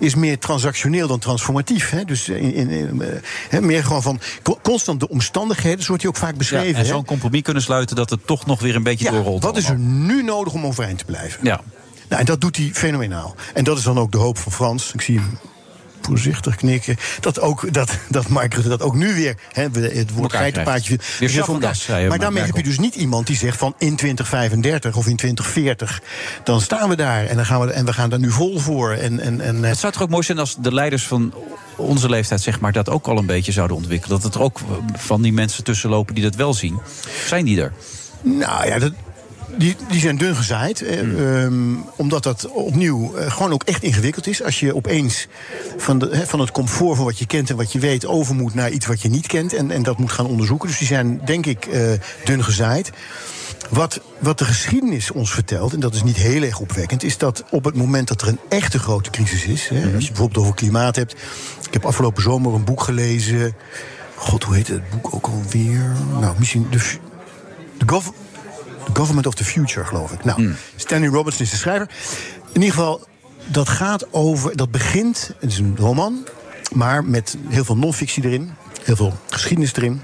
is 0.00 0.14
meer 0.14 0.38
transactioneel 0.38 1.06
dan 1.08 1.18
transformatief. 1.18 1.90
Hè? 1.90 2.04
Dus 2.04 2.28
in, 2.28 2.54
in, 2.54 2.68
in, 2.70 3.02
eh, 3.02 3.08
hè, 3.48 3.60
meer 3.60 3.84
gewoon 3.84 4.02
van 4.02 4.20
co- 4.42 4.58
constant 4.62 5.00
de 5.00 5.08
omstandigheden, 5.08 5.80
zo 5.80 5.86
wordt 5.88 6.02
hij 6.02 6.10
ook 6.10 6.18
vaak 6.18 6.30
Ja, 6.32 6.36
beschreven. 6.36 6.74
en 6.74 6.80
hè. 6.80 6.84
zo'n 6.84 7.04
compromis 7.04 7.42
kunnen 7.42 7.62
sluiten 7.62 7.96
dat 7.96 8.10
het 8.10 8.26
toch 8.26 8.46
nog 8.46 8.60
weer 8.60 8.74
een 8.76 8.82
beetje 8.82 9.04
Ja, 9.04 9.10
doorrolt. 9.10 9.42
wat 9.42 9.56
is 9.56 9.68
er 9.68 9.78
nu 9.78 10.22
nodig 10.22 10.52
om 10.52 10.64
overeind 10.66 10.98
te 10.98 11.04
blijven? 11.04 11.40
Ja. 11.44 11.60
Nou, 12.08 12.20
en 12.20 12.26
dat 12.26 12.40
doet 12.40 12.56
hij 12.56 12.70
fenomenaal. 12.72 13.34
En 13.54 13.64
dat 13.64 13.78
is 13.78 13.84
dan 13.84 13.98
ook 13.98 14.12
de 14.12 14.18
hoop 14.18 14.38
van 14.38 14.52
Frans. 14.52 14.92
Ik 14.94 15.00
zie 15.00 15.18
hem 15.18 15.38
voorzichtig 16.06 16.56
knikken. 16.56 16.96
Dat, 17.20 17.40
ook, 17.40 17.72
dat, 17.72 17.90
dat 18.08 18.28
Mark 18.28 18.54
Rutte 18.54 18.68
dat 18.68 18.82
ook 18.82 18.94
nu 18.94 19.14
weer... 19.14 19.34
Hè, 19.52 19.70
we- 19.70 19.80
het 19.94 20.12
woord 20.12 20.32
geitenpaadje... 20.32 20.98
zei 21.84 21.96
je, 22.02 22.08
Maar 22.08 22.08
maar 22.08 22.18
daarmee 22.18 22.42
heb 22.44 22.56
je 22.56 22.62
dus 22.62 22.78
niet 22.78 22.94
iemand 22.94 23.26
die 23.26 23.36
zegt 23.36 23.58
van... 23.58 23.74
in 23.78 23.96
2035 23.96 24.96
of 24.96 25.06
in 25.06 25.16
2040, 25.16 26.02
dan 26.44 26.60
staan 26.60 26.88
we 26.88 26.96
daar. 26.96 27.24
En, 27.26 27.36
dan 27.36 27.46
gaan 27.46 27.60
we, 27.60 27.72
en 27.72 27.84
we 27.84 27.92
gaan 27.92 28.10
daar 28.10 28.18
nu 28.18 28.30
vol 28.30 28.58
voor. 28.58 28.92
En, 28.92 29.20
en, 29.20 29.40
en, 29.40 29.62
eh, 29.64 29.68
Het 29.70 29.78
zou 29.78 29.92
toch 29.92 30.02
ook 30.02 30.08
mooi 30.08 30.22
zijn 30.22 30.38
als 30.38 30.56
de 30.60 30.74
leiders 30.74 31.06
van 31.06 31.34
onze 31.76 32.08
leeftijd 32.08 32.40
zeg 32.40 32.60
maar, 32.60 32.72
dat 32.72 32.88
ook 32.88 33.06
al 33.06 33.18
een 33.18 33.26
beetje 33.26 33.52
zouden 33.52 33.76
ontwikkelen. 33.76 34.20
Dat 34.20 34.34
er 34.34 34.42
ook 34.42 34.58
van 34.96 35.22
die 35.22 35.32
mensen 35.32 35.64
tussen 35.64 35.90
lopen 35.90 36.14
die 36.14 36.24
dat 36.24 36.34
wel 36.34 36.54
zien. 36.54 36.78
Zijn 37.26 37.44
die 37.44 37.60
er? 37.60 37.72
Nou 38.22 38.66
ja, 38.66 38.78
dat, 38.78 38.92
die, 39.58 39.76
die 39.88 40.00
zijn 40.00 40.16
dun 40.16 40.36
gezaaid. 40.36 40.82
eh, 40.82 41.42
ehm, 41.44 41.74
omdat 41.96 42.22
dat 42.22 42.48
opnieuw 42.48 43.14
eh, 43.14 43.32
gewoon 43.32 43.52
ook 43.52 43.62
echt 43.62 43.82
ingewikkeld 43.82 44.26
is. 44.26 44.42
Als 44.42 44.60
je 44.60 44.74
opeens 44.74 45.26
van, 45.76 45.98
de, 45.98 46.26
van 46.26 46.40
het 46.40 46.50
comfort 46.50 46.96
van 46.96 47.04
wat 47.04 47.18
je 47.18 47.26
kent 47.26 47.50
en 47.50 47.56
wat 47.56 47.72
je 47.72 47.78
weet... 47.78 48.06
over 48.06 48.34
moet 48.34 48.54
naar 48.54 48.70
iets 48.70 48.86
wat 48.86 49.02
je 49.02 49.08
niet 49.08 49.26
kent 49.26 49.52
en, 49.52 49.70
en 49.70 49.82
dat 49.82 49.98
moet 49.98 50.12
gaan 50.12 50.26
onderzoeken. 50.26 50.68
Dus 50.68 50.78
die 50.78 50.86
zijn, 50.86 51.20
denk 51.24 51.46
ik, 51.46 51.66
eh, 51.66 51.92
dun 52.24 52.44
gezaaid. 52.44 52.90
Wat, 53.70 54.00
wat 54.18 54.38
de 54.38 54.44
geschiedenis 54.44 55.10
ons 55.10 55.32
vertelt, 55.32 55.72
en 55.72 55.80
dat 55.80 55.94
is 55.94 56.02
niet 56.02 56.16
heel 56.16 56.42
erg 56.42 56.60
opwekkend... 56.60 57.02
is 57.02 57.18
dat 57.18 57.44
op 57.50 57.64
het 57.64 57.74
moment 57.76 58.08
dat 58.08 58.22
er 58.22 58.28
een 58.28 58.40
echte 58.48 58.78
grote 58.78 59.10
crisis 59.10 59.44
is... 59.44 59.68
Hè, 59.68 59.94
als 59.94 60.04
je 60.04 60.10
bijvoorbeeld 60.10 60.44
over 60.44 60.54
klimaat 60.54 60.96
hebt... 60.96 61.12
Ik 61.66 61.72
heb 61.72 61.84
afgelopen 61.84 62.22
zomer 62.22 62.54
een 62.54 62.64
boek 62.64 62.82
gelezen... 62.82 63.54
God, 64.14 64.44
hoe 64.44 64.54
heet 64.54 64.68
het 64.68 64.90
boek 64.90 65.14
ook 65.14 65.26
alweer? 65.26 65.92
Nou, 66.20 66.34
misschien... 66.38 66.66
De, 66.70 66.78
de 67.78 67.84
Gov- 67.86 68.10
Government 68.92 69.26
of 69.26 69.34
the 69.34 69.44
Future, 69.44 69.86
geloof 69.86 70.12
ik. 70.12 70.24
Nou, 70.24 70.54
Stanley 70.76 71.08
Robertson 71.08 71.44
is 71.44 71.50
de 71.50 71.56
schrijver. 71.56 71.88
In 72.52 72.62
ieder 72.62 72.74
geval, 72.74 73.06
dat 73.46 73.68
gaat 73.68 74.12
over... 74.12 74.56
Dat 74.56 74.70
begint, 74.70 75.30
het 75.38 75.50
is 75.50 75.58
een 75.58 75.76
roman... 75.78 76.26
maar 76.72 77.04
met 77.04 77.36
heel 77.48 77.64
veel 77.64 77.76
non-fictie 77.76 78.24
erin. 78.24 78.50
Heel 78.82 78.96
veel 78.96 79.12
geschiedenis 79.28 79.74
erin. 79.74 80.00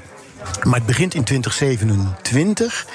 Maar 0.62 0.74
het 0.74 0.87
begint 0.87 1.14
in 1.14 1.24
2027 1.24 2.87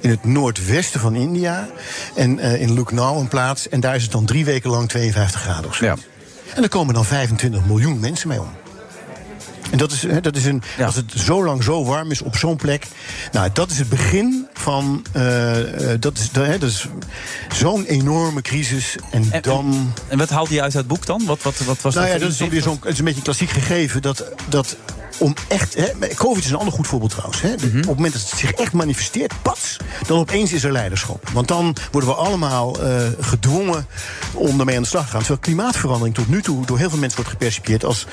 in 0.00 0.10
het 0.10 0.24
noordwesten 0.24 1.00
van 1.00 1.14
India. 1.14 1.68
En 2.14 2.38
eh, 2.38 2.60
in 2.60 2.72
Lucknow 2.72 3.18
een 3.18 3.28
plaats. 3.28 3.68
En 3.68 3.80
daar 3.80 3.94
is 3.94 4.02
het 4.02 4.12
dan 4.12 4.24
drie 4.24 4.44
weken 4.44 4.70
lang 4.70 4.88
52 4.88 5.40
graden 5.40 5.66
of 5.66 5.74
zo. 5.74 5.94
En 6.54 6.62
er 6.62 6.68
komen 6.68 6.94
dan 6.94 7.04
25 7.04 7.64
miljoen 7.64 8.00
mensen 8.00 8.28
mee 8.28 8.40
om. 8.40 8.48
En 9.70 9.78
dat 9.78 9.92
is, 9.92 10.02
hè, 10.02 10.20
dat 10.20 10.36
is 10.36 10.44
een, 10.44 10.62
als 10.84 10.94
het 10.94 11.12
zo 11.16 11.44
lang 11.44 11.64
zo 11.64 11.84
warm 11.84 12.10
is 12.10 12.22
op 12.22 12.36
zo'n 12.36 12.56
plek. 12.56 12.86
Nou, 13.32 13.50
dat 13.52 13.70
is 13.70 13.78
het 13.78 13.88
begin 13.88 14.46
van. 14.52 15.06
eh, 15.12 15.92
eh, 15.92 16.00
dat 16.00 16.18
is, 16.18 16.28
hè, 16.32 16.58
dat 16.58 16.68
is 16.70 16.86
zo'n 17.54 17.84
enorme 17.84 18.42
crisis. 18.42 18.96
En, 19.10 19.24
dan. 19.42 19.92
En 20.08 20.18
wat 20.18 20.28
haalde 20.28 20.54
je 20.54 20.62
uit 20.62 20.72
het 20.72 20.86
boek 20.86 21.06
dan? 21.06 21.22
Wat, 21.26 21.42
wat, 21.42 21.58
wat 21.58 21.80
was 21.80 21.94
nou 21.94 22.06
ja, 22.06 22.12
voor 22.12 22.20
dat 22.20 22.30
is 22.30 22.38
weer 22.38 22.62
zo'n. 22.62 22.78
Het 22.82 22.92
is 22.92 22.98
een 22.98 23.04
beetje 23.04 23.18
een 23.18 23.24
klassiek 23.24 23.50
gegeven. 23.50 24.02
Dat. 24.02 24.24
dat 24.48 24.76
om 25.18 25.34
echt. 25.48 25.74
Hè, 25.74 26.14
COVID 26.14 26.44
is 26.44 26.50
een 26.50 26.56
ander 26.56 26.74
goed 26.74 26.86
voorbeeld 26.86 27.10
trouwens. 27.10 27.40
Hè. 27.40 27.48
Mhm. 27.48 27.66
Op 27.66 27.72
het 27.74 27.86
moment 27.86 28.12
dat 28.12 28.22
het 28.22 28.38
zich 28.38 28.52
echt 28.52 28.72
manifesteert, 28.72 29.32
pats, 29.42 29.76
dan 30.06 30.18
opeens 30.18 30.52
is 30.52 30.64
er 30.64 30.72
leiderschap. 30.72 31.28
Want 31.32 31.48
dan 31.48 31.76
worden 31.90 32.10
we 32.10 32.16
allemaal 32.16 32.82
eh, 32.82 33.06
gedwongen 33.20 33.86
om 34.32 34.56
daarmee 34.56 34.76
aan 34.76 34.82
de 34.82 34.88
slag 34.88 35.04
te 35.04 35.10
gaan. 35.10 35.18
Terwijl 35.20 35.40
klimaatverandering 35.40 36.14
tot 36.14 36.28
nu 36.28 36.42
toe 36.42 36.66
door 36.66 36.78
heel 36.78 36.90
veel 36.90 36.98
mensen 36.98 37.16
wordt 37.16 37.32
gepercipieerd 37.32 37.84
als. 37.84 38.06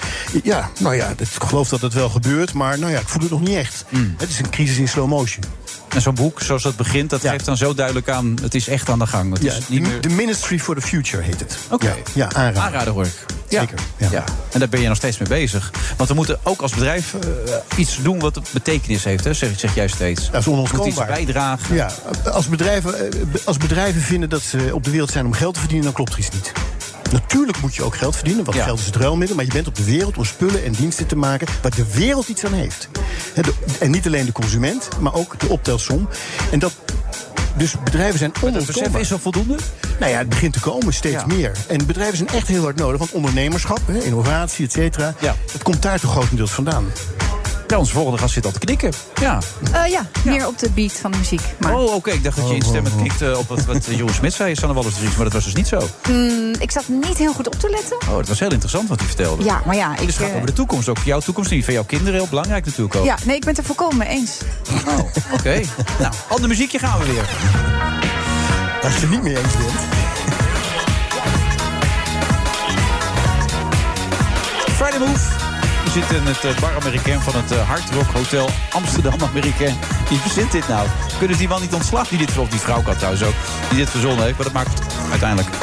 Ja, 0.44 0.70
nou 0.80 0.96
ja, 0.96 1.14
ik 1.18 1.28
geloof 1.28 1.70
dat 1.70 1.82
het 1.82 1.94
wel 1.94 2.10
gebeurt, 2.10 2.54
maar 2.54 2.80
nou 2.80 2.92
ja, 2.92 3.00
ik 3.00 3.08
voel 3.08 3.22
het 3.22 3.32
nog 3.32 3.42
niet 3.42 3.56
echt. 3.56 3.86
Mm. 3.90 4.16
Het 4.18 4.30
is 4.30 4.40
een 4.40 4.50
crisis 4.50 4.78
in 4.78 4.88
slow 4.88 5.08
motion. 5.08 5.44
En 5.96 6.02
zo'n 6.02 6.16
boek, 6.16 6.42
zoals 6.42 6.64
dat 6.64 6.76
begint, 6.76 7.10
dat 7.10 7.22
geeft 7.22 7.46
dan 7.46 7.58
zo 7.58 7.74
duidelijk 7.74 8.10
aan... 8.10 8.38
het 8.42 8.56
is 8.56 8.68
echt 8.68 8.90
aan 8.90 9.00
de 9.00 9.08
gang. 9.08 9.34
Het 9.34 9.44
Ja, 9.44 9.54
is 9.54 9.68
niet 9.68 9.82
meer... 9.82 10.00
The 10.00 10.10
Ministry 10.10 10.60
for 10.60 10.76
the 10.76 10.82
Future 10.82 11.24
heet 11.24 11.40
het. 11.40 11.58
Oké. 11.70 11.86
Ja, 11.86 11.96
ja 12.14 12.26
aanraden. 12.34 12.62
Aanraden 12.62 12.94
hoor 12.94 13.06
ik. 13.06 13.26
Ja. 13.50 13.60
Zeker. 13.60 13.78
Ja. 13.98 14.24
En 14.52 14.60
daar 14.60 14.70
ben 14.70 14.82
je 14.82 14.88
nog 14.88 14.98
steeds 14.98 15.18
mee 15.18 15.30
bezig. 15.30 15.72
Want 15.98 16.10
we 16.10 16.16
moeten 16.16 16.40
ook 16.44 16.62
als 16.62 16.72
bedrijf 16.74 17.14
eh, 17.14 17.80
iets 17.80 17.98
doen 18.02 18.20
wat 18.20 18.40
betekenis 18.52 19.04
heeft, 19.04 19.24
hè? 19.24 19.34
Zeg, 19.34 19.60
zeg 19.60 19.76
jij 19.76 19.88
steeds. 19.88 20.32
Dat 20.32 20.42
is 20.42 20.48
onontkoombaar. 20.48 21.08
iets 21.20 21.26
bijdragen. 21.26 21.76
Ja, 21.76 21.92
als 22.32 22.48
bedrijven, 22.48 23.12
eh, 23.12 23.20
als 23.46 23.58
bedrijven 23.58 24.02
vinden 24.02 24.30
dat 24.30 24.42
ze 24.42 24.70
op 24.74 24.84
de 24.84 24.92
wereld 24.92 25.12
zijn 25.12 25.26
om 25.26 25.34
geld 25.34 25.54
te 25.54 25.60
verdienen, 25.60 25.86
dan 25.86 25.96
klopt 25.96 26.14
er 26.14 26.20
iets 26.20 26.30
niet. 26.30 26.52
Natuurlijk 27.12 27.62
moet 27.62 27.76
je 27.76 27.84
ook 27.84 27.96
geld 27.96 28.16
verdienen, 28.16 28.46
want 28.46 28.58
geld 28.58 28.80
is 28.80 28.86
het 28.86 28.96
ruilmiddel. 28.96 29.36
Maar 29.36 29.46
je 29.46 29.52
bent 29.52 29.68
op 29.68 29.76
de 29.76 29.84
wereld 29.84 30.18
om 30.18 30.26
spullen 30.26 30.64
en 30.64 30.72
diensten 30.72 31.06
te 31.08 31.16
maken 31.16 31.48
waar 31.62 31.76
de 31.76 31.86
wereld 31.94 32.28
iets 32.28 32.46
aan 32.46 32.54
heeft. 32.54 32.90
De- 33.34 33.54
en 33.80 33.92
niet 33.92 34.06
alleen 34.06 34.26
de 34.26 34.32
consument, 34.32 34.90
maar 35.00 35.14
ook 35.14 35.40
de 35.40 35.48
optelsom. 35.48 36.10
En 36.52 36.60
dat. 36.60 36.74
Dus 37.58 37.76
bedrijven 37.84 38.20
zijn 38.20 38.32
onontkoombaar. 38.42 38.76
besef 38.92 38.96
is 39.02 39.12
er 39.12 39.20
voldoende? 39.20 39.56
Nou 40.00 40.12
ja, 40.12 40.18
het 40.18 40.30
begint 40.30 40.54
te 40.54 40.60
komen, 40.60 40.94
steeds 40.94 41.16
Ja. 41.16 41.26
meer. 41.26 41.52
En 41.68 41.86
bedrijven 41.86 42.18
zijn 42.18 42.30
echt 42.30 42.48
heel 42.48 42.62
hard 42.64 42.76
nodig, 42.76 42.98
want 43.00 43.12
ondernemerschap, 43.12 43.80
innovatie, 44.04 44.66
et 44.66 44.72
cetera... 44.72 45.14
dat 45.52 45.64
komt 45.64 45.82
daar 45.82 46.00
toch 46.00 46.12
grotendeels 46.12 46.52
vandaan. 46.52 46.86
Ja, 47.68 47.78
onze 47.78 47.92
volgende 47.94 48.18
gast 48.18 48.34
zit 48.34 48.46
al 48.46 48.52
te 48.52 48.60
knikken. 48.60 48.92
Ja. 49.22 49.40
Eh, 49.72 49.92
ja, 49.92 50.06
meer 50.24 50.48
op 50.48 50.60
de 50.60 50.70
beat 50.70 50.92
van 50.92 51.12
de 51.12 51.18
muziek. 51.18 51.42
Maar, 51.60 51.74
Oh, 51.76 51.94
oké. 51.96 52.12
Ik 52.12 52.24
dacht 52.24 52.38
dat 52.38 52.48
je 52.48 52.56
instemmend 52.56 52.96
knikte 52.96 53.38
op 53.38 53.48
wat, 53.48 53.66
wat 53.66 53.86
Jeroen 53.86 54.14
Smit 54.14 54.34
zei, 54.34 54.56
Sanne 54.56 54.76
Wallis 54.76 54.94
de 54.94 55.00
Vries. 55.00 55.16
Maar 55.16 55.24
dat 55.24 55.34
was 55.34 55.44
dus 55.44 55.54
niet 55.54 55.68
zo. 55.68 55.90
Mm, 56.10 56.54
ik 56.60 56.72
zat 56.72 56.84
niet 56.88 57.18
heel 57.18 57.34
goed 57.34 57.48
op 57.48 57.60
te 57.60 57.70
letten. 57.70 57.98
Oh, 58.10 58.18
het 58.18 58.28
was 58.28 58.40
heel 58.40 58.52
interessant 58.52 58.90
wat 58.90 58.98
hij 59.00 59.08
vertelde. 59.08 59.44
Ja, 59.44 59.62
maar 59.66 59.76
ja, 59.76 59.92
ik... 59.92 59.98
Dus 59.98 60.08
het 60.08 60.16
gaat 60.16 60.28
eh, 60.30 60.36
over 60.36 60.48
de 60.48 60.54
toekomst. 60.54 60.90
Ook 60.90 60.98
voor 60.98 61.08
jouw 61.08 61.20
toekomst. 61.20 61.50
En 61.50 61.56
die 61.56 61.66
van 61.66 61.74
jouw 61.74 61.84
kinderen 61.84 62.14
heel 62.14 62.28
belangrijk 62.30 62.66
natuurlijk 62.66 62.96
ook. 62.96 63.06
ja, 63.06 63.18
nee, 63.26 63.36
ik 63.36 63.42
ben 63.42 63.50
het 63.50 63.58
er 63.58 63.66
volkomen 63.66 63.98
mee 63.98 64.08
eens. 64.08 64.38
Oké. 65.34 65.62
nou, 66.00 66.14
ander 66.28 66.48
muziekje 66.50 66.80
gaan 66.80 67.00
we 67.00 67.06
weer. 67.06 67.30
Als 68.84 68.94
je 68.94 69.00
het 69.00 69.10
niet 69.10 69.22
mee 69.24 69.38
eens 69.38 69.58
bent. 69.58 69.72
Friday 74.76 75.00
Move. 75.00 75.45
Zitten 75.96 76.16
in 76.16 76.26
het 76.26 76.44
eh, 76.44 76.60
bar 76.60 76.76
Amerikaan 76.82 77.22
van 77.22 77.36
het 77.36 77.52
eh, 77.52 77.68
Hard 77.68 77.90
Rock 77.94 78.12
Hotel 78.14 78.50
Amsterdam 78.72 79.14
Amerikaan. 79.30 79.78
Wie 80.10 80.18
verzint 80.18 80.52
dit 80.52 80.68
nou? 80.68 80.88
Kunnen 81.18 81.38
die 81.38 81.48
man 81.48 81.62
niet 81.62 81.74
ontslagen 81.74 82.18
die 82.18 82.26
dit, 82.26 82.38
of 82.38 82.50
die 82.50 82.60
vrouw 82.60 82.82
kan 82.82 82.96
trouwens 82.96 83.24
ook, 83.24 83.34
die 83.70 83.78
dit 83.78 83.90
verzonnen 83.90 84.24
heeft? 84.24 84.36
Maar 84.36 84.46
dat 84.46 84.54
maakt 84.54 84.82
uiteindelijk 85.10 85.56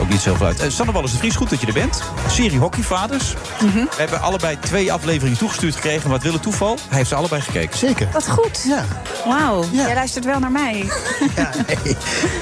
ook 0.00 0.08
niet 0.08 0.20
zoveel 0.20 0.46
uit. 0.46 0.64
Uh, 0.64 0.70
Sanne 0.70 0.92
Wallis 0.92 1.12
de 1.12 1.18
Vries, 1.18 1.36
goed 1.36 1.50
dat 1.50 1.60
je 1.60 1.66
er 1.66 1.72
bent. 1.72 2.02
Serie 2.28 2.58
Hockeyvaders. 2.58 3.34
We 3.58 3.88
hebben 3.96 4.20
allebei 4.20 4.58
twee 4.60 4.92
afleveringen 4.92 5.38
toegestuurd 5.38 5.74
gekregen. 5.74 6.10
Wat 6.10 6.22
wil 6.22 6.32
het 6.32 6.42
toeval? 6.42 6.78
Hij 6.88 6.96
heeft 6.96 7.08
ze 7.08 7.14
allebei 7.14 7.40
gekeken. 7.40 7.78
Zeker. 7.78 8.08
Wat 8.12 8.28
goed. 8.28 8.64
Ja. 8.66 8.84
Wauw, 9.24 9.64
jij 9.72 9.94
luistert 9.94 10.24
wel 10.24 10.38
naar 10.38 10.52
mij. 10.52 10.84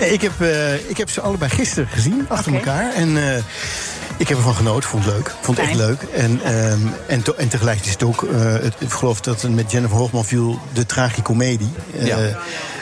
Nee, 0.01 0.13
ik, 0.13 0.21
heb, 0.21 0.41
eh, 0.41 0.91
ik 0.91 0.97
heb 0.97 1.11
ze 1.11 1.21
allebei 1.21 1.51
gisteren 1.51 1.89
gezien, 1.89 2.25
achter 2.29 2.55
elkaar. 2.55 2.93
En 2.95 3.35
eh, 3.35 3.43
ik 4.23 4.29
heb 4.29 4.37
ervan 4.37 4.55
genoten, 4.55 4.89
vond 4.89 5.05
het 5.05 5.15
leuk. 5.15 5.35
Vond 5.41 5.57
het 5.57 5.67
echt 5.67 5.77
leuk. 5.77 6.03
En, 6.03 6.41
ehm, 6.45 6.81
en, 7.37 7.49
tegelijk 7.49 7.85
is 7.85 7.91
het 7.93 8.03
ook, 8.03 8.23
eh, 8.23 8.41
het, 8.41 8.75
ik 8.79 8.91
geloof 8.91 9.21
dat 9.21 9.43
het 9.43 9.55
met 9.55 9.71
Jennifer 9.71 9.97
Hoogman 9.97 10.25
viel, 10.25 10.59
de 10.73 10.87
tragicomedie. 10.87 11.73
Eh, 11.99 12.07
Ja. 12.07 12.19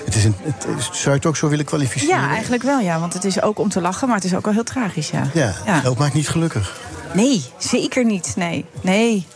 het 0.05 0.14
is 0.14 0.24
een, 0.24 0.34
het, 0.43 0.66
zou 0.93 1.05
je 1.05 1.11
het 1.11 1.26
ook 1.26 1.36
zo 1.36 1.49
willen 1.49 1.64
kwalificeren? 1.64 2.16
Ja, 2.20 2.28
eigenlijk 2.28 2.62
wel, 2.62 2.78
ja. 2.80 3.01
Want 3.01 3.12
het 3.12 3.24
is 3.24 3.43
ook 3.43 3.59
om 3.59 3.68
te 3.68 3.80
lachen, 3.80 4.07
maar 4.09 4.16
het 4.16 4.24
is 4.24 4.34
ook 4.34 4.45
wel 4.45 4.55
heel 4.55 4.64
tragisch, 4.64 5.11
ja. 5.11 5.30
Ja, 5.34 5.55
Ja. 5.66 5.80
dat 5.80 5.99
maakt 5.99 6.14
niet 6.14 6.28
gelukkig. 6.28 6.76
Nee, 7.14 7.45
zeker 7.59 8.05
niet. 8.05 8.32
Nee, 8.36 8.64
nee. 8.80 9.26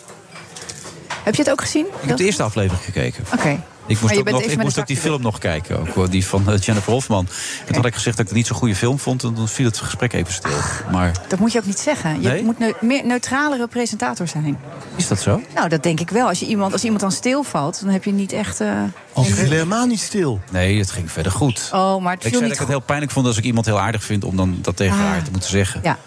Heb 1.23 1.35
je 1.35 1.43
het 1.43 1.51
ook 1.51 1.61
gezien? 1.61 1.87
Ik 2.03 2.09
heb 2.09 2.17
de 2.17 2.25
eerste 2.25 2.43
aflevering 2.43 2.85
gekeken. 2.85 3.25
Oké. 3.33 3.61
Ik 3.87 4.01
moest, 4.01 4.19
ook, 4.19 4.31
nog, 4.31 4.43
ik 4.43 4.63
moest 4.63 4.79
ook 4.79 4.87
die 4.87 4.97
film 4.97 5.23
nog 5.23 5.39
kijken, 5.39 5.79
ook, 5.97 6.11
die 6.11 6.27
van 6.27 6.51
eh, 6.53 6.59
Jennifer 6.59 6.93
Hofman. 6.93 7.27
En 7.61 7.67
toen 7.67 7.77
had 7.77 7.85
ik 7.87 7.95
gezegd 7.95 8.17
dat 8.17 8.25
ik 8.25 8.31
het 8.31 8.37
niet 8.37 8.47
zo'n 8.47 8.57
goede 8.57 8.75
film 8.75 8.99
vond... 8.99 9.23
en 9.23 9.35
toen 9.35 9.49
viel 9.49 9.67
het 9.67 9.79
gesprek 9.79 10.13
even 10.13 10.33
stil. 10.33 10.51
Maar 10.93 11.13
Dat 11.29 11.39
moet 11.39 11.53
je 11.53 11.59
ook 11.59 11.67
niet 11.67 11.79
zeggen. 11.79 12.23
Je 12.23 12.29
Nee? 12.29 12.43
moet 12.45 12.61
een 12.61 12.75
meer 12.81 13.07
neutralere 13.07 13.67
presentator 13.67 14.29
zijn. 14.29 14.59
is 14.97 15.09
dat 15.09 15.21
zo? 15.21 15.41
Nou, 15.55 15.69
dat 15.69 15.83
denk 15.83 16.01
ik 16.01 16.11
wel. 16.11 16.29
Als, 16.29 16.41
je 16.41 16.47
iemand, 16.47 16.73
als 16.73 16.83
iemand 16.83 17.01
dan 17.01 17.13
stilvalt, 17.13 17.81
dan 17.81 17.89
heb 17.93 18.05
je 18.05 18.13
niet 18.13 18.33
echt... 18.33 18.61
eh, 18.61 18.69
Als 19.13 19.29
viel 19.29 19.51
helemaal 19.51 19.87
niet 19.87 20.01
stil. 20.01 20.41
Nee, 20.51 20.79
het 20.79 20.91
ging 20.91 21.11
verder 21.13 21.33
goed. 21.33 21.71
Oh, 21.73 22.03
maar 22.03 22.13
het 22.15 22.25
Ik 22.25 22.29
viel 22.29 22.31
zei 22.31 22.33
dat 22.33 22.43
niet 22.43 22.53
ik 22.53 22.59
het 22.59 22.69
heel 22.69 22.81
pijnlijk 22.81 23.13
vond 23.13 23.27
als 23.27 23.37
ik 23.37 23.45
iemand 23.45 23.67
heel 23.67 23.81
aardig 23.81 24.05
vind... 24.05 24.25
om 24.25 24.37
dan 24.37 24.59
dat 24.61 24.77
tegen 24.77 24.99
Ah. 24.99 25.05
haar 25.05 25.23
te 25.23 25.31
moeten 25.31 25.51
zeggen. 25.51 25.81
Ja. 25.83 25.99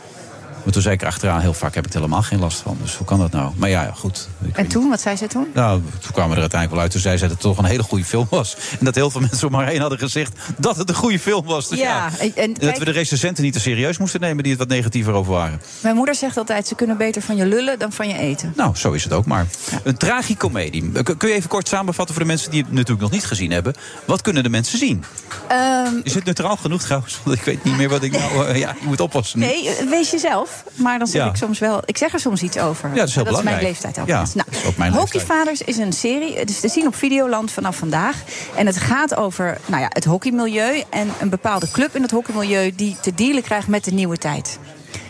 Maar 0.67 0.75
toen 0.75 0.85
zei 0.85 0.95
ik 0.95 1.01
erachteraan, 1.01 1.39
heel 1.41 1.53
vaak 1.53 1.75
heb 1.75 1.85
ik 1.85 1.93
er 1.93 1.99
helemaal 1.99 2.21
geen 2.21 2.39
last 2.39 2.59
van. 2.61 2.77
Dus 2.81 2.95
hoe 2.95 3.05
kan 3.07 3.19
dat 3.19 3.31
nou? 3.31 3.51
Maar 3.55 3.69
ja, 3.69 3.81
ja, 3.83 3.91
goed. 3.95 4.27
En 4.53 4.67
toen, 4.67 4.89
wat 4.89 5.01
zei 5.01 5.15
ze 5.15 5.27
toen? 5.27 5.47
Nou, 5.53 5.81
toen 5.99 6.11
kwamen 6.11 6.29
we 6.29 6.35
er 6.35 6.41
uiteindelijk 6.41 6.71
wel 6.71 6.79
uit. 6.81 6.91
Toen 6.91 7.01
zei 7.01 7.15
ze 7.17 7.21
dat 7.21 7.31
het 7.31 7.39
toch 7.41 7.57
een 7.57 7.65
hele 7.65 7.83
goede 7.83 8.03
film 8.05 8.27
was. 8.29 8.55
En 8.79 8.85
dat 8.85 8.95
heel 8.95 9.09
veel 9.09 9.21
mensen 9.21 9.47
om 9.47 9.53
haar 9.53 9.67
heen 9.67 9.79
hadden 9.81 9.99
gezegd 9.99 10.37
dat 10.57 10.77
het 10.77 10.89
een 10.89 10.95
goede 10.95 11.19
film 11.19 11.45
was. 11.45 11.67
Dus 11.69 11.79
ja, 11.79 11.85
Ja, 11.85 12.11
en- 12.19 12.35
en 12.35 12.53
dat 12.53 12.59
kijk- 12.63 12.77
we 12.77 12.85
de 12.85 12.91
recensenten 12.91 13.43
niet 13.43 13.53
te 13.53 13.59
serieus 13.59 13.97
moesten 13.97 14.19
nemen 14.19 14.43
die 14.43 14.51
het 14.51 14.59
wat 14.61 14.69
negatiever 14.69 15.13
over 15.13 15.31
waren. 15.33 15.61
Mijn 15.79 15.95
moeder 15.95 16.15
zegt 16.15 16.37
altijd, 16.37 16.67
ze 16.67 16.75
kunnen 16.75 16.97
beter 16.97 17.21
van 17.21 17.35
je 17.35 17.45
lullen 17.45 17.79
dan 17.79 17.91
van 17.91 18.07
je 18.07 18.17
eten. 18.17 18.53
Nou, 18.55 18.75
zo 18.75 18.91
is 18.91 19.03
het 19.03 19.13
ook 19.13 19.25
maar. 19.25 19.45
Een 19.83 19.97
tragicomedie. 19.97 20.91
Eh, 20.93 21.03
Kun 21.17 21.29
je 21.29 21.35
even 21.35 21.49
kort 21.49 21.67
samenvatten 21.67 22.15
voor 22.15 22.23
de 22.23 22.29
mensen 22.29 22.51
die 22.51 22.61
het 22.61 22.71
natuurlijk 22.71 23.01
nog 23.01 23.11
niet 23.11 23.25
gezien 23.25 23.51
hebben? 23.51 23.73
Wat 24.05 24.21
kunnen 24.21 24.43
de 24.43 24.49
mensen 24.49 24.77
zien? 24.77 25.03
Ehm, 25.47 25.93
Is 26.03 26.13
het 26.13 26.25
neutraal 26.25 26.57
genoeg 26.57 26.81
trouwens? 26.81 27.19
Want 27.23 27.37
ik 27.37 27.43
weet 27.43 27.63
niet 27.63 27.77
meer 27.77 27.89
wat 27.89 28.03
ik 28.03 28.11
nou... 28.11 28.47
eh, 28.47 28.55
ja, 28.57 28.69
ik 28.71 28.81
moet 28.83 28.99
oppassen. 28.99 29.39
nu. 29.39 29.45
nee, 29.45 29.69
eh, 29.69 29.89
wees 29.89 30.11
jezelf. 30.11 30.56
Maar 30.75 30.97
dan 30.97 31.07
zeg 31.07 31.21
Ja. 31.23 31.29
ik 31.29 31.35
soms 31.35 31.59
wel... 31.59 31.81
Ik 31.85 31.97
zeg 31.97 32.13
er 32.13 32.19
soms 32.19 32.41
iets 32.41 32.57
over. 32.57 32.89
Ja, 32.89 32.95
dat 32.95 33.07
is 33.07 33.15
heel 33.15 33.23
mijn 33.23 33.35
belangrijk. 33.35 33.67
leeftijd 33.67 33.99
ook. 33.99 34.07
Ja, 34.07 34.15
Nou, 34.33 34.33
dat 34.35 34.59
is 34.61 34.65
ook 34.65 34.77
mijn 34.77 34.91
leeftijd. 34.93 35.21
Hockeyvaders 35.21 35.61
is 35.61 35.77
een 35.77 35.93
serie. 35.93 36.37
Het 36.37 36.49
is 36.49 36.59
te 36.59 36.67
zien 36.67 36.87
op 36.87 36.95
Videoland 36.95 37.51
vanaf 37.51 37.75
vandaag. 37.77 38.15
En 38.55 38.65
het 38.65 38.77
gaat 38.77 39.15
over 39.15 39.57
nou 39.65 39.81
ja, 39.81 39.87
het 39.89 40.05
hockeymilieu. 40.05 40.83
En 40.89 41.09
een 41.19 41.29
bepaalde 41.29 41.71
club 41.71 41.95
in 41.95 42.01
het 42.01 42.11
hockeymilieu... 42.11 42.75
die 42.75 42.97
te 43.01 43.13
dealen 43.15 43.43
krijgt 43.43 43.67
met 43.67 43.83
de 43.83 43.91
nieuwe 43.91 44.17
tijd. 44.17 44.59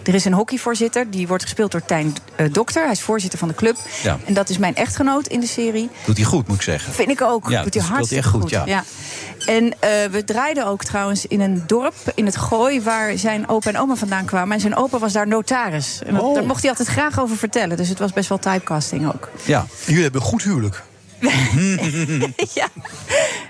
Er 0.03 0.13
is 0.13 0.25
een 0.25 0.33
hockeyvoorzitter, 0.33 1.09
die 1.09 1.27
wordt 1.27 1.43
gespeeld 1.43 1.71
door 1.71 1.85
Tijn 1.85 2.15
eh, 2.35 2.45
Dokter. 2.53 2.83
Hij 2.83 2.91
is 2.91 3.01
voorzitter 3.01 3.39
van 3.39 3.47
de 3.47 3.53
club. 3.55 3.75
Ja. 4.03 4.17
En 4.25 4.33
dat 4.33 4.49
is 4.49 4.57
mijn 4.57 4.75
echtgenoot 4.75 5.27
in 5.27 5.39
de 5.39 5.47
serie. 5.47 5.89
Doet 6.05 6.17
hij 6.17 6.25
goed, 6.25 6.47
moet 6.47 6.55
ik 6.55 6.61
zeggen. 6.61 6.93
Vind 6.93 7.09
ik 7.09 7.21
ook. 7.21 7.49
Ja, 7.49 7.63
Doet 7.63 7.73
hij 7.73 7.83
hartstikke 7.83 8.23
echt 8.23 8.33
goed, 8.33 8.49
ja. 8.49 8.83
En 9.45 9.73
eh, 9.79 9.89
we 10.11 10.23
draaiden 10.25 10.65
ook 10.65 10.83
trouwens 10.83 11.25
in 11.25 11.41
een 11.41 11.63
dorp 11.67 11.95
in 12.15 12.25
het 12.25 12.37
Gooi... 12.37 12.81
waar 12.81 13.17
zijn 13.17 13.47
opa 13.49 13.69
en 13.69 13.77
oma 13.79 13.95
vandaan 13.95 14.25
kwamen. 14.25 14.53
En 14.55 14.59
zijn 14.61 14.75
opa 14.75 14.97
was 14.99 15.13
daar 15.13 15.27
notaris. 15.27 15.99
En 16.05 16.13
dat- 16.13 16.23
Oh. 16.23 16.33
daar 16.35 16.45
mocht 16.45 16.61
hij 16.61 16.69
altijd 16.69 16.87
graag 16.87 17.19
over 17.19 17.37
vertellen. 17.37 17.77
Dus 17.77 17.89
het 17.89 17.99
was 17.99 18.13
best 18.13 18.29
wel 18.29 18.37
typecasting 18.39 19.07
ook. 19.07 19.29
Ja. 19.43 19.65
Jullie 19.85 20.03
hebben 20.03 20.21
een 20.21 20.27
goed 20.27 20.43
huwelijk. 20.43 20.83
ja. 22.59 22.67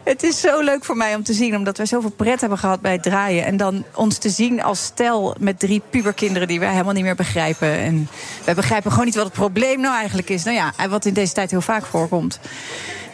Het 0.04 0.24
is 0.24 0.40
zo 0.40 0.62
leuk 0.62 0.86
voor 0.86 0.98
mij 0.98 1.16
om 1.16 1.24
te 1.24 1.34
zien, 1.34 1.56
omdat 1.56 1.78
wij 1.78 1.86
zoveel 1.86 2.10
pret 2.10 2.40
hebben 2.40 2.58
gehad 2.58 2.82
bij 2.82 2.92
het 2.92 3.04
draaien. 3.04 3.46
En 3.46 3.58
dan 3.58 3.84
ons 3.94 4.18
te 4.18 4.30
zien 4.30 4.64
als 4.64 4.84
stel 4.84 5.36
met 5.40 5.60
drie 5.60 5.82
puberkinderen 5.90 6.48
die 6.48 6.60
wij 6.60 6.72
helemaal 6.72 6.94
niet 6.94 7.04
meer 7.04 7.16
begrijpen. 7.16 7.72
En 7.72 8.10
wij 8.46 8.56
begrijpen 8.56 8.92
gewoon 8.92 9.06
niet 9.06 9.16
wat 9.16 9.26
het 9.26 9.34
probleem 9.34 9.80
nou 9.82 9.96
eigenlijk 9.96 10.30
is. 10.30 10.44
Nou 10.44 10.56
ja, 10.56 10.74
en 10.78 10.90
wat 10.90 11.06
in 11.06 11.14
deze 11.14 11.34
tijd 11.34 11.52
heel 11.52 11.62
vaak 11.62 11.86
voorkomt. 11.86 12.40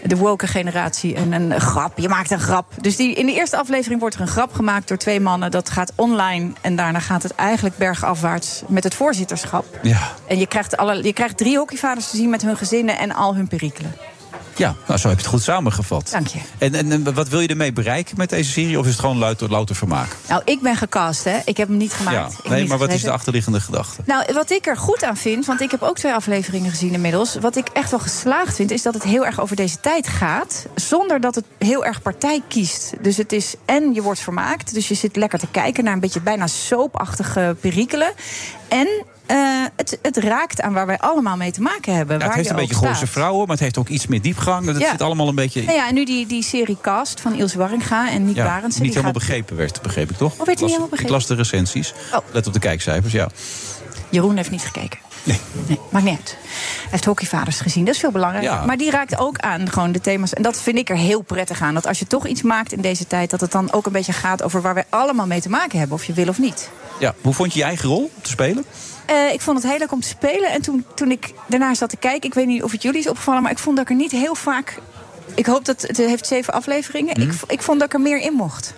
De 0.05 0.17
woke 0.17 0.47
generatie 0.47 1.15
en 1.15 1.31
een 1.31 1.61
grap. 1.61 1.97
Je 1.97 2.09
maakt 2.09 2.31
een 2.31 2.39
grap. 2.39 2.73
Dus 2.81 2.95
die, 2.95 3.15
in 3.15 3.25
de 3.25 3.33
eerste 3.33 3.57
aflevering 3.57 3.99
wordt 3.99 4.15
er 4.15 4.21
een 4.21 4.27
grap 4.27 4.53
gemaakt 4.53 4.87
door 4.87 4.97
twee 4.97 5.19
mannen. 5.19 5.51
Dat 5.51 5.69
gaat 5.69 5.91
online. 5.95 6.51
En 6.61 6.75
daarna 6.75 6.99
gaat 6.99 7.23
het 7.23 7.35
eigenlijk 7.35 7.77
bergafwaarts 7.77 8.61
met 8.67 8.83
het 8.83 8.93
voorzitterschap. 8.93 9.79
Ja. 9.81 10.11
En 10.27 10.39
je 10.39 10.47
krijgt, 10.47 10.77
alle, 10.77 11.03
je 11.03 11.13
krijgt 11.13 11.37
drie 11.37 11.57
hockeyvaders 11.57 12.09
te 12.09 12.17
zien 12.17 12.29
met 12.29 12.41
hun 12.41 12.57
gezinnen 12.57 12.97
en 12.97 13.11
al 13.11 13.35
hun 13.35 13.47
perikelen. 13.47 13.95
Ja, 14.55 14.75
nou, 14.87 14.99
zo 14.99 15.07
heb 15.07 15.17
je 15.17 15.23
het 15.23 15.33
goed 15.33 15.43
samengevat. 15.43 16.09
Dank 16.11 16.27
je. 16.27 16.39
En, 16.57 16.75
en, 16.75 16.91
en 16.91 17.13
wat 17.13 17.29
wil 17.29 17.39
je 17.39 17.47
ermee 17.47 17.73
bereiken 17.73 18.17
met 18.17 18.29
deze 18.29 18.51
serie? 18.51 18.79
Of 18.79 18.85
is 18.85 18.91
het 18.91 18.99
gewoon 18.99 19.17
louter, 19.17 19.49
louter 19.49 19.75
vermaak? 19.75 20.15
Nou, 20.27 20.41
ik 20.45 20.61
ben 20.61 20.75
gecast, 20.75 21.23
hè. 21.23 21.39
Ik 21.45 21.57
heb 21.57 21.67
hem 21.67 21.77
niet 21.77 21.93
gemaakt. 21.93 22.37
Ja. 22.43 22.49
Nee, 22.49 22.67
maar 22.67 22.77
wat 22.77 22.91
is 22.93 23.01
de 23.01 23.11
achterliggende 23.11 23.59
gedachte? 23.59 24.01
Nou, 24.05 24.33
wat 24.33 24.51
ik 24.51 24.67
er 24.67 24.77
goed 24.77 25.03
aan 25.03 25.17
vind, 25.17 25.45
want 25.45 25.61
ik 25.61 25.71
heb 25.71 25.81
ook 25.81 25.97
twee 25.97 26.13
afleveringen 26.13 26.69
gezien 26.69 26.93
inmiddels. 26.93 27.35
Wat 27.35 27.55
ik 27.55 27.67
echt 27.67 27.91
wel 27.91 27.99
geslaagd 27.99 28.55
vind, 28.55 28.71
is 28.71 28.81
dat 28.81 28.93
het 28.93 29.03
heel 29.03 29.25
erg 29.25 29.39
over 29.39 29.55
deze 29.55 29.79
tijd 29.79 30.07
gaat. 30.07 30.65
Zonder 30.75 31.21
dat 31.21 31.35
het 31.35 31.45
heel 31.57 31.85
erg 31.85 32.01
partij 32.01 32.41
kiest. 32.47 32.93
Dus 33.01 33.17
het 33.17 33.31
is 33.31 33.55
en 33.65 33.93
je 33.93 34.01
wordt 34.01 34.19
vermaakt. 34.19 34.73
Dus 34.73 34.87
je 34.87 34.93
zit 34.93 35.15
lekker 35.15 35.39
te 35.39 35.47
kijken 35.51 35.83
naar 35.83 35.93
een 35.93 35.99
beetje 35.99 36.21
bijna 36.21 36.47
soapachtige 36.47 37.55
perikelen. 37.59 38.11
En 38.73 38.87
eh, 39.25 39.37
het, 39.75 39.99
het 40.01 40.17
raakt 40.17 40.61
aan 40.61 40.73
waar 40.73 40.85
wij 40.85 40.97
allemaal 40.99 41.37
mee 41.37 41.51
te 41.51 41.61
maken 41.61 41.95
hebben. 41.95 42.19
Ja, 42.19 42.25
het 42.25 42.33
heeft 42.33 42.49
een 42.49 42.55
beetje 42.55 42.75
staat. 42.75 43.09
vrouwen, 43.09 43.39
maar 43.41 43.49
het 43.55 43.59
heeft 43.59 43.77
ook 43.77 43.87
iets 43.87 44.07
meer 44.07 44.21
diepgang. 44.21 44.65
Het 44.67 44.77
Ja. 44.79 44.89
zit 44.91 45.01
allemaal 45.01 45.27
een 45.27 45.35
beetje... 45.35 45.61
Nou 45.63 45.77
ja, 45.77 45.87
en 45.87 45.93
nu 45.93 46.05
die, 46.05 46.25
die 46.27 46.43
serie 46.43 46.77
Cast 46.81 47.21
van 47.21 47.33
Ilse 47.33 47.57
Warringa 47.57 48.09
en 48.11 48.25
Nick 48.25 48.35
ja, 48.35 48.61
niet 48.63 48.73
die 48.77 48.81
helemaal 48.87 49.03
gaat- 49.03 49.13
begrepen 49.13 49.55
werd, 49.55 49.81
begreep 49.81 50.09
ik 50.09 50.17
toch? 50.17 50.31
Oh, 50.31 50.37
werd 50.37 50.47
niet 50.47 50.55
Ik 50.57 50.61
las- 50.61 50.69
helemaal 50.69 50.89
begrepen? 50.89 51.15
Ik 51.15 51.19
las 51.21 51.27
de 51.27 51.35
recensies. 51.35 51.93
Oh. 52.13 52.19
Let 52.31 52.47
op 52.47 52.53
de 52.53 52.59
kijkcijfers, 52.59 53.13
ja. 53.13 53.29
Jeroen 54.09 54.35
heeft 54.35 54.51
niet 54.51 54.61
gekeken. 54.61 54.99
Nee. 55.23 55.39
maakt 55.89 56.05
niet 56.05 56.17
uit. 56.17 56.37
Hij 56.47 56.87
heeft 56.89 57.05
hockeyvaders 57.05 57.59
gezien, 57.59 57.85
dat 57.85 57.93
is 57.93 57.99
veel 57.99 58.11
belangrijker. 58.11 58.51
Ja. 58.51 58.65
Maar 58.65 58.77
die 58.77 58.91
raakt 58.91 59.17
ook 59.17 59.37
aan 59.39 59.71
gewoon 59.71 59.91
de 59.91 60.01
thema's. 60.01 60.33
En 60.33 60.43
dat 60.43 60.61
vind 60.61 60.77
ik 60.77 60.89
er 60.89 60.97
heel 60.97 61.21
prettig 61.21 61.61
aan. 61.61 61.73
Dat 61.73 61.87
als 61.87 61.99
je 61.99 62.07
toch 62.07 62.27
iets 62.27 62.41
maakt 62.41 62.71
in 62.73 62.81
deze 62.81 63.07
tijd... 63.07 63.29
dat 63.29 63.41
het 63.41 63.51
dan 63.51 63.71
ook 63.71 63.85
een 63.85 63.91
beetje 63.91 64.13
gaat 64.13 64.43
over 64.43 64.61
waar 64.61 64.73
wij 64.73 64.85
allemaal 64.89 65.27
mee 65.27 65.41
te 65.41 65.49
maken 65.49 65.79
hebben. 65.79 65.97
Of 65.97 66.05
je 66.05 66.13
wil 66.13 66.27
of 66.27 66.39
niet. 66.39 66.69
ja. 66.99 67.13
Hoe 67.21 67.33
vond 67.33 67.53
je 67.53 67.59
je 67.59 67.65
eigen 67.65 67.89
rol 67.89 68.11
om 68.15 68.21
te 68.21 68.29
spelen? 68.29 68.65
Eh, 69.05 69.33
ik 69.33 69.41
vond 69.41 69.61
het 69.61 69.69
heel 69.69 69.79
leuk 69.79 69.91
om 69.91 70.01
te 70.01 70.07
spelen. 70.07 70.51
En 70.51 70.61
toen, 70.61 70.85
toen 70.95 71.11
ik 71.11 71.33
daarna 71.47 71.73
zat 71.73 71.89
te 71.89 71.97
kijken... 71.97 72.29
ik 72.29 72.33
weet 72.33 72.47
niet 72.47 72.63
of 72.63 72.71
het 72.71 72.81
jullie 72.81 72.99
is 72.99 73.09
opgevallen... 73.09 73.41
maar 73.41 73.51
ik 73.51 73.59
vond 73.59 73.75
dat 73.75 73.85
ik 73.85 73.91
er 73.91 73.97
niet 73.97 74.11
heel 74.11 74.35
vaak... 74.35 74.79
Ik 75.35 75.45
hoop 75.45 75.65
dat 75.65 75.81
het 75.81 75.97
heeft 75.97 76.27
zeven 76.27 76.53
afleveringen. 76.53 77.19
Mhm. 77.19 77.29
Ik, 77.29 77.35
ik 77.47 77.61
vond 77.61 77.79
dat 77.79 77.87
ik 77.87 77.93
er 77.93 78.01
meer 78.01 78.19
in 78.19 78.33
mocht. 78.33 78.73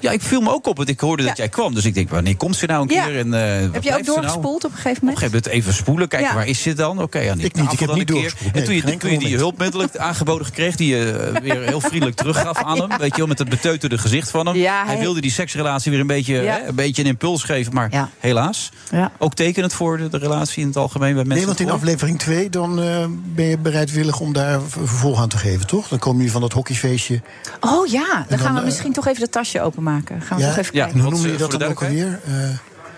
Ja, 0.00 0.10
ik 0.10 0.22
viel 0.22 0.40
me 0.40 0.50
ook 0.50 0.66
op, 0.66 0.76
want 0.76 0.88
ik 0.88 1.00
hoorde 1.00 1.22
dat 1.24 1.36
jij 1.36 1.48
kwam. 1.48 1.74
Dus 1.74 1.84
ik 1.84 1.94
denk, 1.94 2.10
wanneer 2.10 2.36
komt 2.36 2.56
ze 2.56 2.66
nou 2.66 2.82
een 2.88 2.94
Ja. 2.94 3.04
keer? 3.04 3.18
En, 3.18 3.34
eh, 3.34 3.40
Heb 3.72 3.82
je 3.82 3.90
ook 3.94 4.02
nou? 4.02 4.02
doorgespoeld 4.04 4.64
op 4.64 4.70
een 4.70 4.76
gegeven 4.76 4.96
Op 4.96 5.02
moment? 5.02 5.22
een 5.22 5.28
gegeven 5.28 5.42
moment 5.44 5.46
even 5.46 5.74
spoelen, 5.74 6.08
kijken 6.08 6.28
Ja. 6.28 6.34
waar 6.34 6.46
is 6.46 6.62
ze 6.62 6.72
dan? 6.72 7.02
Oké, 7.02 7.30
aan 7.30 7.36
die 7.36 7.46
Ik 7.46 7.54
niet, 7.54 7.72
ik 7.72 7.78
heb 7.78 7.88
dan 7.88 7.98
niet 7.98 8.08
doorgespoeld. 8.08 8.50
En 8.52 8.56
Nee, 8.56 8.64
toen 8.82 8.90
je, 8.92 8.96
toen 8.96 9.18
die 9.18 9.36
hulpmiddelen 9.36 9.90
aangeboden 9.96 10.50
kreeg, 10.52 10.76
die 10.76 10.96
je 10.96 11.10
eh, 11.34 11.40
weer 11.42 11.60
heel 11.62 11.80
vriendelijk 11.80 12.16
teruggaf 12.16 12.62
aan 12.62 12.76
hem. 12.88 12.98
Weet 12.98 13.10
je 13.10 13.16
wel, 13.16 13.26
met 13.26 13.38
het 13.38 13.48
beteuterde 13.48 13.98
gezicht 13.98 14.30
van 14.30 14.46
hem. 14.46 14.56
Ja, 14.56 14.84
hij... 14.84 14.94
hij- 14.94 15.02
wilde 15.04 15.20
die 15.20 15.30
seksrelatie 15.30 15.90
weer 15.90 16.00
een 16.00 16.06
beetje, 16.06 16.34
Ja. 16.34 16.52
hè, 16.52 16.66
een, 16.68 16.74
beetje 16.74 17.02
een 17.02 17.08
impuls 17.08 17.42
geven, 17.42 17.74
maar 17.74 18.10
helaas. 18.18 18.70
Ja. 18.90 19.12
Ook 19.18 19.34
tekenend 19.34 19.72
voor 19.72 19.98
de, 19.98 20.08
de 20.08 20.18
relatie 20.18 20.62
in 20.62 20.68
het 20.68 20.76
algemeen 20.76 21.14
bij 21.14 21.24
mensen. 21.24 21.36
Nee, 21.36 21.46
want 21.46 21.60
in 21.60 21.70
aflevering 21.70 22.18
2 22.18 22.50
dan 22.50 22.82
eh, 22.82 23.04
ben 23.24 23.44
je 23.44 23.58
bereidwillig 23.58 24.20
om 24.20 24.32
daar 24.32 24.60
vervolg 24.62 25.20
aan 25.20 25.28
te 25.28 25.36
geven, 25.38 25.66
toch? 25.66 25.88
Dan 25.88 25.98
kom 25.98 26.20
je 26.22 26.30
van 26.30 26.40
dat 26.40 26.52
hockeyfeestje. 26.52 27.20
Oh 27.60 27.86
ja, 27.86 28.06
dan, 28.14 28.24
dan, 28.28 28.38
gaan 28.38 28.52
we 28.52 28.58
eh, 28.58 28.64
misschien 28.64 28.92
toch 28.92 29.06
even 29.06 29.20
dat 29.20 29.32
tasje 29.32 29.60
openmaken. 29.60 29.84
Gaan 29.94 30.38
we 30.38 30.42
Ja, 30.42 30.48
toch 30.48 30.58
even 30.58 30.74
ja, 30.74 30.82
kijken. 30.84 31.00
Hoe 31.00 31.10
noem 31.10 31.20
je 31.22 31.32
eh, 31.32 31.38
dat 31.38 31.50
voor 31.50 31.58
de 31.58 31.64
dan 31.64 31.68
ook 31.72 31.82
alweer? 31.82 32.20
Eh, 32.26 32.32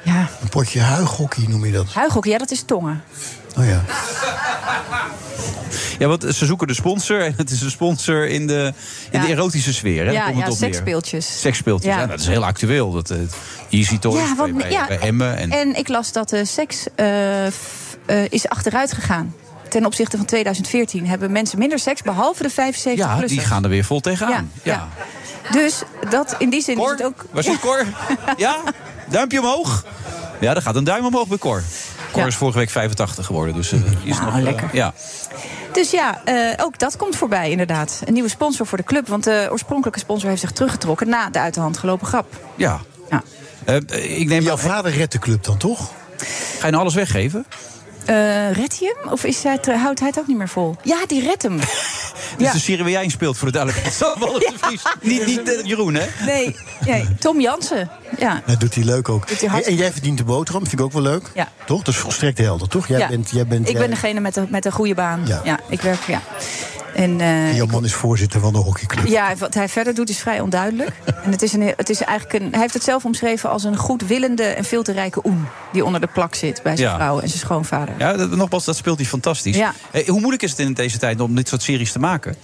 Ja. 0.02 0.28
een 0.42 0.48
potje 0.48 0.80
huighockey 0.80 1.44
noem 1.48 1.64
je 1.64 1.72
dat. 1.72 1.86
Huighockey, 1.92 2.32
ja, 2.32 2.38
dat 2.38 2.50
is 2.50 2.62
tongen. 2.62 3.02
Oh 3.58 3.64
ja. 3.66 3.82
Ja, 5.98 6.06
want 6.08 6.24
ze 6.34 6.46
zoeken 6.46 6.66
de 6.66 6.74
sponsor 6.74 7.20
en 7.20 7.34
het 7.36 7.50
is 7.50 7.60
een 7.60 7.70
sponsor 7.70 8.28
in 8.28 8.46
de, 8.46 8.72
in 9.10 9.20
Ja. 9.20 9.26
de 9.26 9.32
erotische 9.32 9.72
sfeer. 9.74 10.04
Hè? 10.06 10.12
Ja, 10.12 10.28
ja 10.28 10.50
seksspeeltjes. 10.50 11.40
Seksspeeltjes, 11.40 11.94
ja. 11.94 12.00
Ja. 12.00 12.06
dat 12.06 12.20
is 12.20 12.26
heel 12.26 12.44
actueel. 12.44 12.92
Dat, 12.92 13.10
eh, 13.10 13.18
Easy 13.70 13.98
Toys 13.98 14.16
Ja, 14.20 14.26
bij, 14.26 14.36
want- 14.36 14.56
bij, 14.58 14.70
ja. 14.70 14.86
bij 14.86 14.98
Emmen. 14.98 15.36
En, 15.36 15.50
En 15.50 15.76
ik 15.76 15.88
las 15.88 16.12
dat 16.12 16.28
de 16.28 16.44
seks 16.44 16.86
eh, 16.94 17.06
f- 17.46 17.96
eh, 18.06 18.24
is 18.28 18.48
achteruit 18.48 18.92
gegaan. 18.92 19.34
Ten 19.70 19.84
opzichte 19.86 20.16
van 20.16 20.26
2014 20.26 21.06
hebben 21.06 21.32
mensen 21.32 21.58
minder 21.58 21.78
seks, 21.78 22.02
behalve 22.02 22.42
de 22.42 22.50
75 22.50 23.04
ja, 23.06 23.16
plussers. 23.16 23.40
die 23.40 23.48
gaan 23.50 23.64
er 23.64 23.70
weer 23.70 23.84
vol 23.84 24.00
tegenaan. 24.00 24.50
Ja, 24.62 24.72
Ja. 24.72 24.88
Dus 25.52 25.82
dat 26.10 26.34
in 26.38 26.50
die 26.50 26.62
zin 26.62 26.76
Cor? 26.76 26.84
is 26.86 26.90
het 26.98 27.02
ook. 27.06 27.24
Waar 27.30 27.42
zit 27.42 27.58
Cor? 27.60 27.84
ja? 28.36 28.56
Duimpje 29.08 29.38
omhoog? 29.40 29.84
Ja, 30.40 30.54
er 30.54 30.62
gaat 30.62 30.76
een 30.76 30.84
duim 30.84 31.04
omhoog 31.04 31.28
bij 31.28 31.38
Cor. 31.38 31.62
Cor 32.12 32.20
Ja. 32.20 32.26
is 32.26 32.34
vorige 32.36 32.58
week 32.58 32.70
85 32.70 33.26
geworden, 33.26 33.54
dus 33.54 33.72
eh, 33.72 33.80
is 34.04 34.12
Nou, 34.18 34.24
nog... 34.24 34.36
eh, 34.36 34.42
lekker. 34.42 34.68
ja. 34.72 34.92
Dus 35.72 35.90
ja, 35.90 36.24
eh, 36.24 36.64
ook 36.64 36.78
dat 36.78 36.96
komt 36.96 37.16
voorbij 37.16 37.50
inderdaad. 37.50 38.02
Een 38.04 38.12
nieuwe 38.12 38.28
sponsor 38.28 38.66
voor 38.66 38.78
de 38.78 38.84
club. 38.84 39.08
Want 39.08 39.24
de 39.24 39.48
oorspronkelijke 39.50 39.98
sponsor 40.00 40.28
heeft 40.28 40.40
zich 40.40 40.50
teruggetrokken 40.52 41.08
na 41.08 41.30
de 41.30 41.38
uit 41.38 41.54
de 41.54 41.60
hand 41.60 41.78
gelopen 41.78 42.06
grap. 42.06 42.26
ja. 42.56 42.80
Ja. 43.10 43.22
Eh, 43.64 44.20
ik 44.20 44.28
neem 44.28 44.42
Jouw 44.42 44.56
vader 44.56 44.92
redt 44.92 45.12
de 45.12 45.18
club 45.18 45.44
dan 45.44 45.56
toch? 45.56 45.90
Ga 46.58 46.64
je 46.64 46.70
nou 46.70 46.76
alles 46.82 46.94
weggeven? 46.94 47.46
Eh 48.08 48.50
redt 48.52 48.78
hij 48.78 48.94
hem? 49.02 49.12
Of 49.12 49.24
is 49.24 49.42
hij, 49.42 49.52
het- 49.52 49.66
houdt 49.66 49.98
hij 49.98 50.08
het 50.08 50.18
ook 50.18 50.26
niet 50.26 50.36
meer 50.36 50.48
vol? 50.48 50.76
Ja, 50.82 50.96
die 51.06 51.22
redt 51.22 51.42
hem. 51.42 51.56
Dit 52.38 52.46
is 52.46 52.52
de 52.52 52.58
serie 52.58 52.82
waar 52.82 52.90
jij 52.92 53.02
in 53.04 53.10
speelt, 53.10 53.36
voor 53.36 53.46
de 53.46 53.52
duidelijkheid. 53.52 53.96
Sam 53.96 54.18
Wallace 54.18 54.50
de 54.52 54.58
Vries. 54.58 54.82
Niet, 55.00 55.26
niet 55.26 55.52
eh, 55.54 55.64
Jeroen, 55.64 55.94
hè? 55.94 56.06
Nee, 56.26 56.56
nee, 56.86 57.08
Tom 57.18 57.40
Jansen. 57.40 57.90
Ja. 58.18 58.42
Dat 58.46 58.60
doet 58.60 58.74
hij 58.74 58.84
leuk 58.84 59.08
ook. 59.08 59.24
En, 59.30 59.74
jij 59.74 59.92
verdient 59.92 60.18
de 60.18 60.24
boterham, 60.24 60.62
vind 60.66 60.80
ik 60.80 60.86
ook 60.86 60.92
wel 60.92 61.02
leuk. 61.02 61.30
Ja. 61.34 61.48
Toch? 61.66 61.82
Dat 61.82 61.94
is 61.94 62.00
volstrekt 62.00 62.38
helder, 62.38 62.68
toch? 62.68 62.86
Jij 62.86 62.98
Ja. 62.98 63.08
bent, 63.08 63.30
jij 63.30 63.46
bent, 63.46 63.66
ik 63.66 63.72
jij- 63.72 63.80
ben 63.80 63.90
degene 63.90 64.20
met 64.20 64.34
de, 64.34 64.46
met 64.48 64.62
de 64.62 64.72
goede 64.72 64.94
baan. 64.94 65.20
Ja. 65.26 65.40
Ja. 65.44 65.58
ik 65.68 65.80
werk, 65.80 66.02
ja. 66.06 66.20
En, 66.94 67.20
eh, 67.20 67.48
en 67.48 67.54
jouw 67.54 67.66
man 67.66 67.84
is 67.84 67.94
voorzitter 67.94 68.40
van 68.40 68.52
de 68.52 68.58
hockeyclub. 68.58 69.06
ja, 69.06 69.36
wat 69.36 69.54
hij 69.54 69.68
verder 69.68 69.94
doet 69.94 70.08
is 70.08 70.18
vrij 70.18 70.40
onduidelijk. 70.40 70.90
En 71.24 71.30
het 71.30 71.42
is 71.42 71.52
een, 71.52 71.72
het 71.76 71.88
is 71.90 72.00
eigenlijk 72.02 72.44
een, 72.44 72.50
hij 72.50 72.60
heeft 72.60 72.74
het 72.74 72.82
zelf 72.82 73.04
omschreven 73.04 73.50
als 73.50 73.64
een 73.64 73.76
goedwillende 73.76 74.42
en 74.42 74.64
veel 74.64 74.82
te 74.82 74.92
rijke 74.92 75.20
oen. 75.26 75.46
Die 75.72 75.84
onder 75.84 76.00
de 76.00 76.06
plak 76.06 76.34
zit 76.34 76.60
bij 76.62 76.76
zijn 76.76 76.88
Ja. 76.88 76.94
vrouw 76.96 77.20
en 77.20 77.28
zijn 77.28 77.40
schoonvader. 77.40 77.94
Ja, 77.98 78.12
dat, 78.16 78.30
nogmaals, 78.30 78.64
dat 78.64 78.76
speelt 78.76 78.98
hij 78.98 79.06
fantastisch. 79.06 79.56
Ja. 79.56 79.72
Eh, 79.90 80.08
hoe 80.08 80.18
moeilijk 80.18 80.42
is 80.42 80.50
het 80.50 80.58
in 80.58 80.72
deze 80.74 80.98
tijd 80.98 81.20
om 81.20 81.34
dit 81.34 81.48
soort 81.48 81.62
series 81.62 81.92
te 81.92 81.98
maken? 81.98 82.36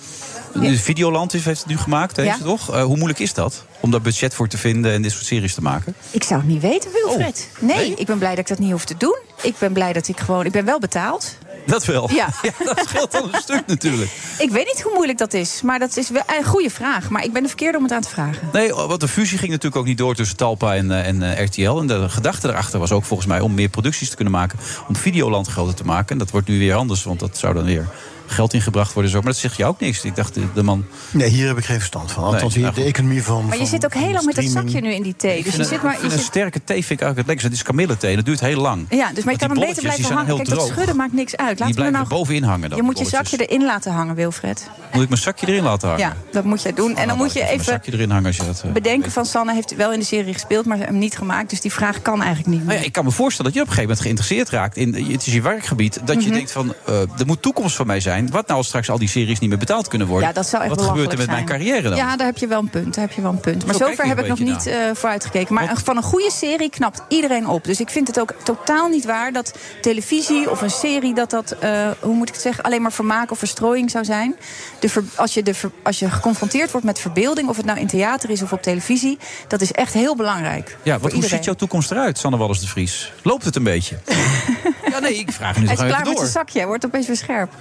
De 0.61 0.79
Videoland 0.79 1.33
heeft 1.33 1.47
het 1.47 1.67
nu 1.67 1.77
gemaakt, 1.77 2.17
heeft 2.17 2.29
Ja. 2.29 2.35
het 2.35 2.45
toch? 2.45 2.75
Eh, 2.75 2.83
hoe 2.83 2.97
moeilijk 2.97 3.19
is 3.19 3.35
dat? 3.35 3.65
Om 3.81 3.91
daar 3.91 4.01
budget 4.01 4.35
voor 4.35 4.49
te 4.49 4.59
vinden 4.59 4.93
en 4.93 5.03
dit 5.03 5.13
soort 5.13 5.25
series 5.25 5.55
te 5.55 5.63
maken? 5.63 5.95
Ik 6.11 6.23
zou 6.25 6.41
het 6.41 6.49
niet 6.49 6.63
weten, 6.63 6.91
Wilfred. 6.93 7.49
Oh, 7.57 7.63
nee, 7.63 7.95
ik 7.95 8.07
ben 8.07 8.19
blij 8.19 8.31
dat 8.31 8.39
ik 8.39 8.49
dat 8.49 8.59
niet 8.59 8.71
hoef 8.71 8.85
te 8.85 8.95
doen. 8.99 9.19
Ik 9.43 9.59
ben 9.59 9.73
blij 9.73 9.93
dat 9.93 10.09
ik 10.09 10.21
gewoon... 10.21 10.45
Ik 10.45 10.53
ben 10.53 10.65
wel 10.65 10.79
betaald. 10.79 11.37
Dat 11.67 11.85
wel. 11.85 12.11
Ja. 12.13 12.29
dat 12.65 12.83
scheelt 12.89 13.15
al 13.15 13.29
een 13.33 13.41
stuk 13.41 13.63
natuurlijk. 13.67 14.11
Ik 14.39 14.51
weet 14.51 14.67
niet 14.67 14.83
hoe 14.83 14.93
moeilijk 14.95 15.19
dat 15.19 15.35
is. 15.35 15.63
Maar 15.63 15.79
dat 15.79 15.97
is 15.97 16.11
wel 16.11 16.23
een 16.39 16.45
goede 16.45 16.71
vraag. 16.71 17.11
Maar 17.11 17.25
ik 17.25 17.33
ben 17.33 17.43
de 17.43 17.49
verkeerde 17.49 17.77
om 17.79 17.83
het 17.85 17.93
aan 17.93 18.01
te 18.01 18.09
vragen. 18.09 18.49
Nee, 18.53 18.75
want 18.75 19.01
de 19.01 19.09
fusie 19.09 19.39
ging 19.39 19.51
natuurlijk 19.51 19.77
ook 19.77 19.87
niet 19.87 19.99
door 19.99 20.15
tussen 20.15 20.37
Talpa 20.37 20.75
en, 20.75 20.91
eh, 20.91 21.07
en 21.07 21.37
eh, 21.37 21.45
RTL. 21.45 21.79
En 21.79 21.87
de 21.87 22.09
gedachte 22.09 22.49
erachter 22.49 22.79
was 22.79 22.93
ook 22.93 23.05
volgens 23.05 23.29
mij 23.29 23.41
om 23.41 23.55
meer 23.55 23.69
producties 23.69 24.09
te 24.09 24.15
kunnen 24.15 24.35
maken. 24.35 24.59
Om 24.89 24.97
Videoland 24.97 25.47
groter 25.49 25.75
te 25.75 25.85
maken. 25.85 26.09
En 26.09 26.19
dat 26.19 26.31
wordt 26.31 26.49
nu 26.49 26.59
weer 26.59 26.75
anders, 26.75 27.03
want 27.05 27.21
dat 27.21 27.39
zou 27.39 27.55
dan 27.55 27.65
weer 27.65 27.89
geld 28.27 28.55
ingebracht 28.55 28.93
worden. 28.93 29.11
Zo. 29.13 29.19
Maar 29.21 29.33
dat 29.33 29.41
zegt 29.41 29.57
je 29.57 29.65
ook 29.65 29.81
niks. 29.81 30.05
Ik 30.05 30.17
dacht, 30.17 30.35
de, 30.35 30.43
de 30.55 30.63
man... 30.63 30.85
Nee, 31.11 31.29
hier 31.29 31.47
heb 31.47 31.59
ik 31.59 31.65
geen 31.65 31.77
verstand 31.77 32.13
van. 32.13 32.25
Althans, 32.25 32.43
Nee, 32.43 32.53
hier 32.65 32.73
nou 32.73 32.75
de 32.75 32.83
economie 32.85 33.23
van. 33.23 33.47
Maar 33.47 33.59
je 33.59 33.67
zit 33.67 33.85
ook 33.85 33.95
heel 33.95 34.11
lang 34.13 34.25
met 34.25 34.35
dat 34.35 34.45
zakje 34.45 34.81
nu 34.81 34.93
in 34.93 35.03
die 35.03 35.17
thee. 35.17 35.37
Dus 35.37 35.45
je 35.45 35.51
vind 35.51 35.67
zit 35.69 35.79
een, 35.79 35.85
maar... 35.85 35.97
Je 35.99 36.05
een 36.05 36.11
zit, 36.11 36.21
sterke 36.21 36.65
thee 36.65 36.85
vind 36.85 37.01
ik 37.01 37.07
eigenlijk 37.07 37.17
het 37.17 37.27
lekkerste. 37.27 37.47
Het 37.49 37.57
is 37.57 37.63
kamillethee. 37.63 38.17
Dat 38.17 38.25
duurt 38.25 38.41
heel 38.41 38.61
lang. 38.61 38.87
ja, 38.91 39.11
dus 39.13 39.25
maar 39.25 39.33
je 39.33 39.39
kan 39.39 39.49
die 39.49 39.59
hem 39.59 39.67
beter 39.69 39.75
die 39.75 39.83
blijven 39.93 40.05
hangen. 40.17 40.27
heel 40.27 40.37
Kijk, 40.37 40.49
dat 40.49 40.67
schudden 40.67 40.97
maakt 40.97 41.13
niks 41.13 41.37
uit. 41.37 41.49
Die 41.49 41.59
Laten 41.59 41.67
we 41.75 41.81
blijven 41.81 41.93
nou... 41.99 42.09
bovenin 42.09 42.43
hangen 42.43 42.69
dan. 42.69 42.79
Je 42.79 42.85
moet 42.85 42.99
je 42.99 43.05
zakje 43.05 43.47
erin 43.47 43.65
laten 43.65 43.93
hangen, 43.93 44.15
Wilfred. 44.15 44.71
Moet 44.93 45.03
ik 45.03 45.09
mijn 45.09 45.21
zakje 45.21 45.47
erin 45.47 45.63
laten 45.63 45.89
hangen? 45.89 46.05
Ja, 46.07 46.17
dat 46.33 46.45
moet 46.45 46.63
jij 46.63 46.73
doen. 46.73 46.97
En 46.97 47.09
dan 47.09 47.17
moet 47.17 47.33
je 47.33 47.39
Mijn 47.39 47.53
even 47.53 47.65
zakje 47.65 47.93
erin 47.93 48.11
hangen 48.11 48.27
als 48.27 48.37
je 48.37 48.45
dat... 48.45 48.63
eh, 48.67 48.73
bedenken 48.73 49.11
van 49.13 49.27
Sanne 49.27 49.53
heeft 49.55 49.77
wel 49.77 49.93
in 49.93 49.99
de 49.99 50.05
serie 50.05 50.33
gespeeld, 50.33 50.67
maar 50.67 50.79
hem 50.79 50.99
niet 50.99 51.17
gemaakt. 51.17 51.51
Dus 51.51 51.61
die 51.61 51.73
vraag 51.73 52.03
kan 52.03 52.19
eigenlijk 52.23 52.47
niet 52.49 52.57
Nou 52.59 52.69
meer. 52.71 52.79
ja, 52.79 52.85
ik 52.85 52.93
kan 52.93 53.05
me 53.05 53.11
voorstellen 53.11 53.53
dat 53.53 53.61
je 53.61 53.67
op 53.67 53.77
een 53.77 53.83
gegeven 53.83 53.97
moment 54.05 54.19
geïnteresseerd 54.25 54.49
raakt 54.63 54.77
in 54.77 55.13
het 55.13 55.27
is 55.27 55.33
je 55.33 55.43
werkgebied. 55.43 56.01
Dat 56.05 56.17
je 56.23 56.29
Mhm. 56.29 56.33
denkt 56.37 56.53
van 56.53 56.75
eh, 56.87 57.01
er 57.01 57.27
moet 57.27 57.43
toekomst 57.43 57.77
van 57.77 57.87
mij 57.87 58.01
zijn. 58.01 58.24
Wat 58.31 58.47
nou 58.47 58.59
als 58.59 58.67
straks 58.67 58.91
al 58.91 58.99
die 58.99 59.09
series 59.09 59.39
niet 59.39 59.49
meer 59.49 59.59
betaald 59.59 59.89
kunnen 59.89 60.07
worden? 60.07 60.29
Ja, 60.29 60.35
dat 60.35 60.47
zou 60.47 60.63
echt 60.63 60.75
Wat 60.75 60.85
gebeurt 60.85 61.13
er 61.13 61.19
met 61.19 61.27
mijn 61.27 61.45
carrière 61.45 61.83
dan? 61.89 61.97
Ja, 61.97 62.17
daar 62.17 62.27
heb 62.27 62.39
je 62.39 62.47
wel 62.47 62.59
een 62.59 62.71
punt. 62.71 62.95
Daar 62.95 63.05
heb 63.05 63.13
je 63.13 63.23
wel 63.23 63.31
een 63.31 63.41
punt. 63.41 63.67
Maar 63.67 63.75
Zo 63.75 63.87
zover 63.87 64.07
heb 64.07 64.19
ik 64.19 64.27
nog 64.27 64.39
niet 64.39 64.67
eh 64.67 64.77
voor 64.95 65.09
uitgekeken. 65.09 65.55
Maar 65.55 65.81
van 65.85 65.97
een 65.97 66.03
goede 66.03 66.31
serie 66.31 66.71
knapt 66.71 67.03
iedereen 67.09 67.49
op. 67.49 67.65
Dus 67.65 67.81
ik 67.81 67.91
vind 67.91 68.07
het 68.07 68.21
ook 68.21 68.35
totaal 68.43 68.89
niet 68.89 69.05
waar 69.05 69.33
dat 69.33 69.59
televisie 69.81 70.51
of 70.51 70.61
een 70.63 70.71
serie... 70.71 71.15
dat 71.15 71.31
dat, 71.31 71.51
eh, 71.51 71.89
hoe 72.01 72.15
moet 72.15 72.29
ik 72.29 72.35
het 72.35 72.43
zeggen, 72.43 72.65
alleen 72.65 72.83
maar 72.83 72.93
vermaak 72.93 73.31
of 73.31 73.39
verstrooiing 73.39 73.91
zou 73.91 74.05
zijn. 74.05 74.35
De 74.79 74.89
ver- 74.89 75.05
als, 75.15 75.35
je 75.35 75.43
de 75.43 75.55
ver- 75.55 75.71
als 75.83 75.99
je 75.99 76.11
geconfronteerd 76.11 76.71
wordt 76.71 76.87
met 76.87 76.99
verbeelding... 76.99 77.49
of 77.49 77.57
het 77.57 77.67
nou 77.67 77.79
in 77.79 77.87
theater 77.87 78.31
is 78.31 78.43
of 78.43 78.53
op 78.53 78.63
televisie... 78.63 79.19
dat 79.49 79.61
is 79.61 79.73
echt 79.73 79.93
heel 79.93 80.17
belangrijk. 80.17 80.77
Ja, 80.83 80.93
wat, 80.93 81.01
hoe 81.01 81.11
iedereen. 81.11 81.37
ziet 81.37 81.45
jouw 81.45 81.55
toekomst 81.55 81.91
eruit, 81.91 82.19
Sanne 82.19 82.37
Wallis 82.39 82.61
de 82.61 82.67
Vries? 82.67 83.13
Loopt 83.23 83.45
het 83.45 83.57
een 83.57 83.63
beetje? 83.63 83.99
ja, 84.93 84.99
nee, 84.99 85.15
ik 85.19 85.33
vraag 85.33 85.57
nu 85.59 85.67
Hij 85.67 85.77
toch 85.77 85.85
is 85.85 85.91
klaar 85.91 86.07
met 86.07 86.19
zijn 86.19 86.31
zakje. 86.31 86.59
Hij 86.59 86.67
wordt 86.67 86.85
opeens 86.85 87.07
weer 87.07 87.17
scherp. 87.17 87.53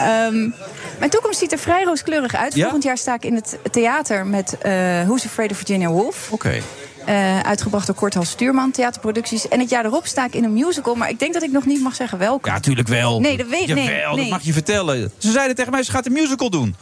Ehm, 0.00 0.48
mijn 0.98 1.10
toekomst 1.10 1.38
ziet 1.38 1.52
er 1.52 1.58
vrij 1.58 1.82
rooskleurig 1.84 2.34
uit. 2.34 2.54
Volgend 2.54 2.82
jaar 2.82 2.98
sta 2.98 3.14
ik 3.14 3.24
in 3.24 3.34
het 3.34 3.58
theater 3.70 4.26
met 4.26 4.58
eh 4.58 4.72
Who's 5.04 5.24
Afraid 5.24 5.50
of 5.50 5.56
Virginia 5.56 5.88
Woolf. 5.88 6.28
Oké. 6.30 6.60
Eh, 7.04 7.40
uitgebracht 7.40 7.86
door 7.86 7.94
Korthal 7.94 8.24
Stuurman, 8.24 8.70
theaterproducties. 8.70 9.48
En 9.48 9.60
het 9.60 9.70
jaar 9.70 9.84
erop 9.84 10.06
sta 10.06 10.26
ik 10.26 10.34
in 10.34 10.44
een 10.44 10.52
musical, 10.52 10.94
maar 10.94 11.08
ik 11.08 11.18
denk 11.18 11.34
dat 11.34 11.42
ik 11.42 11.50
nog 11.52 11.66
niet 11.66 11.82
mag 11.82 11.94
zeggen 11.94 12.18
welke. 12.18 12.48
Ja, 12.48 12.54
natuurlijk 12.54 12.88
wel. 12.88 13.20
Nee, 13.20 13.36
dat 13.36 13.46
weet 13.46 13.68
ik 13.68 13.74
nee, 13.74 13.88
nee. 13.88 14.16
dat 14.16 14.28
mag 14.28 14.42
je 14.42 14.52
vertellen. 14.52 15.12
Ze 15.18 15.30
zeiden 15.30 15.56
tegen 15.56 15.72
mij, 15.72 15.82
ze 15.82 15.90
gaat 15.90 16.06
een 16.06 16.12
musical 16.12 16.50
doen. 16.50 16.76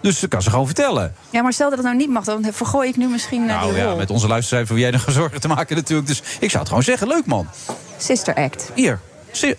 Dus 0.00 0.20
dat 0.20 0.30
kan 0.30 0.42
ze 0.42 0.50
gewoon 0.50 0.66
vertellen. 0.66 1.14
Ja, 1.30 1.42
maar 1.42 1.52
stel 1.52 1.68
dat 1.68 1.78
het 1.78 1.86
nou 1.86 1.98
niet 1.98 2.10
mag, 2.10 2.24
dan 2.24 2.46
vergooi 2.52 2.88
ik 2.88 2.96
nu 2.96 3.08
misschien 3.08 3.40
eh, 3.40 3.56
Nou 3.56 3.72
die 3.72 3.82
ja, 3.82 3.94
met 3.94 4.10
onze 4.10 4.28
luisteraars 4.28 4.68
voor 4.68 4.78
jij 4.78 4.90
nog 4.90 5.04
zorgen 5.20 5.40
te 5.40 5.48
maken 5.48 5.76
natuurlijk. 5.76 6.08
Dus 6.08 6.22
ik 6.40 6.50
zou 6.50 6.58
het 6.58 6.68
gewoon 6.68 6.82
zeggen, 6.82 7.08
leuk 7.08 7.26
man. 7.26 7.48
Sister 7.96 8.34
Act. 8.34 8.70
Hier. 8.74 9.00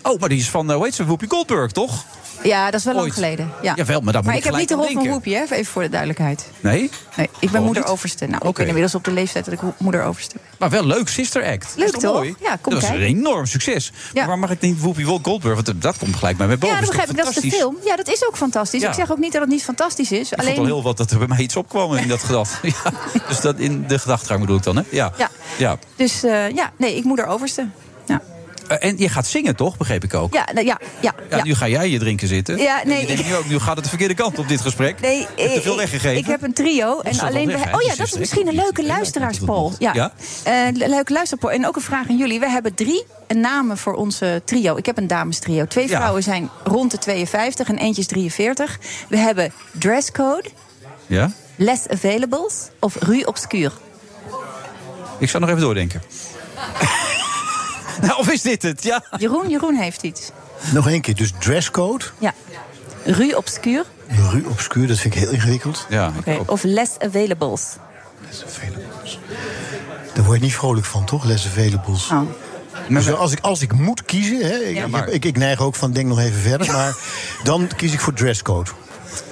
Oh, 0.02 0.20
maar 0.20 0.28
die 0.28 0.38
is 0.38 0.48
van, 0.48 0.72
hoe 0.72 0.84
heet 0.84 0.94
ze, 0.94 1.04
Whoopi 1.04 1.26
Goldberg, 1.28 1.72
toch? 1.72 2.04
Ja, 2.42 2.64
dat 2.70 2.74
is 2.80 2.84
wel 2.84 2.94
lang 2.94 3.06
Ooit. 3.06 3.14
geleden. 3.14 3.52
Ja. 3.62 3.72
Jawel, 3.76 4.00
maar 4.00 4.12
daar 4.12 4.22
maar 4.24 4.32
ik 4.32 4.38
ik 4.38 4.44
heb 4.46 4.54
niet 4.56 4.68
de 4.68 4.74
rol 4.74 4.90
van. 4.92 5.04
Whoopi, 5.06 5.34
hè? 5.34 5.42
even 5.42 5.64
voor 5.64 5.82
de 5.82 5.88
duidelijkheid. 5.88 6.46
Nee? 6.60 6.90
Nee, 7.16 7.28
ik 7.38 7.50
ben 7.50 7.60
Oh, 7.60 7.66
moeder 7.66 7.82
niet? 7.82 7.92
overste. 7.92 8.24
Nou, 8.26 8.36
ik 8.36 8.42
Oké. 8.44 8.52
ben 8.58 8.66
inmiddels 8.66 8.94
op 8.94 9.04
de 9.04 9.10
leeftijd 9.10 9.44
dat 9.44 9.54
ik 9.54 9.60
moeder 9.78 10.02
overste 10.02 10.34
ben. 10.34 10.42
Maar 10.58 10.70
wel 10.70 10.84
leuk, 10.86 11.08
Sister 11.08 11.44
Act. 11.44 11.72
Leuk 11.76 11.86
Is 11.94 12.00
toch? 12.00 12.12
Mooi? 12.14 12.34
Ja, 12.40 12.56
kom 12.60 12.72
Dat 12.72 12.82
is 12.82 12.88
een 12.88 12.94
kijken. 12.98 13.16
enorm 13.16 13.46
succes. 13.46 13.92
Ja. 13.94 14.12
Maar 14.14 14.26
waar 14.26 14.38
mag 14.38 14.50
ik 14.50 14.60
niet 14.60 14.80
Whoopi 14.80 15.04
Goldberg? 15.04 15.54
Want 15.54 15.82
dat 15.82 15.98
komt 15.98 16.16
gelijk 16.16 16.36
bij 16.36 16.46
mij 16.46 16.58
boven. 16.58 16.76
Ja, 16.76 16.80
dat 16.80 16.90
Is 16.90 16.96
toch 16.96 17.06
begrijp 17.06 17.28
ik. 17.28 17.34
Dat 17.34 17.44
is 17.44 17.50
de 17.50 17.56
fantastisch? 17.58 17.80
film. 17.82 17.90
Ja, 17.90 17.96
dat 18.04 18.08
is 18.14 18.26
ook 18.26 18.36
fantastisch. 18.36 18.80
Ja. 18.82 18.88
Ik 18.88 18.94
zeg 18.94 19.10
ook 19.10 19.18
niet 19.18 19.32
dat 19.32 19.40
het 19.40 19.50
niet 19.50 19.62
fantastisch 19.62 20.12
is. 20.12 20.32
Ik 20.32 20.38
Alleen... 20.38 20.54
vond 20.54 20.66
al 20.68 20.74
heel 20.74 20.82
wat 20.82 20.96
dat 20.96 21.10
er 21.10 21.18
bij 21.18 21.26
mij 21.28 21.38
iets 21.38 21.56
opkwam 21.56 21.94
in 21.94 22.08
dat 22.08 22.22
gedacht. 22.22 22.58
Ja, 22.84 22.92
dus 23.28 23.40
dat 23.40 23.58
in 23.58 23.84
de 23.86 23.98
gedachtegang 23.98 24.40
bedoel 24.40 24.56
ik 24.56 24.62
dan, 24.62 24.76
hè? 24.76 24.82
Ja. 24.90 25.12
Ja. 25.18 25.30
ja. 25.58 25.78
Dus 25.96 26.22
eh, 26.22 26.50
ja, 26.50 26.72
nee, 26.76 26.96
ik 26.96 27.04
moeder 27.04 27.26
overste. 27.26 27.68
Eh, 28.68 28.88
en 28.88 28.98
je 28.98 29.08
gaat 29.08 29.26
zingen, 29.26 29.56
toch? 29.56 29.76
Begreep 29.76 30.04
ik 30.04 30.14
ook. 30.14 30.34
ja, 30.34 30.48
nou, 30.52 30.66
ja, 30.66 30.78
ja. 31.00 31.14
Ja, 31.30 31.36
ja. 31.36 31.44
nu 31.44 31.54
ga 31.54 31.68
jij 31.68 31.90
je 31.90 31.98
drinken 31.98 32.28
zitten. 32.28 32.56
Ja, 32.58 32.80
nee. 32.84 32.94
En 32.94 33.00
je 33.00 33.06
denkt 33.06 33.26
nu 33.26 33.36
ook, 33.36 33.48
nu 33.48 33.58
gaat 33.58 33.74
het 33.74 33.82
de 33.84 33.88
verkeerde 33.88 34.14
kant 34.14 34.38
op 34.38 34.48
dit 34.48 34.60
gesprek. 34.60 35.00
Nee, 35.00 35.18
Je 35.18 35.42
hebt 35.42 35.54
te 35.54 35.62
veel 35.62 35.72
eh, 35.72 35.78
weggegeven. 35.78 36.16
Ik 36.16 36.26
heb 36.26 36.42
een 36.42 36.52
trio. 36.52 37.00
En 37.00 37.20
alleen 37.20 37.46
weg, 37.46 37.74
oh 37.74 37.82
ja, 37.82 37.88
die 37.88 37.96
dat 37.96 38.06
is 38.06 38.18
misschien 38.18 38.48
een 38.48 38.54
leuke 38.54 38.86
luisteraarspol. 38.86 39.72
Ja. 39.78 39.92
Ja? 39.94 40.12
Eh, 40.42 40.88
leuke 40.88 41.12
luisterpoll. 41.12 41.50
En 41.50 41.66
ook 41.66 41.76
een 41.76 41.82
vraag 41.82 42.08
aan 42.08 42.16
jullie. 42.16 42.40
We 42.40 42.50
hebben 42.50 42.74
drie 42.74 43.04
namen 43.28 43.78
voor 43.78 43.94
onze 43.94 44.42
trio. 44.44 44.76
Ik 44.76 44.86
heb 44.86 44.98
een 44.98 45.06
damestrio. 45.06 45.66
Twee 45.66 45.88
vrouwen 45.88 46.22
zijn 46.22 46.50
rond 46.64 46.90
de 46.90 46.98
52 46.98 47.68
en 47.68 47.78
eentje 47.78 48.00
is 48.00 48.06
43. 48.06 48.78
We 49.08 49.16
hebben 49.16 49.52
dresscode, 49.72 50.48
Ja? 51.06 51.32
less 51.56 51.88
availables 51.88 52.68
of 52.78 52.96
rue 53.00 53.26
obscure. 53.26 53.72
Ik 55.18 55.28
zou 55.28 55.42
nog 55.42 55.50
even 55.50 55.62
doordenken. 55.62 56.02
nou, 58.00 58.18
of 58.20 58.30
is 58.30 58.42
dit 58.42 58.62
het? 58.62 58.82
Ja. 58.82 59.04
Jeroen, 59.18 59.48
Jeroen 59.48 59.74
heeft 59.74 60.02
iets. 60.02 60.30
Nog 60.72 60.88
één 60.88 61.00
keer, 61.00 61.14
dus 61.14 61.32
dresscode. 61.38 62.04
Ja. 62.18 62.34
Rue 63.04 63.36
obscure 63.36 63.84
Rue 64.32 64.48
obscuur, 64.48 64.86
dat 64.86 64.98
vind 64.98 65.14
ik 65.14 65.20
heel 65.20 65.30
ingewikkeld. 65.30 65.86
Ja, 65.88 66.12
Oké, 66.18 66.38
of 66.46 66.62
less 66.62 66.98
availables. 66.98 67.76
Daar 70.14 70.24
word 70.24 70.38
je 70.38 70.44
niet 70.44 70.54
vrolijk 70.54 70.86
van, 70.86 71.04
toch? 71.04 71.24
Les 71.24 71.46
availables. 71.46 72.08
Oh. 72.10 72.20
Dus 72.88 73.12
als 73.12 73.32
ik, 73.32 73.38
als 73.40 73.60
ik 73.62 73.72
moet 73.72 74.04
kiezen, 74.04 74.40
hè, 74.40 74.54
ik, 74.56 74.76
Ja. 74.76 74.86
ik, 75.04 75.06
ik, 75.06 75.24
ik 75.24 75.36
neig 75.36 75.60
ook 75.60 75.74
van 75.74 75.92
denk 75.92 76.06
nog 76.06 76.18
even 76.18 76.40
verder, 76.40 76.72
maar 76.72 76.96
dan 77.42 77.68
kies 77.76 77.92
ik 77.92 78.00
voor 78.00 78.12
dresscode. 78.12 78.70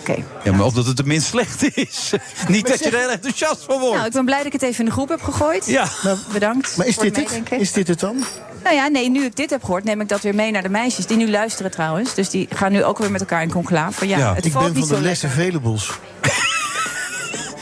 Oké. 0.01 0.15
Ja, 0.45 0.53
maar 0.53 0.67
omdat 0.67 0.87
het 0.87 0.97
tenminste 0.97 1.29
slecht 1.29 1.77
is. 1.77 2.13
Niet 2.49 2.67
dat 2.69 2.79
je 2.79 2.91
er 2.91 2.99
heel 2.99 3.11
enthousiast 3.11 3.65
van 3.65 3.79
wordt. 3.79 3.95
Nou, 3.95 4.07
ik 4.07 4.13
ben 4.13 4.25
blij 4.25 4.37
dat 4.39 4.47
ik 4.47 4.53
het 4.53 4.63
even 4.63 4.79
in 4.79 4.85
de 4.85 4.91
groep 4.91 5.09
heb 5.09 5.23
gegooid. 5.23 5.67
Ja. 5.67 5.89
Bedankt. 6.33 6.77
Maar 6.77 6.87
is 6.87 6.95
voor 6.95 7.05
dit 7.05 7.17
het. 7.17 7.61
Is 7.61 7.73
dit 7.73 7.89
het 7.89 8.01
dan? 8.01 8.25
Nou 8.63 8.77
ja, 8.79 8.89
nee, 8.89 9.11
nu 9.11 9.25
ik 9.25 9.37
dit 9.37 9.51
heb 9.51 9.65
gehoord, 9.65 9.85
neem 9.85 10.01
ik 10.01 10.09
dat 10.09 10.21
weer 10.21 10.35
mee 10.35 10.51
naar 10.51 10.63
de 10.63 10.69
meisjes. 10.69 11.07
Die 11.07 11.17
nu 11.17 11.31
luisteren 11.31 11.71
trouwens. 11.71 12.15
Dus 12.15 12.31
die 12.31 12.49
gaan 12.55 12.73
nu 12.73 12.85
ook 12.85 12.99
weer 12.99 13.11
met 13.11 13.21
elkaar 13.21 13.43
in 13.43 13.51
conclave. 13.53 13.93
Van, 13.99 14.09
ja, 14.09 14.35
het 14.35 14.45
ik 14.45 14.53
valt 14.53 14.65
ben 14.65 14.75
niet 14.75 14.87
van 14.89 14.97
de 14.97 15.03
les 15.03 15.25
availables. 15.25 15.91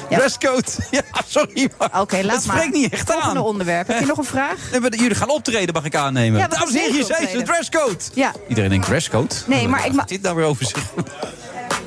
Dresscode. 0.08 0.62
Ja, 0.90 1.02
sorry. 1.28 1.70
Maar 1.78 2.00
Oké, 2.00 2.20
laat 2.22 2.36
het 2.36 2.46
maar. 2.46 2.56
spreekt 2.56 2.74
niet 2.74 2.92
echt 2.92 3.10
Volgende 3.10 3.38
aan. 3.38 3.44
onderwerp. 3.44 3.86
Heb 3.86 4.00
je 4.00 4.06
nog 4.06 4.18
een 4.18 4.24
vraag? 4.24 4.56
Nee, 4.70 4.80
maar 4.80 4.94
Jullie 4.94 5.14
gaan 5.14 5.30
optreden, 5.30 5.74
mag 5.74 5.84
ik 5.84 5.94
aannemen. 5.94 6.40
Ja, 6.40 6.48
we 6.48 6.54
Dames 6.54 6.66
en 6.66 6.72
gaan 6.72 6.80
heren, 6.82 6.94
hier 6.96 7.16
zijn 7.16 7.28
ze, 7.28 7.42
dresscode. 7.42 7.96
Ja. 8.14 8.32
Iedereen 8.48 8.70
denkt 8.70 8.86
dresscode? 8.86 9.34
Nee, 9.46 9.68
maar 9.68 9.86
ik 9.86 9.92
ma- 9.92 9.96
Wat 9.98 10.08
dit 10.08 10.22
nou 10.22 10.36
weer 10.36 10.44
over 10.44 10.66
zich? 10.66 10.78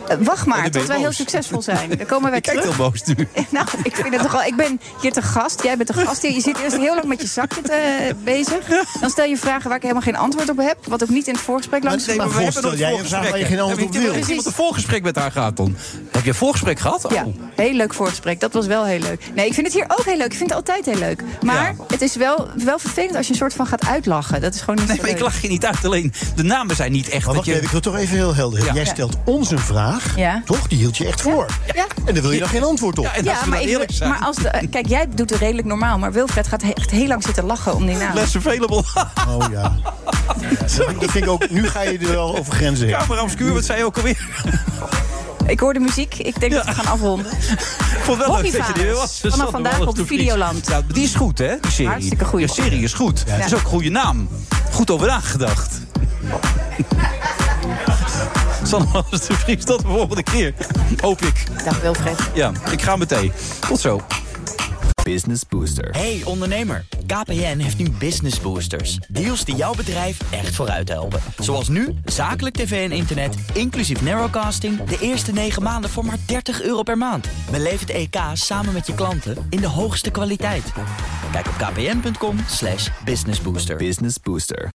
Eh, 0.07 0.17
wacht 0.19 0.41
Oh, 0.41 0.47
maar, 0.47 0.71
tot 0.71 0.85
wij 0.87 0.97
heel 0.99 1.11
succesvol 1.11 1.61
zijn. 1.61 1.89
Dan 1.97 2.05
komen 2.05 2.31
wij 2.31 2.41
kijkt 2.47 2.61
terug. 2.61 2.75
heel 2.77 2.89
boos 2.89 3.03
nu. 3.03 3.27
Nou, 3.49 3.67
ik 3.83 3.95
vind 3.95 4.13
het 4.13 4.21
toch 4.21 4.31
wel. 4.31 4.43
Ik 4.43 4.55
ben 4.55 4.79
hier 5.01 5.11
te 5.13 5.21
gast. 5.21 5.63
Jij 5.63 5.77
bent 5.77 5.87
te 5.87 5.93
gast 6.05 6.21
hier. 6.21 6.31
Je 6.31 6.41
zit 6.41 6.57
eerst 6.59 6.77
heel 6.77 6.93
lang 6.95 7.05
met 7.05 7.21
je 7.21 7.27
zakje 7.27 7.61
te, 7.61 8.15
bezig. 8.23 8.67
Dan 9.01 9.09
stel 9.09 9.25
je 9.25 9.37
vragen 9.37 9.67
waar 9.67 9.75
ik 9.75 9.81
helemaal 9.81 10.03
geen 10.03 10.15
antwoord 10.15 10.49
op 10.49 10.57
heb. 10.57 10.77
Wat 10.87 11.03
ook 11.03 11.09
niet 11.09 11.27
in 11.27 11.33
het 11.33 11.41
voorgesprek 11.43 11.83
langs 11.83 12.05
Nee, 12.05 12.17
maar 12.17 12.29
we 12.29 12.43
hebben 12.43 12.61
nog 12.63 12.77
jij 12.77 12.99
een 12.99 13.05
vraag 13.05 13.29
waar 13.29 13.39
je 13.39 13.45
geen 13.45 13.59
antwoord 13.59 13.93
Heb 13.93 14.03
op 14.03 14.13
wil? 14.13 14.27
Iemand 14.27 14.45
een 14.45 14.51
voorgesprek 14.51 15.03
met 15.03 15.15
haar 15.15 15.31
gehad 15.31 15.57
dan? 15.57 15.75
Heb 16.11 16.23
je 16.23 16.29
een 16.29 16.35
voorgesprek 16.35 16.79
gehad? 16.79 17.05
Oh. 17.05 17.11
Ja, 17.11 17.25
heel 17.55 17.73
leuk 17.73 17.93
voorgesprek. 17.93 18.39
Dat 18.39 18.53
was 18.53 18.65
wel 18.65 18.85
heel 18.85 18.99
leuk. 18.99 19.21
Nee, 19.35 19.45
ik 19.47 19.53
vind 19.53 19.65
het 19.67 19.75
hier 19.75 19.85
ook 19.87 20.05
heel 20.05 20.17
leuk. 20.17 20.31
Ik 20.31 20.37
vind 20.37 20.49
het 20.49 20.59
altijd 20.59 20.85
heel 20.85 20.99
leuk. 20.99 21.23
Maar 21.41 21.75
het 21.87 22.01
is 22.01 22.15
wel, 22.15 22.47
wel 22.55 22.79
vervelend 22.79 23.15
als 23.15 23.25
je 23.25 23.31
een 23.31 23.37
soort 23.39 23.53
van 23.53 23.67
gaat 23.67 23.85
uitlachen. 23.87 24.41
Dat 24.41 24.53
is 24.53 24.59
gewoon 24.61 24.75
niet 24.87 25.01
Nee, 25.01 25.11
ik 25.11 25.19
lach 25.19 25.41
je 25.41 25.47
niet 25.47 25.65
uit. 25.65 25.85
Alleen 25.85 26.13
de 26.35 26.43
namen 26.43 26.75
zijn 26.75 26.91
niet 26.91 27.09
echt. 27.09 27.25
Maar 27.25 27.35
dat 27.35 27.35
wacht 27.35 27.45
je... 27.47 27.51
even, 27.51 27.63
ik 27.65 27.71
wil 27.71 27.79
toch 27.81 27.95
even 27.97 28.15
heel 28.15 28.35
helder. 28.35 28.59
Ja. 28.65 28.73
Jij 28.73 28.83
Ja. 28.83 28.89
stelt 28.93 29.15
ons 29.25 29.51
een 29.51 29.59
vraag, 29.59 29.96
Ja. 30.15 30.41
toch? 30.45 30.67
Die 30.67 30.77
hield 30.77 30.97
je 30.97 31.05
echt 31.05 31.21
voor. 31.21 31.45
Ja. 31.73 31.85
En 32.05 32.13
daar 32.13 32.23
wil 32.23 32.31
je 32.31 32.39
dan 32.39 32.49
geen 32.49 32.63
antwoord 32.63 32.97
op. 32.99 33.05
Ja, 33.05 33.13
en 33.13 33.27
als 33.27 33.39
maar, 33.39 33.49
dan 33.57 33.67
ik, 33.67 33.73
eerlijk 33.73 33.91
zijn. 33.91 34.09
maar 34.09 34.19
als 34.19 34.35
de, 34.35 34.67
kijk, 34.69 34.87
jij 34.87 35.05
doet 35.15 35.29
het 35.29 35.39
redelijk 35.39 35.67
normaal. 35.67 35.97
Maar 35.97 36.11
Wilfred 36.11 36.47
gaat 36.47 36.63
echt 36.73 36.91
heel 36.91 37.07
lang 37.07 37.23
zitten 37.23 37.45
lachen 37.45 37.75
om 37.75 37.85
die 37.85 37.95
naam. 37.95 38.13
Less 38.13 38.35
available. 38.35 38.83
Oh 39.27 39.51
ja. 39.51 39.75
Dat 40.99 41.11
vind 41.11 41.15
ik 41.15 41.29
ook, 41.29 41.49
nu 41.49 41.67
ga 41.67 41.81
je 41.81 41.97
er 41.97 42.11
wel 42.11 42.37
over 42.37 42.53
grenzen 42.53 42.87
heen. 42.87 42.97
Camera 42.97 43.21
obscuur, 43.21 43.53
wat 43.53 43.65
zei 43.65 43.77
je 43.77 43.85
ook 43.85 43.97
alweer? 43.97 44.27
Ik 45.47 45.59
hoor 45.59 45.73
de 45.73 45.79
muziek. 45.79 46.15
Ik 46.15 46.39
denk 46.39 46.51
dat 46.51 46.65
we 46.65 46.73
gaan 46.73 46.85
afronden. 46.85 47.31
Ik 47.97 48.03
vond 48.03 48.17
het 48.17 48.27
wel 48.27 48.41
leuk 48.41 48.51
dat 48.51 48.67
je 48.75 48.87
er 48.87 48.95
was. 48.95 49.21
Dat 49.21 49.31
Vanaf 49.31 49.51
vandaag 49.51 49.87
op 49.87 49.97
eens 49.97 50.07
Videoland. 50.07 50.67
Ja, 50.67 50.81
die 50.93 51.03
is 51.03 51.15
goed, 51.15 51.37
hè, 51.37 51.59
die 51.59 51.71
serie. 51.71 51.91
Hartstikke 51.91 52.25
goed. 52.25 52.41
De 52.41 52.47
serie 52.47 52.83
is 52.83 52.93
goed. 52.93 53.23
Het 53.27 53.45
is 53.45 53.53
ook 53.53 53.59
een 53.59 53.65
goede 53.65 53.89
naam. 53.89 54.29
Goed 54.71 54.91
over 54.91 55.07
nagedacht. 55.07 55.81
Sanne 58.67 59.03
de 59.09 59.17
Vries, 59.17 59.63
tot 59.63 59.81
de 59.81 59.87
volgende 59.87 60.23
keer. 60.23 60.53
Hoop 61.01 61.21
ik. 61.21 61.45
Dag 61.63 61.81
Wilfred. 61.81 62.29
Ja, 62.33 62.51
ik 62.71 62.81
ga 62.81 62.95
meteen. 62.95 63.31
Tot 63.67 63.79
zo. 63.79 64.01
Business 65.03 65.43
Booster. 65.49 65.89
Hey 65.91 66.21
ondernemer, 66.25 66.85
KPN 67.05 67.57
heeft 67.57 67.77
nu 67.77 67.89
Business 67.89 68.41
Boosters. 68.41 68.97
Deals 69.07 69.45
die 69.45 69.55
jouw 69.55 69.73
bedrijf 69.73 70.19
echt 70.31 70.55
vooruit 70.55 70.89
helpen. 70.89 71.21
Zoals 71.39 71.67
nu, 71.67 71.95
zakelijk 72.05 72.55
tv 72.55 72.89
en 72.89 72.95
internet, 72.95 73.35
inclusief 73.53 74.01
narrowcasting... 74.01 74.83
de 74.83 74.97
eerste 74.99 75.31
9 75.31 75.63
maanden 75.63 75.89
voor 75.89 76.05
maar 76.05 76.17
30 76.25 76.61
euro 76.61 76.83
per 76.83 76.97
maand. 76.97 77.27
Beleef 77.51 77.79
het 77.79 77.89
EK 77.89 78.17
samen 78.33 78.73
met 78.73 78.87
je 78.87 78.93
klanten 78.93 79.47
in 79.49 79.59
de 79.59 79.67
hoogste 79.67 80.09
kwaliteit. 80.09 80.71
Kijk 81.31 81.47
op 81.47 81.53
kpn.com 81.57 82.37
slash 82.47 82.89
businessbooster. 83.05 83.77
Business 83.77 84.15
Booster. 84.23 84.69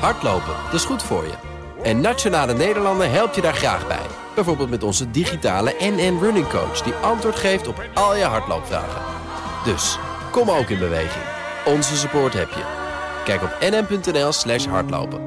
Hardlopen, 0.00 0.54
dat 0.64 0.74
is 0.74 0.84
goed 0.84 1.02
voor 1.02 1.24
je. 1.24 1.51
En 1.82 2.00
Nationale 2.00 2.54
Nederlanden 2.54 3.10
helpt 3.10 3.34
je 3.34 3.40
daar 3.40 3.54
graag 3.54 3.86
bij. 3.86 4.06
Bijvoorbeeld 4.34 4.70
met 4.70 4.82
onze 4.82 5.10
digitale 5.10 5.74
NN 5.78 6.18
Running 6.20 6.48
Coach... 6.48 6.82
die 6.82 6.92
antwoord 6.92 7.36
geeft 7.36 7.66
op 7.66 7.82
al 7.94 8.16
je 8.16 8.24
hardloopvragen. 8.24 9.02
Dus, 9.64 9.98
kom 10.30 10.50
ook 10.50 10.68
in 10.68 10.78
beweging. 10.78 11.24
Onze 11.64 11.96
support 11.96 12.32
heb 12.32 12.48
je. 12.50 12.64
Kijk 13.24 13.42
op 13.42 13.56
nn.nl 13.60 14.32
slash 14.32 14.66
hardlopen. 14.66 15.20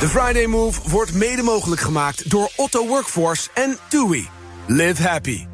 De 0.00 0.08
Friday 0.08 0.46
Move 0.46 0.90
wordt 0.90 1.14
mede 1.14 1.42
mogelijk 1.42 1.80
gemaakt 1.80 2.30
door 2.30 2.50
Otto 2.56 2.86
Workforce 2.86 3.48
en 3.54 3.78
TUI. 3.88 4.28
Live 4.66 5.02
happy. 5.02 5.46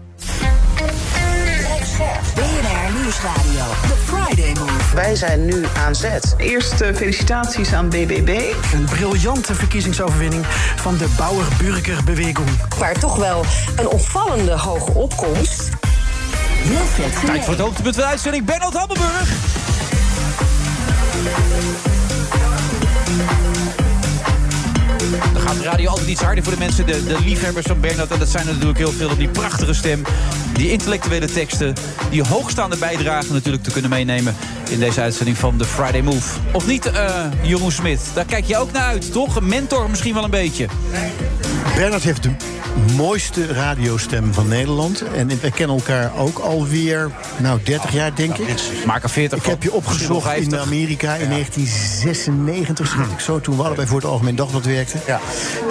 Nieuwsradio. 3.13 3.65
The 3.83 3.97
Friday 4.05 4.53
Move. 4.53 4.95
Wij 4.95 5.15
zijn 5.15 5.45
nu 5.45 5.65
aan 5.77 5.95
zet. 5.95 6.35
Eerst 6.37 6.75
felicitaties 6.75 7.73
aan 7.73 7.89
BBB. 7.89 8.53
Een 8.75 8.85
briljante 8.85 9.55
verkiezingsoverwinning 9.55 10.47
van 10.77 10.97
de 10.97 11.07
Bauer-Burger-beweging. 11.17 12.49
Maar 12.79 12.99
toch 12.99 13.17
wel 13.17 13.45
een 13.77 13.89
opvallende 13.89 14.53
hoge 14.59 14.93
opkomst. 14.93 15.69
Wilfred 16.65 17.25
Tijd 17.25 17.45
voor 17.45 17.53
het 17.53 17.63
hoogtepunt 17.63 17.95
van 17.95 18.05
de 18.05 18.11
uitzending. 18.11 18.45
Bernard 18.45 18.75
Hammelburg. 18.75 19.31
De 25.59 25.65
radio 25.65 25.89
altijd 25.89 26.09
iets 26.09 26.21
harder 26.21 26.45
voor 26.45 26.53
de 26.53 26.59
mensen, 26.59 26.87
de, 26.87 27.05
de 27.05 27.21
liefhebbers 27.25 27.67
van 27.67 27.81
Bernard. 27.81 28.11
En 28.11 28.19
dat 28.19 28.29
zijn 28.29 28.47
er 28.47 28.53
natuurlijk 28.53 28.79
heel 28.79 28.93
veel 28.93 29.11
op 29.11 29.19
die 29.19 29.29
prachtige 29.29 29.73
stem. 29.73 30.03
Die 30.53 30.71
intellectuele 30.71 31.27
teksten, 31.27 31.75
die 32.11 32.23
hoogstaande 32.23 32.77
bijdragen 32.77 33.33
natuurlijk 33.33 33.63
te 33.63 33.71
kunnen 33.71 33.91
meenemen... 33.91 34.37
in 34.71 34.79
deze 34.79 35.01
uitzending 35.01 35.37
van 35.37 35.57
The 35.57 35.65
Friday 35.65 36.01
Move. 36.01 36.39
Of 36.53 36.67
niet, 36.67 36.87
eh, 36.87 37.25
Jeroen 37.43 37.73
Smit? 37.73 38.01
Daar 38.15 38.25
kijk 38.25 38.45
je 38.45 38.57
ook 38.57 38.73
naar 38.73 38.87
uit, 38.87 39.13
toch? 39.13 39.37
Een 39.37 39.49
mentor 39.49 39.91
misschien 39.91 40.15
wel 40.15 40.25
een 40.25 40.31
beetje. 40.31 40.67
Bernard 41.77 42.03
heeft 42.03 42.23
de 42.23 42.31
mooiste 42.97 43.47
radiostem 43.47 44.35
van 44.35 44.49
Nederland. 44.49 45.03
En 45.15 45.41
wij 45.41 45.51
kennen 45.51 45.77
elkaar 45.77 46.13
ook 46.17 46.39
alweer, 46.39 47.11
nou, 47.39 47.61
30 47.63 47.93
jaar 47.93 48.15
denk 48.15 48.37
ik. 48.37 48.61
Maak 48.87 49.03
er 49.03 49.11
40 49.11 49.39
Ik 49.39 49.45
heb 49.45 49.63
je 49.63 49.73
opgezocht 49.73 50.37
in 50.37 50.59
Amerika 50.59 51.15
in 51.15 51.29
1996, 51.29 52.87
schat 52.89 53.11
ik 53.11 53.21
zo. 53.21 53.41
Toen 53.41 53.57
we 53.57 53.63
allebei 53.63 53.87
voor 53.87 53.97
het 53.97 54.07
Algemeen 54.07 54.37
Dagblad 54.37 54.65
werkten. 54.65 55.01
Ja. 55.07 55.21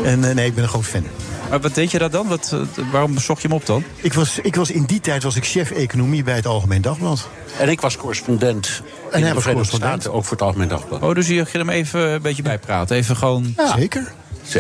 En 0.04 0.24
eh, 0.24 0.36
nee, 0.36 0.46
ik 0.46 0.54
ben 0.56 0.64
een 0.64 0.70
groot 0.70 0.86
fan. 0.86 1.04
Maar 1.50 1.62
wat 1.62 1.76
deed 1.76 1.92
je 1.92 1.98
daar 1.98 2.10
dan? 2.10 2.28
Wat, 2.28 2.52
eh, 2.54 2.84
waarom 2.92 3.20
zocht 3.20 3.42
je 3.42 3.48
hem 3.48 3.58
op 3.58 3.66
dan? 3.66 3.84
Ik 3.96 4.14
was, 4.14 4.40
ik 4.40 4.56
was 4.56 4.72
in 4.72 4.84
die 4.84 5.00
tijd 5.00 5.24
was 5.24 5.36
ik 5.36 5.46
chef 5.46 5.72
economie 5.72 6.24
bij 6.24 6.36
het 6.36 6.46
Algemeen 6.46 6.82
Dagblad. 6.82 7.28
En 7.60 7.70
ik 7.70 7.82
was 7.82 7.98
correspondent 7.98 8.82
En 9.12 9.18
in 9.18 9.24
hij 9.24 9.30
de 9.30 9.36
was 9.36 9.44
correspondent. 9.44 10.02
Staten, 10.02 10.14
ook 10.18 10.24
voor 10.24 10.38
het 10.38 10.42
Algemeen 10.42 10.68
Dagblad. 10.68 11.02
Oh, 11.02 11.14
dus 11.14 11.28
je 11.28 11.46
ging 11.46 11.66
hem 11.66 11.70
even 11.70 12.02
een 12.02 12.22
beetje 12.22 12.44
bijpraten. 12.44 12.96
Even 12.96 13.16
gewoon... 13.16 13.56
Zeker. 13.76 14.12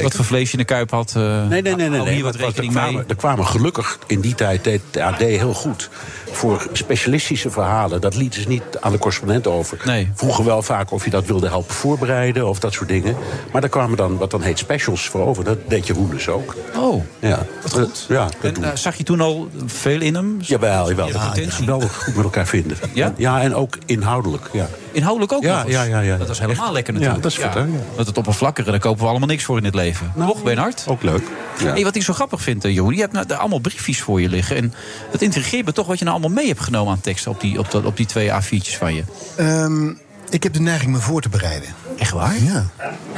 Wat 0.02 0.14
voor 0.14 0.26
vlees 0.26 0.46
je 0.48 0.52
in 0.52 0.58
de 0.60 0.66
kuip 0.66 0.92
had. 0.92 1.14
eh, 1.16 1.22
Nee, 1.48 1.62
nee, 1.62 1.62
nee. 1.62 1.76
nee, 1.76 1.90
hou 1.90 2.04
nee. 2.04 2.14
hier 2.14 2.24
wat 2.24 2.36
want 2.36 2.46
rekening 2.46 2.74
er, 2.76 2.82
kwamen, 2.82 3.06
er 3.08 3.16
kwamen 3.16 3.46
gelukkig 3.46 4.00
in 4.08 4.20
die 4.20 4.36
tijd, 4.36 4.64
deed 4.64 4.82
de 4.92 5.04
AD 5.04 5.18
heel 5.20 5.54
goed... 5.54 5.90
voor 6.32 6.68
specialistische 6.74 7.50
verhalen. 7.50 8.02
Dat 8.02 8.16
lieten 8.16 8.42
ze 8.42 8.48
niet 8.48 8.64
aan 8.80 8.92
de 8.92 8.98
correspondent 8.98 9.48
over. 9.48 9.78
Vroegen 10.14 10.46
wel 10.46 10.62
vaak 10.62 10.92
of 10.92 11.04
je 11.04 11.10
dat 11.10 11.26
wilde 11.26 11.48
helpen 11.48 11.74
voorbereiden 11.76 12.48
of 12.48 12.60
dat 12.60 12.74
soort 12.74 12.90
dingen. 12.90 13.16
Maar 13.52 13.62
daar 13.62 13.70
kwamen 13.70 13.98
dan 13.98 14.18
wat 14.18 14.32
dan 14.32 14.42
heet 14.42 14.58
specials 14.58 15.08
voor 15.10 15.22
over. 15.28 15.44
Dat 15.44 15.58
deed 15.68 15.88
Jeroen 15.88 16.10
dus 16.10 16.28
ook. 16.28 16.56
Oh, 16.78 17.04
ja. 17.20 17.46
goed. 17.70 18.06
Ja, 18.10 18.30
dat 18.42 18.56
En 18.58 18.64
eh, 18.64 18.70
zag 18.76 18.96
je 18.96 19.04
toen 19.04 19.22
al 19.22 19.50
veel 19.66 20.02
in 20.02 20.16
hem? 20.16 20.38
Jawel, 20.42 20.90
jawel. 20.90 21.08
Je 21.08 21.14
Ja, 21.14 21.28
potentie? 21.28 21.52
geweldig 21.52 21.96
goed 22.04 22.16
met 22.16 22.24
elkaar 22.24 22.48
vinden. 22.48 22.78
Ja? 22.94 23.14
Ja, 23.18 23.42
en 23.42 23.56
ook 23.56 23.78
inhoudelijk. 23.86 24.50
Ja. 24.54 24.70
Inhoudelijk 24.92 25.32
ook 25.34 25.44
Ja, 25.44 25.56
nog 25.56 25.64
eens? 25.66 25.74
ja, 25.74 25.84
ja, 25.84 26.00
ja. 26.00 26.18
Dat 26.18 26.30
is 26.30 26.40
helemaal 26.40 26.64
Echt. 26.64 26.74
lekker 26.74 26.94
Ja, 26.94 27.00
natuurlijk. 27.00 27.24
dat 27.24 27.32
is 27.32 27.38
vet, 27.38 27.54
hè, 27.54 27.60
ja. 27.60 27.84
Want 27.96 28.08
het 28.08 28.18
oppervlakkige, 28.18 28.72
daar 28.72 28.80
kopen 28.80 29.04
we 29.04 29.10
allemaal 29.10 29.28
niks 29.28 29.44
voor 29.44 29.58
in 29.58 29.64
dit 29.64 29.76
leven. 29.76 30.14
Toch, 30.18 30.44
Bernhard? 30.44 30.86
Ook 30.88 31.04
leuk. 31.04 31.24
Ja. 31.60 31.72
Hey, 31.72 31.84
wat 31.84 31.96
ik 31.96 32.04
zo 32.04 32.14
grappig 32.14 32.42
vind, 32.42 32.66
eh, 32.66 32.74
Jeroen, 32.74 32.94
je 32.94 33.00
hebt 33.00 33.14
nou 33.14 33.26
daar 33.26 33.38
allemaal 33.38 33.60
briefjes 33.60 34.02
voor 34.02 34.22
je 34.22 34.30
liggen. 34.30 34.56
En 34.56 34.74
het 35.12 35.22
intrigeert 35.22 35.66
me 35.66 35.72
toch 35.74 35.88
wat 35.88 36.00
je 36.00 36.06
nou 36.06 36.18
allemaal 36.20 36.36
mee 36.38 36.48
hebt 36.48 36.60
genomen 36.60 36.92
aan 36.94 37.02
teksten... 37.02 37.32
op 37.32 37.40
die, 37.42 37.60
op 37.60 37.72
dat- 37.72 37.86
op 37.86 37.98
die 37.98 38.06
twee 38.06 38.30
A4'tjes 38.32 38.78
van 38.78 38.96
je. 38.96 39.04
Ehm, 39.38 39.94
ik 40.32 40.44
heb 40.44 40.54
de 40.54 40.60
neiging 40.62 40.92
me 40.92 40.98
voor 41.00 41.22
te 41.22 41.30
bereiden. 41.30 41.70
Echt 41.98 42.12
waar? 42.12 42.42
Ja. 42.44 42.70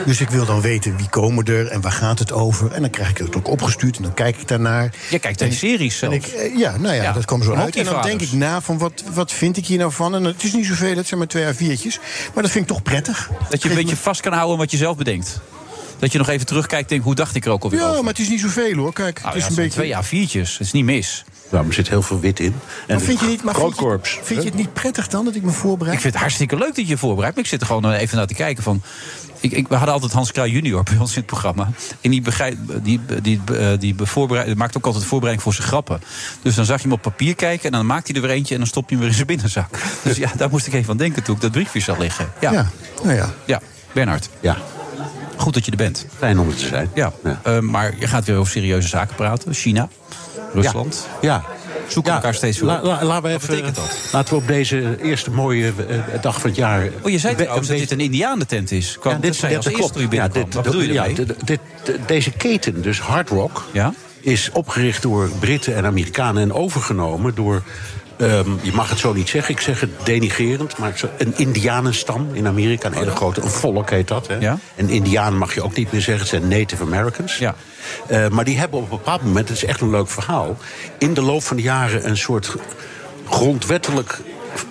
Dus 0.05 0.21
ik 0.21 0.29
wil 0.29 0.45
dan 0.45 0.61
weten 0.61 0.97
wie 0.97 1.09
komen 1.09 1.45
er 1.45 1.67
en 1.67 1.81
waar 1.81 1.91
gaat 1.91 2.19
het 2.19 2.31
over. 2.31 2.71
En 2.71 2.81
dan 2.81 2.89
krijg 2.89 3.09
ik 3.09 3.17
het 3.17 3.35
ook 3.35 3.47
opgestuurd 3.47 3.97
en 3.97 4.03
dan 4.03 4.13
kijk 4.13 4.37
ik 4.37 4.47
daarnaar. 4.47 4.93
Je 5.09 5.19
kijkt 5.19 5.41
ik- 5.41 5.53
series 5.53 6.01
en 6.01 6.11
zelfs. 6.11 6.27
ik, 6.27 6.33
eh, 6.33 6.57
ja, 6.57 6.77
nou 6.77 6.95
ja, 6.95 7.03
Ja, 7.03 7.11
dat 7.13 7.25
komt 7.25 7.43
zo 7.43 7.53
uit. 7.53 7.75
En 7.75 7.85
dan 7.85 8.01
denk 8.01 8.21
ik 8.21 8.31
na 8.31 8.61
van 8.61 8.77
wat, 8.77 9.03
wat 9.13 9.31
vind 9.31 9.57
ik 9.57 9.65
hier 9.65 9.77
nou 9.77 9.91
van. 9.91 10.15
En 10.15 10.23
het 10.23 10.43
is 10.43 10.53
niet 10.53 10.65
zoveel, 10.65 10.95
het 10.97 11.07
zijn 11.07 11.19
maar 11.19 11.29
twee 11.29 11.45
A4'tjes. 11.53 11.99
Maar 12.33 12.43
dat 12.43 12.51
vind 12.51 12.63
ik 12.65 12.71
toch 12.71 12.81
prettig. 12.83 13.29
Dat 13.49 13.63
je 13.63 13.69
een 13.69 13.75
beetje 13.75 13.95
vast 13.95 14.21
kan 14.21 14.31
houden 14.33 14.53
aan 14.53 14.59
wat 14.59 14.71
je 14.71 14.77
zelf 14.77 14.97
bedenkt. 14.97 15.39
Dat 15.99 16.11
je 16.11 16.17
nog 16.17 16.29
even 16.29 16.45
terugkijkt 16.45 16.83
en 16.83 16.89
denkt, 16.89 17.05
hoe 17.05 17.15
dacht 17.15 17.35
ik 17.35 17.45
er 17.45 17.51
ook 17.51 17.63
alweer 17.63 17.79
Ja, 17.79 17.87
over? 17.89 18.03
maar 18.03 18.13
het 18.13 18.21
is 18.21 18.29
niet 18.29 18.39
zoveel 18.39 18.73
hoor. 18.75 18.93
Kijk, 18.93 19.21
Nou 19.21 19.33
het 19.33 19.43
ja, 19.43 19.49
is 19.49 19.57
een 19.57 19.63
beetje... 19.63 20.01
twee 20.03 20.27
A4'tjes, 20.27 20.51
het 20.51 20.59
is 20.59 20.71
niet 20.71 20.83
mis. 20.85 21.23
Ja, 21.53 21.59
maar 21.59 21.67
er 21.67 21.73
zit 21.73 21.89
heel 21.89 22.01
veel 22.01 22.19
wit 22.19 22.39
in. 22.39 22.45
En 22.45 22.95
Maar 22.95 22.99
vind 22.99 23.19
je, 23.19 23.25
niet, 23.25 23.43
maar 23.43 23.55
vind, 23.55 23.77
je, 23.77 23.99
vind 24.23 24.41
je 24.43 24.49
het 24.49 24.57
niet 24.57 24.73
prettig 24.73 25.07
dan 25.07 25.25
dat 25.25 25.35
ik 25.35 25.41
me 25.41 25.51
voorbereid? 25.51 25.95
Ik 25.95 26.01
vind 26.01 26.13
het 26.13 26.21
hartstikke 26.21 26.57
leuk 26.57 26.67
dat 26.75 26.75
je 26.75 26.87
je 26.87 26.97
voorbereidt. 26.97 27.35
Maar 27.35 27.43
ik 27.43 27.49
zit 27.49 27.61
er 27.61 27.67
gewoon 27.67 27.85
eh, 27.85 28.01
even 28.01 28.17
naar 28.17 28.27
te 28.27 28.33
kijken 28.33 28.63
van... 28.63 28.81
Ik, 29.39 29.51
ik, 29.51 29.67
we 29.67 29.75
hadden 29.75 29.93
altijd 29.93 30.11
Hans 30.11 30.31
Kraaij 30.31 30.49
junior 30.49 30.83
bij 30.83 30.97
ons 30.97 31.09
in 31.11 31.17
het 31.17 31.25
programma. 31.25 31.69
En 32.01 32.09
die, 32.09 32.21
begrijp, 32.21 32.57
die, 32.83 32.99
die, 33.21 33.41
eh, 33.57 33.67
die 33.79 33.95
voorbereid, 33.97 34.57
maakt 34.57 34.77
ook 34.77 34.85
altijd 34.85 35.05
voorbereiding 35.05 35.43
voor 35.43 35.53
zijn 35.53 35.67
grappen. 35.67 36.01
Dus 36.41 36.55
dan 36.55 36.65
zag 36.65 36.77
je 36.77 36.83
hem 36.83 36.91
op 36.91 37.01
papier 37.01 37.35
kijken 37.35 37.65
en 37.65 37.71
dan 37.71 37.85
maakt 37.85 38.07
hij 38.07 38.15
er 38.15 38.21
weer 38.21 38.31
eentje... 38.31 38.53
en 38.53 38.59
dan 38.59 38.69
stopt 38.69 38.89
hij 38.89 38.97
hem 38.97 38.99
weer 38.99 39.09
in 39.09 39.15
zijn 39.15 39.27
binnenzak. 39.27 39.79
Dus 40.03 40.17
ja, 40.17 40.31
daar 40.37 40.49
moest 40.49 40.67
ik 40.67 40.73
even 40.73 40.91
aan 40.91 40.97
denken 40.97 41.23
toen 41.23 41.35
ik 41.35 41.41
dat 41.41 41.51
briefje 41.51 41.79
zag 41.79 41.97
liggen. 41.97 42.31
Ja, 42.39 42.51
Ja, 42.51 42.69
nou 43.03 43.15
ja. 43.15 43.33
ja. 43.45 43.61
Bernard. 43.91 44.29
Ja. 44.39 44.57
Goed 45.43 45.53
dat 45.53 45.65
je 45.65 45.71
er 45.71 45.77
bent. 45.77 46.05
Fijn 46.17 46.39
om 46.39 46.49
er 46.49 46.55
te 46.55 46.65
zijn. 46.65 46.89
Ja, 46.93 47.11
eh, 47.43 47.59
maar 47.59 47.93
je 47.99 48.07
gaat 48.07 48.25
weer 48.25 48.35
over 48.37 48.51
serieuze 48.51 48.87
zaken 48.87 49.15
praten. 49.15 49.53
China, 49.53 49.89
Rusland. 50.53 51.07
Ja. 51.21 51.43
Zoeken 51.87 52.13
elkaar 52.13 52.33
steeds 52.33 52.59
weer 52.59 52.69
La, 52.69 52.81
la- 52.83 53.03
laten 53.03 53.05
we 53.05 53.31
Wat 53.31 53.41
even, 53.41 53.47
betekent 53.47 53.75
dat? 53.75 53.97
Laten 54.11 54.33
we 54.33 54.39
op 54.41 54.47
deze 54.47 54.97
eerste 55.01 55.31
mooie 55.31 55.73
eh, 55.87 56.21
dag 56.21 56.39
van 56.41 56.49
het 56.49 56.59
jaar... 56.59 56.89
Oh, 57.01 57.11
je 57.11 57.17
zei 57.19 57.35
trouwens 57.35 57.67
dat 57.67 57.77
dit 57.77 57.91
een 57.91 57.99
indianentent 57.99 58.71
is. 58.71 58.97
Kwam, 58.99 59.13
Ja, 59.13 59.19
dit 59.19 59.35
zei 59.35 59.51
je 59.51 59.57
als 59.57 59.65
dat 59.65 59.93
toen 59.93 60.01
je. 60.09 60.15
Ja, 60.15 60.27
dit- 60.27 60.53
Wat 60.53 60.63
bedoel 60.63 60.81
je 60.81 60.93
ja, 60.93 61.07
dit- 61.43 61.59
deze 62.07 62.31
keten, 62.31 62.81
dus 62.81 62.99
Hard 62.99 63.29
Rock, 63.29 63.63
is 64.19 64.49
opgericht 64.53 65.01
door 65.01 65.29
Britten 65.39 65.75
en 65.75 65.85
Amerikanen 65.85 66.41
en 66.41 66.53
overgenomen 66.53 67.35
door. 67.35 67.61
Ehm, 68.17 68.49
je 68.61 68.71
mag 68.73 68.89
het 68.89 68.99
zo 68.99 69.13
niet 69.13 69.29
zeggen, 69.29 69.53
ik 69.53 69.61
zeg 69.61 69.79
het 69.79 69.89
denigerend, 70.03 70.77
maar 70.77 71.01
een 71.17 71.33
Indianenstam 71.37 72.29
in 72.33 72.47
Amerika, 72.47 72.87
een 72.87 72.93
hele 72.93 73.15
grote, 73.15 73.41
een 73.41 73.49
volk 73.49 73.89
heet 73.89 74.07
dat. 74.07 74.27
Hè? 74.27 74.37
En 74.75 74.89
Indianen 74.89 75.37
mag 75.37 75.53
je 75.53 75.63
ook 75.63 75.75
niet 75.75 75.91
meer 75.91 76.01
zeggen, 76.01 76.19
het 76.19 76.29
zijn 76.29 76.47
Native 76.47 76.83
Americans. 76.83 77.39
Eh, 78.07 78.27
maar 78.27 78.45
die 78.45 78.57
hebben 78.57 78.79
op 78.79 78.91
een 78.91 78.97
bepaald 78.97 79.23
moment, 79.23 79.47
het 79.47 79.57
is 79.57 79.65
echt 79.65 79.81
een 79.81 79.89
leuk 79.89 80.09
verhaal, 80.09 80.57
in 80.97 81.13
de 81.13 81.21
loop 81.21 81.43
van 81.43 81.55
de 81.55 81.63
jaren 81.63 82.07
een 82.07 82.17
soort 82.17 82.55
grondwettelijk 83.29 84.19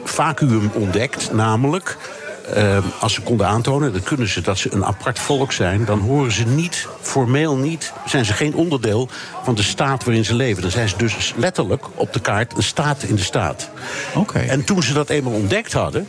vacuüm 0.05 0.70
ontdekt, 0.74 1.32
namelijk 1.32 1.97
eh, 2.55 2.78
als 3.01 3.14
ze 3.14 3.20
konden 3.20 3.47
aantonen, 3.47 3.93
dan 3.93 4.03
kunnen 4.03 4.28
ze 4.28 4.40
dat 4.40 4.59
ze 4.59 4.72
een 4.72 4.84
apart 4.84 5.18
volk 5.18 5.53
zijn, 5.53 5.84
dan 5.84 5.99
horen 6.01 6.32
ze 6.32 6.45
niet, 6.45 6.86
formeel 7.01 7.57
niet, 7.57 7.93
zijn 8.07 8.24
ze 8.24 8.32
geen 8.32 8.55
onderdeel 8.55 9.09
van 9.45 9.55
de 9.55 9.62
staat 9.62 10.05
waarin 10.05 10.24
ze 10.24 10.34
leven. 10.34 10.62
Dan 10.62 10.70
zijn 10.70 10.88
ze 10.88 10.97
dus 10.97 11.34
letterlijk 11.36 11.84
op 11.95 12.12
de 12.12 12.20
kaart 12.20 12.57
een 12.57 12.62
staat 12.62 13.03
in 13.03 13.14
de 13.14 13.22
staat. 13.22 13.70
En 14.49 14.64
toen 14.64 14.82
ze 14.82 14.93
dat 14.93 15.09
eenmaal 15.11 15.32
ontdekt 15.32 15.72
hadden, 15.72 16.07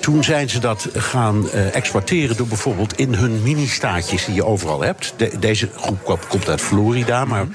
toen 0.00 0.24
zijn 0.24 0.50
ze 0.50 0.58
dat 0.58 0.88
gaan 0.94 1.50
eh, 1.50 1.74
exploiteren 1.74 2.36
door 2.36 2.46
bijvoorbeeld 2.46 2.98
in 2.98 3.14
hun 3.14 3.42
mini-staatjes 3.42 4.24
die 4.24 4.34
je 4.34 4.44
overal 4.44 4.80
hebt. 4.80 5.14
De- 5.16 5.32
deze 5.38 5.68
groep 5.76 6.04
ko- 6.04 6.18
komt 6.28 6.48
uit 6.48 6.60
Florida, 6.60 7.24
maar. 7.24 7.46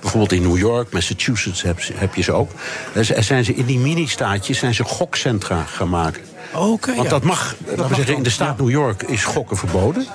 Bijvoorbeeld 0.00 0.32
in 0.32 0.42
New 0.42 0.58
York, 0.58 0.92
Massachusetts 0.92 1.62
heb, 1.94 2.14
je 2.14 2.22
ze 2.22 2.32
ook. 2.32 2.50
Er 2.94 3.04
z- 3.04 3.10
zijn 3.18 3.44
ze 3.44 3.54
in 3.54 3.64
die 3.64 3.78
mini-staatjes 3.78 4.58
zijn 4.58 4.74
ze 4.74 4.84
gokcentra 4.84 5.62
gaan 5.62 5.88
maken. 5.88 6.22
Oké, 6.54 6.94
Want 6.94 7.10
dat 7.10 7.24
mag, 7.24 7.54
laten 7.66 7.88
we 7.88 7.94
zeggen, 7.94 8.16
in 8.16 8.22
de 8.22 8.30
staat 8.30 8.58
New 8.58 8.70
York 8.70 9.02
is 9.02 9.24
gokken 9.24 9.56
verboden. 9.56 10.06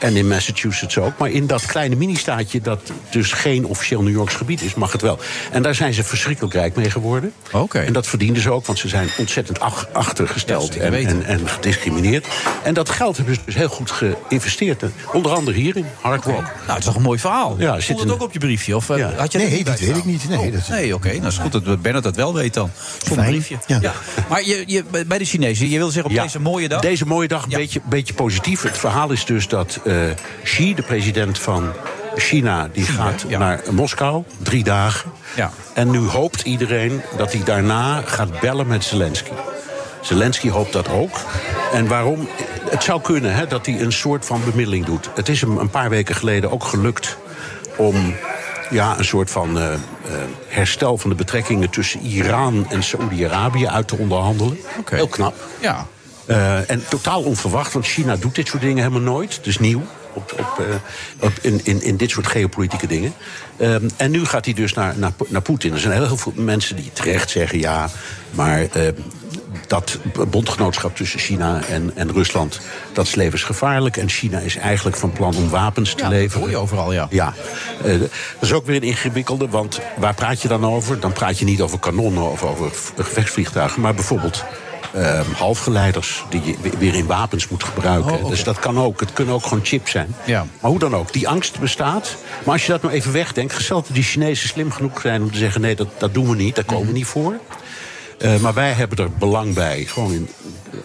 En 0.00 0.16
in 0.16 0.28
Massachusetts 0.28 0.98
ook. 0.98 1.18
Maar 1.18 1.30
in 1.30 1.46
dat 1.46 1.66
kleine 1.66 1.96
mini-staatje, 1.96 2.60
dat 2.60 2.80
dus 3.10 3.32
geen 3.32 3.64
officieel 3.66 4.02
New 4.02 4.12
Yorks 4.12 4.34
gebied 4.34 4.62
is, 4.62 4.74
mag 4.74 4.92
het 4.92 5.02
wel. 5.02 5.18
En 5.52 5.62
daar 5.62 5.74
zijn 5.74 5.94
ze 5.94 6.04
verschrikkelijk 6.04 6.54
rijk 6.54 6.76
mee 6.76 6.90
geworden. 6.90 7.32
En 7.72 7.92
dat 7.92 8.06
verdienden 8.06 8.42
ze 8.42 8.50
ook, 8.50 8.66
want 8.66 8.78
ze 8.78 8.88
zijn 8.88 9.08
ontzettend 9.18 9.60
ach- 9.60 9.88
achtergesteld 9.92 10.76
en, 10.76 10.94
en, 10.94 11.24
en 11.24 11.48
gediscrimineerd. 11.48 12.26
En 12.62 12.74
dat 12.74 12.90
geld 12.90 13.16
hebben 13.16 13.34
ze 13.34 13.40
dus 13.44 13.54
heel 13.54 13.68
goed 13.68 13.90
geïnvesteerd. 13.90 14.82
Onder 15.12 15.32
andere 15.32 15.56
hier 15.56 15.76
in 15.76 15.86
Hard 16.00 16.24
Rock. 16.24 16.42
Nou, 16.42 16.50
het 16.66 16.78
is 16.78 16.84
toch 16.84 16.94
een 16.96 17.02
mooi 17.02 17.18
verhaal. 17.18 17.56
Ja, 17.58 17.66
Stond 17.70 17.82
zit 17.84 17.98
het 17.98 18.06
een- 18.08 18.14
ook 18.14 18.22
op 18.22 18.32
je 18.32 18.38
briefje? 18.38 18.76
Of, 18.76 18.90
eh, 18.90 18.98
Ja. 18.98 19.12
had 19.16 19.32
je 19.32 19.38
Nee, 19.38 19.64
dat 19.64 19.78
weet 19.80 19.96
ik 19.96 20.04
niet. 20.04 20.28
Nee, 20.28 20.50
dat- 20.50 20.68
Nee, 20.68 20.94
oké. 20.94 21.08
Nou 21.12 21.26
is 21.26 21.38
goed 21.38 21.52
dat 21.52 21.82
Bernard 21.82 22.04
dat 22.04 22.16
wel 22.16 22.34
weet 22.34 22.54
dan. 22.54 22.70
Zonder 22.98 23.24
Fijn. 23.24 23.30
briefje. 23.30 23.56
Ja. 23.80 23.92
Maar 24.28 24.44
je, 24.44 24.62
je, 24.66 24.84
bij 25.06 25.18
de 25.18 25.24
Chinezen, 25.24 25.68
je 25.68 25.78
wil 25.78 25.90
zeggen 25.90 26.10
op 26.10 26.16
Ja, 26.16 26.22
deze 26.22 26.40
mooie 26.40 26.68
dag... 26.68 26.80
Deze 26.80 27.06
mooie 27.06 27.28
dag, 27.28 27.42
een 27.42 27.48
beetje, 27.50 27.80
beetje 27.88 28.14
positief. 28.14 28.62
Het 28.62 28.78
verhaal 28.78 29.10
is 29.10 29.24
dus 29.24 29.48
dat 29.48 29.69
eh, 29.76 29.94
Xi, 30.42 30.74
de 30.74 30.82
president 30.82 31.38
van 31.38 31.72
China, 32.14 32.68
die 32.72 32.84
gaat 32.84 33.24
naar 33.28 33.60
Moskou, 33.70 34.24
drie 34.42 34.64
dagen. 34.64 35.10
Ja. 35.36 35.50
En 35.74 35.90
nu 35.90 35.98
hoopt 35.98 36.42
iedereen 36.42 37.02
dat 37.16 37.32
hij 37.32 37.44
daarna 37.44 38.02
gaat 38.04 38.40
bellen 38.40 38.66
met 38.66 38.84
Zelensky. 38.84 39.30
Zelensky 40.00 40.48
hoopt 40.48 40.72
dat 40.72 40.88
ook. 40.88 41.20
En 41.72 41.86
waarom? 41.86 42.28
Het 42.70 42.82
zou 42.82 43.00
kunnen 43.00 43.34
hè, 43.34 43.46
dat 43.46 43.66
hij 43.66 43.80
een 43.80 43.92
soort 43.92 44.26
van 44.26 44.40
bemiddeling 44.44 44.84
doet. 44.84 45.10
Het 45.14 45.28
is 45.28 45.40
hem 45.40 45.58
een 45.58 45.70
paar 45.70 45.90
weken 45.90 46.14
geleden 46.14 46.50
ook 46.50 46.64
gelukt 46.64 47.16
om 47.76 48.14
ja, 48.70 48.98
een 48.98 49.04
soort 49.04 49.30
van 49.30 49.58
eh, 49.58 49.72
eh, 49.72 49.80
herstel 50.48 50.98
van 50.98 51.10
de 51.10 51.16
betrekkingen 51.16 51.70
tussen 51.70 52.00
Iran 52.00 52.66
en 52.68 52.82
Saoedi-Arabië 52.82 53.66
uit 53.66 53.88
te 53.88 53.96
onderhandelen. 53.96 54.58
Heel 54.90 55.08
knap. 55.08 55.34
Ja. 55.60 55.86
Eh, 56.30 56.70
en 56.70 56.84
totaal 56.88 57.22
onverwacht, 57.22 57.72
want 57.72 57.86
China 57.86 58.16
doet 58.16 58.34
dit 58.34 58.48
soort 58.48 58.62
dingen 58.62 58.76
helemaal 58.82 59.12
nooit. 59.12 59.40
Is 59.42 59.58
nieuw 59.58 59.82
op, 60.12 60.32
op, 60.38 60.64
eh, 60.66 60.74
op, 61.26 61.32
in, 61.40 61.60
in, 61.64 61.82
in 61.82 61.96
dit 61.96 62.10
soort 62.10 62.26
geopolitieke 62.26 62.86
dingen. 62.86 63.12
Ehm, 63.56 63.88
en 63.96 64.10
nu 64.10 64.24
gaat 64.24 64.44
hij 64.44 64.54
dus 64.54 64.74
naar, 64.74 64.94
naar, 64.98 65.12
naar 65.28 65.42
Poetin. 65.42 65.72
Er 65.72 65.78
zijn 65.78 66.02
heel 66.04 66.16
veel 66.16 66.32
mensen 66.36 66.76
die 66.76 66.90
terecht 66.92 67.30
zeggen 67.30 67.58
ja, 67.58 67.88
maar. 68.30 68.60
eh, 68.72 68.82
dat 69.66 69.98
bondgenootschap 70.28 70.96
tussen 70.96 71.18
China 71.20 71.60
en, 71.68 71.92
en 71.94 72.12
Rusland, 72.12 72.60
dat 72.92 73.06
is 73.06 73.14
levensgevaarlijk. 73.14 73.96
En 73.96 74.08
China 74.08 74.38
is 74.38 74.56
eigenlijk 74.56 74.96
van 74.96 75.12
plan 75.12 75.36
om 75.36 75.48
wapens 75.48 75.90
te 75.90 75.96
Ja, 75.96 76.02
dat 76.02 76.12
leveren. 76.12 76.40
hoor 76.40 76.50
je 76.50 76.56
overal, 76.56 76.92
ja. 76.92 77.06
Ja, 77.10 77.34
eh, 77.84 77.98
dat 78.00 78.08
is 78.40 78.52
ook 78.52 78.66
weer 78.66 78.76
een 78.76 78.82
ingewikkelde, 78.82 79.48
want 79.48 79.80
waar 79.98 80.14
praat 80.14 80.42
je 80.42 80.48
dan 80.48 80.66
over? 80.66 81.00
Dan 81.00 81.12
praat 81.12 81.38
je 81.38 81.44
niet 81.44 81.60
over 81.60 81.78
kanonnen 81.78 82.30
of 82.30 82.42
over 82.42 82.70
gevechtsvliegtuigen, 82.96 83.80
maar 83.80 83.94
bijvoorbeeld 83.94 84.44
eh, 84.92 85.20
halfgeleiders 85.36 86.24
die 86.30 86.42
je 86.44 86.54
we- 86.62 86.78
weer 86.78 86.94
in 86.94 87.06
wapens 87.06 87.48
moet 87.48 87.64
gebruiken. 87.64 88.12
Oh. 88.12 88.28
Dus 88.28 88.44
dat 88.44 88.58
kan 88.58 88.78
ook. 88.78 89.00
Het 89.00 89.12
kunnen 89.12 89.34
ook 89.34 89.42
gewoon 89.42 89.64
chips 89.64 89.90
zijn. 89.90 90.14
Ja. 90.24 90.46
Maar 90.60 90.70
hoe 90.70 90.78
dan 90.80 90.94
ook, 90.96 91.12
die 91.12 91.28
angst 91.28 91.58
bestaat. 91.60 92.16
Maar 92.44 92.52
als 92.54 92.66
je 92.66 92.72
dat 92.72 92.82
nou 92.82 92.94
even 92.94 93.12
wegdenkt, 93.12 93.52
gesteld 93.52 93.86
dat 93.86 93.94
die 93.94 94.04
Chinezen 94.04 94.48
slim 94.48 94.72
genoeg 94.72 95.00
zijn 95.00 95.22
om 95.22 95.32
te 95.32 95.38
zeggen: 95.38 95.60
nee, 95.60 95.76
dat, 95.76 95.88
dat 95.98 96.14
doen 96.14 96.28
we 96.28 96.36
niet, 96.36 96.54
daar 96.54 96.64
komen 96.64 96.86
we 96.86 96.92
niet 96.92 97.06
voor. 97.06 97.34
Eh, 98.18 98.36
maar 98.36 98.54
wij 98.54 98.72
hebben 98.72 98.98
er 98.98 99.10
belang 99.12 99.54
bij, 99.54 99.84
gewoon 99.84 100.12
in, 100.12 100.28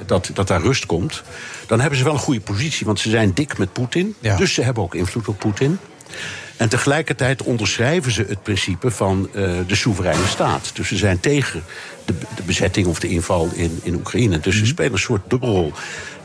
dat, 0.05 0.29
dat 0.33 0.47
daar 0.47 0.61
rust 0.61 0.85
komt. 0.85 1.23
Dan 1.67 1.79
hebben 1.79 1.97
ze 1.99 2.05
wel 2.05 2.13
een 2.13 2.19
goede 2.19 2.41
positie, 2.41 2.85
want 2.85 2.99
ze 2.99 3.09
zijn 3.09 3.33
dik 3.33 3.57
met 3.57 3.73
Poetin. 3.73 4.15
Dus 4.37 4.53
ze 4.53 4.61
hebben 4.61 4.83
ook 4.83 4.95
invloed 4.95 5.27
op 5.27 5.39
Poetin. 5.39 5.79
En 6.57 6.69
tegelijkertijd 6.69 7.43
onderschrijven 7.43 8.11
ze 8.11 8.25
het 8.27 8.43
principe 8.43 8.91
van 8.91 9.29
eh, 9.33 9.41
de 9.67 9.75
soevereine 9.75 10.27
staat. 10.27 10.71
Dus 10.73 10.87
ze 10.87 10.97
zijn 10.97 11.19
tegen 11.19 11.63
de, 12.05 12.13
de 12.35 12.43
bezetting 12.45 12.87
of 12.87 12.99
de 12.99 13.07
inval 13.07 13.49
in, 13.53 13.79
in 13.83 13.95
Oekraïne. 13.95 14.39
Dus 14.39 14.57
ze 14.57 14.65
spelen 14.65 14.91
een 14.91 14.99
soort 14.99 15.21
dubbelrol. 15.27 15.73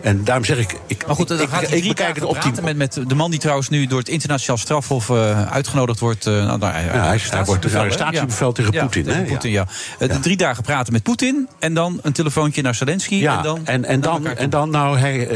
En 0.00 0.24
daarom 0.24 0.44
zeg 0.44 0.58
ik, 0.58 0.76
ik, 0.86 0.98
Mhm. 0.98 1.06
Maar 1.06 1.16
goed, 1.16 1.28
dan 1.28 1.40
ik, 1.40 1.48
gaat 1.48 1.62
ik, 1.62 1.70
ik 1.70 1.88
bekijk 1.88 2.14
het 2.14 2.24
op 2.24 2.32
die... 2.32 2.40
praten 2.42 2.64
met, 2.64 2.76
met 2.76 3.08
de 3.08 3.14
man 3.14 3.30
die 3.30 3.40
trouwens 3.40 3.68
nu 3.68 3.86
door 3.86 3.98
het 3.98 4.08
internationaal 4.08 4.56
strafhof 4.58 5.10
eh, 5.10 5.42
uitgenodigd 5.50 6.00
wordt. 6.00 6.26
eh, 6.26 6.32
nou, 6.32 6.58
nou, 6.58 6.74
Ja, 6.74 7.04
hij, 7.06 7.20
hij 7.30 7.44
wordt 7.44 7.64
een 7.64 7.76
arrestatiebevel 7.76 8.52
tegen 8.52 8.72
Ja, 8.72 8.82
Poetin. 8.82 9.04
tegen 9.04 9.20
hè? 9.20 9.26
Poetin, 9.26 9.50
ja. 9.50 9.66
Eh, 9.98 10.08
de 10.08 10.20
Drie 10.20 10.36
dagen 10.36 10.62
praten 10.62 10.92
met 10.92 11.02
Poetin 11.02 11.48
en 11.58 11.74
dan 11.74 11.98
een 12.02 12.12
telefoontje 12.12 12.62
naar 12.62 12.74
Zelensky. 12.74 13.14
Ja, 13.14 13.36
en 13.36 13.42
dan, 13.42 13.60
en, 13.64 13.84
en, 13.84 14.00
dan, 14.00 14.26
en 14.26 14.50
dan, 14.50 14.70
nou, 14.70 14.98
hij, 14.98 15.28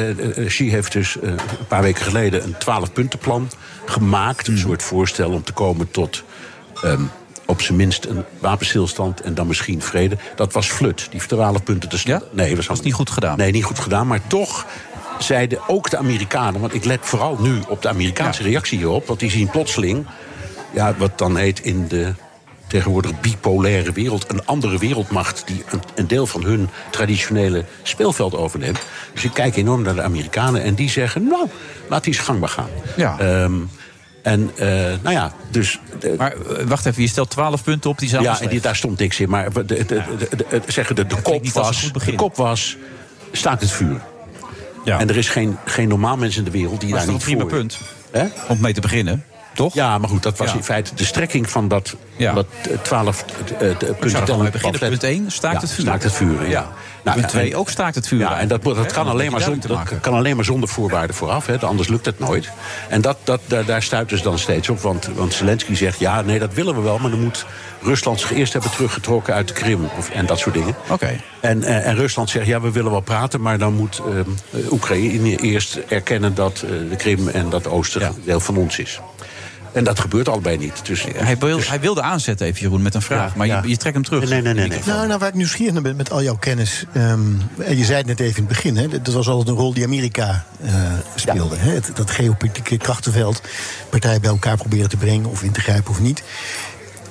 Xi 0.46 0.70
heeft 0.70 0.92
dus 0.92 1.18
eh, 1.20 1.28
een 1.30 1.36
paar 1.68 1.82
weken 1.82 2.04
geleden 2.04 2.42
een 2.44 2.54
twaalf-puntenplan 2.58 3.50
gemaakt. 3.86 4.48
Een 4.48 4.58
soort 4.58 4.82
voorstel 4.82 5.30
om 5.30 5.42
te 5.44 5.52
komen 5.52 5.90
tot 5.90 6.22
ehm, 6.82 7.02
op 7.46 7.60
zijn 7.60 7.76
minst 7.76 8.04
een 8.04 8.24
wapenstilstand 8.38 9.20
en 9.20 9.34
dan 9.34 9.46
misschien 9.46 9.82
vrede. 9.82 10.16
Dat 10.36 10.52
was 10.52 10.66
flut, 10.66 11.06
die 11.10 11.26
twaalf 11.26 11.62
punten 11.62 11.88
te 11.88 11.98
ja? 12.04 12.22
Nee, 12.30 12.56
was, 12.56 12.80
niet 12.80 12.94
goed 12.94 13.10
gedaan. 13.10 13.38
Nee, 13.38 13.52
niet 13.52 13.64
goed 13.64 13.78
gedaan, 13.78 14.06
maar 14.06 14.26
toch 14.26 14.66
zeiden 15.18 15.58
ook 15.66 15.90
de 15.90 15.96
Amerikanen... 15.96 16.60
want 16.60 16.74
ik 16.74 16.84
let 16.84 17.00
vooral 17.02 17.36
nu 17.40 17.60
op 17.68 17.82
de 17.82 17.88
Amerikaanse 17.88 18.42
reactie 18.42 18.78
hierop... 18.78 19.06
want 19.06 19.20
die 19.20 19.30
zien 19.30 19.50
plotseling, 19.50 20.06
ja, 20.70 20.94
wat 20.96 21.18
dan 21.18 21.36
heet 21.36 21.60
in 21.60 21.88
de 21.88 22.14
tegenwoordig 22.66 23.20
bipolaire 23.20 23.92
wereld... 23.92 24.30
een 24.30 24.46
andere 24.46 24.78
wereldmacht 24.78 25.42
die 25.46 25.64
een, 25.70 25.82
een 25.94 26.06
deel 26.06 26.26
van 26.26 26.44
hun 26.44 26.68
traditionele 26.90 27.64
speelveld 27.82 28.36
overneemt. 28.36 28.80
Dus 29.12 29.24
ik 29.24 29.32
kijk 29.32 29.56
enorm 29.56 29.82
naar 29.82 29.94
de 29.94 30.02
Amerikanen 30.02 30.62
en 30.62 30.74
die 30.74 30.90
zeggen... 30.90 31.24
nou, 31.24 31.48
laat 31.88 32.04
die 32.04 32.14
eens 32.14 32.22
gangbaar 32.22 32.48
gaan. 32.48 32.70
Ja. 32.96 33.18
Ehm, 33.18 33.54
en 34.24 34.51
eh, 34.56 34.68
nou 35.02 35.10
ja, 35.14 35.32
dus... 35.51 35.78
maar 36.18 36.32
eh, 36.32 36.64
wacht 36.66 36.86
even, 36.86 37.02
je 37.02 37.09
stelt 37.09 37.30
12 37.30 37.62
punten 37.64 37.90
op 37.90 37.98
die 37.98 38.09
zijn 38.09 38.22
Ja, 38.22 38.40
en 38.40 38.48
die, 38.48 38.60
daar 38.60 38.76
stond 38.76 38.98
niks 38.98 39.20
in. 39.20 39.28
Maar 39.28 39.52
de, 39.52 39.64
de, 39.64 39.84
de, 39.84 40.02
de- 40.18 40.28
de- 40.48 40.62
zeggen 40.66 40.96
de, 40.96 41.06
de, 41.06 41.22
kop 41.22 41.48
was, 41.48 41.92
de 41.92 42.14
kop 42.14 42.36
was... 42.36 42.76
staakt 43.32 43.60
het 43.60 43.70
vuur. 43.70 44.01
Ja. 44.84 44.98
En 45.01 45.09
er 45.09 45.16
is 45.16 45.28
geen, 45.28 45.56
geen 45.64 45.88
normaal 45.88 46.16
mens 46.16 46.36
in 46.36 46.44
de 46.44 46.51
wereld 46.51 46.80
die 46.80 46.88
Maar 46.90 46.98
daar 46.98 47.09
is 47.09 47.12
niet 47.14 47.22
toch 47.22 47.30
een 47.30 47.36
prima 47.36 47.51
voor... 47.51 47.78
punt 48.20 48.48
om 48.48 48.60
mee 48.60 48.72
te 48.72 48.80
beginnen, 48.80 49.24
toch? 49.55 49.74
Ja, 49.74 49.98
maar 49.98 50.09
goed, 50.09 50.22
dat 50.22 50.39
was 50.39 50.51
Ja. 50.51 50.56
in 50.56 50.64
feite 50.64 50.94
de 50.94 51.05
strekking 51.05 51.51
van 51.51 51.68
dat, 51.68 51.97
Ja. 52.16 52.32
dat 52.32 52.47
eh, 52.70 52.78
12 52.78 53.24
eh, 53.59 53.70
eh, 53.70 53.76
punten. 53.76 54.10
gewoon 54.10 54.24
tellen 54.24 54.43
mee 54.43 54.51
beginnen. 54.51 54.81
Punt 54.81 55.02
één, 55.05 55.31
staakt 55.31 55.55
Ja, 55.55 55.60
het 55.60 55.70
vuur. 55.72 55.85
Staakt 55.85 56.02
het 56.02 56.12
vuur, 56.12 56.43
ja. 56.43 56.48
Ja. 56.48 56.68
Nou, 57.05 57.16
Punt 57.16 57.32
en- 57.32 57.39
twee, 57.39 57.56
ook 57.56 57.70
staakt 57.70 57.94
het 57.94 58.09
vuur. 58.09 58.18
Ja, 58.18 58.39
en 58.39 58.48
dat, 58.48 58.62
dat, 58.62 58.93
kan, 58.93 59.06
alleen 59.06 59.26
een 59.26 59.32
maar 59.32 59.40
zonder, 59.40 59.68
dat 59.68 60.01
kan 60.01 60.14
alleen 60.14 60.36
maar 60.36 60.44
zonder 60.44 60.68
voorwaarden 60.68 61.16
vooraf. 61.16 61.47
Hè, 61.47 61.60
anders 61.60 61.89
lukt 61.89 62.06
het 62.06 62.18
nooit. 62.18 62.51
En 62.89 63.01
dat, 63.01 63.16
dat, 63.24 63.40
daar, 63.47 63.64
daar 63.64 63.82
stuiten 63.82 64.16
ze 64.18 64.22
dan 64.22 64.39
steeds 64.39 64.68
op. 64.68 64.81
Want, 64.81 65.09
want 65.14 65.32
Zelensky 65.35 65.74
zegt, 65.74 65.98
ja, 65.98 66.20
nee, 66.20 66.39
dat 66.39 66.55
willen 66.55 66.74
we 66.74 66.81
wel... 66.81 66.98
maar 66.98 67.10
dan 67.10 67.20
moet 67.22 67.47
Rusland 67.82 68.20
zich 68.20 68.32
eerst 68.32 68.52
hebben 68.52 68.70
teruggetrokken 68.70 69.35
uit 69.35 69.48
de 69.48 69.55
Krim. 69.55 69.89
Of, 69.98 70.10
en 70.10 70.26
dat 70.26 70.39
soort 70.39 70.55
dingen. 70.55 70.74
Oké. 70.89 71.20
En, 71.40 71.62
eh, 71.62 71.86
en 71.86 71.94
Rusland 71.94 72.31
zegt, 72.31 72.47
ja, 72.47 72.60
we 72.60 72.70
willen 72.70 72.90
wel 72.90 73.01
praten... 73.01 73.40
maar 73.40 73.59
dan 73.59 73.74
moet 73.74 73.98
ehm, 73.98 74.18
eh, 74.64 74.72
Oekraïne 74.72 75.36
eerst 75.36 75.76
erkennen 75.89 76.35
dat 76.35 76.62
eh, 76.62 76.90
de 76.90 76.97
Krim 76.97 77.28
en 77.28 77.51
dat 77.51 77.66
oosten 77.66 78.14
deel 78.24 78.40
van 78.40 78.56
ons 78.56 78.78
is. 78.78 79.01
En 79.74 79.84
dat 79.84 80.01
gebeurt 80.01 80.28
allebei 80.28 80.56
niet. 80.56 80.86
Dus, 80.86 81.05
Hij, 81.14 81.38
wil, 81.38 81.60
hij 81.62 81.80
wilde 81.80 82.02
aanzetten 82.02 82.46
even, 82.46 82.60
Jeroen, 82.60 82.82
met 82.82 82.94
een 82.94 83.02
vraag. 83.02 83.30
Ja, 83.30 83.36
maar 83.36 83.46
ja. 83.46 83.60
Je, 83.62 83.68
je 83.68 83.76
trekt 83.76 83.94
hem 83.94 84.05
terug. 84.05 84.28
Nee, 84.28 84.42
nee, 84.42 84.55
nee. 84.55 84.68
nee. 84.68 84.78
Nou, 84.86 85.06
nou, 85.06 85.18
waar 85.18 85.28
ik 85.28 85.34
nieuwsgierig 85.34 85.72
naar 85.72 85.82
ben 85.82 85.96
met 85.96 86.10
al 86.10 86.22
jouw 86.22 86.36
kennis. 86.36 86.84
ehm, 86.92 87.20
en 87.59 87.76
je 87.76 87.84
zei 87.84 87.98
het 87.98 88.06
net 88.06 88.20
even 88.20 88.36
in 88.36 88.44
het 88.44 88.52
begin, 88.52 88.76
hè, 88.76 88.88
dat 88.88 89.14
was 89.14 89.28
altijd 89.28 89.48
een 89.48 89.62
rol 89.62 89.74
die 89.74 89.84
Amerika 89.84 90.44
eh, 90.64 90.72
speelde. 91.14 91.56
Hè, 91.56 91.72
het, 91.74 91.90
dat 91.94 92.10
geopolitieke 92.10 92.76
krachtenveld, 92.76 93.42
partijen 93.90 94.20
bij 94.20 94.30
elkaar 94.30 94.56
proberen 94.56 94.88
te 94.88 94.96
brengen 94.96 95.30
of 95.30 95.42
in 95.42 95.52
te 95.52 95.60
grijpen 95.60 95.90
of 95.90 96.01
niet. 96.01 96.22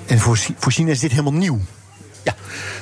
En 0.05 0.19
voor, 0.19 0.39
voor 0.57 0.71
China 0.71 0.91
is 0.91 0.99
dit 0.99 1.11
helemaal 1.11 1.33
nieuw. 1.33 1.59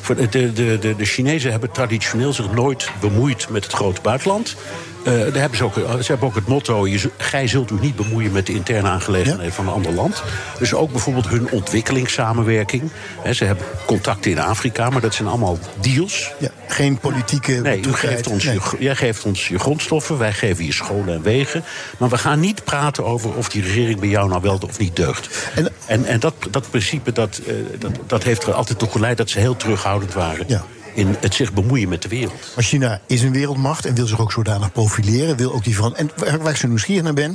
Voor 0.01 0.15
de, 0.15 0.29
de, 0.29 0.53
de, 0.53 0.77
de, 0.79 0.95
de 0.95 1.05
Chinezen 1.05 1.51
hebben 1.51 1.71
traditioneel 1.71 2.33
zich 2.33 2.51
nooit 2.51 2.91
bemoeid 2.99 3.49
met 3.49 3.63
het 3.63 3.73
grote 3.73 4.01
buitenland. 4.01 4.55
Eh, 5.03 5.13
daar 5.13 5.33
hebben 5.33 5.57
ze, 5.57 5.63
ook, 5.63 5.73
ze 5.75 6.11
hebben 6.11 6.27
ook 6.27 6.35
het 6.35 6.47
motto: 6.47 6.87
je, 6.87 7.11
gij 7.17 7.47
zult 7.47 7.71
u 7.71 7.75
niet 7.81 7.95
bemoeien 7.95 8.31
met 8.31 8.45
de 8.45 8.53
interne 8.53 8.87
aangelegenheden 8.89 9.53
van 9.53 9.67
een 9.67 9.73
ander 9.73 9.91
land. 9.93 10.23
Dus 10.59 10.73
ook 10.73 10.91
bijvoorbeeld 10.91 11.27
hun 11.27 11.49
ontwikkelingssamenwerking. 11.51 12.91
Hè, 13.21 13.33
ze 13.33 13.45
hebben 13.45 13.65
contacten 13.85 14.31
in 14.31 14.39
Afrika, 14.39 14.89
maar 14.89 15.01
dat 15.01 15.13
zijn 15.13 15.27
allemaal 15.27 15.57
deals. 15.81 16.31
Ja, 16.39 16.49
geen 16.67 16.97
politieke. 16.97 17.51
Nee, 17.51 17.81
u 17.87 17.93
geeft 17.93 18.27
ons 18.27 18.43
Nee. 18.43 18.53
je, 18.53 18.75
jij 18.79 18.95
geeft 18.95 19.23
ons 19.25 19.47
je 19.47 19.59
grondstoffen, 19.59 20.17
wij 20.17 20.33
geven 20.33 20.65
je 20.65 20.73
scholen 20.73 21.13
en 21.13 21.21
wegen. 21.21 21.63
Maar 21.97 22.09
we 22.09 22.17
gaan 22.17 22.39
niet 22.39 22.63
praten 22.63 23.05
over 23.05 23.33
of 23.35 23.49
die 23.49 23.61
regering 23.61 23.99
bij 23.99 24.09
jou 24.09 24.29
nou 24.29 24.41
wel 24.41 24.59
of 24.67 24.79
niet 24.79 24.95
deugt. 24.95 25.49
En, 25.55 25.71
en, 25.85 26.05
en 26.05 26.19
dat, 26.19 26.33
dat 26.49 26.69
principe 26.69 27.11
dat, 27.11 27.41
eh, 27.47 27.53
dat, 27.79 27.91
dat 28.07 28.23
heeft 28.23 28.43
er 28.43 28.53
altijd 28.53 28.79
toe 28.79 28.89
geleid 28.89 29.17
dat 29.17 29.29
ze 29.29 29.39
heel 29.39 29.55
terughoudend 29.57 30.13
waren. 30.13 30.45
Ja. 30.47 30.63
In 30.93 31.15
het 31.19 31.33
zich 31.35 31.53
bemoeien 31.53 31.89
met 31.89 32.01
de 32.01 32.07
wereld. 32.09 32.51
Maar 32.55 32.63
China 32.63 33.01
is 33.07 33.21
een 33.21 33.31
wereldmacht 33.31 33.85
en 33.85 33.95
wil 33.95 34.07
zich 34.07 34.19
ook 34.19 34.31
zodanig 34.31 34.71
profileren. 34.71 35.35
Wil 35.37 35.53
ook 35.53 35.63
die 35.63 35.75
veran- 35.75 35.95
En 35.95 36.11
waar, 36.17 36.39
waar 36.39 36.51
ik 36.51 36.57
zo 36.57 36.67
nieuwsgierig 36.67 37.03
naar 37.03 37.13
ben. 37.13 37.31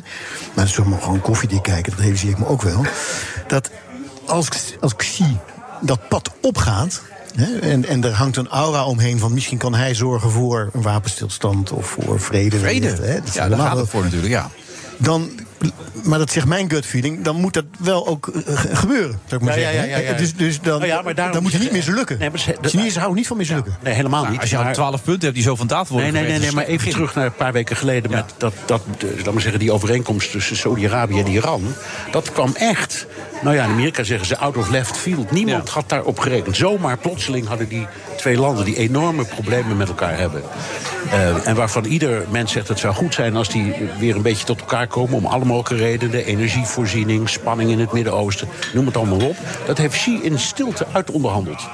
Maar 0.47 0.55
dat 0.55 0.65
is 0.65 0.73
toch 0.73 0.87
maar 0.87 1.01
gewoon 1.03 1.21
koffiedik 1.21 1.63
kijken, 1.63 1.91
dat 1.93 2.01
realiseer 2.01 2.31
ik 2.31 2.39
me 2.39 2.47
ook 2.47 2.63
wel. 2.63 2.85
Dat 3.49 3.71
als, 4.27 4.49
als 4.81 4.97
Xi 4.97 5.37
dat 5.81 6.09
pad 6.09 6.31
opgaat. 6.41 7.03
Hè, 7.35 7.59
en, 7.59 7.85
en 7.85 8.05
er 8.05 8.13
hangt 8.13 8.37
een 8.37 8.49
aura 8.49 8.85
omheen 8.85 9.19
van 9.19 9.33
misschien 9.35 9.59
kan 9.59 9.75
hij 9.75 9.95
zorgen 9.95 10.31
voor 10.31 10.71
een 10.73 10.83
wapenstilstand 10.83 11.71
of 11.73 11.87
voor 11.87 12.21
vrede. 12.21 12.59
Vrede. 12.59 12.87
Hè, 12.87 13.15
dat 13.15 13.29
is 13.29 13.35
Ja, 13.35 13.49
daar 13.49 13.59
gaat 13.59 13.77
het 13.77 13.89
voor 13.89 14.03
natuurlijk, 14.03 14.33
ja. 14.33 14.51
Dan, 14.99 15.31
maar 16.05 16.19
dat 16.19 16.31
zegt 16.31 16.47
mijn 16.47 16.71
gut 16.71 16.87
feeling, 16.87 17.25
dan 17.25 17.37
moet 17.37 17.55
dat 17.55 17.65
wel 17.79 18.07
ook 18.07 18.27
eh, 18.29 18.57
ge- 18.57 18.77
gebeuren. 18.77 19.19
Zou 19.27 19.41
ik 19.41 19.47
maar 19.49 19.59
Ja, 19.61 19.67
ja, 19.69 19.73
zeggen. 19.73 19.91
ja, 19.91 19.97
ja, 19.99 20.11
ja. 20.11 20.17
Dus, 20.17 20.35
dus 20.35 20.61
dan, 20.61 20.87
ja, 20.87 21.03
maar 21.03 21.15
daarom 21.15 21.35
dan 21.35 21.43
moet 21.43 21.53
je 21.53 21.59
niet 21.59 21.67
is- 21.69 21.73
mislukken. 21.77 22.19
Nee, 22.19 22.31
maar 22.31 22.39
ze- 22.39 22.57
Chinezen 22.63 22.97
houden 22.99 23.19
niet 23.19 23.27
van 23.27 23.37
mislukken. 23.37 23.77
Nee, 23.83 23.95
helemaal 23.95 24.21
Nou, 24.21 24.33
niet. 24.33 24.41
als 24.41 24.51
je 24.51 24.57
maar- 24.57 24.73
12 24.75 25.03
punten 25.03 25.23
hebt 25.23 25.35
die 25.35 25.43
zo 25.43 25.57
van 25.57 25.67
tafel 25.67 25.95
worden 25.95 26.13
Nee, 26.13 26.23
nee, 26.29 26.39
nee, 26.39 26.53
maar 26.53 26.65
even 26.65 26.91
terug 26.91 27.15
naar 27.15 27.25
een 27.27 27.35
paar 27.35 27.53
weken 27.53 27.77
geleden... 27.77 28.11
met 28.11 28.35
dat, 28.37 28.55
dat, 28.67 28.83
de, 28.99 29.15
laat 29.25 29.33
maar 29.33 29.43
zeggen, 29.43 29.61
die 29.61 29.73
overeenkomst 29.73 30.31
tussen 30.31 30.57
Saudi-Arabië 30.57 31.19
en 31.21 31.27
Iran. 31.27 31.75
Dat 32.11 32.33
kwam 32.33 32.53
echt... 32.55 33.07
Nou 33.43 33.57
ja, 33.57 33.65
in 33.65 33.71
Amerika 33.71 34.03
zeggen 34.03 34.27
ze 34.27 34.39
out 34.39 34.57
of 34.57 34.71
left 34.71 34.97
field. 34.97 35.31
Niemand 35.31 35.69
had 35.69 35.89
daarop 35.89 36.19
gerekend. 36.19 36.57
Zomaar 36.57 36.99
plotseling 36.99 37.47
hadden 37.47 37.69
die 37.69 37.87
twee 38.17 38.37
landen... 38.37 38.65
die 38.65 38.77
enorme 38.77 39.25
problemen 39.25 39.77
met 39.77 39.89
elkaar 39.89 40.19
hebben. 40.19 40.43
Eh, 41.11 41.47
en 41.47 41.57
waarvan 41.57 41.85
ieder 41.85 42.25
mens 42.31 42.53
zegt 42.53 42.69
het 42.69 42.79
zou 42.79 42.95
goed 42.95 43.15
zijn... 43.15 43.37
als 43.37 43.49
die 43.49 43.75
weer 43.99 44.17
een 44.17 44.23
beetje 44.23 44.47
tot 44.47 44.61
elkaar 44.61 44.87
komen... 44.87 45.17
om 45.17 45.27
alle 45.27 45.45
mogelijke 45.45 45.85
redenen. 45.85 46.25
Energievoorziening, 46.25 47.29
spanning 47.29 47.71
in 47.71 47.81
het 47.81 47.93
Midden-Oosten. 47.93 48.49
Noem 48.75 48.87
het 48.87 48.97
allemaal 48.97 49.29
op. 49.29 49.37
Dat 49.67 49.79
heeft 49.79 49.95
Xi 49.95 50.19
in 50.23 50.39
stilte 50.39 50.87
uitonderhandeld. 50.93 51.69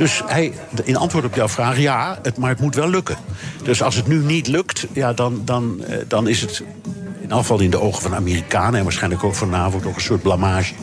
Dus 0.00 0.22
hij, 0.26 0.52
in 0.84 0.96
antwoord 0.96 1.24
op 1.24 1.34
jouw 1.34 1.48
vraag, 1.48 1.78
ja, 1.78 2.18
het, 2.22 2.36
maar 2.36 2.50
het 2.50 2.60
moet 2.60 2.74
wel 2.74 2.88
lukken. 2.88 3.16
Dus 3.62 3.82
als 3.82 3.94
het 3.94 4.06
nu 4.06 4.18
niet 4.18 4.46
lukt, 4.46 4.86
ja, 4.92 5.12
dan, 5.12 5.42
dan, 5.44 5.84
eh, 5.84 5.98
dan 6.08 6.28
is 6.28 6.40
het 6.40 6.62
in 7.20 7.32
afval 7.32 7.60
in 7.60 7.70
de 7.70 7.80
ogen 7.80 8.02
van 8.02 8.14
Amerikanen... 8.14 8.78
en 8.78 8.82
waarschijnlijk 8.82 9.24
ook 9.24 9.34
van 9.34 9.50
NAVO 9.50 9.80
toch 9.80 9.94
een 9.94 10.00
soort 10.00 10.22
blamage. 10.22 10.74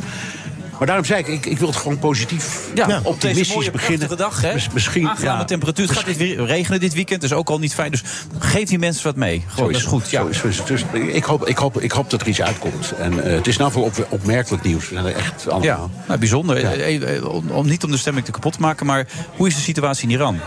Maar 0.77 0.87
daarom 0.87 1.05
zei 1.05 1.19
ik, 1.19 1.27
ik, 1.27 1.45
ik 1.45 1.57
wil 1.57 1.67
het 1.67 1.77
gewoon 1.77 1.99
positief, 1.99 2.59
Ja, 2.75 2.83
op 2.83 2.87
deze 2.89 3.07
optimistisch 3.07 3.55
mooie 3.55 3.71
beginnen. 3.71 4.17
dag, 4.17 4.41
hè? 4.41 4.53
Mis- 4.53 4.69
misschien, 4.73 5.07
Aangename 5.09 5.39
ja, 5.39 5.45
temperatuur. 5.45 5.87
Het 5.87 5.97
gaat 5.97 6.05
dit 6.05 6.17
weer 6.17 6.45
regenen 6.45 6.79
dit 6.79 6.93
weekend, 6.93 7.21
dus 7.21 7.33
ook 7.33 7.49
al 7.49 7.59
niet 7.59 7.73
fijn. 7.73 7.91
Dus 7.91 8.03
geef 8.39 8.69
die 8.69 8.79
mensen 8.79 9.03
wat 9.03 9.15
mee. 9.15 9.43
Gewoon, 9.47 9.71
dat 9.71 9.81
is 9.81 9.87
goed. 9.87 10.09
Ja. 10.09 10.23
Is, 10.29 10.41
is 10.41 10.57
het. 10.57 10.67
Dus 10.67 10.83
ik, 11.11 11.23
hoop, 11.23 11.47
ik, 11.47 11.57
hoop, 11.57 11.81
ik 11.81 11.91
hoop 11.91 12.09
dat 12.09 12.21
er 12.21 12.27
iets 12.27 12.41
uitkomt. 12.41 12.91
En 12.99 13.23
eh, 13.23 13.35
het 13.35 13.47
is 13.47 13.57
nou 13.57 13.71
voor 13.71 13.83
op, 13.83 14.07
opmerkelijk 14.09 14.63
nieuws. 14.63 14.89
We 14.89 14.93
zijn 14.93 15.05
er 15.05 15.15
echt 15.15 15.43
allemaal... 15.49 15.63
Ja, 15.63 15.79
nou, 16.07 16.19
bijzonder. 16.19 16.57
Eh, 16.63 17.15
eh, 17.17 17.25
Om, 17.25 17.49
om 17.49 17.67
niet 17.67 17.83
om 17.83 17.91
de 17.91 17.97
stemming 17.97 18.25
te 18.25 18.31
kapot 18.31 18.53
te 18.53 18.59
maken, 18.61 18.85
maar 18.85 19.07
hoe 19.35 19.47
is 19.47 19.55
de 19.55 19.61
situatie 19.61 20.07
in 20.07 20.13
Iran? 20.13 20.39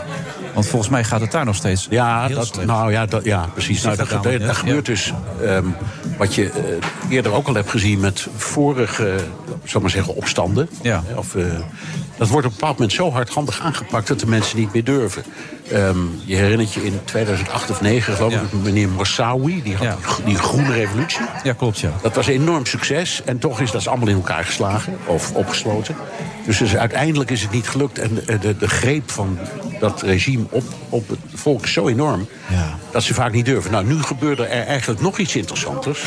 Want 0.53 0.67
volgens 0.67 0.91
mij 0.91 1.03
gaat 1.03 1.21
het 1.21 1.31
daar 1.31 1.45
nog 1.45 1.55
steeds. 1.55 1.87
Ja, 1.89 2.27
dat, 2.27 2.65
nou 2.65 2.91
ja, 2.91 3.05
dat, 3.05 3.23
ja 3.23 3.49
precies. 3.53 3.83
Nou, 3.83 3.95
dat, 3.95 4.09
dat 4.09 4.23
dat, 4.23 4.55
gebeurt 4.55 4.85
dus 4.85 5.13
ehm, 5.43 5.65
wat 6.17 6.35
je 6.35 6.49
eh, 6.49 7.13
eerder 7.13 7.33
ook 7.33 7.47
al 7.47 7.53
hebt 7.53 7.69
gezien 7.69 7.99
met 7.99 8.27
vorige, 8.35 9.15
zal 9.63 9.81
maar 9.81 9.89
zeggen, 9.89 10.15
opstanden. 10.15 10.69
Ja. 10.81 11.03
Of, 11.15 11.35
eh, 11.35 11.45
dat 12.17 12.27
wordt 12.27 12.45
op 12.45 12.51
een 12.51 12.59
bepaald 12.59 12.77
moment 12.77 12.93
zo 12.93 13.11
hardhandig 13.11 13.59
aangepakt 13.61 14.07
dat 14.07 14.19
de 14.19 14.27
mensen 14.27 14.59
niet 14.59 14.73
meer 14.73 14.83
durven. 14.83 15.23
Ehm, 15.71 15.97
je 16.25 16.35
herinnert 16.35 16.73
je 16.73 16.83
in 16.85 16.99
2008 17.05 17.69
of 17.69 17.77
2009, 17.77 18.13
geloof 18.15 18.33
ik, 18.33 18.61
meneer 18.63 18.89
Morsawi, 18.89 19.63
die 19.63 19.75
had 19.75 19.83
Ja. 19.83 19.95
die 19.95 20.03
gro- 20.05 20.23
die 20.25 20.35
groene 20.35 20.73
revolutie. 20.73 21.21
Ja, 21.43 21.53
klopt, 21.53 21.79
ja. 21.79 21.91
Dat 22.01 22.15
was 22.15 22.27
een 22.27 22.33
enorm 22.33 22.65
succes. 22.65 23.21
En 23.25 23.39
toch 23.39 23.59
is 23.59 23.71
dat 23.71 23.87
allemaal 23.87 24.07
in 24.07 24.15
elkaar 24.15 24.43
geslagen 24.45 24.97
of 25.05 25.31
opgesloten. 25.33 25.95
Dus, 26.45 26.57
dus 26.57 26.75
uiteindelijk 26.75 27.29
is 27.31 27.41
het 27.41 27.51
niet 27.51 27.67
gelukt. 27.69 27.99
En 27.99 28.13
de, 28.25 28.37
de, 28.39 28.57
de 28.57 28.67
greep 28.67 29.11
van 29.11 29.37
dat 29.79 30.01
regime 30.01 30.43
op, 30.49 30.63
op 30.89 31.09
het 31.09 31.19
volk 31.33 31.63
is 31.63 31.73
zo 31.73 31.87
enorm... 31.87 32.27
dat 32.91 33.03
ze 33.03 33.13
vaak 33.13 33.31
niet 33.31 33.45
durven. 33.45 33.71
Nou, 33.71 33.85
nu 33.85 34.01
gebeurde 34.03 34.45
er 34.45 34.65
eigenlijk 34.67 35.01
nog 35.01 35.17
iets 35.17 35.35
interessanters 35.35 35.99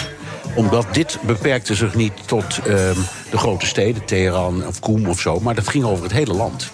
omdat 0.54 0.86
dit 0.92 1.18
beperkte 1.22 1.74
zich 1.74 1.94
niet 1.94 2.12
tot 2.26 2.58
ehm, 2.58 2.96
de 3.30 3.38
grote 3.38 3.66
steden, 3.66 4.04
Teheran 4.04 4.66
of 4.66 4.80
Koem 4.80 5.06
of 5.08 5.20
zo, 5.20 5.40
maar 5.40 5.54
dat 5.54 5.68
ging 5.68 5.84
over 5.84 6.02
het 6.02 6.12
hele 6.12 6.32
land. 6.34 6.70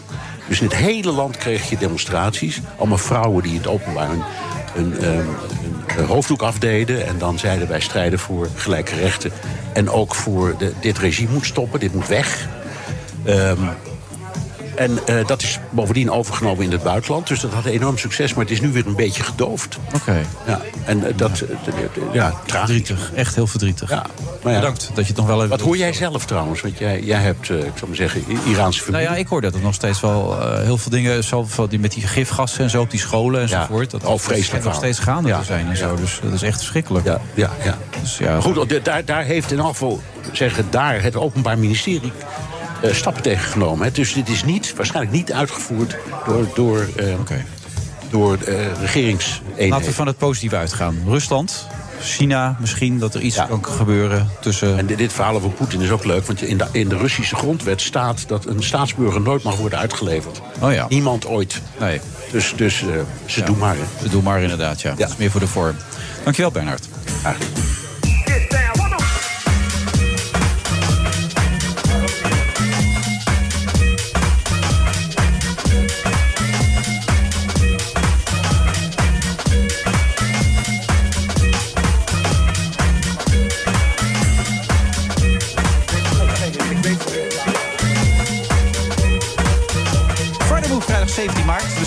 Dus 0.50 0.60
in 0.60 0.66
het 0.66 0.76
hele 0.76 1.12
land 1.12 1.36
kreeg 1.36 1.68
je 1.68 1.76
demonstraties. 1.78 2.60
Allemaal 2.78 2.98
vrouwen 2.98 3.42
die 3.42 3.56
het 3.56 3.66
openbaar 3.66 4.08
hun, 4.72 4.98
ehm, 4.98 5.26
eh, 5.86 6.08
hoofddoek 6.08 6.42
afdeden. 6.42 7.06
En 7.06 7.18
dan 7.18 7.38
zeiden 7.38 7.68
wij 7.68 7.80
strijden 7.80 8.18
voor 8.18 8.48
gelijke 8.54 8.94
rechten. 8.94 9.32
En 9.72 9.90
ook 9.90 10.14
voor 10.14 10.54
dit 10.80 10.98
regime 10.98 11.32
moet 11.32 11.46
stoppen, 11.46 11.80
dit 11.80 11.94
moet 11.94 12.08
weg. 12.08 12.48
Ehm, 13.24 13.56
en 14.74 14.98
eh, 15.06 15.26
dat 15.26 15.42
is 15.42 15.58
bovendien 15.70 16.10
overgenomen 16.10 16.64
in 16.64 16.72
het 16.72 16.82
buitenland. 16.82 17.26
Dus 17.26 17.40
dat 17.40 17.52
had 17.52 17.64
enorm 17.64 17.98
succes, 17.98 18.34
maar 18.34 18.44
het 18.44 18.52
is 18.52 18.60
nu 18.60 18.72
weer 18.72 18.86
een 18.86 18.96
beetje 18.96 19.22
gedoofd. 19.22 19.78
Oké. 19.94 20.20
Ja, 20.46 20.60
en 20.84 21.06
eh, 21.06 21.12
dat, 21.16 21.40
eh, 21.40 21.48
ja, 22.12 22.30
tragisch. 22.46 22.74
Verdrietig, 22.74 23.12
echt 23.14 23.34
heel 23.34 23.46
verdrietig. 23.46 23.90
Ja, 23.90 24.06
maar 24.42 24.52
ja. 24.52 24.58
Bedankt 24.58 24.90
dat 24.94 25.04
je 25.04 25.12
het 25.12 25.16
nog 25.16 25.26
wel 25.26 25.36
even... 25.36 25.48
Wat 25.48 25.60
hoor 25.60 25.76
jij 25.76 25.92
zelf 25.92 26.24
trouwens? 26.26 26.60
Want 26.60 26.78
jij, 26.78 27.00
jij 27.02 27.20
hebt, 27.20 27.50
eh, 27.50 27.56
ik 27.58 27.72
zou 27.74 27.86
maar 27.86 27.96
zeggen, 27.96 28.24
Iraanse 28.28 28.54
Nou 28.56 28.72
familie. 28.92 29.08
ja, 29.08 29.14
ik 29.16 29.26
hoor 29.26 29.40
dat 29.40 29.54
er 29.54 29.60
nog 29.60 29.74
steeds 29.74 30.00
wel 30.00 30.40
eh, 30.40 30.62
heel 30.62 30.76
veel 30.76 30.90
dingen... 30.90 31.22
Die, 31.68 31.78
met 31.78 31.92
die 31.92 32.06
gifgassen 32.06 32.64
en 32.64 32.70
zo 32.70 32.80
op 32.80 32.90
die 32.90 33.00
scholen 33.00 33.40
enzovoort... 33.40 33.90
dat 33.90 34.02
Oh, 34.02 34.08
dat 34.10 34.20
vreselijk 34.20 34.64
nog 34.64 34.74
steeds 34.74 34.98
gaande 34.98 35.28
Ja. 35.28 35.38
te 35.38 35.44
zijn 35.44 35.68
en 35.68 35.76
zo. 35.76 35.96
Dus 35.96 36.20
dat 36.22 36.32
is 36.32 36.42
echt 36.42 36.58
verschrikkelijk. 36.58 37.04
Ja, 37.04 37.20
ja, 37.34 37.50
ja. 37.64 37.78
Dus 38.00 38.18
ja, 38.18 38.40
goed, 38.40 38.84
daar, 38.84 39.04
daar 39.04 39.24
heeft 39.24 39.52
in 39.52 39.60
geval 39.60 40.00
zeggen, 40.32 40.66
daar 40.70 41.02
het 41.02 41.16
Openbaar 41.16 41.58
Ministerie 41.58 42.12
eh, 42.82 42.92
stappen 42.92 43.22
tegen 43.22 43.50
genomen. 43.50 43.86
Hè. 43.86 43.92
Dus 43.92 44.12
dit 44.12 44.28
is 44.28 44.44
niet, 44.44 44.74
waarschijnlijk 44.76 45.14
niet 45.14 45.32
uitgevoerd 45.32 45.96
door, 46.26 46.46
door, 46.54 46.88
eh, 46.96 47.14
door 48.10 48.38
eh, 48.46 48.80
regeringseenheden. 48.80 49.68
Laten 49.68 49.86
we 49.86 49.92
van 49.92 50.06
het 50.06 50.18
positieve 50.18 50.56
uitgaan. 50.56 50.98
Rusland, 51.06 51.66
China, 52.02 52.56
misschien 52.60 52.98
dat 52.98 53.14
er 53.14 53.20
iets 53.20 53.46
kan 53.48 53.64
gebeuren 53.64 54.28
tussen... 54.40 54.78
En 54.78 54.86
dit, 54.86 54.98
dit 54.98 55.12
verhaal 55.12 55.34
over 55.34 55.50
Poetin 55.50 55.80
is 55.80 55.90
ook 55.90 56.04
leuk, 56.04 56.26
want 56.26 56.42
in 56.42 56.58
de, 56.58 56.66
in 56.72 56.88
de 56.88 56.96
Russische 56.96 57.36
grondwet 57.36 57.80
staat 57.80 58.28
dat 58.28 58.46
een 58.46 58.62
staatsburger 58.62 59.20
nooit 59.20 59.42
mag 59.42 59.56
worden 59.56 59.78
uitgeleverd. 59.78 60.40
Oh 60.60 60.72
ja. 60.72 60.86
Niemand 60.88 61.26
ooit. 61.26 61.60
Nee. 61.80 62.00
Dus, 62.32 62.52
dus 62.56 62.84
ze 63.26 63.42
doen 63.42 63.58
maar. 63.58 63.76
hè. 63.76 64.02
Ze 64.02 64.08
doen 64.08 64.22
maar 64.22 64.42
inderdaad, 64.42 64.80
ja. 64.80 64.94
Dat 64.94 65.08
is 65.08 65.16
meer 65.16 65.30
voor 65.30 65.40
de 65.40 65.46
vorm. 65.46 65.76
Dankjewel, 66.24 66.50
Bernhard. 66.50 66.88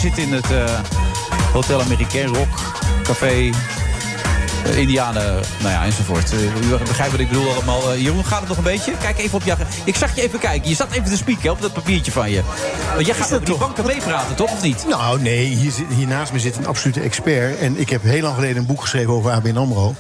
Zitten 0.04 0.24
in 0.24 0.34
het 0.34 0.52
eh, 0.52 0.80
Hotel 1.54 1.82
Americain 1.82 2.28
Rock 2.36 2.48
Café. 3.04 3.50
eh, 4.66 4.78
Indianen, 4.78 5.24
nou 5.60 5.72
ja, 5.74 5.84
enzovoort. 5.86 6.32
Eh, 6.32 6.40
u 6.44 6.78
begrijpt 6.78 7.12
wat 7.12 7.20
ik 7.22 7.28
bedoel 7.28 7.54
allemaal. 7.54 7.96
Jeroen, 7.98 8.26
gaat 8.26 8.40
het 8.40 8.48
nog 8.50 8.58
een 8.58 8.64
beetje? 8.64 8.92
Kijk 9.02 9.18
even 9.20 9.36
op 9.36 9.44
je... 9.44 9.56
Ik 9.84 9.96
zag 9.96 10.16
je 10.16 10.22
even 10.22 10.40
kijken. 10.40 10.70
Je 10.70 10.76
zat 10.76 10.92
even 10.92 11.04
te 11.04 11.18
spieken 11.18 11.52
op 11.52 11.62
dat 11.62 11.74
papiertje 11.74 12.12
van 12.12 12.32
je. 12.32 12.42
Want 12.94 13.06
jij 13.06 13.16
gaat 13.16 13.34
over 13.34 13.46
die 13.46 13.56
banken 13.58 13.86
meepraten, 13.86 14.36
toch? 14.36 14.52
Of 14.52 14.62
niet? 14.62 14.86
Nou, 14.90 15.22
nee, 15.22 15.46
hier, 15.46 15.72
zit- 15.72 15.86
hier 15.96 16.08
naast 16.08 16.34
me 16.34 16.40
zit 16.40 16.58
een 16.58 16.68
absolute 16.68 17.00
expert. 17.02 17.58
En 17.60 17.80
ik 17.80 17.90
heb 17.90 18.04
heel 18.04 18.22
lang 18.22 18.36
geleden 18.36 18.58
een 18.58 18.66
boek 18.66 18.82
geschreven 18.82 19.14
over 19.14 19.32
ABN 19.32 19.58
AMRO. 19.58 19.96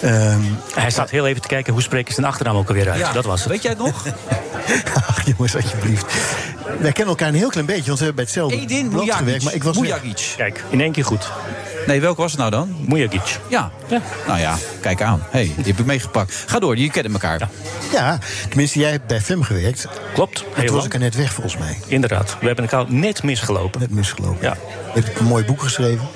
Ehm, 0.00 0.40
Hij 0.74 0.90
staat 0.90 1.10
heel 1.10 1.26
even 1.26 1.42
te 1.42 1.48
kijken 1.48 1.72
hoe 1.72 1.82
spreken 1.82 2.08
ze 2.08 2.20
zijn 2.20 2.26
achternaam 2.32 2.56
ook 2.56 2.68
alweer 2.68 2.90
uit. 2.90 2.98
Ja. 3.00 3.12
Dat 3.12 3.24
was 3.24 3.40
het. 3.40 3.48
Weet 3.48 3.62
jij 3.62 3.70
het 3.70 3.80
nog? 3.80 4.02
Ach, 5.08 5.26
jongens, 5.26 5.54
alsjeblieft. 5.56 6.04
Wij 6.82 6.92
kennen 6.92 7.14
elkaar 7.14 7.28
een 7.28 7.34
heel 7.34 7.48
klein 7.48 7.66
beetje, 7.66 7.86
want 7.86 7.98
we 7.98 8.04
hebben 8.04 8.24
bij 8.24 8.24
hetzelfde 8.24 8.56
Edin 8.56 8.88
blad 8.88 9.00
Mujagic. 9.00 9.24
gewerkt. 9.24 9.44
Maar 9.44 9.54
ik 9.54 9.62
was 9.64 9.78
Mujagic. 9.78 10.34
Kijk, 10.36 10.64
in 10.70 10.80
één 10.80 10.92
keer 10.92 11.04
goed. 11.04 11.30
Nee, 11.86 12.00
welke 12.00 12.20
was 12.20 12.30
het 12.30 12.40
nou 12.40 12.50
dan? 12.50 12.76
Mujagic. 12.88 13.38
Ja. 13.48 13.70
Nou 14.26 14.38
ja, 14.40 14.56
kijk 14.80 15.02
aan. 15.02 15.22
hey, 15.30 15.52
die 15.56 15.64
heb 15.64 15.78
ik 15.78 15.86
meegepakt. 15.86 16.44
Ga 16.46 16.58
door, 16.58 16.76
jullie 16.76 16.90
kennen 16.90 17.12
elkaar. 17.12 17.48
Ja, 17.92 18.18
tenminste, 18.48 18.78
jij 18.78 18.90
hebt 18.90 19.06
bij 19.06 19.20
FEM 19.20 19.42
gewerkt. 19.42 19.86
Klopt. 20.14 20.40
En 20.40 20.46
heel 20.54 20.66
toen 20.66 20.76
was 20.76 20.84
ik 20.84 20.94
er 20.94 20.98
net 21.00 21.14
weg, 21.14 21.32
volgens 21.32 21.56
mij. 21.56 21.78
Inderdaad. 21.86 22.36
We 22.40 22.46
hebben 22.46 22.68
elkaar 22.68 22.92
net 22.92 23.22
misgelopen. 23.22 23.80
Net 23.80 23.90
misgelopen. 23.90 24.38
Ja. 24.40 24.56
Je 24.94 25.00
hebt 25.00 25.18
een 25.20 25.26
mooi 25.26 25.44
boek 25.44 25.62
geschreven. 25.62 26.08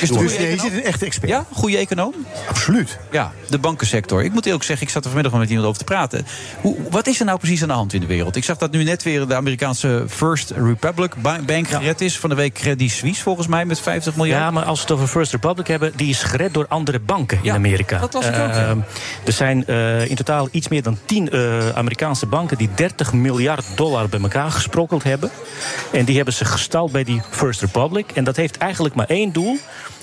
Is 0.00 0.08
het 0.08 0.18
dus 0.18 0.36
je 0.36 0.56
zit 0.60 0.72
een 0.72 0.82
echte 0.84 1.04
expert. 1.04 1.30
Ja, 1.30 1.44
goede 1.52 1.76
econoom? 1.76 2.14
Absoluut. 2.48 2.98
Ja, 3.10 3.32
de 3.48 3.58
bankensector. 3.58 4.24
Ik 4.24 4.32
moet 4.32 4.46
eerlijk 4.46 4.64
zeggen, 4.64 4.86
ik 4.86 4.92
zat 4.92 5.04
er 5.04 5.10
vanmiddag 5.10 5.40
met 5.40 5.48
iemand 5.48 5.66
over 5.68 5.78
te 5.78 5.84
praten. 5.84 6.26
Hoe, 6.60 6.76
wat 6.90 7.06
is 7.06 7.18
er 7.20 7.26
nou 7.26 7.38
precies 7.38 7.62
aan 7.62 7.68
de 7.68 7.74
hand 7.74 7.92
in 7.92 8.00
de 8.00 8.06
wereld? 8.06 8.36
Ik 8.36 8.44
zag 8.44 8.56
dat 8.56 8.70
nu 8.72 8.82
net 8.84 9.02
weer 9.02 9.26
de 9.26 9.34
Amerikaanse 9.34 10.04
First 10.08 10.50
Republic 10.50 11.14
Ba- 11.22 11.40
Bank 11.46 11.68
gered 11.68 12.00
is. 12.00 12.18
Van 12.18 12.30
de 12.30 12.36
week 12.36 12.54
Credit 12.54 12.90
Suisse 12.90 13.22
volgens 13.22 13.46
mij 13.46 13.64
met 13.64 13.80
50 13.80 14.16
miljard. 14.16 14.40
Ja, 14.40 14.50
maar 14.50 14.64
als 14.64 14.76
we 14.78 14.82
het 14.84 14.92
over 14.92 15.06
First 15.08 15.32
Republic 15.32 15.66
hebben, 15.66 15.92
die 15.96 16.08
is 16.08 16.22
gered 16.22 16.54
door 16.54 16.66
andere 16.68 16.98
banken 17.00 17.38
in 17.42 17.52
Amerika. 17.52 17.98
dat 17.98 18.12
las 18.12 18.26
ik 18.26 18.34
ook. 18.38 18.48
Ehm, 18.50 18.78
er 19.24 19.32
zijn 19.32 19.66
eh, 19.66 20.10
in 20.10 20.16
totaal 20.16 20.48
iets 20.50 20.68
meer 20.68 20.82
dan 20.82 20.98
10 21.04 21.30
eh, 21.30 21.68
Amerikaanse 21.68 22.26
banken 22.26 22.56
die 22.58 22.68
30 22.74 23.12
miljard 23.12 23.64
dollar 23.74 24.08
bij 24.08 24.20
elkaar 24.20 24.50
gesprokkeld 24.50 25.02
hebben. 25.02 25.30
En 25.92 26.04
die 26.04 26.16
hebben 26.16 26.34
ze 26.34 26.44
gestald 26.44 26.92
bij 26.92 27.04
die 27.04 27.22
First 27.30 27.60
Republic. 27.60 28.01
En 28.10 28.24
dat 28.24 28.36
heeft 28.36 28.58
eigenlijk 28.58 28.94
maar 28.94 29.06
één 29.06 29.32
doel: 29.32 29.58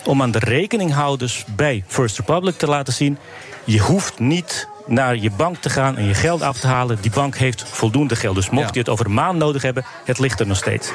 om 0.05 0.21
aan 0.21 0.31
de 0.31 0.39
rekeninghouders 0.39 1.45
bij 1.55 1.83
First 1.87 2.17
Republic 2.17 2.57
te 2.57 2.67
laten 2.67 2.93
zien. 2.93 3.17
Je 3.63 3.79
hoeft 3.79 4.19
niet 4.19 4.67
naar 4.85 5.17
je 5.17 5.31
bank 5.31 5.57
te 5.57 5.69
gaan 5.69 5.97
en 5.97 6.05
je 6.05 6.13
geld 6.13 6.41
af 6.41 6.59
te 6.59 6.67
halen. 6.67 6.97
Die 7.01 7.11
bank 7.11 7.37
heeft 7.37 7.63
voldoende 7.69 8.15
geld. 8.15 8.35
Dus 8.35 8.49
mocht 8.49 8.73
je 8.73 8.79
het 8.79 8.89
over 8.89 9.05
een 9.05 9.13
maand 9.13 9.37
nodig 9.37 9.61
hebben, 9.61 9.85
het 10.05 10.19
ligt 10.19 10.39
er 10.39 10.47
nog 10.47 10.57
steeds. 10.57 10.91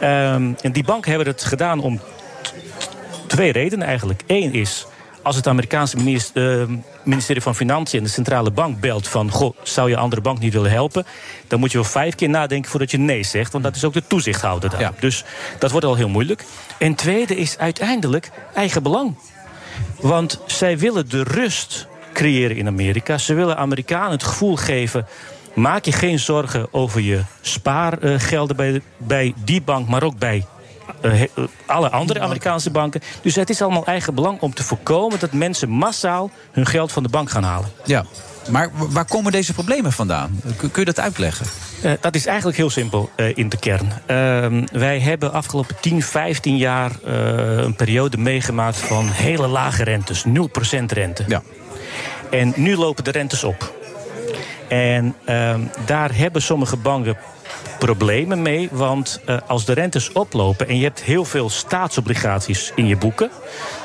Ehm, 0.00 0.52
en 0.60 0.72
die 0.72 0.84
banken 0.84 1.10
hebben 1.10 1.28
het 1.28 1.44
gedaan 1.44 1.80
om 1.80 2.00
twee 3.26 3.52
redenen 3.52 3.86
eigenlijk. 3.86 4.22
Eén 4.26 4.52
is, 4.52 4.86
als 5.22 5.36
het 5.36 5.46
Amerikaanse 5.46 5.96
eh, 6.34 6.62
ministerie 7.04 7.42
van 7.42 7.54
Financiën 7.54 7.98
en 7.98 8.04
de 8.04 8.10
centrale 8.10 8.50
bank 8.50 8.80
belt 8.80 9.08
van... 9.08 9.30
goh, 9.30 9.56
zou 9.62 9.88
je 9.88 9.96
andere 9.96 10.20
bank 10.20 10.38
niet 10.38 10.52
willen 10.52 10.70
helpen? 10.70 11.06
Dan 11.46 11.60
moet 11.60 11.72
je 11.72 11.78
wel 11.78 11.86
vijf 11.86 12.14
keer 12.14 12.28
nadenken 12.28 12.70
voordat 12.70 12.90
je 12.90 12.98
nee 12.98 13.22
zegt. 13.22 13.52
Want 13.52 13.64
dat 13.64 13.76
is 13.76 13.84
ook 13.84 13.92
de 13.92 14.06
toezichthouder 14.06 14.70
daar. 14.70 14.92
Dus 15.00 15.24
dat 15.58 15.70
wordt 15.70 15.86
al 15.86 15.94
heel 15.94 16.08
moeilijk. 16.08 16.44
En 16.78 16.94
tweede 16.94 17.36
is 17.36 17.58
uiteindelijk 17.58 18.30
eigen 18.54 18.82
belang. 18.82 19.18
Want 20.00 20.40
zij 20.46 20.78
willen 20.78 21.08
de 21.08 21.22
rust 21.22 21.86
creëren 22.12 22.56
in 22.56 22.66
Amerika. 22.66 23.18
Ze 23.18 23.34
willen 23.34 23.56
Amerikanen 23.56 24.10
het 24.10 24.22
gevoel 24.22 24.56
geven... 24.56 25.06
maak 25.54 25.84
je 25.84 25.92
geen 25.92 26.18
zorgen 26.18 26.72
over 26.72 27.00
je 27.00 27.20
spaargelden 27.40 28.56
bij, 28.56 28.82
bij 28.96 29.34
die 29.44 29.62
bank... 29.62 29.88
maar 29.88 30.02
ook 30.02 30.18
bij 30.18 30.46
alle 31.66 31.90
andere 31.90 32.20
Amerikaanse 32.20 32.70
banken. 32.70 33.00
Dus 33.22 33.34
het 33.34 33.50
is 33.50 33.62
allemaal 33.62 33.86
eigen 33.86 34.14
belang 34.14 34.40
om 34.40 34.54
te 34.54 34.62
voorkomen... 34.62 35.18
dat 35.18 35.32
mensen 35.32 35.68
massaal 35.68 36.30
hun 36.52 36.66
geld 36.66 36.92
van 36.92 37.02
de 37.02 37.08
bank 37.08 37.30
gaan 37.30 37.42
halen. 37.42 37.70
Ja, 37.84 38.04
maar 38.50 38.70
waar 38.74 39.04
komen 39.04 39.32
deze 39.32 39.52
problemen 39.52 39.92
vandaan? 39.92 40.40
Kun, 40.56 40.70
kun 40.70 40.80
je 40.80 40.92
dat 40.92 41.00
uitleggen? 41.00 41.46
Eh, 41.82 41.92
dat 42.00 42.14
is 42.14 42.26
eigenlijk 42.26 42.56
heel 42.56 42.70
simpel 42.70 43.10
eh, 43.16 43.36
in 43.36 43.48
de 43.48 43.58
kern. 43.58 43.92
Ehm, 44.06 44.66
wij 44.72 45.00
hebben 45.00 45.32
afgelopen 45.32 45.76
10, 45.80 46.02
15 46.02 46.56
jaar 46.56 46.90
eh, 47.04 47.56
een 47.56 47.74
periode 47.74 48.16
meegemaakt 48.16 48.76
van 48.76 49.08
hele 49.08 49.46
lage 49.46 49.84
rentes. 49.84 50.24
0% 50.24 50.92
rente. 50.92 51.24
Ja. 51.26 51.42
En 52.30 52.52
nu 52.56 52.76
lopen 52.76 53.04
de 53.04 53.10
rentes 53.10 53.44
op. 53.44 53.74
En 54.68 55.14
ehm, 55.24 55.60
daar 55.86 56.14
hebben 56.14 56.42
sommige 56.42 56.76
banken 56.76 57.16
problemen 57.78 58.42
mee. 58.42 58.68
Want 58.72 59.20
eh, 59.26 59.36
als 59.46 59.64
de 59.64 59.72
rentes 59.72 60.12
oplopen 60.12 60.68
en 60.68 60.76
je 60.76 60.84
hebt 60.84 61.02
heel 61.02 61.24
veel 61.24 61.50
staatsobligaties 61.50 62.72
in 62.74 62.86
je 62.86 62.96
boeken, 62.96 63.30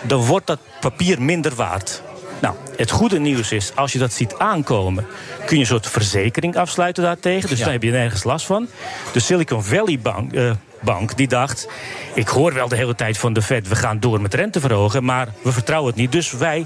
dan 0.01 0.19
wordt 0.25 0.47
dat 0.47 0.59
papier 0.79 1.21
minder 1.21 1.55
waard. 1.55 2.01
Nou, 2.41 2.55
het 2.77 2.91
goede 2.91 3.19
nieuws 3.19 3.51
is, 3.51 3.71
als 3.75 3.91
je 3.91 3.99
dat 3.99 4.13
ziet 4.13 4.37
aankomen, 4.37 5.05
kun 5.45 5.55
je 5.55 5.61
een 5.61 5.67
soort 5.67 5.87
verzekering 5.87 6.55
afsluiten 6.57 7.03
daartegen. 7.03 7.49
Dus 7.49 7.57
Ja. 7.57 7.63
daar 7.63 7.73
heb 7.73 7.83
je 7.83 7.91
nergens 7.91 8.23
last 8.23 8.45
van. 8.45 8.67
De 9.13 9.19
Silicon 9.19 9.63
Valley 9.63 9.99
Bank, 9.99 10.33
eh, 10.33 10.51
bank 10.81 11.17
die 11.17 11.27
dacht, 11.27 11.67
ik 12.13 12.27
hoor 12.27 12.53
wel 12.53 12.67
de 12.67 12.75
hele 12.75 12.95
tijd 12.95 13.17
van 13.17 13.33
de 13.33 13.41
Fed, 13.41 13.67
we 13.67 13.75
gaan 13.75 13.99
door 13.99 14.21
met 14.21 14.33
rente 14.33 14.59
verhogen, 14.59 15.03
maar 15.03 15.27
we 15.41 15.51
vertrouwen 15.51 15.91
het 15.91 15.99
niet. 16.01 16.11
Dus 16.11 16.31
wij 16.31 16.65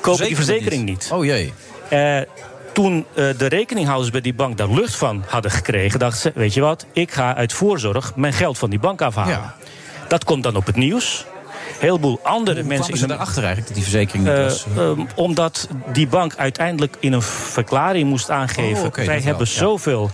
kopen 0.00 0.26
die 0.26 0.36
verzekering 0.36 0.84
niet. 0.84 1.10
Oh 1.12 1.24
jee. 1.24 1.52
Eh, 1.88 2.20
toen 2.74 3.06
eh, 3.14 3.24
de 3.38 3.46
rekeninghouders 3.46 4.10
bij 4.10 4.20
die 4.20 4.34
bank 4.34 4.56
daar 4.58 4.68
lucht 4.70 4.94
van 4.96 5.24
hadden 5.28 5.50
gekregen, 5.50 5.98
dachten 5.98 6.20
ze: 6.20 6.32
Weet 6.34 6.54
je 6.54 6.60
wat, 6.60 6.86
ik 6.92 7.12
ga 7.12 7.34
uit 7.34 7.52
voorzorg 7.52 8.16
mijn 8.16 8.32
geld 8.32 8.58
van 8.58 8.70
die 8.70 8.78
bank 8.78 9.02
afhalen. 9.02 9.54
Dat 10.08 10.24
komt 10.24 10.42
dan 10.42 10.56
op 10.56 10.66
het 10.66 10.76
nieuws. 10.76 11.24
Een 11.68 11.80
heleboel 11.80 12.20
andere 12.22 12.60
Hoe 12.60 12.68
mensen. 12.68 12.96
ze 12.96 13.06
daarachter 13.06 13.44
eigenlijk 13.44 13.66
dat 13.66 13.74
die 13.76 13.84
verzekering 13.90 14.24
niet 14.24 14.34
Eh, 14.36 14.42
was? 14.42 14.64
ehm, 14.76 15.00
omdat 15.14 15.68
die 15.92 16.06
bank 16.06 16.34
uiteindelijk 16.36 16.96
in 17.00 17.12
een 17.12 17.22
verklaring 17.22 18.08
moest 18.08 18.30
aangeven: 18.30 18.86
Oh, 18.86 18.94
wij 18.94 19.14
hebben 19.14 19.24
wel, 19.24 19.38
ja. 19.38 19.44
zoveel 19.46 20.10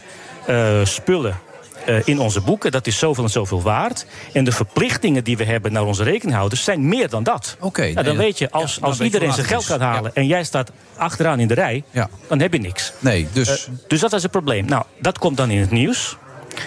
eh, 0.46 0.56
spullen. 0.84 1.38
Eh, 1.86 1.96
in 2.04 2.18
onze 2.18 2.40
boeken, 2.40 2.70
dat 2.70 2.86
is 2.86 2.98
zoveel 2.98 3.24
en 3.24 3.30
zoveel 3.30 3.62
waard. 3.62 4.06
En 4.32 4.44
de 4.44 4.52
verplichtingen 4.52 5.24
die 5.24 5.36
we 5.36 5.44
hebben 5.44 5.72
naar 5.72 5.84
onze 5.84 6.02
rekeninghouders 6.02 6.64
zijn 6.64 6.88
meer 6.88 7.08
dan 7.08 7.22
dat. 7.22 7.56
Oké, 7.60 7.80
Nou, 7.80 7.94
dan 7.94 8.04
nee, 8.04 8.16
weet 8.16 8.38
je, 8.38 8.50
als, 8.50 8.80
als 8.80 9.00
iedereen 9.00 9.32
zijn 9.32 9.46
geld 9.46 9.64
gaat 9.64 9.80
halen 9.80 10.14
en 10.14 10.26
jij 10.26 10.44
staat 10.44 10.72
achteraan 10.96 11.40
in 11.40 11.48
de 11.48 11.54
rij, 11.54 11.84
dan 12.28 12.40
heb 12.40 12.52
je 12.52 12.60
niks. 12.60 12.92
Nee, 12.98 13.28
dus... 13.32 13.48
Eh, 13.48 13.72
dus 13.86 14.00
dat 14.00 14.12
is 14.12 14.22
het 14.22 14.30
probleem. 14.30 14.64
Nou, 14.66 14.84
dat 15.00 15.18
komt 15.18 15.36
dan 15.36 15.50
in 15.50 15.60
het 15.60 15.70
nieuws. 15.70 16.16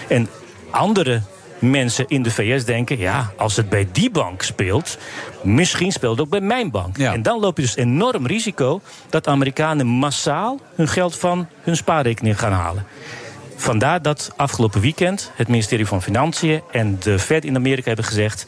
En 0.07 0.30
andere 0.69 1.22
mensen 1.60 2.06
in 2.07 2.23
de 2.23 2.31
VS 2.31 2.65
denken: 2.65 2.98
ja, 2.98 3.31
als 3.38 3.56
het 3.56 3.69
bij 3.69 3.88
die 3.91 4.11
bank 4.11 4.41
speelt, 4.41 4.98
misschien 5.44 5.91
speelt 5.91 6.11
het 6.18 6.26
ook 6.26 6.31
bij 6.31 6.41
mijn 6.41 6.72
bank. 6.72 6.98
En 6.98 7.22
dan 7.22 7.40
loop 7.40 7.57
je 7.57 7.64
dus 7.64 7.76
enorm 7.76 8.27
risico 8.27 8.81
dat 9.10 9.27
Amerikanen 9.27 9.88
massaal 9.88 10.60
hun 10.76 10.88
geld 10.88 11.18
van 11.18 11.48
hun 11.61 11.76
spaarrekening 11.76 12.40
gaan 12.40 12.52
halen. 12.52 12.85
Vandaar 13.64 14.02
dat 14.02 14.31
afgelopen 14.35 14.81
weekend 14.81 15.31
het 15.35 15.48
ministerie 15.48 15.85
van 15.85 16.02
Financiën 16.02 16.61
en 16.72 16.98
de 16.99 17.19
Fed 17.19 17.45
in 17.45 17.56
Amerika 17.56 17.88
hebben 17.88 18.06
gezegd. 18.06 18.45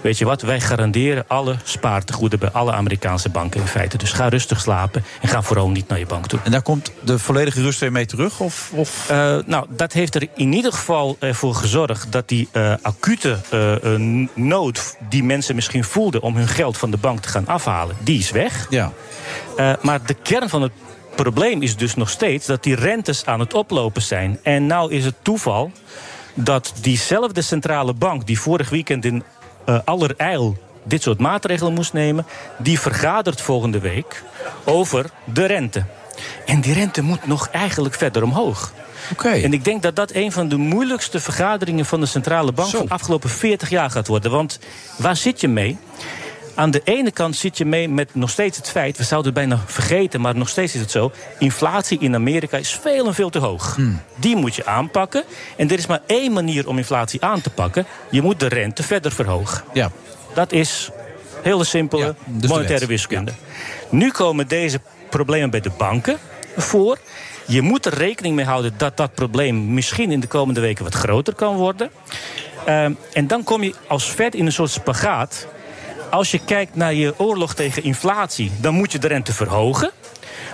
Weet 0.00 0.18
je 0.18 0.24
wat, 0.24 0.42
wij 0.42 0.60
garanderen 0.60 1.24
alle 1.26 1.56
spaartegoeden 1.62 2.38
bij 2.38 2.50
alle 2.50 2.72
Amerikaanse 2.72 3.28
banken 3.28 3.60
in 3.60 3.66
feite. 3.66 3.98
Dus 3.98 4.12
ga 4.12 4.28
rustig 4.28 4.60
slapen 4.60 5.04
en 5.20 5.28
ga 5.28 5.42
vooral 5.42 5.68
niet 5.68 5.88
naar 5.88 5.98
je 5.98 6.06
bank 6.06 6.26
toe. 6.26 6.38
En 6.44 6.50
daar 6.50 6.62
komt 6.62 6.92
de 7.04 7.18
volledige 7.18 7.62
rust 7.62 7.80
weer 7.80 7.92
mee 7.92 8.06
terug? 8.06 8.40
Of, 8.40 8.70
of? 8.74 9.08
Uh, 9.10 9.38
nou, 9.46 9.66
dat 9.68 9.92
heeft 9.92 10.14
er 10.14 10.28
in 10.34 10.52
ieder 10.52 10.72
geval 10.72 11.16
voor 11.20 11.54
gezorgd 11.54 12.12
dat 12.12 12.28
die 12.28 12.48
uh, 12.52 12.74
acute 12.82 13.38
nood 14.34 14.96
die 15.08 15.24
mensen 15.24 15.54
misschien 15.54 15.84
voelden 15.84 16.22
om 16.22 16.36
hun 16.36 16.48
geld 16.48 16.78
van 16.78 16.90
de 16.90 16.96
bank 16.96 17.20
te 17.20 17.28
gaan 17.28 17.46
afhalen, 17.46 17.96
die 18.00 18.18
is 18.18 18.30
weg. 18.30 18.66
Ja. 18.70 18.92
maar 19.80 20.06
de 20.06 20.14
kern 20.14 20.48
van 20.48 20.62
het 20.62 20.72
probleem 21.22 21.62
is 21.62 21.76
dus 21.76 21.94
nog 21.94 22.10
steeds 22.10 22.46
dat 22.46 22.62
die 22.62 22.74
rentes 22.74 23.26
aan 23.26 23.40
het 23.40 23.54
oplopen 23.54 24.02
zijn. 24.02 24.38
En 24.42 24.66
nou 24.66 24.92
is 24.92 25.04
het 25.04 25.14
toeval 25.22 25.72
dat 26.34 26.72
diezelfde 26.80 27.42
centrale 27.42 27.92
bank 27.92 28.26
die 28.26 28.40
vorig 28.40 28.68
weekend 28.70 29.04
in 29.04 29.22
uh, 29.68 29.78
allerijl 29.84 30.56
dit 30.82 31.02
soort 31.02 31.18
maatregelen 31.18 31.72
moest 31.72 31.92
nemen, 31.92 32.26
die 32.58 32.80
vergadert 32.80 33.40
volgende 33.40 33.78
week 33.78 34.22
over 34.64 35.10
de 35.24 35.44
rente. 35.46 35.84
En 36.46 36.60
die 36.60 36.74
rente 36.74 37.02
moet 37.02 37.26
nog 37.26 37.48
eigenlijk 37.48 37.94
verder 37.94 38.22
omhoog. 38.22 38.72
Okay. 39.12 39.42
En 39.42 39.52
ik 39.52 39.64
denk 39.64 39.82
dat 39.82 39.96
dat 39.96 40.14
een 40.14 40.32
van 40.32 40.48
de 40.48 40.56
moeilijkste 40.56 41.20
vergaderingen 41.20 41.86
van 41.86 42.00
de 42.00 42.06
centrale 42.06 42.52
bank 42.52 42.68
van 42.70 42.86
de 42.86 42.92
afgelopen 42.92 43.30
40 43.30 43.70
jaar 43.70 43.90
gaat 43.90 44.06
worden. 44.06 44.30
Want 44.30 44.58
waar 44.96 45.16
zit 45.16 45.40
je 45.40 45.48
mee? 45.48 45.78
Aan 46.60 46.70
de 46.70 46.80
ene 46.84 47.10
kant 47.10 47.36
zit 47.36 47.58
je 47.58 47.64
mee 47.64 47.88
met 47.88 48.14
nog 48.14 48.30
steeds 48.30 48.56
het 48.56 48.70
feit, 48.70 48.96
we 48.96 49.04
zouden 49.04 49.32
het 49.34 49.48
bijna 49.48 49.62
vergeten, 49.66 50.20
maar 50.20 50.36
nog 50.36 50.48
steeds 50.48 50.74
is 50.74 50.80
het 50.80 50.90
zo: 50.90 51.12
inflatie 51.38 51.98
in 51.98 52.14
Amerika 52.14 52.56
is 52.56 52.78
veel 52.82 53.06
en 53.06 53.14
veel 53.14 53.30
te 53.30 53.38
hoog. 53.38 53.74
Hmm. 53.74 54.00
Die 54.16 54.36
moet 54.36 54.54
je 54.54 54.66
aanpakken. 54.66 55.24
En 55.56 55.70
er 55.70 55.78
is 55.78 55.86
maar 55.86 56.00
één 56.06 56.32
manier 56.32 56.68
om 56.68 56.76
inflatie 56.78 57.24
aan 57.24 57.40
te 57.40 57.50
pakken: 57.50 57.86
je 58.10 58.22
moet 58.22 58.40
de 58.40 58.46
rente 58.46 58.82
verder 58.82 59.12
verhogen. 59.12 59.64
Ja. 59.72 59.90
Dat 60.34 60.52
is 60.52 60.90
hele 61.42 61.64
simpele 61.64 62.04
Ja, 62.04 62.14
dus 62.26 62.50
monetaire 62.50 62.86
wiskunde. 62.86 63.32
Nu 63.90 64.10
komen 64.10 64.48
deze 64.48 64.80
problemen 65.10 65.50
bij 65.50 65.60
de 65.60 65.72
banken 65.78 66.18
voor. 66.56 66.98
Je 67.46 67.62
moet 67.62 67.86
er 67.86 67.94
rekening 67.94 68.34
mee 68.34 68.44
houden 68.44 68.74
dat 68.76 68.96
dat 68.96 69.14
probleem 69.14 69.74
misschien 69.74 70.12
in 70.12 70.20
de 70.20 70.26
komende 70.26 70.60
weken 70.60 70.84
wat 70.84 70.94
groter 70.94 71.34
kan 71.34 71.56
worden. 71.56 71.90
Ehm, 72.64 72.92
en 73.12 73.26
dan 73.26 73.44
kom 73.44 73.62
je 73.62 73.74
als 73.88 74.04
Fed 74.04 74.34
in 74.34 74.46
een 74.46 74.52
soort 74.52 74.70
spagaat. 74.70 75.46
Als 76.10 76.30
je 76.30 76.40
kijkt 76.44 76.74
naar 76.76 76.94
je 76.94 77.14
oorlog 77.16 77.54
tegen 77.54 77.82
inflatie, 77.82 78.52
dan 78.60 78.74
moet 78.74 78.92
je 78.92 78.98
de 78.98 79.06
rente 79.08 79.32
verhogen. 79.32 79.90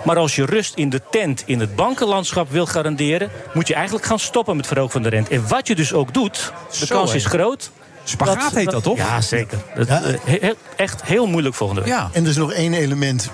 Maar 0.05 0.17
als 0.17 0.37
je 0.37 0.45
rust 0.45 0.75
in 0.75 0.91
de 0.91 1.01
tent 1.11 1.43
in 1.47 1.61
het 1.61 1.77
bankenlandschap 1.77 2.51
wil 2.51 2.67
garanderen, 2.67 3.31
moet 3.55 3.69
je 3.69 3.75
eigenlijk 3.75 4.07
gaan 4.07 4.19
stoppen 4.19 4.57
met 4.57 4.67
verhogen 4.67 4.93
van 4.93 5.03
de 5.03 5.09
rente. 5.09 5.31
En 5.31 5.49
wat 5.49 5.67
je 5.67 5.75
dus 5.75 5.93
ook 5.93 6.15
doet, 6.15 6.53
de 6.79 6.87
Zo, 6.87 6.97
kans 6.97 7.15
is 7.15 7.25
groot. 7.25 7.71
Spagaat 8.05 8.55
heet 8.55 8.71
dat, 8.71 8.83
toch? 8.83 8.97
Ja, 8.97 9.21
zeker. 9.21 9.59
Dat, 9.75 9.89
eh, 9.89 9.99
he- 10.25 10.39
he- 10.41 10.53
echt 10.77 11.03
heel 11.05 11.27
moeilijk 11.27 11.55
volgende 11.55 11.83
week. 11.83 11.95
En 12.13 12.23
er 12.23 12.29
is 12.29 12.37
nog 12.37 12.53
één 12.53 12.75
element 12.75 13.31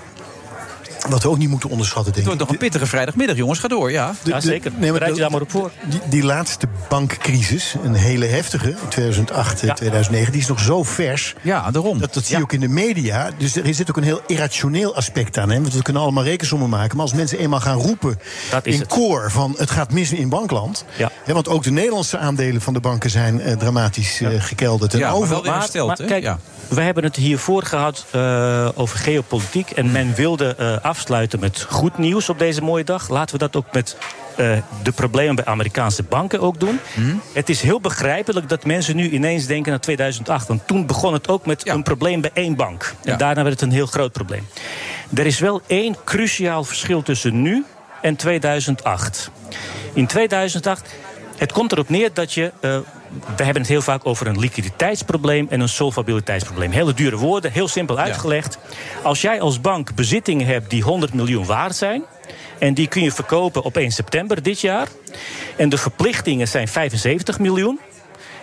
wat 1.09 1.23
we 1.23 1.29
ook 1.29 1.37
niet 1.37 1.49
moeten 1.49 1.69
onderschatten, 1.69 2.13
denk 2.13 2.25
Het 2.25 2.33
ik. 2.33 2.39
wordt 2.39 2.51
nog 2.51 2.61
een 2.61 2.69
pittige 2.69 2.85
vrijdagmiddag, 2.91 3.35
jongens. 3.35 3.59
Ga 3.59 3.67
door, 3.67 3.91
ja. 3.91 4.13
De- 4.23 4.31
de- 4.39 4.47
nee, 4.49 4.61
maar 4.91 4.91
Bereid 4.91 5.15
je 5.15 5.21
daar 5.21 5.31
maar 5.31 5.41
op 5.41 5.51
voor. 5.51 5.71
Die, 5.89 5.99
die 6.09 6.23
laatste 6.23 6.67
bankcrisis, 6.89 7.75
een 7.83 7.93
hele 7.93 8.25
heftige, 8.25 8.69
in 8.69 8.75
2008, 8.89 9.63
eh, 9.63 9.73
2009, 9.73 10.31
die 10.31 10.41
is 10.41 10.47
nog 10.47 10.59
zo 10.59 10.83
vers. 10.83 11.35
Ja, 11.41 11.71
daarom. 11.71 11.99
Dat, 11.99 12.13
dat 12.13 12.25
zie 12.25 12.37
je 12.37 12.41
ook 12.43 12.53
in 12.53 12.59
de 12.59 12.67
media. 12.67 13.29
Dus 13.37 13.55
er 13.55 13.73
zit 13.73 13.89
ook 13.89 13.97
een 13.97 14.03
heel 14.03 14.21
irrationeel 14.27 14.95
aspect 14.95 15.37
aan. 15.37 15.49
Hè? 15.49 15.61
Want 15.61 15.73
we 15.73 15.81
kunnen 15.81 16.01
allemaal 16.01 16.23
rekensommen 16.23 16.69
maken. 16.69 16.95
Maar 16.97 17.05
als 17.05 17.13
mensen 17.13 17.37
eenmaal 17.39 17.59
gaan 17.59 17.77
roepen 17.77 18.19
Dat 18.51 18.65
is 18.65 18.73
in 18.73 18.79
het. 18.79 18.89
koor 18.89 19.31
van 19.31 19.55
het 19.57 19.71
gaat 19.71 19.91
mis 19.91 20.11
in 20.11 20.29
bankland. 20.29 20.85
Ja. 20.97 21.11
Hè, 21.23 21.33
want 21.33 21.47
ook 21.47 21.63
de 21.63 21.71
Nederlandse 21.71 22.17
aandelen 22.17 22.61
van 22.61 22.73
de 22.73 22.79
banken 22.79 23.09
zijn 23.09 23.41
eh, 23.41 23.57
dramatisch 23.57 24.21
eh, 24.21 24.29
gekelderd. 24.41 24.93
En 24.93 24.99
Ja, 24.99 25.05
maar 25.07 25.15
over- 25.15 25.29
wel 25.29 25.43
weer 25.43 25.53
hersteld, 25.53 25.87
maar 25.87 26.07
kijk, 26.07 26.23
Ja. 26.23 26.39
we 26.67 26.81
hebben 26.81 27.03
het 27.03 27.15
hiervoor 27.15 27.63
gehad 27.63 28.05
eh, 28.11 28.69
over 28.75 28.97
geopolitiek. 28.99 29.69
En 29.71 29.91
men 29.91 30.13
wilde 30.15 30.55
eh, 30.55 30.77
afsluiten 30.93 31.39
met 31.39 31.65
goed 31.69 31.97
nieuws 31.97 32.29
op 32.29 32.39
deze 32.39 32.61
mooie 32.61 32.83
dag. 32.83 33.09
Laten 33.09 33.33
we 33.33 33.39
dat 33.39 33.55
ook 33.55 33.71
met 33.71 33.97
eh, 34.35 34.57
de 34.83 34.91
problemen 34.91 35.35
bij 35.35 35.45
Amerikaanse 35.45 36.03
banken 36.03 36.39
ook 36.39 36.59
doen. 36.59 36.79
Het 37.33 37.49
is 37.49 37.61
heel 37.61 37.79
begrijpelijk 37.81 38.49
dat 38.49 38.65
mensen 38.65 38.95
nu 38.95 39.09
ineens 39.09 39.45
denken 39.45 39.73
aan 39.73 39.79
2008. 39.79 40.47
Want 40.47 40.67
toen 40.67 40.85
begon 40.85 41.13
het 41.13 41.27
ook 41.27 41.45
met 41.45 41.67
een 41.67 41.83
probleem 41.83 42.21
bij 42.21 42.31
één 42.33 42.55
bank. 42.55 42.93
En 43.03 43.17
daarna 43.17 43.43
werd 43.43 43.59
het 43.59 43.69
een 43.69 43.75
heel 43.75 43.85
groot 43.85 44.11
probleem. 44.11 44.47
Er 45.13 45.25
is 45.25 45.39
wel 45.39 45.61
één 45.67 45.95
cruciaal 46.03 46.63
verschil 46.63 47.01
tussen 47.01 47.41
nu 47.41 47.65
en 48.01 48.15
2008. 48.15 49.31
In 49.93 50.07
2008, 50.07 50.93
het 51.43 51.51
komt 51.51 51.71
erop 51.71 51.89
neer 51.89 52.09
dat 52.13 52.33
je. 52.33 52.51
eh, 52.61 52.77
we 53.35 53.43
hebben 53.43 53.61
het 53.61 53.71
heel 53.71 53.81
vaak 53.81 54.05
over 54.05 54.27
een 54.27 54.39
liquiditeitsprobleem 54.39 55.47
en 55.49 55.59
een 55.59 55.69
solvabiliteitsprobleem. 55.69 56.71
Hele 56.71 56.93
dure 56.93 57.17
woorden, 57.17 57.51
heel 57.51 57.67
simpel 57.67 57.97
uitgelegd. 57.99 58.57
Als 59.03 59.21
jij 59.21 59.41
als 59.41 59.61
bank 59.61 59.95
bezittingen 59.95 60.47
hebt 60.47 60.69
die 60.69 60.83
100 60.83 61.13
miljoen 61.13 61.45
waard 61.45 61.75
zijn. 61.75 62.03
En 62.59 62.73
die 62.73 62.87
kun 62.87 63.01
je 63.03 63.11
verkopen 63.11 63.63
op 63.63 63.77
1 63.77 63.91
september 63.91 64.43
dit 64.43 64.61
jaar. 64.61 64.87
En 65.55 65.69
de 65.69 65.77
verplichtingen 65.77 66.47
zijn 66.47 66.67
75 66.67 67.39
miljoen. 67.39 67.79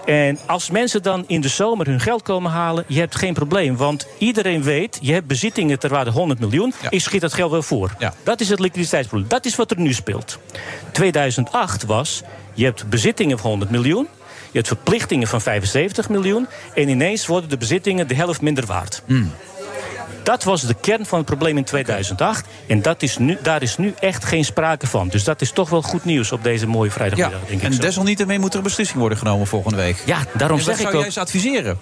En 0.04 0.38
als 0.46 0.70
mensen 0.70 1.02
dan 1.02 1.24
in 1.26 1.40
de 1.40 1.48
zomer 1.48 1.86
hun 1.86 2.00
geld 2.00 2.22
komen 2.22 2.50
halen, 2.50 2.84
je 2.86 2.98
hebt 3.00 3.16
geen 3.16 3.34
probleem. 3.34 3.76
Want 3.76 4.06
iedereen 4.18 4.62
weet, 4.62 4.98
je 5.00 5.12
hebt 5.12 5.26
bezittingen 5.26 5.78
ter 5.78 5.90
waarde 5.90 6.10
100 6.10 6.40
miljoen. 6.40 6.74
Ik 6.90 7.00
schiet 7.00 7.20
dat 7.20 7.32
geld 7.32 7.50
wel 7.50 7.62
voor. 7.62 7.94
Dat 8.22 8.40
is 8.40 8.48
het 8.48 8.58
liquiditeitsprobleem. 8.58 9.28
Dat 9.28 9.44
is 9.44 9.56
wat 9.56 9.70
er 9.70 9.80
nu 9.80 9.92
speelt. 9.92 10.38
2008 10.92 11.84
was, 11.84 12.22
je 12.54 12.64
hebt 12.64 12.88
bezittingen 12.88 13.38
van 13.38 13.50
100 13.50 13.70
miljoen. 13.70 14.08
Je 14.50 14.56
hebt 14.56 14.66
verplichtingen 14.68 15.28
van 15.28 15.40
75 15.40 16.08
miljoen. 16.08 16.46
En 16.74 16.88
ineens 16.88 17.26
worden 17.26 17.50
de 17.50 17.56
bezittingen 17.56 18.08
de 18.08 18.14
helft 18.14 18.40
minder 18.40 18.66
waard. 18.66 19.02
Dat 20.22 20.44
was 20.44 20.62
de 20.62 20.74
kern 20.80 21.06
van 21.06 21.18
het 21.18 21.26
probleem 21.26 21.56
in 21.56 21.64
2008. 21.64 22.46
En 22.66 22.82
dat 22.82 23.02
is 23.02 23.18
nu, 23.18 23.38
daar 23.42 23.62
is 23.62 23.76
nu 23.76 23.94
echt 24.00 24.24
geen 24.24 24.44
sprake 24.44 24.86
van. 24.86 25.08
Dus 25.08 25.24
dat 25.24 25.40
is 25.40 25.50
toch 25.52 25.70
wel 25.70 25.82
goed 25.82 26.04
nieuws 26.04 26.32
op 26.32 26.42
deze 26.44 26.66
mooie 26.66 26.88
Ja, 26.88 26.94
vrijdagmiddag, 26.94 27.40
denk 27.48 27.62
ik 27.62 27.70
en 27.70 27.76
desalniettemin 27.76 28.40
moet 28.40 28.50
er 28.52 28.58
een 28.58 28.64
beslissing 28.64 28.98
worden 28.98 29.18
genomen 29.18 29.46
volgende 29.46 29.76
week. 29.76 30.02
Ja, 30.06 30.18
daarom 30.34 30.58
En 30.58 30.64
wat 30.64 30.74
zeg 30.74 30.74
ik 30.74 30.80
zou 30.80 30.94
ook... 30.96 31.02
jij 31.02 31.10
ze 31.10 31.20
adviseren? 31.20 31.78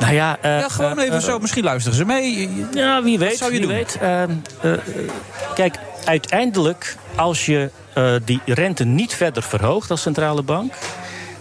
Nou 0.00 0.14
ja, 0.14 0.38
eh, 0.40 0.58
Ja, 0.60 0.68
gewoon 0.68 0.98
eh, 0.98 1.04
even 1.04 1.16
eh, 1.16 1.22
zo. 1.24 1.38
Misschien 1.38 1.64
luisteren 1.64 1.98
ze 1.98 2.04
mee. 2.04 2.50
Ja, 2.72 3.02
wie 3.02 3.18
Wat 3.18 3.28
weet. 3.28 3.38
zou 3.38 3.52
je 3.52 3.58
wie 3.58 3.66
doen? 3.66 3.76
weet. 3.76 3.98
Ehm, 4.00 4.30
eh, 4.60 4.72
eh, 4.72 4.78
kijk, 5.54 5.74
uiteindelijk, 6.08 6.96
als 7.14 7.46
je 7.46 7.70
eh, 7.94 8.14
die 8.24 8.40
rente 8.44 8.84
niet 8.84 9.14
verder 9.14 9.42
verhoogt 9.42 9.90
als 9.90 10.02
centrale 10.02 10.42
bank. 10.42 10.72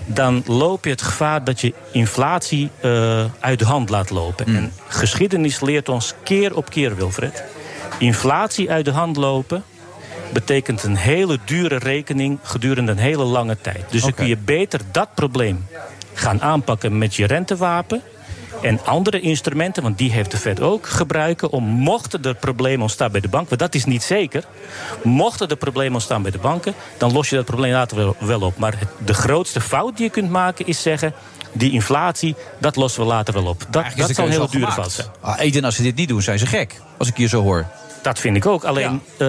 dan 0.10 0.44
loop 0.45 0.84
je 0.84 0.89
het 0.89 1.02
gevaar 1.02 1.44
dat 1.44 1.61
je 1.61 1.73
inflatie 1.91 2.69
eh, 2.80 3.26
uit 3.39 3.60
de 3.60 3.65
hand 3.65 3.89
laat 3.89 4.10
lopen. 4.10 4.45
Hmm. 4.45 4.56
En 4.56 4.73
geschiedenis 4.88 5.60
leert 5.60 5.89
ons 5.89 6.14
keer 6.23 6.56
op 6.56 6.69
keer, 6.69 6.95
Wilfred. 6.95 7.44
Inflatie 7.99 8.72
uit 8.72 8.85
de 8.85 8.91
hand 8.91 9.18
lopen 9.18 9.64
betekent 10.34 10.84
een 10.84 10.95
hele 10.95 11.39
dure 11.45 11.77
rekening 11.77 12.39
gedurende 12.44 12.91
een 12.91 12.98
hele 12.98 13.23
lange 13.23 13.57
tijd. 13.61 13.85
Dus 13.89 14.02
dan 14.02 14.14
kun 14.14 14.27
je 14.27 14.38
beter 14.38 14.80
dat 14.91 15.10
probleem 15.15 15.68
gaan 16.14 16.41
aanpakken 16.41 16.98
met 16.98 17.15
je 17.15 17.26
rentewapen. 17.26 18.02
En 18.61 18.79
andere 18.85 19.19
instrumenten, 19.19 19.84
want 19.84 19.97
die 19.97 20.11
heeft 20.11 20.31
de 20.31 20.38
Fed 20.38 20.61
ook, 20.61 20.88
gebruiken 20.88 21.49
om 21.51 21.63
mochten 21.63 22.21
er 22.23 22.35
problemen 22.35 22.81
ontstaan 22.81 23.11
bij 23.11 23.21
de 23.21 23.27
bank, 23.27 23.47
want 23.49 23.59
dat 23.61 23.75
is 23.75 23.85
niet 23.85 24.03
zeker. 24.03 24.43
Mochten 25.03 25.47
er 25.47 25.55
problemen 25.55 25.93
ontstaan 25.93 26.21
bij 26.21 26.31
de 26.31 26.38
banken, 26.38 26.73
dan 26.97 27.11
los 27.13 27.29
je 27.29 27.35
dat 27.35 27.45
probleem 27.45 27.71
later 27.73 28.15
wel, 28.19 28.41
op. 28.41 28.57
Maar 28.57 28.73
het- 28.79 28.89
de 29.07 29.13
grootste 29.13 29.61
fout 29.61 29.95
die 29.97 30.05
je 30.05 30.11
kunt 30.11 30.29
maken 30.29 30.67
is 30.67 30.81
zeggen. 30.81 31.13
Die 31.51 31.71
inflatie, 31.71 32.35
dat 32.59 32.75
lossen 32.75 33.01
we 33.01 33.07
later 33.07 33.34
wel 33.34 33.45
op. 33.45 33.65
Dat, 33.69 33.85
dat 33.95 34.09
zal 34.15 34.25
een 34.25 34.31
hele 34.31 34.47
dure 34.49 34.71
fout 34.71 34.91
zijn. 34.91 35.07
Ah, 35.21 35.39
Eden, 35.39 35.63
als 35.63 35.75
ze 35.75 35.81
dit 35.84 35.95
niet 35.95 36.07
doen, 36.07 36.21
zijn 36.21 36.39
ze 36.39 36.45
gek. 36.45 36.81
Als 36.97 37.07
ik 37.07 37.15
hier 37.17 37.27
zo 37.29 37.41
hoor. 37.41 37.65
Dat 38.01 38.19
vind 38.19 38.35
ik 38.35 38.45
ook. 38.45 38.63
Alleen, 38.63 39.01
eh, 39.17 39.27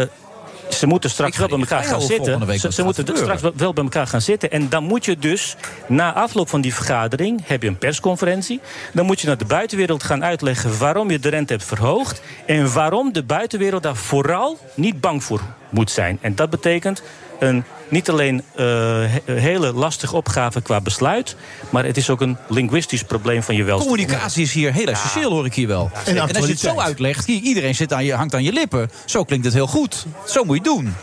ze 0.70 0.86
moeten 0.86 1.10
straks 1.10 1.36
ga- 1.36 1.38
wel 1.38 1.48
bij 1.48 1.58
elkaar 1.58 1.84
gaan 1.84 2.00
zitten. 2.00 2.24
Ze, 2.72 2.82
moeten 2.82 3.06
gebeuren. 3.06 3.38
straks 3.38 3.56
wel 3.56 3.72
bij 3.72 3.84
elkaar 3.84 4.06
gaan 4.06 4.20
zitten. 4.20 4.50
En 4.50 4.68
dan 4.68 4.84
moet 4.84 5.04
je 5.04 5.16
dus, 5.18 5.56
na 5.86 6.12
afloop 6.14 6.48
van 6.48 6.60
die 6.60 6.74
vergadering, 6.74 7.40
heb 7.46 7.62
je 7.62 7.68
een 7.68 7.78
persconferentie. 7.78 8.60
Dan 8.92 9.06
moet 9.06 9.20
je 9.20 9.26
naar 9.26 9.38
de 9.38 9.44
buitenwereld 9.44 10.02
gaan 10.02 10.24
uitleggen 10.24 10.78
waarom 10.78 11.10
je 11.10 11.18
de 11.18 11.28
rente 11.28 11.52
hebt 11.52 11.64
verhoogd. 11.64 12.20
En 12.46 12.72
waarom 12.72 13.12
de 13.12 13.22
buitenwereld 13.22 13.82
daar 13.82 13.96
vooral 13.96 14.58
niet 14.74 15.00
bang 15.00 15.24
voor 15.24 15.40
moet 15.70 15.90
zijn. 15.90 16.18
En 16.20 16.34
dat 16.34 16.50
betekent 16.50 17.02
een 17.38 17.64
niet 17.88 18.10
alleen 18.10 18.42
eh, 18.54 18.64
he- 18.66 19.32
hele 19.32 19.72
lastige 19.72 20.16
opgave 20.16 20.60
qua 20.60 20.80
besluit. 20.80 21.36
Maar 21.70 21.84
het 21.84 21.96
is 21.96 22.10
ook 22.10 22.20
een 22.20 22.36
linguistisch 22.48 23.02
probleem 23.04 23.42
van 23.42 23.54
je 23.54 23.64
welstand. 23.64 23.90
Communicatie 23.96 24.42
is 24.42 24.52
hier 24.52 24.72
heel 24.72 24.86
essentieel, 24.86 25.30
hoor 25.30 25.46
ik 25.46 25.54
hier 25.54 25.68
wel. 25.68 25.90
En 26.04 26.16
En, 26.16 26.22
als 26.36 26.46
je 26.46 26.52
het 26.52 26.60
zo 26.60 26.78
uitlegt, 26.80 27.26
hier, 27.26 27.40
iedereen 27.40 27.74
zit 27.74 27.92
aan 27.92 28.04
je, 28.04 28.14
hangt 28.14 28.34
aan 28.34 28.42
je 28.42 28.52
lippen. 28.52 28.90
Zo 29.04 29.24
klinkt 29.24 29.44
het 29.44 29.54
heel 29.54 29.66
goed. 29.66 30.06
Zo 30.26 30.44
moet 30.44 30.56
je 30.56 30.70
het 30.70 30.78
doen. 30.78 30.94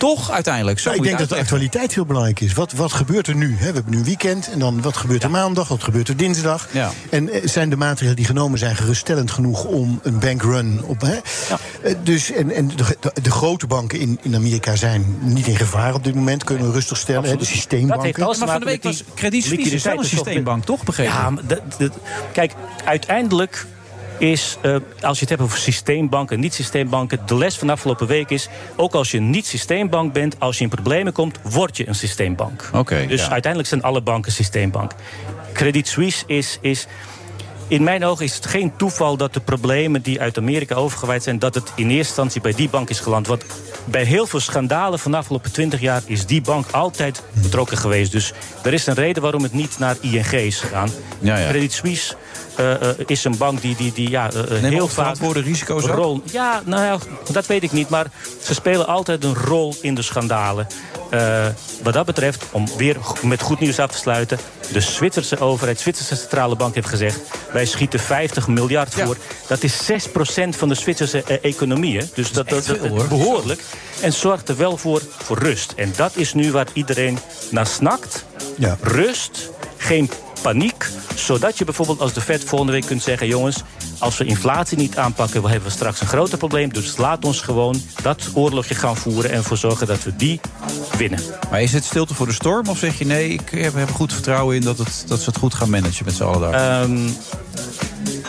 Toch 0.00 0.30
uiteindelijk. 0.30 0.78
Zo 0.78 0.88
Nou, 0.88 1.00
ik 1.02 1.08
denk 1.08 1.18
dat 1.18 1.28
de 1.28 1.36
actualiteit 1.36 1.94
heel 1.94 2.04
belangrijk 2.06 2.40
is. 2.40 2.52
Wat, 2.52 2.72
wat 2.72 2.92
gebeurt 2.92 3.26
er 3.26 3.34
nu? 3.34 3.56
Hè? 3.58 3.66
We 3.66 3.72
hebben 3.74 3.92
nu 3.92 3.98
een 3.98 4.04
weekend 4.04 4.50
en 4.52 4.58
dan 4.58 4.82
wat 4.82 4.96
gebeurt 4.96 5.22
er 5.22 5.30
maandag, 5.30 5.68
wat 5.68 5.82
gebeurt 5.82 6.08
er 6.08 6.16
dinsdag? 6.16 6.68
Ja. 6.72 6.90
En 7.10 7.28
eh, 7.28 7.40
zijn 7.48 7.70
de 7.70 7.76
maatregelen 7.76 8.16
die 8.16 8.24
genomen 8.24 8.58
zijn 8.58 8.76
geruststellend 8.76 9.30
genoeg 9.30 9.64
om 9.64 10.00
een 10.02 10.18
bankrun 10.18 10.80
op. 10.84 11.00
Hè? 11.00 11.16
Eh, 11.82 11.94
Dus, 12.02 12.30
en 12.32 12.50
en 12.50 12.68
de, 12.68 12.96
de, 13.00 13.12
de 13.22 13.30
grote 13.30 13.66
banken 13.66 14.00
in, 14.00 14.18
in 14.22 14.34
Amerika 14.34 14.76
zijn 14.76 15.16
niet 15.20 15.46
in 15.46 15.56
gevaar 15.56 15.94
op 15.94 16.04
dit 16.04 16.14
moment, 16.14 16.44
kunnen 16.44 16.66
we 16.66 16.72
rustig 16.72 16.96
stellen. 16.96 17.30
Hè? 17.30 17.36
De 17.36 17.44
systeembanken. 17.44 17.96
Dat 17.96 18.04
heeft 18.04 18.20
alles 18.26 18.38
Maar 18.38 18.48
van 18.48 18.60
de 18.60 18.66
week 18.66 18.82
was 18.82 19.04
Credit 19.14 19.44
Suisse 19.44 19.74
is 19.74 19.82
wel 19.82 19.98
een 19.98 20.04
systeembank, 20.04 20.64
toch? 20.64 20.84
Begrepen? 20.84 21.12
Ja, 21.12 21.30
maar 21.30 21.46
de- 21.46 21.62
de- 21.78 21.90
kijk, 22.32 22.52
uiteindelijk 22.84 23.66
is, 24.20 24.56
eh, 24.62 24.76
als 25.00 25.16
je 25.16 25.20
het 25.20 25.28
hebt 25.28 25.42
over 25.42 25.58
systeembanken, 25.58 26.40
niet-systeembanken... 26.40 27.20
de 27.26 27.36
les 27.36 27.58
van 27.58 27.66
de 27.66 27.72
afgelopen 27.72 28.06
week 28.06 28.30
is... 28.30 28.48
ook 28.76 28.94
als 28.94 29.10
je 29.10 29.20
niet-systeembank 29.20 30.12
bent, 30.12 30.36
als 30.38 30.56
je 30.56 30.64
in 30.64 30.70
problemen 30.70 31.12
komt... 31.12 31.38
word 31.42 31.76
je 31.76 31.88
een 31.88 31.94
systeembank. 31.94 32.70
Oké, 32.74 33.06
dus 33.06 33.20
ja. 33.20 33.30
uiteindelijk 33.30 33.68
zijn 33.68 33.82
alle 33.82 34.00
banken 34.00 34.32
systeembank. 34.32 34.92
Credit 35.52 35.88
Suisse 35.88 36.24
is... 36.26 36.58
is 36.60 36.86
in 37.68 37.82
mijn 37.82 38.04
ogen 38.04 38.24
is 38.24 38.34
het 38.34 38.46
geen 38.46 38.76
toeval 38.76 39.16
dat 39.16 39.34
de 39.34 39.40
problemen 39.40 40.02
die 40.02 40.20
uit 40.20 40.38
Amerika 40.38 40.74
overgewaaid 40.74 41.22
zijn... 41.22 41.38
dat 41.38 41.54
het 41.54 41.72
in 41.74 41.84
eerste 41.84 41.96
instantie 41.96 42.40
bij 42.40 42.52
die 42.54 42.68
bank 42.68 42.90
is 42.90 43.00
geland. 43.00 43.26
Want 43.26 43.44
bij 43.84 44.04
heel 44.04 44.26
veel 44.26 44.40
schandalen 44.40 44.98
van 44.98 45.10
de 45.10 45.16
afgelopen 45.16 45.52
20 45.52 45.80
jaar... 45.80 46.02
is 46.06 46.26
die 46.26 46.40
bank 46.40 46.66
altijd 46.70 47.22
betrokken 47.42 47.76
geweest. 47.76 48.12
Dus 48.12 48.32
er 48.62 48.72
is 48.72 48.86
een 48.86 48.94
reden 48.94 49.22
waarom 49.22 49.42
het 49.42 49.52
niet 49.52 49.78
naar 49.78 49.96
ING 50.00 50.32
is 50.32 50.60
gegaan. 50.60 50.90
Ja, 51.20 51.38
ja. 51.38 51.48
Credit 51.48 51.72
Suisse 51.72 52.14
is 53.06 53.24
een 53.24 53.36
bank 53.36 53.60
die, 53.60 53.76
die, 53.76 53.92
die 53.92 54.10
ja, 54.10 54.32
eh, 54.32 54.56
eh, 54.56 54.62
heel 54.62 54.86
vaak... 54.86 54.94
verantwoorde 54.94 55.40
risico's 55.40 55.84
rol. 55.84 56.22
Ja, 56.24 56.62
nou 56.64 56.84
ja, 56.84 56.98
dat 57.32 57.46
weet 57.46 57.62
ik 57.62 57.72
niet. 57.72 57.88
Maar 57.88 58.06
ze 58.42 58.54
spelen 58.54 58.86
altijd 58.86 59.24
een 59.24 59.34
rol 59.34 59.74
in 59.80 59.94
de 59.94 60.02
schandalen. 60.02 60.66
Eh, 61.10 61.46
wat 61.82 61.92
dat 61.92 62.06
betreft, 62.06 62.44
om 62.50 62.68
weer 62.76 62.96
met 63.22 63.42
goed 63.42 63.60
nieuws 63.60 63.78
af 63.78 63.90
te 63.90 63.98
sluiten... 63.98 64.38
de 64.72 64.80
Zwitserse 64.80 65.38
overheid, 65.38 65.76
de 65.76 65.82
Zwitserse 65.82 66.16
centrale 66.16 66.56
bank 66.56 66.74
heeft 66.74 66.88
gezegd... 66.88 67.20
wij 67.52 67.66
schieten 67.66 68.00
50 68.00 68.48
miljard 68.48 68.94
voor. 68.94 69.16
Dat 69.46 69.62
is 69.62 69.90
6% 69.90 69.94
van 70.48 70.68
de 70.68 70.74
Zwitserse 70.74 71.22
eh, 71.22 71.36
economie. 71.42 71.98
hè. 71.98 72.04
Dus 72.14 72.32
dat, 72.32 72.48
dat, 72.48 72.64
veel, 72.64 73.06
behoorlijk. 73.08 73.62
En 74.00 74.12
zorgt 74.12 74.48
er 74.48 74.56
wel 74.56 74.76
voor, 74.76 75.02
voor 75.18 75.38
rust. 75.38 75.72
En 75.76 75.92
dat 75.96 76.16
is 76.16 76.34
nu 76.34 76.52
waar 76.52 76.66
iedereen 76.72 77.18
naar 77.50 77.66
snakt. 77.66 78.24
Ja. 78.56 78.78
Rust, 78.82 79.50
geen 79.76 80.10
paniek. 80.42 80.90
Zodat 81.14 81.58
je 81.58 81.64
bijvoorbeeld 81.64 82.00
als 82.00 82.12
de 82.12 82.20
Fed 82.20 82.44
volgende 82.44 82.72
week 82.72 82.86
kunt 82.86 83.02
zeggen... 83.02 83.26
jongens, 83.26 83.62
als 83.98 84.18
we 84.18 84.24
inflatie 84.24 84.78
niet 84.78 84.96
aanpakken... 84.96 85.40
dan 85.40 85.50
hebben 85.50 85.68
we 85.68 85.74
straks 85.74 86.00
een 86.00 86.06
groter 86.06 86.38
probleem. 86.38 86.72
Dus 86.72 86.96
laat 86.96 87.24
ons 87.24 87.40
gewoon 87.40 87.82
dat 88.02 88.30
oorlogje 88.34 88.74
gaan 88.74 88.96
voeren... 88.96 89.30
en 89.30 89.36
ervoor 89.36 89.56
zorgen 89.56 89.86
dat 89.86 90.02
we 90.02 90.16
die 90.16 90.40
winnen. 90.96 91.20
Maar 91.50 91.62
is 91.62 91.72
het 91.72 91.84
stilte 91.84 92.14
voor 92.14 92.26
de 92.26 92.32
storm? 92.32 92.68
Of 92.68 92.78
zeg 92.78 92.98
je 92.98 93.06
nee, 93.06 93.28
ik 93.28 93.50
heb, 93.50 93.74
heb 93.74 93.90
goed 93.90 94.12
vertrouwen 94.12 94.56
in 94.56 94.62
dat, 94.62 94.78
het, 94.78 95.04
dat 95.06 95.20
ze 95.20 95.30
het 95.30 95.38
goed 95.38 95.54
gaan 95.54 95.70
managen 95.70 96.04
met 96.04 96.14
z'n 96.14 96.22
allen 96.22 96.40
daar? 96.40 96.82
Ehm, 96.82 97.08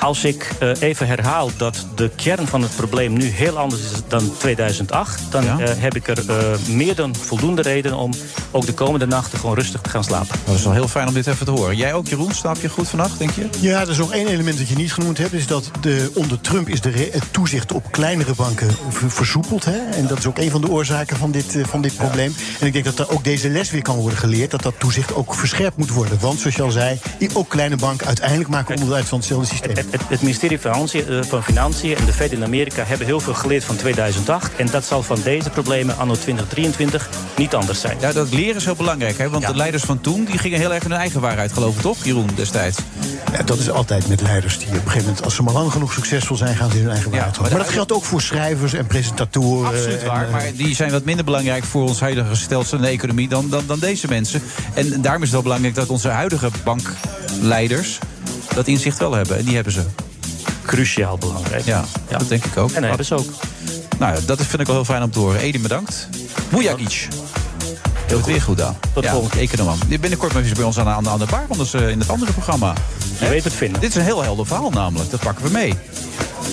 als 0.02 0.24
ik 0.24 0.52
eh, 0.60 0.70
even 0.80 1.08
herhaal 1.08 1.50
dat 1.58 1.86
de 1.96 2.10
kern 2.16 2.48
van 2.48 2.62
het 2.62 2.76
probleem 2.76 3.14
nu 3.14 3.24
heel 3.26 3.58
anders 3.58 3.82
is 3.82 3.90
dan 4.08 4.32
2008... 4.38 5.22
dan 5.30 5.44
Ja? 5.44 5.60
eh, 5.60 5.70
heb 5.78 5.96
ik 5.96 6.08
er 6.08 6.30
eh, 6.30 6.36
meer 6.68 6.96
dan 6.96 7.16
voldoende 7.16 7.62
reden 7.62 7.94
om 7.96 8.12
ook 8.52 8.66
de 8.66 8.74
komende 8.74 9.06
nachten 9.06 9.40
gewoon 9.40 9.56
rustig 9.56 9.82
te 9.82 9.90
gaan 9.90 10.04
slapen. 10.04 10.40
Dat 10.46 10.56
is 10.56 10.64
wel 10.64 10.74
heel 10.74 10.88
fijn 10.88 11.08
om 11.08 11.14
dit 11.14 11.28
even 11.28 11.46
te 11.46 11.52
horen. 11.52 11.76
Jij 11.76 11.94
ook, 11.94 12.08
Jeroen? 12.08 12.32
Slaap 12.34 12.58
je 12.62 12.70
goed 12.70 12.90
vannacht, 12.90 13.18
denk 13.20 13.32
je? 13.32 13.48
Ja, 13.60 13.82
er 13.82 13.90
is 13.90 13.98
nog 13.98 14.14
één 14.14 14.28
element 14.28 14.58
dat 14.58 14.68
je 14.68 14.76
niet 14.76 14.94
genoemd 14.94 15.18
hebt. 15.18 15.34
Is 15.34 15.48
dat 15.48 15.72
de, 15.82 16.12
onder 16.14 16.42
Trump 16.42 16.70
is 16.70 16.82
de 16.82 16.90
re- 16.90 17.10
het 17.12 17.34
toezicht 17.34 17.72
op 17.72 17.92
kleinere 17.92 18.34
banken 18.36 18.68
ver- 18.90 19.12
versoepeld. 19.12 19.66
Hè? 19.66 19.78
En 19.90 20.08
dat 20.08 20.18
is 20.18 20.26
ook 20.26 20.38
een 20.38 20.52
van 20.52 20.62
de 20.62 20.70
oorzaken 20.70 21.18
van 21.18 21.32
dit, 21.32 21.58
van 21.68 21.82
dit 21.82 21.96
probleem. 21.96 22.36
En 22.60 22.68
ik 22.68 22.74
denk 22.74 22.86
dat 22.86 23.00
er 23.00 23.10
ook 23.12 23.24
deze 23.24 23.50
les 23.50 23.72
weer 23.72 23.82
kan 23.82 23.96
worden 23.96 24.20
geleerd. 24.20 24.52
Dat 24.52 24.62
dat 24.64 24.74
toezicht 24.78 25.14
ook 25.16 25.34
verscherpt 25.36 25.78
moet 25.78 25.90
worden. 25.90 26.20
Want 26.20 26.40
zoals 26.40 26.56
je 26.56 26.62
al 26.62 26.72
zei, 26.72 27.00
ook 27.34 27.50
kleine 27.50 27.76
banken 27.76 28.08
uiteindelijk 28.08 28.50
maken 28.50 28.70
onderdeel 28.74 28.96
uit 28.96 29.08
van 29.08 29.18
hetzelfde 29.18 29.48
systeem. 29.48 29.76
Het, 29.92 30.22
ministerie 30.22 30.60
van 30.60 30.72
Financiën, 30.72 31.08
eh, 31.08 31.24
van 31.24 31.44
Financiën 31.44 31.96
en 31.98 32.06
de 32.06 32.14
Fed 32.14 32.32
in 32.32 32.44
Amerika 32.44 32.84
hebben 32.84 33.08
heel 33.08 33.20
veel 33.20 33.34
geleerd 33.34 33.64
van 33.64 33.76
2008. 33.76 34.56
En 34.56 34.68
dat 34.72 34.86
zal 34.86 35.04
van 35.04 35.18
deze 35.24 35.50
problemen 35.50 35.98
anno 35.98 36.14
2023 36.14 37.10
niet 37.38 37.56
anders 37.56 37.82
zijn. 37.82 37.98
Ja, 38.00 38.12
dat 38.12 38.34
leren 38.34 38.56
is 38.56 38.66
heel 38.66 38.76
belangrijk. 38.76 39.18
Hè? 39.18 39.30
Want 39.30 39.44
Ja. 39.44 39.50
de 39.50 39.56
leiders 39.56 39.84
van 39.84 40.02
toen 40.02 40.26
die 40.26 40.38
gingen 40.38 40.60
heel 40.60 40.74
erg 40.74 40.84
in 40.84 40.90
hun 40.90 41.00
eigen 41.00 41.22
waarheid 41.22 41.54
geloven, 41.54 41.82
toch, 41.82 42.04
Jeroen, 42.04 42.30
destijds? 42.36 42.78
Ja, 43.32 43.44
dat 43.44 43.60
is 43.60 43.70
altijd 43.70 44.08
met 44.08 44.22
leiders 44.22 44.58
die 44.58 44.68
op 44.68 44.74
een 44.74 44.82
gegeven 44.82 45.02
moment, 45.06 45.24
als 45.24 45.36
ze 45.36 45.44
maar 45.44 45.54
lang 45.54 45.72
genoeg 45.72 45.94
succesvol 45.94 46.38
zijn, 46.38 46.56
gaan 46.56 46.70
ze 46.72 46.76
in 46.78 46.82
hun 46.82 46.92
eigen 46.92 47.12
waarheid 47.12 47.32
maar 47.32 47.46
geloven. 47.46 47.58
Maar 47.58 47.66
dat 47.66 47.76
geldt 47.76 47.92
ook 47.94 48.04
voor 48.04 48.22
schrijvers 48.22 48.74
en 48.74 48.88
presentatoren. 48.88 49.68
Absoluut 49.68 50.02
en, 50.02 50.08
waar, 50.08 50.26
eh, 50.26 50.32
maar 50.32 50.52
die 50.56 50.76
zijn 50.76 50.92
wat 50.92 51.04
minder 51.04 51.26
belangrijk 51.26 51.64
voor 51.64 51.88
ons 51.88 52.00
huidige 52.00 52.36
stelsel 52.36 52.78
in 52.78 52.84
de 52.84 52.90
economie 52.90 53.28
dan, 53.28 53.50
dan, 53.50 53.64
dan 53.68 53.80
deze 53.80 54.08
mensen. 54.08 54.42
En 54.74 55.02
daarom 55.02 55.22
is 55.22 55.28
het 55.28 55.32
wel 55.32 55.42
belangrijk 55.42 55.76
dat 55.76 55.88
onze 55.88 56.08
huidige 56.10 56.50
bankleiders 56.64 58.00
dat 58.56 58.68
inzicht 58.68 58.98
wel 58.98 59.14
hebben. 59.14 59.38
En 59.38 59.46
die 59.46 59.56
hebben 59.56 59.74
ze. 59.74 59.84
Cruciaal 60.66 61.18
belangrijk. 61.18 61.66
Ja, 61.66 61.84
dat 62.08 62.28
denk 62.30 62.46
ik 62.46 62.58
ook. 62.58 62.68
En 62.70 62.74
dat 62.74 62.84
hebben 62.84 63.06
ze 63.06 63.16
ook. 63.16 63.30
Nou, 64.00 64.16
ja, 64.16 64.20
dat 64.26 64.40
is- 64.40 64.48
vind 64.48 64.62
ik 64.62 64.68
wel 64.68 64.76
heel 64.76 64.86
fijn 64.86 65.04
om 65.04 65.12
te 65.12 65.20
horen. 65.20 65.40
Edin, 65.40 65.62
bedankt. 65.62 66.08
Bujagic. 66.50 67.08
Heel 68.08 68.18
het 68.18 68.26
weer 68.26 68.42
goed 68.42 68.62
aan. 68.62 68.78
Tot 68.94 69.04
ja, 69.04 69.12
volgende 69.12 69.40
econoom. 69.40 69.78
Binnenkort 69.88 70.36
eens 70.36 70.52
bij 70.52 70.64
ons 70.64 70.78
aan, 70.80 70.88
aan, 70.88 71.10
aan 71.10 71.20
de 71.20 71.26
bar, 71.26 71.46
anders 71.50 71.74
eh, 71.74 71.90
in 71.90 72.00
het 72.00 72.10
andere 72.10 72.32
programma. 72.32 72.74
Je 73.20 73.30
weet 73.30 73.44
het 73.44 73.54
vinden. 73.54 73.82
Dit 73.82 73.90
is 73.90 73.96
een 73.96 74.02
heel 74.02 74.24
helder 74.24 74.46
verhaal 74.48 74.70
namelijk. 74.70 75.10
Dat 75.10 75.20
pakken 75.20 75.46
we 75.46 75.52
mee. 75.52 75.74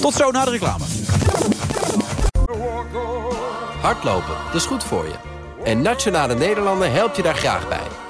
Tot 0.01 0.15
zo 0.15 0.31
na 0.31 0.45
de 0.45 0.51
reclame. 0.51 0.85
Hardlopen, 3.81 4.35
dat 4.47 4.55
is 4.55 4.67
goed 4.67 4.85
voor 4.85 5.05
je. 5.05 5.15
En 5.65 5.83
Nationale 5.83 6.35
Nederlanden 6.35 6.93
helpt 6.93 7.17
je 7.17 7.23
daar 7.23 7.35
graag 7.37 7.69
bij. 7.69 7.87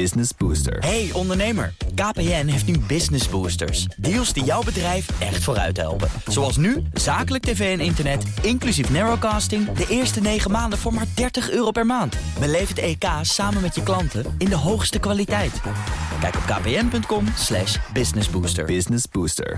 Business 0.00 0.30
Booster. 0.36 0.78
Hey 0.78 1.10
ondernemer, 1.12 1.74
KPN 1.94 2.46
heeft 2.46 2.66
nu 2.66 2.78
Business 2.78 3.28
Boosters. 3.28 3.86
Deals 3.96 4.32
die 4.32 4.44
jouw 4.44 4.62
bedrijf 4.62 5.06
echt 5.20 5.44
vooruit 5.44 5.76
helpen. 5.76 6.08
Zoals 6.26 6.56
nu, 6.56 6.82
zakelijk 6.92 7.44
tv 7.44 7.78
en 7.78 7.84
internet, 7.84 8.24
inclusief 8.42 8.90
narrowcasting... 8.90 9.72
de 9.72 9.86
eerste 9.88 10.20
9 10.20 10.50
maanden 10.50 10.78
voor 10.78 10.94
maar 10.94 11.06
30 11.14 11.50
euro 11.50 11.70
per 11.70 11.86
maand. 11.86 12.16
Beleef 12.40 12.68
het 12.68 12.78
EK 12.78 13.04
samen 13.22 13.62
met 13.62 13.74
je 13.74 13.82
klanten 13.82 14.34
in 14.38 14.48
de 14.48 14.56
hoogste 14.56 14.98
kwaliteit. 14.98 15.52
Kijk 16.20 16.34
op 16.34 16.42
kpn.com 16.46 17.24
slash 17.36 17.76
businessbooster. 17.92 18.64
Business 18.64 19.04
Booster. 19.12 19.56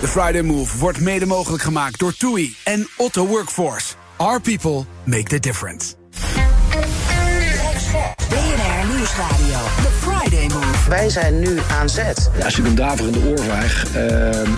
De 0.00 0.08
Friday 0.08 0.42
Move 0.42 0.78
wordt 0.78 1.00
mede 1.00 1.26
mogelijk 1.26 1.62
gemaakt 1.62 1.98
door 1.98 2.16
TUI 2.16 2.56
en 2.64 2.88
Otto 2.96 3.26
Workforce. 3.26 3.94
Our 4.16 4.40
people 4.40 4.84
make 5.04 5.24
the 5.24 5.40
difference. 5.40 5.94
Nieuwsradio. 9.04 9.58
The 9.82 9.90
Friday 10.00 10.46
Move. 10.46 10.88
Wij 10.88 11.10
zijn 11.10 11.38
nu 11.38 11.60
aan 11.78 11.88
zet. 11.88 12.30
Ja, 12.32 12.38
is 12.38 12.56
natuurlijk 12.56 12.68
een 12.68 12.74
daverende 12.74 13.18
oorvijg. 13.28 13.86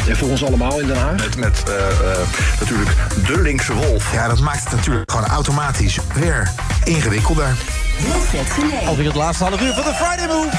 eh, 0.09 0.17
voor 0.17 0.29
ons 0.29 0.45
allemaal 0.45 0.81
in 0.81 0.87
Den 0.87 0.97
Haag. 0.97 1.17
Met, 1.17 1.37
met 1.37 1.63
eh, 1.69 1.89
eh, 2.13 2.19
natuurlijk 2.61 2.91
de 3.27 3.41
linkse 3.43 3.75
wolf. 3.75 4.13
Ja, 4.13 4.29
dat 4.29 4.41
maakt 4.41 4.63
het 4.63 4.73
natuurlijk 4.73 5.11
gewoon 5.11 5.27
automatisch 5.27 5.99
weer 6.15 6.51
ingewikkelder. 6.85 7.57
Wilfred 7.99 8.51
Genee. 8.51 8.87
Alweer 8.87 9.07
het 9.07 9.15
laatste 9.15 9.45
half 9.45 9.61
uur 9.61 9.75
van 9.75 9.85
de 9.85 9.95
Friday 9.95 10.27
Move. 10.27 10.57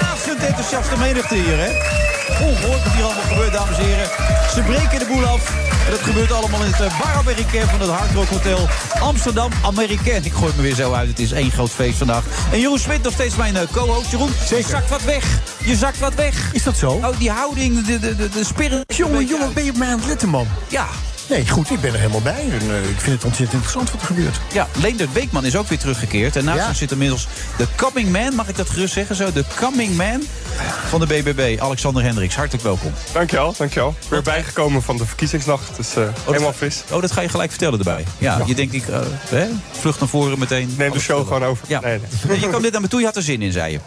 Razend 0.00 0.44
enthousiaste 0.44 0.96
menigte 0.98 1.34
hier, 1.34 1.58
hè? 1.58 1.70
Ongehoord 2.44 2.82
wat 2.84 2.92
hier 2.92 3.04
allemaal 3.04 3.22
gebeurt, 3.22 3.52
dames 3.52 3.78
en 3.78 3.84
heren. 3.84 4.08
Ze 4.54 4.60
breken 4.60 4.98
de 4.98 5.06
boel 5.06 5.24
af. 5.24 5.65
En 5.86 5.92
dat 5.92 6.00
gebeurt 6.00 6.32
allemaal 6.32 6.64
in 6.64 6.72
het 6.72 6.80
eh, 6.80 6.98
Bar 6.98 7.14
Americain 7.14 7.66
van 7.66 7.80
het 7.80 7.90
Hard 7.90 8.12
Rock 8.12 8.28
Hotel 8.28 8.68
Amsterdam 9.00 9.50
Americain. 9.64 10.24
Ik 10.24 10.32
gooi 10.32 10.52
me 10.56 10.62
weer 10.62 10.74
zo 10.74 10.92
uit. 10.92 11.08
Het 11.08 11.18
is 11.18 11.32
één 11.32 11.50
groot 11.50 11.70
feest 11.70 11.98
vandaag. 11.98 12.24
En 12.52 12.60
Jeroen 12.60 12.78
Smit 12.78 13.02
nog 13.02 13.12
steeds 13.12 13.36
mijn 13.36 13.56
eh, 13.56 13.62
co-host. 13.72 14.10
Jeroen, 14.10 14.30
je 14.48 14.64
zakt 14.68 14.90
wat 14.90 15.02
weg. 15.02 15.40
Je 15.64 15.76
zakt 15.76 15.98
wat 15.98 16.14
weg. 16.14 16.52
Is 16.52 16.62
dat 16.62 16.76
zo? 16.76 16.90
Oh, 16.90 17.18
die 17.18 17.30
houding, 17.30 17.84
de, 17.84 17.98
de, 17.98 18.16
de, 18.16 18.28
de 18.28 18.44
spirit. 18.44 18.96
Jongen, 18.96 19.26
jongen, 19.26 19.52
ben 19.52 19.64
je 19.64 19.70
op 19.70 19.76
mij 19.76 19.88
aan 19.88 19.98
het 19.98 20.06
letten, 20.06 20.28
man? 20.28 20.46
Ja. 20.68 20.86
Nee, 21.28 21.48
goed, 21.48 21.70
ik 21.70 21.80
ben 21.80 21.92
er 21.92 21.98
helemaal 21.98 22.20
bij. 22.20 22.44
En, 22.60 22.70
eh, 22.70 22.88
ik 22.88 23.00
vind 23.00 23.14
het 23.16 23.24
ontzettend 23.24 23.52
interessant 23.52 23.90
wat 23.90 24.00
er 24.00 24.06
gebeurt. 24.06 24.40
Ja, 24.52 24.68
Leendert 24.80 25.12
Beekman 25.12 25.44
is 25.44 25.56
ook 25.56 25.68
weer 25.68 25.78
teruggekeerd. 25.78 26.36
En 26.36 26.44
naast 26.44 26.58
Ja. 26.58 26.64
hem 26.64 26.74
zit 26.74 26.90
inmiddels 26.90 27.28
de 27.58 27.66
coming 27.76 28.12
man, 28.12 28.34
mag 28.34 28.48
ik 28.48 28.56
dat 28.56 28.70
gerust 28.70 28.92
zeggen 28.94 29.16
zo? 29.16 29.32
De 29.32 29.44
coming 29.56 29.96
man 29.96 30.22
van 30.88 31.00
de 31.00 31.06
BBB, 31.06 31.60
Alexander 31.60 32.02
Hendricks. 32.02 32.36
Hartelijk 32.36 32.64
welkom. 32.64 32.92
Dankjewel, 33.12 33.54
dankjewel. 33.58 33.94
Ik 34.02 34.08
ben 34.08 34.22
bijgekomen 34.22 34.82
van 34.82 34.96
de 34.96 35.06
verkiezingsnacht, 35.06 35.76
dus 35.76 35.96
eh, 35.96 36.08
helemaal 36.26 36.52
fris. 36.52 36.82
Oh, 36.90 37.00
dat 37.00 37.12
ga 37.12 37.20
je 37.20 37.28
gelijk 37.28 37.50
vertellen 37.50 37.78
erbij. 37.78 38.04
Ja, 38.18 38.42
je 38.46 38.54
denkt, 38.54 38.74
ik, 38.74 38.88
eh, 38.88 39.00
hè? 39.28 39.46
vlucht 39.70 40.00
naar 40.00 40.08
voren 40.08 40.38
meteen. 40.38 40.74
Neem 40.78 40.92
de 40.92 41.00
show 41.00 41.26
gewoon 41.26 41.44
over. 41.44 41.64
Ja. 41.68 41.80
Nee, 41.80 41.98
nee. 42.28 42.40
Je 42.40 42.48
kwam 42.48 42.62
dit 42.62 42.72
naar 42.72 42.80
me 42.80 42.88
toe, 42.88 43.00
je 43.00 43.06
had 43.06 43.16
er 43.16 43.22
zin 43.22 43.42
in, 43.42 43.52
zei 43.52 43.72
je. 43.72 43.78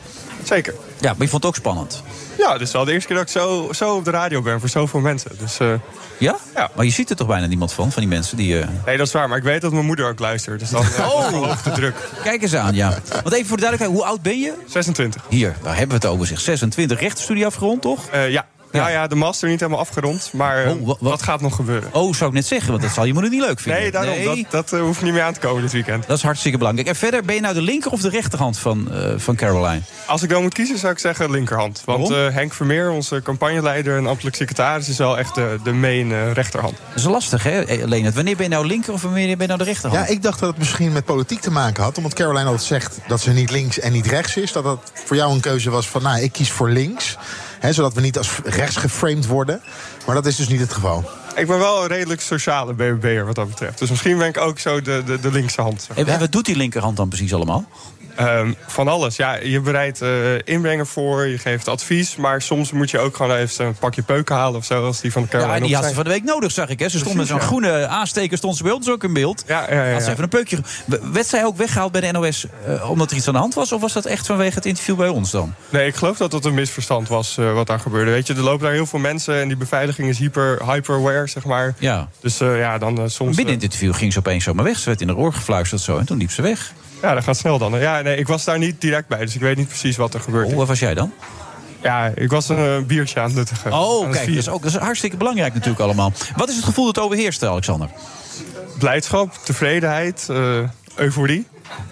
Zeker. 0.49 0.73
Ja, 0.99 1.09
maar 1.13 1.21
je 1.21 1.27
vond 1.29 1.43
het 1.43 1.45
ook 1.45 1.55
spannend. 1.55 2.03
Ja, 2.37 2.51
dit 2.57 2.61
is 2.67 2.73
wel 2.73 2.85
de 2.85 2.91
eerste 2.91 3.07
keer 3.07 3.17
dat 3.17 3.25
ik 3.25 3.31
zo, 3.31 3.69
zo 3.73 3.95
op 3.95 4.05
de 4.05 4.11
radio 4.11 4.41
ben 4.41 4.59
voor 4.59 4.69
zoveel 4.69 4.99
mensen. 4.99 5.31
Dus, 5.39 5.59
eh, 5.59 5.73
Ja? 6.17 6.35
ja? 6.55 6.69
Maar 6.75 6.85
je 6.85 6.91
ziet 6.91 7.09
er 7.09 7.15
toch 7.15 7.27
bijna 7.27 7.45
niemand 7.45 7.73
van, 7.73 7.91
van 7.91 8.01
die 8.01 8.11
mensen 8.11 8.37
die... 8.37 8.59
eh, 8.59 8.67
nee, 8.85 8.97
dat 8.97 9.07
is 9.07 9.13
waar. 9.13 9.27
Maar 9.29 9.37
ik 9.37 9.43
weet 9.43 9.61
dat 9.61 9.71
mijn 9.71 9.85
moeder 9.85 10.09
ook 10.09 10.19
luistert. 10.19 10.59
Dus 10.59 10.69
dan 10.69 10.83
uh, 10.85 11.07
Oh. 11.09 11.57
te 11.63 11.71
druk. 11.71 11.95
Kijk 12.23 12.41
eens 12.41 12.55
aan, 12.55 12.75
ja. 12.75 12.89
Want 13.23 13.33
even 13.33 13.47
voor 13.47 13.57
de 13.57 13.63
duidelijkheid, 13.63 13.91
hoe 13.91 14.03
oud 14.03 14.21
ben 14.21 14.39
je? 14.39 14.53
26. 14.67 15.21
Hier, 15.29 15.55
daar 15.63 15.77
hebben 15.77 15.99
we 15.99 16.05
het 16.05 16.13
over, 16.13 16.27
zeg. 16.27 16.39
26, 16.39 16.99
rechtenstudie 16.99 17.45
afgerond, 17.45 17.81
toch? 17.81 18.07
Eh, 18.11 18.29
ja. 18.29 18.45
Ja. 18.71 18.87
ja, 18.89 19.07
de 19.07 19.15
master 19.15 19.49
niet 19.49 19.59
helemaal 19.59 19.79
afgerond. 19.81 20.29
Maar 20.33 20.63
eh, 20.65 20.71
Oh, 20.71 20.87
wa- 20.87 20.95
wat 20.99 21.21
gaat 21.23 21.41
nog 21.41 21.55
gebeuren? 21.55 21.89
Oh, 21.93 22.13
zou 22.13 22.29
ik 22.29 22.35
net 22.35 22.45
zeggen, 22.45 22.69
want 22.71 22.81
dat 22.81 22.91
zal 22.91 23.05
je 23.05 23.13
moeder 23.13 23.31
niet 23.31 23.41
leuk 23.41 23.59
vinden. 23.59 23.81
Nee, 23.81 23.91
daarom. 23.91 24.23
Dat, 24.23 24.37
dat 24.49 24.73
eh, 24.73 24.79
hoeft 24.79 25.01
niet 25.01 25.13
meer 25.13 25.21
aan 25.21 25.33
te 25.33 25.39
komen 25.39 25.61
dit 25.61 25.71
weekend. 25.71 26.07
Dat 26.07 26.17
is 26.17 26.23
hartstikke 26.23 26.57
belangrijk. 26.57 26.87
En 26.87 26.95
verder, 26.95 27.23
ben 27.23 27.35
je 27.35 27.41
nou 27.41 27.53
de 27.53 27.61
linker 27.61 27.91
of 27.91 28.01
de 28.01 28.09
rechterhand 28.09 28.57
van, 28.59 28.91
eh, 28.91 29.13
van 29.17 29.35
Caroline? 29.35 29.81
Als 30.05 30.23
ik 30.23 30.29
dan 30.29 30.41
moet 30.41 30.53
kiezen, 30.53 30.77
zou 30.77 30.91
ik 30.93 30.99
zeggen 30.99 31.31
linkerhand. 31.31 31.81
Want 31.85 32.09
eh, 32.11 32.27
Henk 32.29 32.53
Vermeer, 32.53 32.89
onze 32.91 33.21
campagneleider 33.23 33.97
en 33.97 34.07
ambtelijk 34.07 34.35
secretaris... 34.35 34.89
is 34.89 34.97
wel 34.97 35.17
echt 35.17 35.35
de, 35.35 35.57
de 35.63 35.71
main 35.73 36.11
eh, 36.11 36.31
rechterhand. 36.31 36.77
Dat 36.87 36.97
is 36.97 37.03
lastig, 37.03 37.43
hè, 37.43 37.61
Eh, 37.61 37.83
Leonard? 37.87 38.15
Wanneer 38.15 38.35
ben 38.35 38.45
je 38.45 38.51
nou 38.51 38.65
linker 38.67 38.93
of 38.93 39.01
wanneer 39.01 39.27
ben 39.27 39.37
je 39.41 39.45
nou 39.47 39.57
de 39.57 39.63
rechterhand? 39.65 40.07
Ja, 40.07 40.13
ik 40.13 40.21
dacht 40.21 40.39
dat 40.39 40.49
het 40.49 40.57
misschien 40.57 40.91
met 40.91 41.05
politiek 41.05 41.41
te 41.41 41.51
maken 41.51 41.83
had. 41.83 41.97
Omdat 41.97 42.13
Caroline 42.13 42.45
altijd 42.45 42.63
zegt 42.67 42.99
dat 43.07 43.21
ze 43.21 43.31
niet 43.31 43.51
links 43.51 43.79
en 43.79 43.91
niet 43.91 44.05
rechts 44.07 44.35
is. 44.37 44.51
Dat 44.51 44.63
dat 44.63 44.91
voor 45.05 45.15
jou 45.15 45.33
een 45.33 45.39
keuze 45.39 45.69
was 45.69 45.87
van, 45.89 46.01
nou, 46.01 46.21
ik 46.21 46.31
kies 46.31 46.51
voor 46.51 46.69
links. 46.69 47.17
Hè, 47.59 47.73
zodat 47.73 47.93
we 47.93 48.01
niet 48.01 48.17
als 48.17 48.29
rechts 48.43 48.75
geframed 48.75 49.25
worden. 49.25 49.61
Maar 50.05 50.15
dat 50.15 50.25
is 50.25 50.35
dus 50.35 50.47
niet 50.47 50.59
het 50.59 50.73
geval. 50.73 51.09
Ik 51.35 51.47
ben 51.47 51.59
wel 51.59 51.81
een 51.81 51.87
redelijk 51.87 52.21
sociale 52.21 52.73
BBB'er 52.73 53.25
wat 53.25 53.35
dat 53.35 53.49
betreft. 53.49 53.79
Dus 53.79 53.89
misschien 53.89 54.17
ben 54.17 54.27
ik 54.27 54.37
ook 54.37 54.59
zo 54.59 54.81
de, 54.81 55.03
de, 55.05 55.19
de 55.19 55.31
linkse 55.31 55.61
hand. 55.61 55.81
zeg. 55.87 56.05
En 56.05 56.19
wat 56.19 56.31
doet 56.31 56.45
die 56.45 56.55
linkerhand 56.55 56.97
dan 56.97 57.07
precies 57.07 57.33
allemaal? 57.33 57.65
Ehm, 58.15 58.53
van 58.67 58.87
alles. 58.87 59.15
Ja, 59.15 59.35
je 59.35 59.59
bereidt 59.59 60.01
eh, 60.01 60.09
inbrengen 60.43 60.87
voor, 60.87 61.27
je 61.27 61.37
geeft 61.37 61.67
advies. 61.67 62.15
Maar 62.15 62.41
soms 62.41 62.71
moet 62.71 62.91
je 62.91 62.99
ook 62.99 63.15
gewoon 63.15 63.35
even 63.35 63.65
een 63.65 63.75
pakje 63.75 64.01
peuken 64.01 64.35
halen 64.35 64.59
of 64.59 64.65
zo. 64.65 64.85
Als 64.85 65.01
die 65.01 65.11
van 65.11 65.21
de 65.21 65.27
Caroline 65.27 65.59
Ja, 65.59 65.65
die 65.65 65.75
had 65.75 65.85
ze 65.85 65.93
van 65.93 66.03
de 66.03 66.09
week 66.09 66.23
nodig, 66.23 66.51
zag 66.51 66.69
ik. 66.69 66.79
Hè. 66.79 66.89
Ze 66.89 66.97
stond 66.97 67.15
met 67.15 67.27
zo'n 67.27 67.37
ja. 67.37 67.43
groene 67.43 67.87
aansteker, 67.87 68.37
stond 68.37 68.57
ze 68.57 68.63
bij 68.63 68.71
ons 68.71 68.89
ook 68.89 69.03
in 69.03 69.13
beeld. 69.13 69.43
Ja, 69.47 69.65
ja, 69.71 69.83
ja, 69.83 69.93
Had 69.93 70.03
ze 70.03 70.11
even 70.11 70.23
een 70.23 70.29
peukje. 70.29 70.57
Werd 71.11 71.25
zij 71.25 71.45
ook 71.45 71.57
weggehaald 71.57 71.91
bij 71.91 72.01
de 72.01 72.11
NOS 72.11 72.45
eh, 72.65 72.89
omdat 72.89 73.11
er 73.11 73.17
iets 73.17 73.27
aan 73.27 73.33
de 73.33 73.39
hand 73.39 73.53
was? 73.53 73.71
Of 73.71 73.81
was 73.81 73.93
dat 73.93 74.05
echt 74.05 74.25
vanwege 74.25 74.55
het 74.55 74.65
interview 74.65 74.95
bij 74.95 75.07
ons 75.07 75.31
dan? 75.31 75.53
Nee, 75.69 75.87
ik 75.87 75.95
geloof 75.95 76.17
dat 76.17 76.31
het 76.31 76.45
een 76.45 76.53
misverstand 76.53 77.07
was 77.07 77.37
eh, 77.37 77.53
wat 77.53 77.67
daar 77.67 77.79
gebeurde. 77.79 78.11
Weet 78.11 78.27
je, 78.27 78.33
er 78.33 78.41
lopen 78.41 78.63
daar 78.63 78.73
heel 78.73 78.85
veel 78.85 78.99
mensen 78.99 79.41
en 79.41 79.47
die 79.47 79.57
beveiliging 79.57 80.09
is 80.09 80.17
hyper, 80.17 80.71
hyperware, 80.71 81.27
zeg 81.27 81.45
maar. 81.45 81.75
Ja. 81.79 82.09
Dus 82.19 82.37
ja, 82.37 82.77
dan 82.77 83.09
soms... 83.09 83.35
Binnen 83.35 83.53
het 83.53 83.63
interview 83.63 83.93
ging 83.93 84.13
ze 84.13 84.19
opeens 84.19 84.43
zomaar 84.43 84.65
weg. 84.65 84.79
Ze 84.79 84.85
werd 84.85 85.01
in 85.01 85.07
haar 85.07 85.17
oor 85.17 85.33
gefluisterd 85.33 85.81
zo 85.81 85.97
en 85.97 86.05
toen 86.05 86.17
liep 86.17 86.31
ze 86.31 86.41
weg. 86.41 86.73
Ja, 87.01 87.13
dat 87.13 87.23
gaat 87.23 87.37
snel 87.37 87.57
dan. 87.57 87.79
Ja, 87.79 88.01
nee, 88.01 88.17
ik 88.17 88.27
was 88.27 88.43
daar 88.43 88.57
niet 88.57 88.81
direct 88.81 89.07
bij, 89.07 89.19
dus 89.19 89.35
ik 89.35 89.41
weet 89.41 89.57
niet 89.57 89.67
precies 89.67 89.97
wat 89.97 90.13
er 90.13 90.19
gebeurde. 90.19 90.51
Oh, 90.51 90.57
waar 90.57 90.65
was 90.65 90.79
jij 90.79 90.93
dan? 90.93 91.11
Ja, 91.81 92.11
ik 92.15 92.29
was 92.31 92.49
een 92.49 92.57
eh, 92.57 92.81
biertje 92.87 93.19
aan 93.19 93.25
het 93.25 93.35
nuttigen. 93.35 93.73
Oh, 93.73 94.11
kijk, 94.11 94.25
dat 94.27 94.35
is, 94.35 94.49
ook, 94.49 94.61
dat 94.63 94.71
is 94.71 94.77
hartstikke 94.77 95.17
belangrijk 95.17 95.53
natuurlijk 95.53 95.81
allemaal. 95.81 96.11
Wat 96.35 96.49
is 96.49 96.55
het 96.55 96.65
gevoel 96.65 96.85
dat 96.85 96.99
overheerst, 97.03 97.43
Alexander? 97.43 97.89
Blijdschap, 98.79 99.33
tevredenheid, 99.43 100.27
eh, 100.29 100.59
euforie. 100.95 101.47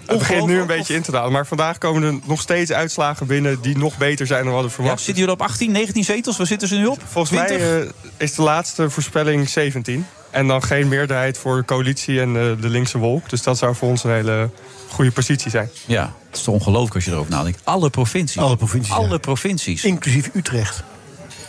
Het 0.05 0.17
begint 0.17 0.45
nu 0.45 0.59
een 0.59 0.67
beetje 0.67 0.93
in 0.95 1.01
te 1.01 1.11
dalen. 1.11 1.31
Maar 1.31 1.47
vandaag 1.47 1.77
komen 1.77 2.03
er 2.03 2.19
nog 2.25 2.41
steeds 2.41 2.71
uitslagen 2.71 3.27
binnen 3.27 3.61
die 3.61 3.77
nog 3.77 3.97
beter 3.97 4.27
zijn 4.27 4.39
dan 4.39 4.47
we 4.47 4.53
hadden 4.53 4.69
Ja, 4.71 4.75
verwacht. 4.77 5.01
zitten 5.01 5.23
jullie 5.23 5.39
op 5.39 5.47
18, 5.47 5.71
19 5.71 6.03
zetels? 6.03 6.37
Waar 6.37 6.47
zitten 6.47 6.67
ze 6.67 6.75
nu 6.75 6.85
op? 6.85 6.99
Volgens 7.05 7.33
mij 7.37 7.45
20? 7.47 7.67
eh, 7.67 7.89
is 8.17 8.33
de 8.35 8.41
laatste 8.41 8.89
voorspelling 8.89 9.49
17. 9.49 10.05
En 10.29 10.47
dan 10.47 10.63
geen 10.63 10.87
meerderheid 10.87 11.37
voor 11.37 11.55
de 11.57 11.65
coalitie 11.65 12.21
en 12.21 12.33
de 12.33 12.69
linkse 12.69 12.97
wolk. 12.97 13.29
Dus 13.29 13.43
dat 13.43 13.57
zou 13.57 13.75
voor 13.75 13.89
ons 13.89 14.03
een 14.03 14.11
hele 14.11 14.49
goede 14.89 15.11
positie 15.11 15.51
zijn. 15.51 15.69
Ja, 15.85 16.13
het 16.27 16.37
is 16.37 16.43
toch 16.43 16.53
ongelooflijk 16.53 16.95
als 16.95 17.05
je 17.05 17.11
erover 17.11 17.31
nadenkt. 17.31 17.59
Alle 17.63 17.89
provincies. 17.89 18.41
Alle 18.41 18.55
provincies, 18.57 18.93
Alle 18.93 19.09
ja. 19.09 19.17
provincies. 19.17 19.83
Inclusief 19.83 20.29
Utrecht. 20.33 20.83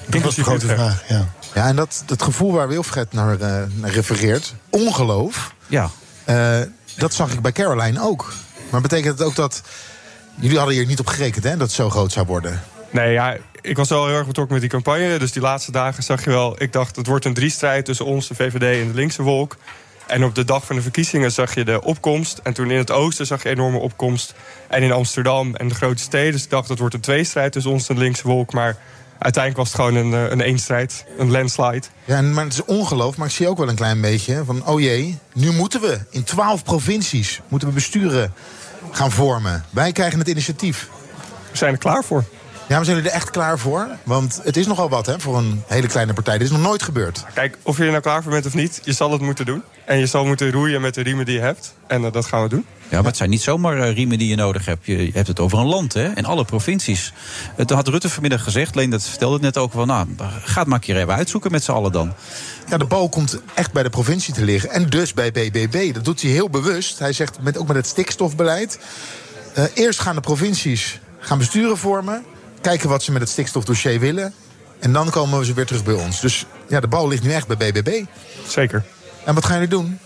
Dat 0.07 0.23
was 0.23 0.35
de 0.35 0.43
grote 0.43 0.65
Utrecht. 0.65 0.81
vraag, 0.81 1.09
ja. 1.09 1.29
Ja, 1.55 1.67
en 1.67 1.77
dat, 1.77 2.03
dat 2.07 2.23
gevoel 2.23 2.53
waar 2.53 2.69
Wilfred 2.69 3.13
naar, 3.13 3.41
eh, 3.41 3.63
naar 3.75 3.91
refereert, 3.91 4.55
ongeloof, 4.71 5.55
Ja. 5.67 5.91
eh, 6.25 6.61
dat 6.97 7.15
zag 7.15 7.33
ik 7.33 7.41
bij 7.43 7.53
Caroline 7.53 8.03
ook. 8.03 8.33
Maar 8.71 8.81
betekent 8.81 9.19
het 9.19 9.29
ook 9.29 9.35
dat. 9.35 9.63
Jullie 10.41 10.57
hadden 10.57 10.75
hier 10.77 10.87
niet 10.87 11.01
op 11.01 11.07
gerekend, 11.07 11.45
hè, 11.45 11.51
dat 11.51 11.61
het 11.61 11.73
zo 11.73 11.91
groot 11.91 12.13
zou 12.13 12.27
worden? 12.27 12.63
Nee, 12.91 13.13
ja, 13.13 13.37
ik 13.61 13.77
was 13.77 13.89
wel 13.89 14.07
heel 14.07 14.17
erg 14.17 14.27
betrokken 14.27 14.53
met 14.55 14.63
die 14.63 14.71
campagne. 14.73 15.19
Dus 15.19 15.33
die 15.33 15.43
laatste 15.43 15.73
dagen 15.73 16.03
zag 16.03 16.25
je 16.25 16.31
wel... 16.31 16.63
Ik 16.63 16.73
dacht, 16.73 16.97
het 16.97 17.07
wordt 17.07 17.25
een 17.25 17.35
driestrijd 17.35 17.85
tussen 17.85 18.05
ons, 18.07 18.29
de 18.29 18.35
VVD 18.35 18.81
en 18.83 18.89
de 18.89 18.95
linkse 18.95 19.23
wolk. 19.23 19.57
En 20.09 20.25
op 20.25 20.35
de 20.35 20.45
dag 20.45 20.65
van 20.65 20.77
de 20.77 20.83
verkiezingen 20.83 21.33
zag 21.33 21.55
je 21.55 21.65
de 21.65 21.83
opkomst. 21.83 22.41
En 22.43 22.53
toen 22.53 22.71
in 22.71 22.79
het 22.79 22.91
oosten 22.91 23.27
zag 23.27 23.43
je 23.43 23.49
enorme 23.49 23.79
opkomst. 23.79 24.35
En 24.69 24.83
in 24.83 24.93
Amsterdam 24.93 25.55
en 25.55 25.69
de 25.69 25.75
grote 25.75 26.03
steden. 26.03 26.33
Dus 26.33 26.45
ik 26.45 26.51
dacht, 26.51 26.69
het 26.69 26.79
wordt 26.79 26.95
een 26.95 27.01
tweestrijd 27.01 27.53
tussen 27.53 27.73
ons 27.73 27.89
en 27.89 27.95
de 27.95 28.01
linkse 28.01 28.27
wolk. 28.27 28.53
Maar 28.53 28.77
uiteindelijk 29.19 29.57
was 29.57 29.67
het 29.73 29.77
gewoon 29.77 29.95
een, 29.95 30.25
eh, 30.25 30.31
een 30.31 30.41
eenstrijd. 30.41 31.05
Een 31.19 31.31
landslide. 31.31 31.87
Ja, 32.05 32.17
en, 32.17 32.35
maar 32.35 32.45
het 32.45 32.53
is 32.53 32.65
ongeloof, 32.65 33.17
maar 33.17 33.27
ik 33.27 33.33
zie 33.33 33.49
ook 33.49 33.59
wel 33.59 33.69
een 33.69 33.75
klein 33.75 34.01
beetje 34.01 34.43
van... 34.45 34.67
oh 34.67 34.81
jee, 34.81 35.19
nu 35.33 35.53
moeten 35.53 35.81
we 35.81 35.99
in 36.11 36.25
twaalf 36.25 36.65
provincies 36.65 37.41
moeten 37.49 37.69
we 37.69 37.75
besturen 37.75 38.33
gaan 38.91 39.11
vormen. 39.11 39.65
Wij 39.71 39.93
krijgen 39.93 40.19
het 40.19 40.29
initiatief. 40.29 40.89
We 41.51 41.57
zijn 41.57 41.73
er 41.73 41.79
klaar 41.79 42.05
voor. 42.05 42.25
Ja, 42.69 42.77
maar 42.77 42.85
zijn 42.85 42.97
jullie 42.97 43.11
er 43.11 43.17
echt 43.17 43.31
klaar 43.31 43.59
voor? 43.59 43.89
Want 44.03 44.41
het 44.43 44.57
is 44.57 44.67
nogal 44.67 44.89
wat 44.89 45.07
hè, 45.07 45.21
voor 45.21 45.37
een 45.39 45.63
hele 45.67 45.87
kleine 45.87 46.13
partij. 46.13 46.39
Dit 46.39 46.47
is 46.47 46.53
nog 46.53 46.63
nooit 46.63 46.83
gebeurd. 46.83 47.25
Kijk, 47.35 47.59
of 47.63 47.77
je 47.77 47.83
er 47.85 47.91
nou 47.91 48.03
klaar 48.03 48.23
voor 48.23 48.33
bent 48.33 48.47
of 48.47 48.55
niet, 48.55 48.81
je 48.85 48.93
zal 48.93 49.13
het 49.13 49.21
moeten 49.21 49.47
doen. 49.47 49.63
En 49.85 49.99
je 49.99 50.07
zal 50.07 50.25
moeten 50.27 50.51
roeien 50.51 50.81
met 50.81 50.95
de 50.95 51.01
riemen 51.03 51.25
die 51.25 51.35
je 51.35 51.41
hebt. 51.41 51.75
En 51.87 52.05
eh, 52.05 52.13
dat 52.13 52.25
gaan 52.27 52.43
we 52.43 52.49
doen. 52.49 52.65
Ja, 52.89 52.97
maar 52.97 53.07
het 53.07 53.17
zijn 53.17 53.31
niet 53.31 53.43
zomaar 53.43 53.79
eh, 53.81 53.95
riemen 53.95 54.19
die 54.19 54.29
je 54.29 54.37
nodig 54.37 54.65
hebt. 54.67 54.87
Je 54.87 55.11
hebt 55.13 55.29
het 55.29 55.41
over 55.41 55.59
een 55.59 55.67
land, 55.67 55.93
hè? 55.95 56.09
En 56.09 56.25
alle 56.25 56.45
provincies. 56.45 57.13
Toen 57.67 57.77
had 57.77 57.89
Rutte 57.89 58.09
vanmiddag 58.09 58.43
gezegd, 58.43 58.75
Leen 58.75 58.91
dat 58.91 59.09
vertelde 59.09 59.35
het 59.35 59.43
net 59.43 59.57
ook 59.59 59.73
van... 59.73 59.87
nou, 59.87 60.07
ga 60.45 60.59
het 60.59 60.69
maar 60.69 60.79
een 60.79 60.85
keer 60.85 60.97
even 60.97 61.15
uitzoeken 61.15 61.51
met 61.51 61.65
z'n 61.65 61.73
allen 61.73 61.93
dan. 61.93 62.15
Ja, 62.69 62.77
de 62.77 62.85
bal 62.85 63.09
komt 63.09 63.41
echt 63.55 63.73
bij 63.73 63.83
de 63.83 63.91
provincie 63.91 64.35
te 64.35 64.45
liggen. 64.45 64.71
En 64.71 64.87
dus 64.87 65.15
bij 65.15 65.33
BBB. 65.33 65.95
Dat 65.95 66.05
doet 66.05 66.23
hij 66.23 66.31
heel 66.31 66.51
bewust. 66.51 66.99
Hij 66.99 67.13
zegt 67.13 67.41
met, 67.41 67.59
ook 67.59 67.67
met 67.67 67.77
het 67.77 67.87
stikstofbeleid. 67.87 68.79
eh, 69.55 69.65
eerst 69.75 70.01
gaan 70.01 70.15
de 70.15 70.21
provincies 70.21 71.01
gaan 71.19 71.39
besturen 71.39 71.77
vormen. 71.77 72.25
Kijken 72.61 72.89
wat 72.89 73.03
ze 73.03 73.13
met 73.13 73.21
het 73.21 73.31
stikstofdossier 73.31 74.01
willen. 74.01 74.35
En 74.79 74.93
dan 74.93 75.11
komen 75.11 75.45
ze 75.45 75.55
weer 75.55 75.67
terug 75.67 75.85
bij 75.85 75.95
ons. 75.95 76.21
Dus 76.21 76.47
ja, 76.69 76.81
de 76.81 76.89
bal 76.89 77.09
ligt 77.09 77.23
nu 77.23 77.33
echt 77.33 77.47
bij 77.47 77.57
BBB. 77.57 78.05
Zeker. 78.47 78.85
En 79.25 79.35
wat 79.35 79.45
gaan 79.45 79.55
jullie 79.55 79.71
doen? 79.71 79.99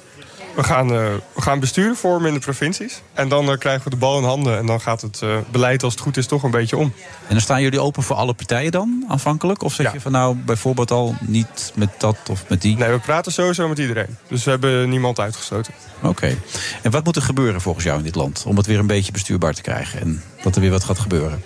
We 0.55 0.63
gaan, 0.63 0.93
eh, 0.93 1.07
we 1.35 1.43
gaan 1.43 1.61
besturen 1.61 1.97
vormen 1.97 2.29
in 2.29 2.35
de 2.35 2.41
provincies. 2.41 3.03
En 3.13 3.29
dan 3.29 3.51
eh, 3.51 3.59
krijgen 3.59 3.85
we 3.85 3.91
de 3.91 3.97
bal 3.97 4.19
in 4.19 4.25
handen. 4.25 4.59
En 4.59 4.67
dan 4.67 4.81
gaat 4.81 5.01
het 5.01 5.23
eh, 5.23 5.37
beleid, 5.51 5.83
als 5.83 5.93
het 5.93 6.03
goed 6.03 6.17
is, 6.17 6.27
toch 6.27 6.43
een 6.43 6.51
beetje 6.51 6.77
om. 6.77 6.93
En 7.27 7.35
dan 7.35 7.41
staan 7.41 7.63
jullie 7.63 7.81
open 7.81 8.03
voor 8.03 8.17
alle 8.17 8.35
partijen 8.35 8.73
dan, 8.73 9.05
aanvankelijk? 9.09 9.63
Of 9.63 9.75
zeg 9.75 9.93
je 9.93 10.01
van 10.01 10.13
nou, 10.13 10.37
bijvoorbeeld 10.37 10.91
al 10.91 11.15
niet 11.21 11.73
met 11.75 11.89
dat 11.99 12.17
of 12.31 12.45
met 12.49 12.63
die? 12.63 12.77
Nee, 12.77 12.91
we 12.91 12.99
praten 12.99 13.33
sowieso 13.33 13.69
met 13.69 13.79
iedereen. 13.79 14.17
Dus 14.29 14.45
we 14.45 14.51
hebben 14.51 14.89
niemand 14.89 15.21
uitgesloten. 15.21 15.75
Oké. 16.03 16.37
En 16.83 16.91
wat 16.91 17.05
moet 17.05 17.17
er 17.17 17.23
gebeuren 17.23 17.61
volgens 17.61 17.85
jou 17.85 17.99
in 17.99 18.05
dit 18.05 18.15
land... 18.15 18.45
om 18.47 18.57
het 18.57 18.67
weer 18.67 18.79
een 18.79 18.87
beetje 18.87 19.13
bestuurbaar 19.13 19.55
te 19.55 19.63
krijgen 19.63 20.01
en 20.01 20.23
dat 20.43 20.55
er 20.55 20.61
weer 20.61 20.71
wat 20.71 20.85
gaat 20.85 20.99
gebeuren? 20.99 21.43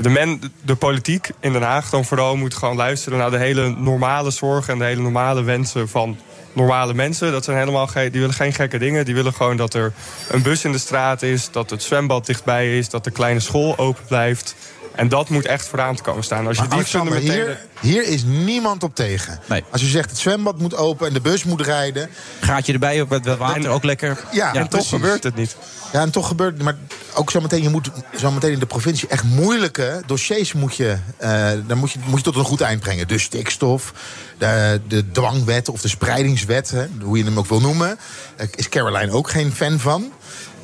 De, 0.00 0.08
men, 0.08 0.40
de 0.62 0.74
politiek 0.74 1.30
in 1.40 1.52
Den 1.52 1.62
Haag 1.62 1.90
dan 1.90 2.04
vooral 2.04 2.36
moet 2.36 2.54
gewoon 2.54 2.76
luisteren 2.76 3.18
naar 3.18 3.30
de 3.30 3.38
hele 3.38 3.68
normale 3.68 4.30
zorgen 4.30 4.72
en 4.72 4.78
de 4.78 4.84
hele 4.84 5.02
normale 5.02 5.42
wensen 5.42 5.88
van 5.88 6.18
normale 6.52 6.94
mensen. 6.94 7.32
Dat 7.32 7.44
zijn 7.44 7.56
helemaal 7.58 7.88
die 7.92 8.10
willen 8.10 8.34
geen 8.34 8.52
gekke 8.52 8.78
dingen. 8.78 9.04
Die 9.04 9.14
willen 9.14 9.32
gewoon 9.32 9.56
dat 9.56 9.74
er 9.74 9.92
een 10.28 10.42
bus 10.42 10.64
in 10.64 10.72
de 10.72 10.78
straat 10.78 11.22
is, 11.22 11.50
dat 11.50 11.70
het 11.70 11.82
zwembad 11.82 12.26
dichtbij 12.26 12.78
is, 12.78 12.88
dat 12.88 13.04
de 13.04 13.10
kleine 13.10 13.40
school 13.40 13.78
open 13.78 14.04
blijft. 14.08 14.54
En 14.94 15.08
dat 15.08 15.28
moet 15.28 15.46
echt 15.46 15.66
vooraan 15.66 15.96
te 15.96 16.02
komen 16.02 16.24
staan. 16.24 16.46
Als 16.46 16.56
je 16.56 16.62
Maar 16.62 16.70
die 16.70 16.78
Alexander, 16.78 17.14
fundamentele... 17.14 17.58
hier, 17.80 18.02
hier 18.02 18.12
is 18.12 18.22
niemand 18.24 18.82
op 18.82 18.94
tegen. 18.94 19.40
Als 19.70 19.80
je 19.80 19.86
zegt 19.86 20.10
het 20.10 20.18
zwembad 20.18 20.58
moet 20.58 20.76
open 20.76 21.06
en 21.06 21.12
de 21.12 21.20
bus 21.20 21.44
moet 21.44 21.60
rijden. 21.60 22.08
Gaatje 22.40 22.72
erbij, 22.72 23.02
ook 23.02 23.08
met 23.08 23.36
water, 23.36 23.70
ook 23.70 23.84
lekker. 23.84 24.24
Ja, 24.32 24.54
en 24.54 24.68
toch 24.68 24.88
gebeurt 24.88 25.22
het 25.24 25.34
niet. 25.34 25.56
Ja, 25.92 26.00
en 26.00 26.10
toch 26.10 26.28
gebeurt 26.28 26.62
Maar 26.62 26.76
ook 27.14 27.30
zometeen, 27.30 27.62
je 27.62 27.68
moet 27.68 27.90
zometeen 28.16 28.52
in 28.52 28.58
de 28.58 28.66
provincie 28.66 29.08
echt 29.08 29.24
moeilijke 29.24 30.02
dossiers 30.06 30.52
moet 30.52 30.76
je, 30.76 30.96
eh, 31.16 31.50
dan 31.66 31.78
moet 31.78 31.92
je, 31.92 31.98
moet 32.04 32.18
je 32.18 32.24
tot 32.24 32.36
een 32.36 32.44
goed 32.44 32.60
eind 32.60 32.80
brengen. 32.80 33.08
De 33.08 33.18
stikstof, 33.18 33.92
de, 34.38 34.80
de 34.88 35.10
dwangwet 35.10 35.68
of 35.68 35.80
de 35.80 35.88
spreidingswet, 35.88 36.70
hè, 36.70 36.86
hoe 37.02 37.18
je 37.18 37.24
hem 37.24 37.38
ook 37.38 37.46
wil 37.46 37.60
noemen. 37.60 37.98
Daar 38.36 38.46
is 38.54 38.68
Caroline 38.68 39.12
ook 39.12 39.30
geen 39.30 39.52
fan 39.52 39.78
van. 39.78 40.12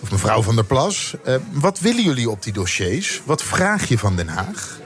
Of 0.02 0.10
mevrouw 0.10 0.43
van 0.43 0.55
der 0.55 0.64
Plas. 0.64 1.14
Eh, 1.24 1.35
wat 1.52 1.78
willen 1.81 2.02
jullie 2.02 2.31
op 2.31 2.43
die 2.43 2.52
dossiers? 2.52 3.22
Wat 3.24 3.43
vraag 3.43 3.89
je 3.89 3.98
van 3.98 4.16
Den 4.16 4.28
Haag? 4.28 4.78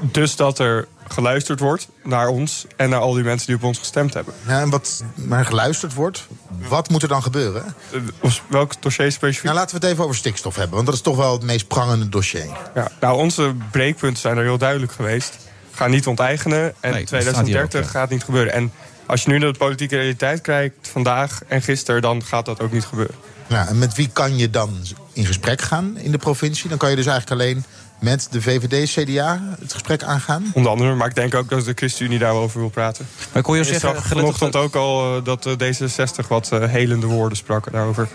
Dus 0.00 0.36
dat 0.36 0.58
er 0.58 0.86
geluisterd 1.08 1.60
wordt 1.60 1.88
naar 2.02 2.28
ons 2.28 2.66
en 2.76 2.88
naar 2.90 3.00
al 3.00 3.12
die 3.12 3.24
mensen 3.24 3.46
die 3.46 3.56
op 3.56 3.62
ons 3.62 3.78
gestemd 3.78 4.14
hebben. 4.14 4.34
Ja, 4.46 4.60
en 4.60 4.70
wat 4.70 5.04
maar 5.14 5.44
geluisterd 5.44 5.94
wordt, 5.94 6.26
wat 6.68 6.88
moet 6.88 7.02
er 7.02 7.08
dan 7.08 7.22
gebeuren? 7.22 7.74
Eh, 7.92 8.00
Of 8.20 8.42
welk 8.46 8.82
dossier 8.82 9.12
specifiek? 9.12 9.44
Nou, 9.44 9.56
laten 9.56 9.78
we 9.80 9.82
het 9.84 9.92
even 9.92 10.04
over 10.04 10.16
stikstof 10.16 10.56
hebben, 10.56 10.74
want 10.74 10.86
dat 10.86 10.94
is 10.94 11.00
toch 11.00 11.16
wel 11.16 11.32
het 11.32 11.42
meest 11.42 11.68
prangende 11.68 12.08
dossier. 12.08 12.46
Ja, 12.74 12.90
nou, 13.00 13.16
onze 13.16 13.54
breekpunten 13.70 14.20
zijn 14.20 14.36
er 14.36 14.42
heel 14.42 14.58
duidelijk 14.58 14.92
geweest. 14.92 15.36
Ga 15.72 15.86
niet 15.86 16.06
onteigenen 16.06 16.74
en 16.80 16.90
Nee, 16.90 17.04
dat 17.04 17.08
staat 17.08 17.22
hier 17.22 17.62
ook, 17.62 17.68
2030 17.68 17.80
ja. 17.80 17.86
gaat 17.98 18.10
niet 18.10 18.24
gebeuren. 18.24 18.52
En 18.52 18.72
als 19.06 19.22
je 19.22 19.30
nu 19.30 19.38
naar 19.38 19.52
de 19.52 19.58
politieke 19.58 19.96
realiteit 19.96 20.40
kijkt, 20.40 20.88
vandaag 20.88 21.40
en 21.48 21.62
gisteren, 21.62 22.02
dan 22.02 22.24
gaat 22.24 22.44
dat 22.46 22.60
ook 22.60 22.72
niet 22.72 22.84
gebeuren. 22.84 23.14
Ja, 23.48 23.68
en 23.68 23.78
met 23.78 23.94
wie 23.94 24.08
kan 24.12 24.36
je 24.36 24.50
dan 24.50 24.70
in 25.12 25.26
gesprek 25.26 25.60
gaan 25.60 25.98
in 25.98 26.10
de 26.10 26.18
provincie? 26.18 26.68
Dan 26.68 26.78
kan 26.78 26.90
je 26.90 26.96
dus 26.96 27.06
eigenlijk 27.06 27.40
alleen 27.40 27.64
met 27.98 28.28
de 28.30 28.42
VVD, 28.42 28.90
CDA 28.90 29.40
het 29.60 29.72
gesprek 29.72 30.02
aangaan? 30.02 30.50
Onder 30.54 30.72
andere, 30.72 30.94
maar 30.94 31.08
ik 31.08 31.14
denk 31.14 31.34
ook 31.34 31.48
dat 31.50 31.64
de 31.64 31.72
ChristenUnie 31.74 32.18
daarover 32.18 32.60
wil 32.60 32.68
praten. 32.68 33.06
Maar 33.32 33.42
kon 33.42 33.54
je 33.54 33.60
Ik 33.60 33.66
zeggen, 33.66 33.94
zag 33.94 34.08
gelet 34.08 34.24
op 34.24 34.36
vanochtend 34.36 34.56
ook 34.56 34.74
al 34.74 35.16
eh, 35.16 35.24
dat 35.24 35.46
eh, 35.46 35.52
D66 35.52 36.28
wat 36.28 36.52
eh, 36.52 36.64
helende 36.64 37.06
woorden 37.06 37.38
sprak 37.38 37.72
daarover. 37.72 38.08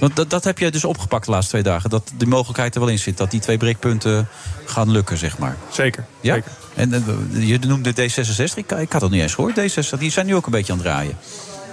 Want 0.00 0.16
dat, 0.16 0.30
dat 0.30 0.44
heb 0.44 0.58
je 0.58 0.70
dus 0.70 0.84
opgepakt 0.84 1.24
de 1.24 1.30
laatste 1.30 1.50
twee 1.50 1.62
dagen. 1.62 1.90
Dat 1.90 2.10
die 2.14 2.28
mogelijkheid 2.28 2.74
er 2.74 2.80
wel 2.80 2.90
in 2.90 2.98
zit. 2.98 3.16
Dat 3.16 3.30
die 3.30 3.40
twee 3.40 3.56
breekpunten 3.56 4.28
gaan 4.64 4.90
lukken, 4.90 5.18
zeg 5.18 5.38
maar. 5.38 5.56
Zeker. 5.70 6.04
Ja? 6.20 6.34
zeker. 6.34 6.50
En 6.74 7.04
je 7.30 7.58
noemde 7.58 7.92
D66. 7.92 8.54
Ik, 8.54 8.72
ik 8.72 8.92
had 8.92 9.00
dat 9.00 9.10
niet 9.10 9.22
eens 9.22 9.34
gehoord. 9.34 9.60
D66, 9.60 9.98
die 9.98 10.10
zijn 10.10 10.26
nu 10.26 10.34
ook 10.34 10.46
een 10.46 10.52
beetje 10.52 10.72
aan 10.72 10.78
het 10.78 10.86
draaien. 10.86 11.16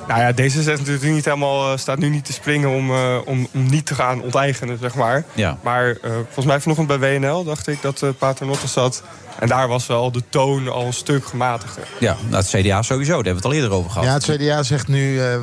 Nou 0.08 0.20
ja, 0.20 0.32
D66 0.32 0.44
is 0.44 0.66
natuurlijk 0.66 1.04
niet 1.04 1.26
helemaal, 1.26 1.72
eh, 1.72 1.78
staat 1.78 1.98
nu 1.98 2.10
niet 2.10 2.26
te 2.26 2.34
springen 2.34 2.70
om, 2.70 2.92
eh, 2.92 3.18
om, 3.26 3.48
om 3.54 3.70
niet 3.70 3.86
te 3.86 3.96
gaan 3.96 4.22
onteigenen, 4.22 4.78
zeg 4.78 4.96
maar. 4.96 5.24
Ja. 5.34 5.58
Maar 5.64 5.90
eh, 5.90 6.12
volgens 6.12 6.46
mij 6.46 6.60
vanochtend 6.60 6.88
bij 6.88 7.20
WNL 7.20 7.44
dacht 7.44 7.68
ik 7.68 7.82
dat 7.82 8.02
uh, 8.02 8.10
Paternotte 8.18 8.68
zat. 8.68 9.04
En 9.40 9.48
daar 9.48 9.68
was 9.68 9.88
wel 9.88 10.12
de 10.12 10.24
toon 10.30 10.68
al 10.68 10.86
een 10.86 10.94
stuk 10.94 11.26
gematigder. 11.26 11.88
Ja, 12.00 12.16
nou, 12.30 12.44
het 12.44 12.48
CDA 12.48 12.82
sowieso. 12.82 13.16
Daar 13.16 13.24
hebben 13.24 13.24
we 13.24 13.36
het 13.36 13.46
al 13.46 13.54
eerder 13.54 13.72
over 13.72 13.92
gehad. 13.92 14.06
Ja, 14.06 14.14
het 14.14 14.42
CDA 14.42 14.64
zegt 14.64 14.88
nu, 14.88 15.22
eh, 15.22 15.38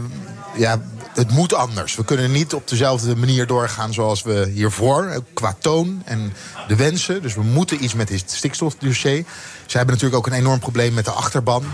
ja, 0.57 0.81
het 1.15 1.31
moet 1.31 1.55
anders. 1.55 1.97
We 1.97 2.05
kunnen 2.05 2.33
niet 2.33 2.55
op 2.55 2.69
dezelfde 2.69 3.17
manier 3.17 3.47
doorgaan 3.47 3.93
zoals 3.93 4.23
we 4.23 4.51
hiervoor, 4.55 5.23
qua 5.33 5.57
toon 5.59 6.03
en 6.05 6.33
de 6.69 6.77
wensen. 6.77 7.23
Dus 7.23 7.35
we 7.35 7.43
moeten 7.43 7.85
iets 7.85 7.95
met 7.95 8.09
het 8.09 8.31
stikstofdossier. 8.31 9.25
Ze 9.67 9.77
hebben 9.77 9.95
natuurlijk 9.95 10.27
ook 10.27 10.33
een 10.33 10.39
enorm 10.39 10.59
probleem 10.59 10.95
met 10.95 11.05
de 11.05 11.11
achterban. 11.11 11.65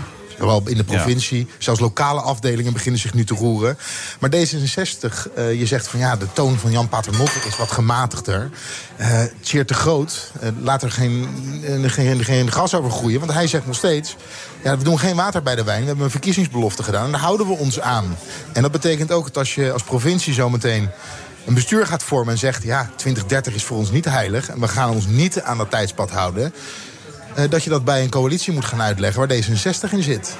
Zowel 0.41 0.61
in 0.65 0.77
de 0.77 0.83
provincie, 0.83 1.47
zelfs 1.57 1.79
lokale 1.79 2.21
afdelingen 2.21 2.73
beginnen 2.73 3.01
zich 3.01 3.13
nu 3.13 3.25
te 3.25 3.33
roeren. 3.33 3.77
Maar 4.19 4.29
D66, 4.29 5.27
eh, 5.35 5.59
je 5.59 5.65
zegt 5.65 5.87
van 5.87 5.99
ja, 5.99 6.15
de 6.15 6.27
toon 6.33 6.57
van 6.57 6.71
Jan 6.71 6.89
Paternotte 6.89 7.39
is 7.47 7.57
wat 7.57 7.71
gematigder. 7.71 8.49
Eh 8.97 9.23
Tjeerd 9.41 9.67
de 9.67 9.73
Groot, 9.73 10.31
eh, 10.39 10.49
laat 10.61 10.83
er 10.83 10.91
geen, 10.91 11.27
eh, 11.65 11.91
geen, 11.91 12.23
geen 12.23 12.51
gas 12.51 12.75
over 12.75 12.91
groeien. 12.91 13.19
Want 13.19 13.31
hij 13.33 13.47
zegt 13.47 13.65
nog 13.65 13.75
steeds, 13.75 14.15
ja, 14.63 14.77
we 14.77 14.83
doen 14.83 14.99
geen 14.99 15.15
water 15.15 15.43
bij 15.43 15.55
de 15.55 15.63
wijn. 15.63 15.81
We 15.81 15.87
hebben 15.87 16.05
een 16.05 16.11
verkiezingsbelofte 16.11 16.83
gedaan 16.83 17.05
en 17.05 17.11
daar 17.11 17.21
houden 17.21 17.47
we 17.47 17.53
ons 17.53 17.79
aan. 17.79 18.17
En 18.53 18.61
dat 18.61 18.71
betekent 18.71 19.11
ook 19.11 19.25
dat 19.25 19.37
als 19.37 19.55
je 19.55 19.71
als 19.71 19.83
provincie 19.83 20.33
zometeen 20.33 20.89
een 21.45 21.53
bestuur 21.53 21.87
gaat 21.87 22.03
vormen 22.03 22.33
en 22.33 22.39
zegt... 22.39 22.63
ja, 22.63 22.89
2030 22.95 23.53
is 23.53 23.63
voor 23.63 23.77
ons 23.77 23.91
niet 23.91 24.05
heilig 24.05 24.49
en 24.49 24.59
we 24.59 24.67
gaan 24.67 24.89
ons 24.89 25.05
niet 25.05 25.41
aan 25.41 25.57
dat 25.57 25.69
tijdspad 25.69 26.11
houden... 26.11 26.53
eh, 27.35 27.49
dat 27.49 27.63
je 27.63 27.69
dat 27.69 27.83
bij 27.85 28.03
een 28.03 28.09
coalitie 28.09 28.53
moet 28.53 28.65
gaan 28.65 28.81
uitleggen 28.81 29.27
waar 29.27 29.37
D66 29.37 29.91
in 29.91 30.03
zit. 30.03 30.35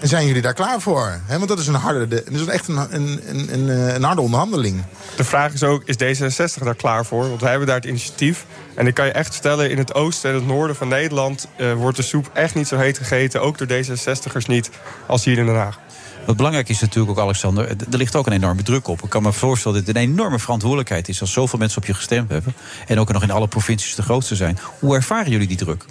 En 0.00 0.08
zijn 0.10 0.26
jullie 0.26 0.42
daar 0.42 0.54
klaar 0.54 0.80
voor? 0.80 1.20
Want 1.28 1.48
dat 1.48 1.58
is, 1.58 1.66
een 1.66 1.74
harde, 1.74 2.08
de- 2.08 2.24
dat 2.30 2.40
is 2.40 2.46
echt 2.46 2.68
een, 2.68 2.76
een, 2.94 3.20
een, 3.52 3.70
eh, 3.70 3.94
een 3.94 4.02
harde 4.02 4.20
onderhandeling. 4.20 4.82
De 5.16 5.24
vraag 5.24 5.52
is 5.52 5.62
ook, 5.62 5.82
is 5.84 5.96
D66 5.96 6.62
daar 6.64 6.74
klaar 6.74 7.04
voor? 7.04 7.28
Want 7.28 7.40
wij 7.40 7.50
hebben 7.50 7.66
daar 7.68 7.76
het 7.76 7.84
initiatief. 7.84 8.46
En 8.74 8.86
ik 8.86 8.94
kan 8.94 9.06
je 9.06 9.12
echt 9.12 9.32
vertellen, 9.32 9.70
in 9.70 9.78
het 9.78 9.94
oosten 9.94 10.30
en 10.30 10.36
het 10.36 10.46
noorden 10.46 10.76
van 10.76 10.88
Nederland... 10.88 11.46
eh, 11.56 11.72
wordt 11.72 11.96
de 11.96 12.02
soep 12.02 12.30
echt 12.32 12.54
niet 12.54 12.68
zo 12.68 12.76
heet 12.76 12.98
gegeten, 12.98 13.42
ook 13.42 13.58
door 13.58 13.66
D66'ers 13.68 14.46
niet, 14.46 14.70
als 15.06 15.24
hier 15.24 15.38
in 15.38 15.46
Den 15.46 15.54
Haag. 15.54 15.78
Wat 16.26 16.36
belangrijk 16.36 16.68
is 16.68 16.80
natuurlijk 16.80 17.18
ook, 17.18 17.24
Alexander, 17.24 17.68
er 17.68 17.98
ligt 17.98 18.16
ook 18.16 18.26
een 18.26 18.32
enorme 18.32 18.62
druk 18.62 18.88
op. 18.88 19.02
Ik 19.02 19.10
kan 19.10 19.22
me 19.22 19.32
voorstellen 19.32 19.78
dat 19.78 19.86
het 19.86 19.96
een 19.96 20.02
enorme 20.02 20.38
verantwoordelijkheid 20.38 21.08
is 21.08 21.20
als 21.20 21.32
zoveel 21.32 21.58
mensen 21.58 21.82
op 21.82 21.86
je 21.86 21.94
gestemd 21.94 22.30
hebben. 22.30 22.54
En 22.86 22.98
ook 22.98 23.12
nog 23.12 23.22
in 23.22 23.30
alle 23.30 23.48
provincies 23.48 23.94
de 23.94 24.02
grootste 24.02 24.36
zijn. 24.36 24.58
Hoe 24.78 24.94
ervaren 24.94 25.30
jullie 25.30 25.46
die 25.46 25.56
druk? 25.56 25.84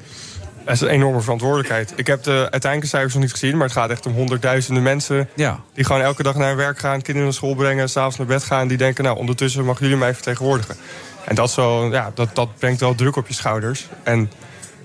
Dat 0.66 0.74
is 0.74 0.82
een 0.82 0.88
enorme 0.88 1.22
verantwoordelijkheid. 1.22 1.94
Ik 1.96 2.08
heb 2.08 2.24
de 2.24 2.32
uiteindelijke 2.32 2.88
cijfers 2.88 3.14
nog 3.14 3.24
niet 3.24 3.32
gezien, 3.32 3.58
maar 3.58 3.68
het 3.68 3.76
gaat 3.76 3.90
echt 3.90 4.06
om 4.06 4.14
honderdduizenden 4.14 4.84
mensen. 4.84 5.30
Ja. 5.36 5.60
Die 5.74 5.86
gewoon 5.86 6.02
elke 6.02 6.24
dag 6.24 6.36
naar 6.36 6.48
hun 6.48 6.58
werk 6.58 6.80
gaan, 6.80 7.02
kinderen 7.02 7.24
naar 7.24 7.34
school 7.34 7.56
brengen, 7.56 7.90
s'avonds 7.90 8.18
naar 8.18 8.28
bed 8.28 8.44
gaan. 8.44 8.68
Die 8.68 8.78
denken, 8.78 9.04
nou, 9.04 9.18
ondertussen 9.18 9.66
mag 9.66 9.80
jullie 9.80 9.98
mij 9.98 10.14
vertegenwoordigen. 10.14 10.76
En 11.26 11.36
dat, 11.36 11.56
wel, 11.56 11.92
ja, 11.92 12.12
dat, 12.14 12.36
dat 12.36 12.58
brengt 12.58 12.80
wel 12.80 12.96
druk 12.96 13.16
op 13.16 13.28
je 13.28 13.34
schouders. 13.34 13.88
En 14.04 14.32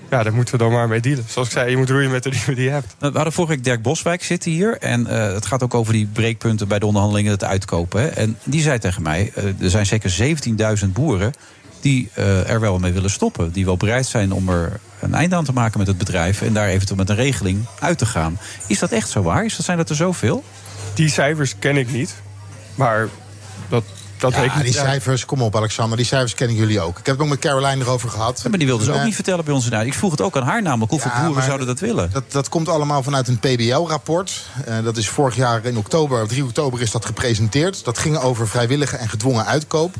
ja, 0.09 0.23
daar 0.23 0.33
moeten 0.33 0.57
we 0.57 0.63
dan 0.63 0.71
maar 0.71 0.87
mee 0.87 0.99
dealen. 0.99 1.23
Zoals 1.27 1.47
ik 1.47 1.53
zei, 1.53 1.69
je 1.69 1.77
moet 1.77 1.89
roeien 1.89 2.11
met 2.11 2.23
de 2.23 2.29
riemen 2.29 2.55
die 2.55 2.63
je 2.63 2.69
hebt. 2.69 2.95
We 2.99 3.09
hadden 3.13 3.33
vorige 3.33 3.53
week 3.53 3.63
Dirk 3.63 3.81
Boswijk 3.81 4.23
zitten 4.23 4.51
hier. 4.51 4.77
En 4.77 5.07
eh, 5.07 5.33
het 5.33 5.45
gaat 5.45 5.63
ook 5.63 5.73
over 5.73 5.93
die 5.93 6.05
breekpunten 6.13 6.67
bij 6.67 6.79
de 6.79 6.85
onderhandelingen, 6.85 7.31
het 7.31 7.43
uitkopen. 7.43 8.01
Hè. 8.01 8.07
En 8.07 8.37
die 8.43 8.61
zei 8.61 8.79
tegen 8.79 9.01
mij, 9.01 9.31
eh, 9.35 9.61
er 9.61 9.69
zijn 9.69 9.85
zeker 9.85 10.09
17.000 10.09 10.93
boeren 10.93 11.33
die 11.81 12.09
eh, 12.13 12.49
er 12.49 12.59
wel 12.59 12.79
mee 12.79 12.91
willen 12.91 13.09
stoppen. 13.09 13.51
Die 13.51 13.65
wel 13.65 13.77
bereid 13.77 14.05
zijn 14.05 14.31
om 14.31 14.49
er 14.49 14.79
een 14.99 15.13
einde 15.13 15.35
aan 15.35 15.43
te 15.43 15.53
maken 15.53 15.77
met 15.79 15.87
het 15.87 15.97
bedrijf... 15.97 16.41
en 16.41 16.53
daar 16.53 16.67
eventueel 16.67 16.97
met 16.97 17.09
een 17.09 17.15
regeling 17.15 17.65
uit 17.79 17.97
te 17.97 18.05
gaan. 18.05 18.39
Is 18.67 18.79
dat 18.79 18.91
echt 18.91 19.09
zo 19.09 19.21
waar? 19.21 19.45
Is 19.45 19.55
dat, 19.55 19.65
zijn 19.65 19.77
dat 19.77 19.89
er 19.89 19.95
zoveel? 19.95 20.43
Die 20.93 21.09
cijfers 21.09 21.59
ken 21.59 21.77
ik 21.77 21.91
niet. 21.91 22.15
Maar 22.75 23.07
dat, 23.69 23.83
dat 24.19 24.33
ja, 24.33 24.41
ik 24.41 24.55
niet. 24.55 24.63
die 24.63 24.73
cijfers, 24.73 25.25
kom 25.25 25.41
op 25.41 25.55
Alexander, 25.55 25.97
die 25.97 26.05
cijfers 26.05 26.33
kennen 26.33 26.55
jullie 26.55 26.79
ook. 26.81 26.99
Ik 26.99 27.05
heb 27.05 27.15
het 27.15 27.23
ook 27.23 27.29
met 27.29 27.39
Caroline 27.39 27.83
erover 27.83 28.09
gehad. 28.09 28.43
maar 28.49 28.57
die 28.57 28.67
wilde 28.67 28.83
ze 28.83 28.91
ook 28.91 28.97
Eh, 28.97 29.03
niet 29.03 29.15
vertellen 29.15 29.45
bij 29.45 29.53
ons 29.53 29.65
in 29.65 29.73
huis. 29.73 29.87
Ik 29.87 29.93
vroeg 29.93 30.11
het 30.11 30.21
ook 30.21 30.37
aan 30.37 30.43
haar 30.43 30.61
namelijk. 30.61 30.91
Hoeveel 30.91 31.11
Ja, 31.11 31.25
boeren 31.25 31.43
zouden 31.43 31.67
dat 31.67 31.79
willen? 31.79 32.09
Dat, 32.11 32.31
dat 32.31 32.49
komt 32.49 32.69
allemaal 32.69 33.03
vanuit 33.03 33.27
een 33.27 33.39
PBL-rapport. 33.39 34.45
Eh, 34.65 34.83
dat 34.83 34.97
is 34.97 35.09
vorig 35.09 35.35
jaar 35.35 35.65
in 35.65 35.77
oktober, 35.77 36.27
3 36.27 36.43
oktober 36.43 36.81
is 36.81 36.91
dat 36.91 37.05
gepresenteerd. 37.05 37.83
Dat 37.83 37.97
ging 37.97 38.17
over 38.17 38.47
vrijwillige 38.47 38.97
en 38.97 39.09
gedwongen 39.09 39.45
uitkoop. 39.45 39.95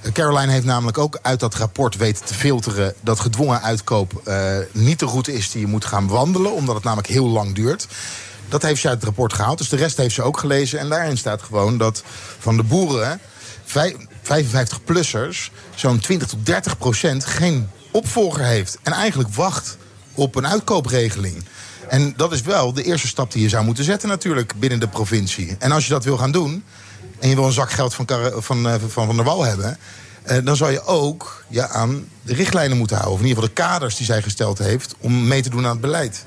Eh, 0.00 0.12
Caroline 0.12 0.52
heeft 0.52 0.64
namelijk 0.64 0.98
ook 0.98 1.18
uit 1.22 1.40
dat 1.40 1.54
rapport 1.54 1.96
weten 1.96 2.24
te 2.24 2.34
filteren... 2.34 2.94
dat 3.00 3.20
gedwongen 3.20 3.62
uitkoop 3.62 4.22
niet 4.72 4.98
de 4.98 5.06
route 5.06 5.32
is 5.34 5.50
die 5.50 5.60
je 5.60 5.66
moet 5.66 5.84
gaan 5.84 6.08
wandelen... 6.08 6.52
omdat 6.52 6.74
het 6.74 6.84
namelijk 6.84 7.08
heel 7.08 7.28
lang 7.28 7.54
duurt. 7.54 7.86
Dat 8.48 8.62
heeft 8.62 8.80
ze 8.80 8.86
uit 8.88 8.96
het 8.96 9.04
rapport 9.04 9.32
gehaald. 9.32 9.58
Dus 9.58 9.68
de 9.68 9.76
rest 9.76 9.96
heeft 9.96 10.14
ze 10.14 10.22
ook 10.22 10.38
gelezen. 10.38 10.78
En 10.78 10.88
daarin 10.88 11.16
staat 11.16 11.42
gewoon 11.42 11.78
dat 11.78 12.02
van 12.38 12.56
de 12.56 12.62
boeren... 12.62 13.20
vij- 13.68 13.96
55-plussers 14.22 15.50
zo'n 15.74 15.98
20 15.98 16.28
tot 16.28 16.46
30 16.46 16.78
procent 16.78 17.24
geen 17.24 17.68
opvolger 17.90 18.44
heeft. 18.44 18.78
En 18.82 18.92
eigenlijk 18.92 19.34
wacht 19.34 19.76
op 20.14 20.34
een 20.34 20.46
uitkoopregeling. 20.46 21.44
En 21.88 22.14
dat 22.16 22.32
is 22.32 22.42
wel 22.42 22.72
de 22.72 22.82
eerste 22.82 23.06
stap 23.06 23.32
die 23.32 23.42
je 23.42 23.48
zou 23.48 23.64
moeten 23.64 23.84
zetten 23.84 24.08
natuurlijk 24.08 24.52
binnen 24.58 24.80
de 24.80 24.88
provincie. 24.88 25.56
En 25.58 25.72
als 25.72 25.84
je 25.84 25.90
dat 25.92 26.04
wil 26.04 26.16
gaan 26.16 26.32
doen 26.32 26.64
en 27.18 27.28
je 27.28 27.34
wil 27.34 27.44
een 27.44 27.52
zak 27.52 27.70
geld 27.70 27.94
van, 27.94 28.06
van, 28.38 28.68
eh, 28.68 28.74
van 28.88 29.06
Van 29.06 29.16
der 29.16 29.24
Wal 29.24 29.44
hebben... 29.44 29.78
eh, 30.22 30.38
dan 30.44 30.56
zou 30.56 30.72
je 30.72 30.84
ook 30.84 31.44
je 31.48 31.68
aan 31.68 32.08
de 32.22 32.34
richtlijnen 32.34 32.76
moeten 32.76 32.96
houden. 32.96 33.16
Of 33.16 33.22
in 33.22 33.28
ieder 33.28 33.42
geval 33.42 33.56
de 33.56 33.62
kaders 33.70 33.96
die 33.96 34.06
zij 34.06 34.22
gesteld 34.22 34.58
heeft 34.58 34.94
om 35.00 35.26
mee 35.28 35.42
te 35.42 35.50
doen 35.50 35.64
aan 35.64 35.70
het 35.70 35.80
beleid. 35.80 36.24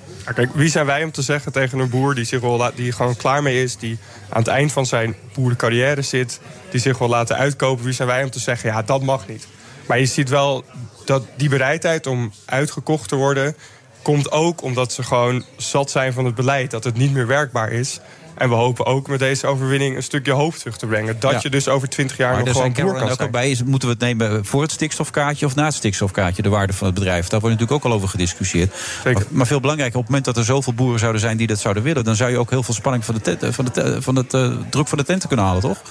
Wie 0.53 0.69
zijn 0.69 0.85
wij 0.85 1.03
om 1.03 1.11
te 1.11 1.21
zeggen 1.21 1.51
tegen 1.51 1.79
een 1.79 1.89
boer 1.89 2.15
die, 2.15 2.25
zich 2.25 2.41
wel 2.41 2.71
die 2.75 2.91
gewoon 2.91 3.15
klaar 3.15 3.43
mee 3.43 3.63
is... 3.63 3.77
die 3.77 3.97
aan 4.29 4.41
het 4.41 4.47
eind 4.47 4.71
van 4.71 4.85
zijn 4.85 5.15
boerencarrière 5.33 6.01
zit... 6.01 6.39
die 6.69 6.79
zich 6.79 6.97
wil 6.97 7.07
laten 7.07 7.37
uitkopen, 7.37 7.85
wie 7.85 7.93
zijn 7.93 8.07
wij 8.07 8.23
om 8.23 8.29
te 8.29 8.39
zeggen... 8.39 8.69
ja, 8.69 8.81
dat 8.81 9.01
mag 9.01 9.27
niet. 9.27 9.47
Maar 9.87 9.99
je 9.99 10.05
ziet 10.05 10.29
wel 10.29 10.63
dat 11.05 11.23
die 11.37 11.49
bereidheid 11.49 12.07
om 12.07 12.31
uitgekocht 12.45 13.09
te 13.09 13.15
worden... 13.15 13.55
komt 14.01 14.31
ook 14.31 14.61
omdat 14.63 14.93
ze 14.93 15.03
gewoon 15.03 15.45
zat 15.57 15.91
zijn 15.91 16.13
van 16.13 16.25
het 16.25 16.35
beleid. 16.35 16.71
Dat 16.71 16.83
het 16.83 16.97
niet 16.97 17.13
meer 17.13 17.27
werkbaar 17.27 17.71
is. 17.71 17.99
En 18.41 18.49
we 18.49 18.55
hopen 18.55 18.85
ook 18.85 19.07
met 19.07 19.19
deze 19.19 19.47
overwinning 19.47 19.95
een 19.95 20.03
stukje 20.03 20.31
hoop 20.31 20.55
terug 20.55 20.77
te 20.77 20.85
brengen. 20.85 21.15
Dat 21.19 21.31
Ja. 21.31 21.39
je 21.41 21.49
dus 21.49 21.67
over 21.67 21.89
twintig 21.89 22.17
jaar 22.17 22.33
Maar 22.35 22.43
nog 22.43 22.53
gewoon 22.55 22.73
boer 22.73 22.93
kan 22.93 23.03
ook 23.03 23.09
al 23.09 23.15
zijn. 23.15 23.31
bij. 23.31 23.49
Is, 23.49 23.63
moeten 23.63 23.87
we 23.87 23.93
het 23.93 24.03
nemen 24.03 24.45
voor 24.45 24.61
het 24.61 24.71
stikstofkaartje 24.71 25.45
of 25.45 25.55
na 25.55 25.65
het 25.65 25.73
stikstofkaartje? 25.73 26.41
De 26.41 26.49
waarde 26.49 26.73
van 26.73 26.85
het 26.87 26.95
bedrijf. 26.95 27.27
Daar 27.27 27.39
wordt 27.39 27.55
natuurlijk 27.59 27.85
ook 27.85 27.91
al 27.91 27.97
over 27.97 28.09
gediscussieerd. 28.09 28.73
Maar, 29.03 29.13
maar 29.29 29.47
veel 29.47 29.59
belangrijker, 29.59 29.97
op 29.97 30.03
het 30.03 30.11
moment 30.11 30.25
dat 30.33 30.37
er 30.37 30.45
zoveel 30.53 30.73
boeren 30.73 30.99
zouden 30.99 31.21
zijn 31.21 31.37
die 31.37 31.47
dat 31.47 31.59
zouden 31.59 31.83
willen... 31.83 32.03
dan 32.03 32.15
zou 32.15 32.31
je 32.31 32.37
ook 32.37 32.49
heel 32.49 32.63
veel 32.63 32.73
spanning 32.73 33.05
van 33.05 33.15
de, 33.15 33.21
tent- 33.21 33.55
van 33.55 33.65
de, 33.73 34.01
van 34.01 34.15
het 34.15 34.33
eh, 34.33 34.51
druk 34.69 34.87
van 34.87 34.97
de 34.97 35.03
tenten 35.03 35.27
kunnen 35.27 35.45
halen, 35.45 35.61
toch? 35.61 35.81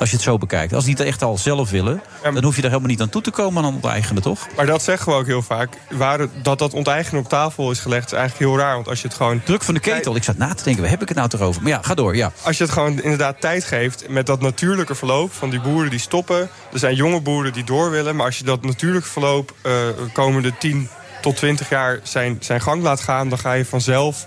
Als 0.00 0.10
je 0.10 0.14
het 0.16 0.24
zo 0.24 0.38
bekijkt. 0.38 0.72
Als 0.74 0.84
die 0.84 0.94
het 0.96 1.06
echt 1.06 1.22
al 1.22 1.38
zelf 1.38 1.70
willen, 1.70 2.02
dan 2.22 2.42
hoef 2.44 2.56
je 2.56 2.62
er 2.62 2.68
helemaal 2.68 2.90
niet 2.90 3.00
aan 3.00 3.08
toe 3.08 3.22
te 3.22 3.30
komen 3.30 3.64
aan 3.64 3.74
onteigenen, 3.74 4.22
toch? 4.22 4.46
Maar 4.56 4.66
dat 4.66 4.82
zeggen 4.82 5.12
we 5.12 5.18
ook 5.18 5.26
heel 5.26 5.42
vaak. 5.42 5.68
Waar 5.90 6.18
het- 6.18 6.30
dat 6.42 6.58
dat 6.58 6.72
onteigenen 6.72 7.22
op 7.22 7.28
tafel 7.28 7.70
is 7.70 7.78
gelegd 7.78 8.06
is 8.06 8.18
eigenlijk 8.18 8.50
heel 8.50 8.58
raar. 8.58 8.74
Want 8.74 8.88
als 8.88 9.00
je 9.00 9.06
het 9.08 9.16
gewoon... 9.16 9.42
Druk 9.44 9.62
van 9.62 9.74
de 9.74 9.80
ketel. 9.80 10.16
Ik 10.16 10.22
zat 10.24 10.36
na 10.36 10.54
te 10.54 10.64
denken, 10.64 10.82
waar 10.82 10.90
heb 10.90 11.02
ik 11.02 11.08
het 11.08 11.16
nou 11.16 11.28
toch 11.28 11.40
over? 11.40 11.62
Maar 11.62 11.70
ja, 11.70 11.78
ga 11.82 11.94
door, 11.94 12.16
ja. 12.16 12.32
Als 12.42 12.56
je 12.58 12.62
het 12.64 12.72
gewoon 12.72 13.02
inderdaad 13.02 13.40
tijd 13.40 13.64
geeft 13.64 14.08
met 14.08 14.26
dat 14.26 14.40
natuurlijke 14.40 14.94
verloop 14.94 15.32
van 15.32 15.50
die 15.50 15.60
boeren 15.60 15.90
die 15.90 15.98
stoppen. 16.00 16.48
Er 16.72 16.78
zijn 16.78 16.94
jonge 16.94 17.20
boeren 17.20 17.52
die 17.52 17.64
door 17.64 17.90
willen. 17.90 18.16
Maar 18.16 18.26
als 18.26 18.38
je 18.38 18.44
dat 18.44 18.62
natuurlijke 18.64 19.08
verloop 19.08 19.54
eh 19.62 19.72
komende 20.12 20.52
10 20.58 20.88
tot 21.20 21.36
20 21.36 21.68
jaar 21.68 22.00
zijn, 22.02 22.36
zijn 22.40 22.60
gang 22.60 22.82
laat 22.82 23.00
gaan... 23.00 23.28
dan 23.28 23.38
ga 23.38 23.52
je 23.52 23.64
vanzelf 23.64 24.26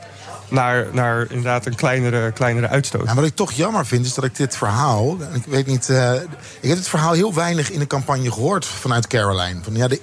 naar, 0.54 0.88
naar 0.92 1.22
inderdaad 1.30 1.66
een 1.66 1.76
kleinere, 1.76 2.32
kleinere 2.32 2.68
uitstoot. 2.68 3.04
Nou, 3.04 3.16
wat 3.16 3.26
ik 3.26 3.36
toch 3.36 3.52
jammer 3.52 3.86
vind, 3.86 4.06
is 4.06 4.14
dat 4.14 4.24
ik 4.24 4.36
dit 4.36 4.58
verhaal. 4.58 5.18
Ik 5.34 5.46
weet 5.48 5.68
niet. 5.68 5.90
eh, 5.90 6.14
ik 6.60 6.70
heb 6.70 6.78
het 6.78 6.88
verhaal 6.88 7.14
heel 7.14 7.34
weinig 7.34 7.72
in 7.72 7.80
de 7.80 7.88
campagne 7.88 8.32
gehoord 8.32 8.66
vanuit 8.66 9.08
Caroline. 9.08 9.60
Van, 9.64 9.76
ja, 9.76 9.88
de, 9.88 10.02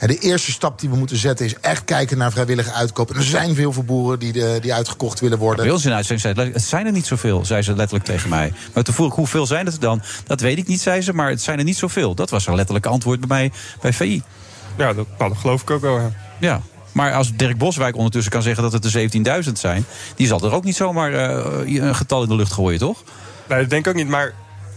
ja, 0.00 0.06
de 0.06 0.18
eerste 0.18 0.50
stap 0.50 0.80
die 0.80 0.88
we 0.90 0.96
moeten 0.96 1.16
zetten 1.16 1.46
is 1.46 1.54
echt 1.60 1.84
kijken 1.84 2.18
naar 2.18 2.32
vrijwillige 2.32 2.72
uitkoop. 2.72 3.10
En 3.10 3.16
er 3.16 3.22
zijn 3.22 3.54
veel 3.54 3.72
veel 3.72 3.82
boeren 3.84 4.18
die, 4.18 4.32
de, 4.32 4.58
die 4.60 4.74
uitgekocht 4.74 5.20
willen 5.20 5.38
worden. 5.38 5.72
Ons 5.72 5.84
in 5.84 5.92
uitzending 5.92 6.36
zei 6.36 6.46
ze, 6.48 6.52
het 6.52 6.62
zijn 6.62 6.86
er 6.86 6.92
niet 6.92 7.06
zoveel, 7.06 7.44
zei 7.44 7.62
ze 7.62 7.74
letterlijk 7.74 8.04
tegen 8.04 8.28
mij. 8.28 8.52
Maar 8.74 8.84
toen 8.84 8.94
vroeg 8.94 9.08
ik, 9.08 9.14
hoeveel 9.14 9.46
zijn 9.46 9.64
het 9.64 9.74
er 9.74 9.80
dan? 9.80 10.02
Dat 10.26 10.40
weet 10.40 10.58
ik 10.58 10.66
niet, 10.66 10.80
zei 10.80 11.00
ze, 11.00 11.12
maar 11.12 11.30
het 11.30 11.42
zijn 11.42 11.58
er 11.58 11.64
niet 11.64 11.76
zoveel. 11.76 12.14
Dat 12.14 12.30
was 12.30 12.46
haar 12.46 12.54
letterlijke 12.56 12.88
antwoord 12.88 13.18
bij 13.20 13.28
mij 13.28 13.52
bij 13.80 13.92
VI. 13.92 14.22
Ja, 14.76 14.92
dat, 14.92 15.06
nou, 15.18 15.30
dat 15.30 15.38
geloof 15.38 15.62
ik 15.62 15.70
ook 15.70 15.80
wel. 15.80 15.98
Ja. 15.98 16.10
Ja, 16.40 16.60
maar 16.92 17.12
als 17.12 17.32
Dirk 17.36 17.58
Boswijk 17.58 17.96
ondertussen 17.96 18.32
kan 18.32 18.42
zeggen 18.42 18.62
dat 18.62 18.72
het 18.72 18.84
er 18.84 19.44
17.000 19.44 19.52
zijn... 19.52 19.84
die 20.16 20.26
zal 20.26 20.40
er 20.44 20.52
ook 20.52 20.64
niet 20.64 20.76
zomaar 20.76 21.12
eh, 21.12 21.80
een 21.82 21.94
getal 21.94 22.22
in 22.22 22.28
de 22.28 22.34
lucht 22.34 22.52
gooien, 22.52 22.78
toch? 22.78 23.02
Nee, 23.48 23.60
dat 23.60 23.70
denk 23.70 23.86
ik 23.86 23.90
ook 23.92 23.98
niet. 23.98 24.08
Maar 24.08 24.34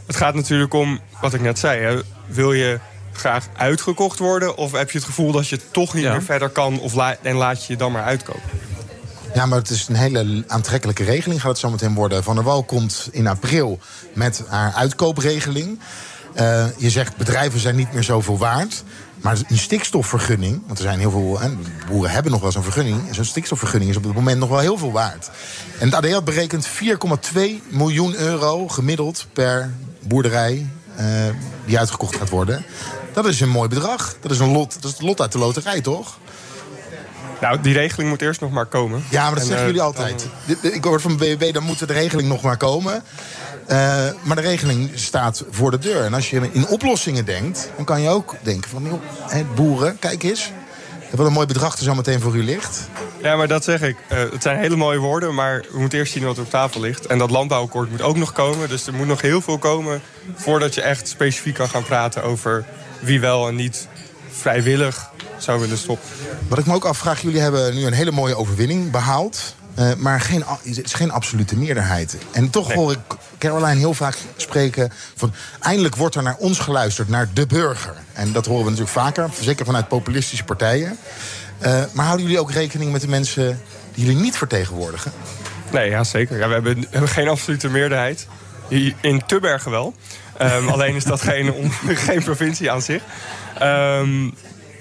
het 0.07 0.15
gaat 0.15 0.35
natuurlijk 0.35 0.73
om 0.73 0.99
wat 1.21 1.33
ik 1.33 1.41
net 1.41 1.59
zei. 1.59 1.81
Hè. 1.81 1.99
Wil 2.25 2.53
je 2.53 2.79
graag 3.11 3.47
uitgekocht 3.57 4.19
worden? 4.19 4.57
Of 4.57 4.71
heb 4.71 4.91
je 4.91 4.97
het 4.97 5.07
gevoel 5.07 5.31
dat 5.31 5.47
je 5.47 5.59
toch 5.71 5.93
niet 5.93 6.03
meer 6.03 6.23
verder 6.23 6.49
kan 6.49 6.79
of 6.79 6.93
la 6.93 7.15
en 7.21 7.35
laat 7.35 7.65
je 7.65 7.73
je 7.73 7.79
dan 7.79 7.91
maar 7.91 8.03
uitkopen? 8.03 8.41
Ja, 9.33 9.45
maar 9.45 9.57
het 9.57 9.69
is 9.69 9.87
een 9.87 9.95
hele 9.95 10.43
aantrekkelijke 10.47 11.03
regeling, 11.03 11.41
gaat 11.41 11.49
het 11.49 11.59
zo 11.59 11.69
meteen 11.69 11.93
worden. 11.93 12.23
Van 12.23 12.35
der 12.35 12.43
Wal 12.43 12.63
komt 12.63 13.09
in 13.11 13.27
april 13.27 13.79
met 14.13 14.43
haar 14.47 14.73
uitkoopregeling. 14.73 15.79
Uh, 16.35 16.65
je 16.77 16.89
zegt 16.89 17.17
bedrijven 17.17 17.59
zijn 17.59 17.75
niet 17.75 17.93
meer 17.93 18.03
zoveel 18.03 18.37
waard. 18.37 18.83
Maar 19.21 19.37
een 19.47 19.57
stikstofvergunning, 19.57 20.61
want 20.65 20.77
er 20.77 20.85
zijn 20.85 20.99
heel 20.99 21.11
veel. 21.11 21.39
Hè, 21.39 21.49
boeren 21.87 22.11
hebben 22.11 22.31
nog 22.31 22.41
wel 22.41 22.51
zo'n 22.51 22.63
vergunning. 22.63 23.01
Zo'n 23.11 23.25
stikstofvergunning 23.25 23.91
is 23.91 23.97
op 23.97 24.03
het 24.03 24.13
moment 24.13 24.39
nog 24.39 24.49
wel 24.49 24.59
heel 24.59 24.77
veel 24.77 24.91
waard. 24.91 25.29
En 25.79 25.85
het 25.85 25.95
ADL 25.95 26.21
berekent 26.21 26.67
4,2 26.67 27.41
miljoen 27.69 28.15
euro 28.15 28.67
gemiddeld 28.67 29.25
per 29.33 29.73
boerderij 29.99 30.67
uh, 30.99 31.05
die 31.65 31.79
uitgekocht 31.79 32.15
gaat 32.15 32.29
worden. 32.29 32.65
Dat 33.13 33.25
is 33.25 33.39
een 33.39 33.49
mooi 33.49 33.69
bedrag. 33.69 34.15
Dat 34.19 34.31
is 34.31 34.39
een 34.39 34.51
lot, 34.51 34.73
dat 34.73 34.91
is 34.91 34.97
het 34.97 35.01
lot 35.01 35.21
uit 35.21 35.31
de 35.31 35.37
loterij, 35.37 35.81
toch? 35.81 36.17
Nou, 37.41 37.61
die 37.61 37.73
regeling 37.73 38.09
moet 38.09 38.21
eerst 38.21 38.41
nog 38.41 38.51
maar 38.51 38.65
komen. 38.65 39.03
Ja, 39.09 39.21
maar 39.21 39.31
dat 39.31 39.39
En, 39.39 39.45
zeggen 39.45 39.65
eh, 39.65 39.71
jullie 39.71 39.81
altijd. 39.81 40.27
Ik 40.61 40.83
hoor 40.83 41.01
van 41.01 41.17
BBB, 41.17 41.53
dan 41.53 41.63
moet 41.63 41.79
de 41.79 41.85
regeling 41.85 42.27
nog 42.27 42.41
maar 42.41 42.57
komen. 42.57 43.03
Eh, 43.67 44.07
maar 44.23 44.35
de 44.35 44.41
regeling 44.41 44.91
staat 44.93 45.43
voor 45.49 45.71
de 45.71 45.79
deur. 45.79 46.03
En 46.03 46.13
als 46.13 46.29
je 46.29 46.49
in 46.51 46.67
oplossingen 46.67 47.25
denkt, 47.25 47.69
dan 47.75 47.85
kan 47.85 48.01
je 48.01 48.09
ook 48.09 48.35
denken 48.41 48.69
van... 48.69 48.83
joh, 48.83 49.55
boeren, 49.55 49.99
kijk 49.99 50.23
eens. 50.23 50.51
Wat 51.11 51.25
een 51.25 51.33
mooi 51.33 51.47
bedrag 51.47 51.77
er 51.77 51.83
zo 51.83 51.95
meteen 51.95 52.19
voor 52.19 52.35
u 52.35 52.43
ligt. 52.43 52.89
Ja, 53.21 53.35
maar 53.35 53.47
dat 53.47 53.63
zeg 53.63 53.81
ik. 53.81 53.95
Eh, 54.07 54.19
het 54.31 54.41
zijn 54.41 54.57
hele 54.57 54.75
mooie 54.75 54.97
woorden, 54.99 55.35
maar 55.35 55.65
we 55.71 55.79
moeten 55.79 55.99
eerst 55.99 56.13
zien 56.13 56.23
wat 56.23 56.37
er 56.37 56.43
op 56.43 56.49
tafel 56.49 56.81
ligt. 56.81 57.05
En 57.05 57.17
dat 57.17 57.31
landbouwakkoord 57.31 57.89
moet 57.91 58.01
ook 58.01 58.17
nog 58.17 58.31
komen. 58.31 58.69
Dus 58.69 58.87
er 58.87 58.93
moet 58.93 59.07
nog 59.07 59.21
heel 59.21 59.41
veel 59.41 59.57
komen 59.57 60.01
voordat 60.35 60.73
je 60.75 60.81
echt 60.81 61.07
specifiek 61.07 61.53
kan 61.53 61.69
gaan 61.69 61.83
praten 61.83 62.23
over 62.23 62.65
wie 62.99 63.19
wel 63.19 63.47
en 63.47 63.55
niet 63.55 63.87
vrijwillig 64.31 65.09
zou 65.37 65.59
willen 65.59 65.77
stoppen. 65.77 66.09
Wat 66.47 66.57
ik 66.57 66.65
me 66.65 66.73
ook 66.73 66.85
afvraag, 66.85 67.21
jullie 67.21 67.41
hebben 67.41 67.75
nu 67.75 67.85
een 67.85 67.93
hele 67.93 68.11
mooie 68.11 68.35
overwinning 68.35 68.91
behaald. 68.91 69.55
eh, 69.75 69.93
maar 69.97 70.21
geen, 70.21 70.43
het 70.63 70.83
is 70.83 70.93
geen 70.93 71.11
absolute 71.11 71.57
meerderheid. 71.57 72.17
En 72.31 72.49
toch 72.49 72.73
hoor 72.73 72.91
ik 72.91 72.99
Caroline 73.41 73.79
heel 73.79 73.93
vaak 73.93 74.17
spreken 74.35 74.91
van... 75.15 75.33
eindelijk 75.59 75.95
wordt 75.95 76.15
er 76.15 76.23
naar 76.23 76.35
ons 76.37 76.59
geluisterd, 76.59 77.09
naar 77.09 77.29
de 77.33 77.45
burger. 77.45 77.93
En 78.13 78.31
dat 78.31 78.45
horen 78.45 78.63
we 78.63 78.69
natuurlijk 78.69 78.97
vaker, 78.97 79.29
zeker 79.41 79.65
vanuit 79.65 79.87
populistische 79.87 80.43
partijen. 80.43 80.97
Eh, 81.57 81.83
maar 81.93 82.05
houden 82.05 82.25
jullie 82.25 82.41
ook 82.41 82.51
rekening 82.51 82.91
met 82.91 83.01
de 83.01 83.07
mensen 83.07 83.61
die 83.93 84.05
jullie 84.05 84.21
niet 84.21 84.37
vertegenwoordigen? 84.37 85.11
Nee, 85.71 85.89
ja, 85.89 86.03
zeker. 86.03 86.37
Ja, 86.37 86.47
we, 86.47 86.53
hebben, 86.53 86.75
we 86.75 86.87
hebben 86.89 87.09
geen 87.09 87.27
absolute 87.27 87.69
meerderheid. 87.69 88.27
In 89.01 89.21
Tubbergen 89.25 89.71
wel. 89.71 89.93
Ehm, 90.37 90.67
alleen 90.73 90.95
is 90.95 91.03
dat 91.03 91.21
geen, 91.21 91.53
on- 91.53 91.71
geen 91.87 92.23
provincie 92.23 92.71
aan 92.71 92.81
zich. 92.81 93.01
Ehm, 93.59 94.23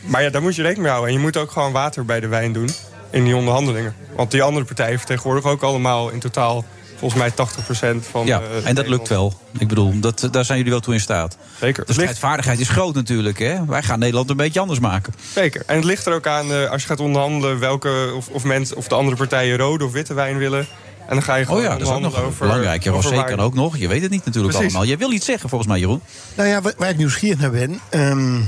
maar 0.01 0.23
ja, 0.23 0.31
daar 0.31 0.43
moet 0.43 0.55
je 0.57 0.63
rekening 0.63 0.83
mee 0.83 0.93
houden. 0.93 1.15
En 1.15 1.19
je 1.21 1.25
moet 1.25 1.37
ook 1.37 1.51
gewoon 1.51 1.73
water 1.73 2.05
bij 2.05 2.21
de 2.21 2.29
wijn 2.29 2.53
doen 2.53 2.71
in 3.11 3.25
die 3.25 3.37
onderhandelingen. 3.37 3.95
Want 4.17 4.31
die 4.31 4.43
andere 4.43 4.65
partijen 4.65 4.99
vertegenwoordigen 4.99 5.51
ook 5.51 5.63
allemaal 5.63 6.09
in 6.11 6.19
totaal... 6.19 6.65
volgens 7.01 7.21
mij 7.21 7.31
80% 7.31 8.11
van... 8.11 8.27
Ja, 8.27 8.41
eh, 8.41 8.69
en 8.69 8.75
dat 8.75 8.89
lukt 8.89 9.09
wel. 9.09 9.41
Ik 9.59 9.69
bedoel, 9.69 10.01
dat, 10.01 10.29
daar 10.31 10.45
zijn 10.45 10.57
jullie 10.59 10.73
wel 10.73 10.81
toe 10.81 10.95
in 10.95 11.01
staat. 11.01 11.37
Zeker. 11.61 11.87
De 11.87 11.93
strijdvaardigheid 11.93 12.61
is 12.61 12.69
groot 12.69 12.95
natuurlijk. 12.95 13.39
Hè? 13.39 13.65
Wij 13.65 13.83
gaan 13.83 13.99
Nederland 13.99 14.31
een 14.31 14.37
beetje 14.37 14.61
anders 14.61 14.79
maken. 14.81 15.15
Zeker. 15.35 15.63
En 15.67 15.77
het 15.77 15.85
ligt 15.85 16.07
er 16.07 16.13
ook 16.13 16.27
aan, 16.27 16.53
eh, 16.53 16.71
als 16.71 16.83
je 16.83 16.89
gaat 16.89 17.01
onderhandelen... 17.01 17.59
Welke, 17.59 18.13
of, 18.17 18.29
of, 18.29 18.45
mensen, 18.45 18.77
of 18.77 18.89
de 18.89 18.95
andere 18.95 19.17
partijen 19.17 19.57
rode 19.57 19.85
of 19.85 19.93
witte 19.93 20.15
wijn 20.15 20.39
willen. 20.39 20.67
En 21.07 21.17
dan 21.17 21.23
ga 21.23 21.35
je 21.35 21.45
gewoon 21.45 21.59
Oh 21.61 21.65
ja, 21.65 21.77
dat 21.79 21.89
is 21.89 21.95
ook 21.95 22.01
nog 22.01 22.23
over... 22.23 22.39
belangrijk. 22.47 22.83
Ja, 22.83 23.01
zeker 23.01 23.37
waar- 23.37 23.45
ook 23.45 23.55
nog. 23.55 23.77
Je 23.77 23.89
weet 23.89 24.03
het 24.03 24.11
niet 24.11 24.25
natuurlijk 24.25 24.55
Precies. 24.55 24.73
allemaal. 24.75 24.89
Jij 24.89 24.99
wil 24.99 25.13
iets 25.13 25.27
zeggen 25.27 25.49
volgens 25.49 25.71
mij, 25.71 25.81
Jeroen. 25.81 26.03
Nou 26.35 26.49
ja, 26.49 26.61
waar, 26.61 26.73
waar 26.77 26.91
ik 26.91 26.97
nieuwsgierig 26.97 27.39
naar 27.39 27.51
ben. 27.51 27.81
ehm, 27.91 28.41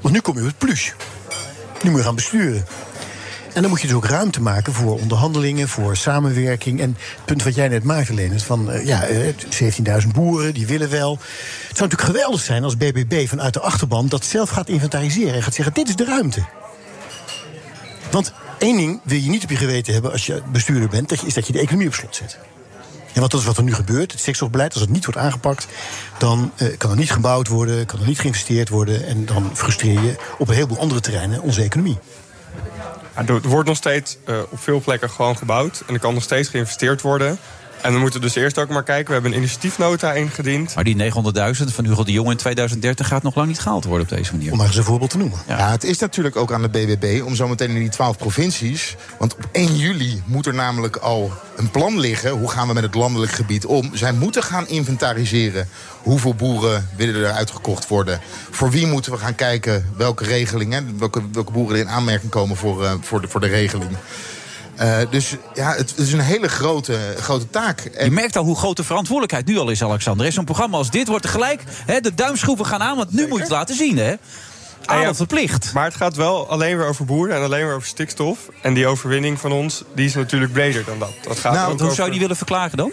want 0.00 0.14
nu 0.14 0.20
kom 0.20 0.34
je 0.34 0.40
op 0.40 0.46
het 0.46 0.58
plus. 0.58 0.92
Nu 1.82 1.90
moet 1.90 1.98
je 1.98 2.04
gaan 2.04 2.14
besturen. 2.14 2.64
En 3.52 3.60
dan 3.60 3.70
moet 3.70 3.80
je 3.80 3.86
dus 3.86 3.96
ook 3.96 4.06
ruimte 4.06 4.40
maken 4.40 4.72
voor 4.72 4.98
onderhandelingen, 4.98 5.68
voor 5.68 5.96
samenwerking. 5.96 6.80
En 6.80 6.96
het 6.98 7.24
punt 7.24 7.42
wat 7.42 7.54
jij 7.54 7.68
net 7.68 7.84
maakte, 7.84 8.14
Leonard, 8.14 8.42
van 8.42 8.70
eh, 8.70 8.86
ja, 8.86 9.02
eh, 9.02 9.34
17.000 9.48 10.12
boeren, 10.12 10.54
die 10.54 10.66
willen 10.66 10.90
wel. 10.90 11.12
Het 11.68 11.76
zou 11.76 11.88
natuurlijk 11.88 12.16
geweldig 12.16 12.40
zijn 12.40 12.64
als 12.64 12.76
BBB 12.76 13.28
vanuit 13.28 13.54
de 13.54 13.60
achterban 13.60 14.08
dat 14.08 14.24
zelf 14.24 14.50
gaat 14.50 14.68
inventariseren 14.68 15.34
en 15.34 15.42
gaat 15.42 15.54
zeggen: 15.54 15.74
dit 15.74 15.88
is 15.88 15.96
de 15.96 16.04
ruimte. 16.04 16.44
Want 18.10 18.32
één 18.58 18.76
ding 18.76 19.00
wil 19.04 19.18
je 19.18 19.30
niet 19.30 19.42
op 19.42 19.50
je 19.50 19.56
geweten 19.56 19.92
hebben 19.92 20.12
als 20.12 20.26
je 20.26 20.42
bestuurder 20.52 20.88
bent, 20.88 21.24
is 21.24 21.34
dat 21.34 21.46
je 21.46 21.52
de 21.52 21.60
economie 21.60 21.86
op 21.86 21.94
slot 21.94 22.16
zet. 22.16 22.38
Ja, 23.12 23.20
want 23.20 23.30
dat 23.30 23.40
is 23.40 23.46
wat 23.46 23.56
er 23.56 23.62
nu 23.62 23.74
gebeurt. 23.74 24.12
Het 24.12 24.20
stikstofbeleid, 24.20 24.72
als 24.72 24.82
het 24.82 24.90
niet 24.90 25.04
wordt 25.04 25.20
aangepakt, 25.20 25.66
dan 26.18 26.52
eh, 26.56 26.68
kan 26.78 26.90
er 26.90 26.96
niet 26.96 27.12
gebouwd 27.12 27.48
worden, 27.48 27.86
kan 27.86 28.00
er 28.00 28.06
niet 28.06 28.20
geïnvesteerd 28.20 28.68
worden. 28.68 29.06
En 29.06 29.26
dan 29.26 29.50
frustreer 29.54 30.02
je 30.02 30.16
op 30.38 30.48
een 30.48 30.54
heleboel 30.54 30.78
andere 30.78 31.00
terreinen 31.00 31.42
onze 31.42 31.62
economie. 31.62 31.98
Er 33.26 33.48
wordt 33.48 33.68
nog 33.68 33.76
steeds 33.76 34.16
eh, 34.24 34.38
op 34.50 34.60
veel 34.60 34.80
plekken 34.80 35.10
gewoon 35.10 35.36
gebouwd. 35.36 35.82
En 35.86 35.94
er 35.94 36.00
kan 36.00 36.14
nog 36.14 36.22
steeds 36.22 36.48
geïnvesteerd 36.48 37.00
worden. 37.00 37.38
En 37.82 37.92
we 37.92 37.98
moeten 37.98 38.20
dus 38.20 38.34
eerst 38.34 38.58
ook 38.58 38.68
maar 38.68 38.82
kijken. 38.82 39.06
We 39.06 39.12
hebben 39.12 39.30
een 39.30 39.36
initiatiefnota 39.36 40.12
ingediend. 40.12 40.74
Maar 40.74 40.84
die 40.84 40.96
900.000 40.96 41.64
van 41.64 41.84
Hugo 41.84 42.04
de 42.04 42.12
Jong 42.12 42.30
in 42.30 42.36
2030 42.36 43.06
gaat 43.06 43.22
nog 43.22 43.34
lang 43.34 43.48
niet 43.48 43.60
gehaald 43.60 43.84
worden 43.84 44.08
op 44.10 44.16
deze 44.16 44.32
manier. 44.32 44.52
Om 44.52 44.58
maar 44.58 44.66
eens 44.66 44.76
een 44.76 44.84
voorbeeld 44.84 45.10
te 45.10 45.18
noemen. 45.18 45.38
Ja. 45.46 45.70
het 45.70 45.84
is 45.84 45.98
natuurlijk 45.98 46.36
ook 46.36 46.52
aan 46.52 46.62
de 46.62 46.68
BBB 46.68 47.22
om 47.24 47.34
zometeen 47.34 47.70
in 47.70 47.78
die 47.78 47.88
12 47.88 48.16
provincies. 48.16 48.96
Want 49.18 49.34
op 49.34 49.48
1 49.52 49.76
juli 49.76 50.22
moet 50.26 50.46
er 50.46 50.54
namelijk 50.54 50.96
al 50.96 51.32
een 51.56 51.70
plan 51.70 51.98
liggen. 51.98 52.30
Hoe 52.30 52.50
gaan 52.50 52.68
we 52.68 52.74
met 52.74 52.82
het 52.82 52.94
landelijk 52.94 53.32
gebied 53.32 53.66
om? 53.66 53.90
Zij 53.92 54.12
moeten 54.12 54.42
gaan 54.42 54.68
inventariseren. 54.68 55.68
Hoeveel 56.02 56.34
boeren 56.34 56.88
willen 56.96 57.24
er 57.24 57.32
uitgekocht 57.32 57.88
worden? 57.88 58.20
Voor 58.50 58.70
wie 58.70 58.86
moeten 58.86 59.12
we 59.12 59.18
gaan 59.18 59.34
kijken 59.34 59.86
welke 59.96 60.24
regelingen, 60.24 60.98
welke, 60.98 61.22
welke 61.32 61.52
boeren 61.52 61.76
er 61.76 61.82
in 61.82 61.88
aanmerking 61.88 62.30
komen 62.30 62.56
voor, 62.56 62.84
eh, 62.84 62.92
voor, 63.00 63.20
de, 63.20 63.28
voor 63.28 63.40
de 63.40 63.48
regeling? 63.48 63.90
Eh, 64.80 64.98
dus 65.10 65.36
ja, 65.54 65.70
het, 65.74 65.90
het 65.90 65.98
is 65.98 66.12
een 66.12 66.20
hele 66.20 66.48
grote, 66.48 66.98
grote 67.18 67.50
taak. 67.50 67.90
Je 68.04 68.10
merkt 68.10 68.36
al 68.36 68.44
hoe 68.44 68.56
groot 68.56 68.76
de 68.76 68.84
verantwoordelijkheid 68.84 69.46
nu 69.46 69.58
al 69.58 69.70
is, 69.70 69.82
Alexander. 69.82 70.32
Zo'n 70.32 70.44
programma 70.44 70.76
als 70.76 70.90
dit 70.90 71.08
wordt 71.08 71.22
tegelijk 71.24 71.62
hè, 71.86 72.00
de 72.00 72.14
duimschroeven 72.14 72.66
gaan 72.66 72.82
aan. 72.82 72.96
Want 72.96 73.12
nu 73.12 73.22
moet 73.28 73.36
je 73.36 73.42
het 73.42 73.52
laten 73.52 73.74
zien, 73.74 73.96
hè? 73.98 74.14
Aandacht 74.84 75.16
verplicht. 75.16 75.72
Maar 75.72 75.84
het 75.84 75.94
gaat 75.94 76.16
wel 76.16 76.48
alleen 76.48 76.76
weer 76.76 76.86
over 76.86 77.04
boeren 77.04 77.36
en 77.36 77.42
alleen 77.42 77.66
weer 77.66 77.74
over 77.74 77.88
stikstof. 77.88 78.38
En 78.62 78.74
die 78.74 78.86
overwinning 78.86 79.40
van 79.40 79.52
ons, 79.52 79.84
die 79.94 80.06
is 80.06 80.14
natuurlijk 80.14 80.52
breder 80.52 80.84
dan 80.84 80.98
dat. 80.98 81.12
dat 81.22 81.38
gaat 81.38 81.52
Nou, 81.52 81.64
ook 81.64 81.72
hoe 81.72 81.82
over- 81.82 81.94
zou 81.94 82.06
je 82.06 82.12
die 82.12 82.20
willen 82.22 82.36
verklaren 82.36 82.76
dan? 82.76 82.92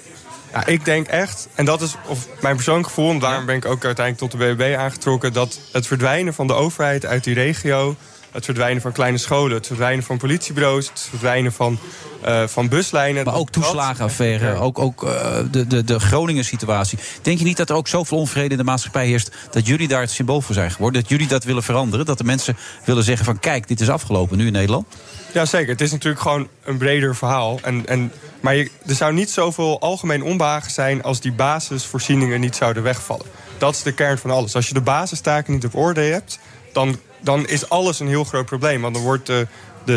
Ja, 0.54 0.66
ik 0.66 0.86
denk 0.86 1.08
echt, 1.08 1.48
en 1.56 1.66
dat 1.66 1.82
is 1.82 1.96
of 2.08 2.28
mijn 2.42 2.56
persoonlijk 2.56 2.88
gevoel... 2.88 3.10
en 3.10 3.20
daarom 3.20 3.46
ben 3.46 3.56
ik 3.56 3.66
ook 3.66 3.86
uiteindelijk 3.86 4.32
tot 4.32 4.40
de 4.42 4.46
BBB 4.54 4.76
aangetrokken... 4.78 5.34
dat 5.34 5.60
het 5.72 5.88
verdwijnen 5.88 6.34
van 6.34 6.48
de 6.48 6.54
overheid 6.54 7.06
uit 7.06 7.24
die 7.24 7.34
regio... 7.34 7.96
het 8.32 8.46
verdwijnen 8.46 8.82
van 8.82 8.92
kleine 8.92 9.18
scholen, 9.18 9.58
het 9.58 9.68
verdwijnen 9.68 10.04
van 10.04 10.18
politiebureaus... 10.18 10.90
het 10.90 11.08
verdwijnen 11.10 11.52
van, 11.52 11.80
eh, 12.22 12.48
van 12.48 12.70
buslijnen... 12.70 13.26
Maar 13.26 13.36
ook 13.36 13.50
toeslagenaffaire, 13.50 14.56
ook, 14.56 14.80
ook 14.80 15.04
eh, 15.04 15.38
de, 15.52 15.68
de, 15.68 15.84
de 15.84 16.00
Groningen-situatie. 16.00 17.00
Denk 17.22 17.38
je 17.38 17.44
niet 17.44 17.58
dat 17.58 17.70
er 17.70 17.76
ook 17.76 17.88
zoveel 17.88 18.18
onvrede 18.18 18.50
in 18.50 18.58
de 18.58 18.64
maatschappij 18.64 19.06
heerst... 19.06 19.32
dat 19.52 19.68
jullie 19.68 19.88
daar 19.88 20.02
het 20.02 20.12
symbool 20.12 20.42
voor 20.42 20.56
zijn 20.56 20.72
geworden? 20.72 21.02
Dat 21.02 21.10
jullie 21.10 21.28
dat 21.28 21.44
willen 21.44 21.64
veranderen? 21.64 22.06
Dat 22.06 22.18
de 22.18 22.24
mensen 22.24 22.58
willen 22.86 23.04
zeggen 23.04 23.26
van... 23.26 23.40
kijk, 23.40 23.68
dit 23.68 23.80
is 23.80 23.90
afgelopen 23.90 24.38
nu 24.38 24.46
in 24.46 24.52
Nederland? 24.52 24.88
Ja, 25.34 25.46
zeker. 25.46 25.70
Het 25.70 25.82
is 25.82 25.92
natuurlijk 25.92 26.22
gewoon 26.22 26.48
een 26.64 26.78
breder 26.78 27.16
verhaal. 27.16 27.60
En, 27.64 27.88
en, 27.88 28.12
maar 28.40 28.56
je, 28.56 28.72
er 28.86 28.96
zou 28.96 29.14
niet 29.14 29.30
zoveel 29.30 29.82
algemeen 29.82 30.24
onbehagen 30.24 30.72
zijn... 30.72 31.04
als 31.04 31.20
die 31.20 31.32
basisvoorzieningen 31.32 32.40
niet 32.40 32.56
zouden 32.56 32.84
wegvallen. 32.84 33.26
Dat 33.58 33.76
is 33.76 33.84
de 33.84 33.92
kern 33.92 34.18
van 34.18 34.32
alles. 34.32 34.56
Als 34.56 34.68
je 34.68 34.74
de 34.74 34.82
basistaken 34.82 35.54
niet 35.54 35.66
op 35.66 35.76
orde 35.76 36.02
hebt... 36.02 36.40
dan, 36.74 37.00
dan 37.20 37.48
is 37.48 37.70
alles 37.70 38.00
een 38.00 38.08
heel 38.08 38.24
groot 38.24 38.46
probleem. 38.46 38.82
Want 38.82 38.94
dan 38.94 39.04
wordt 39.04 39.26
de, 39.26 39.48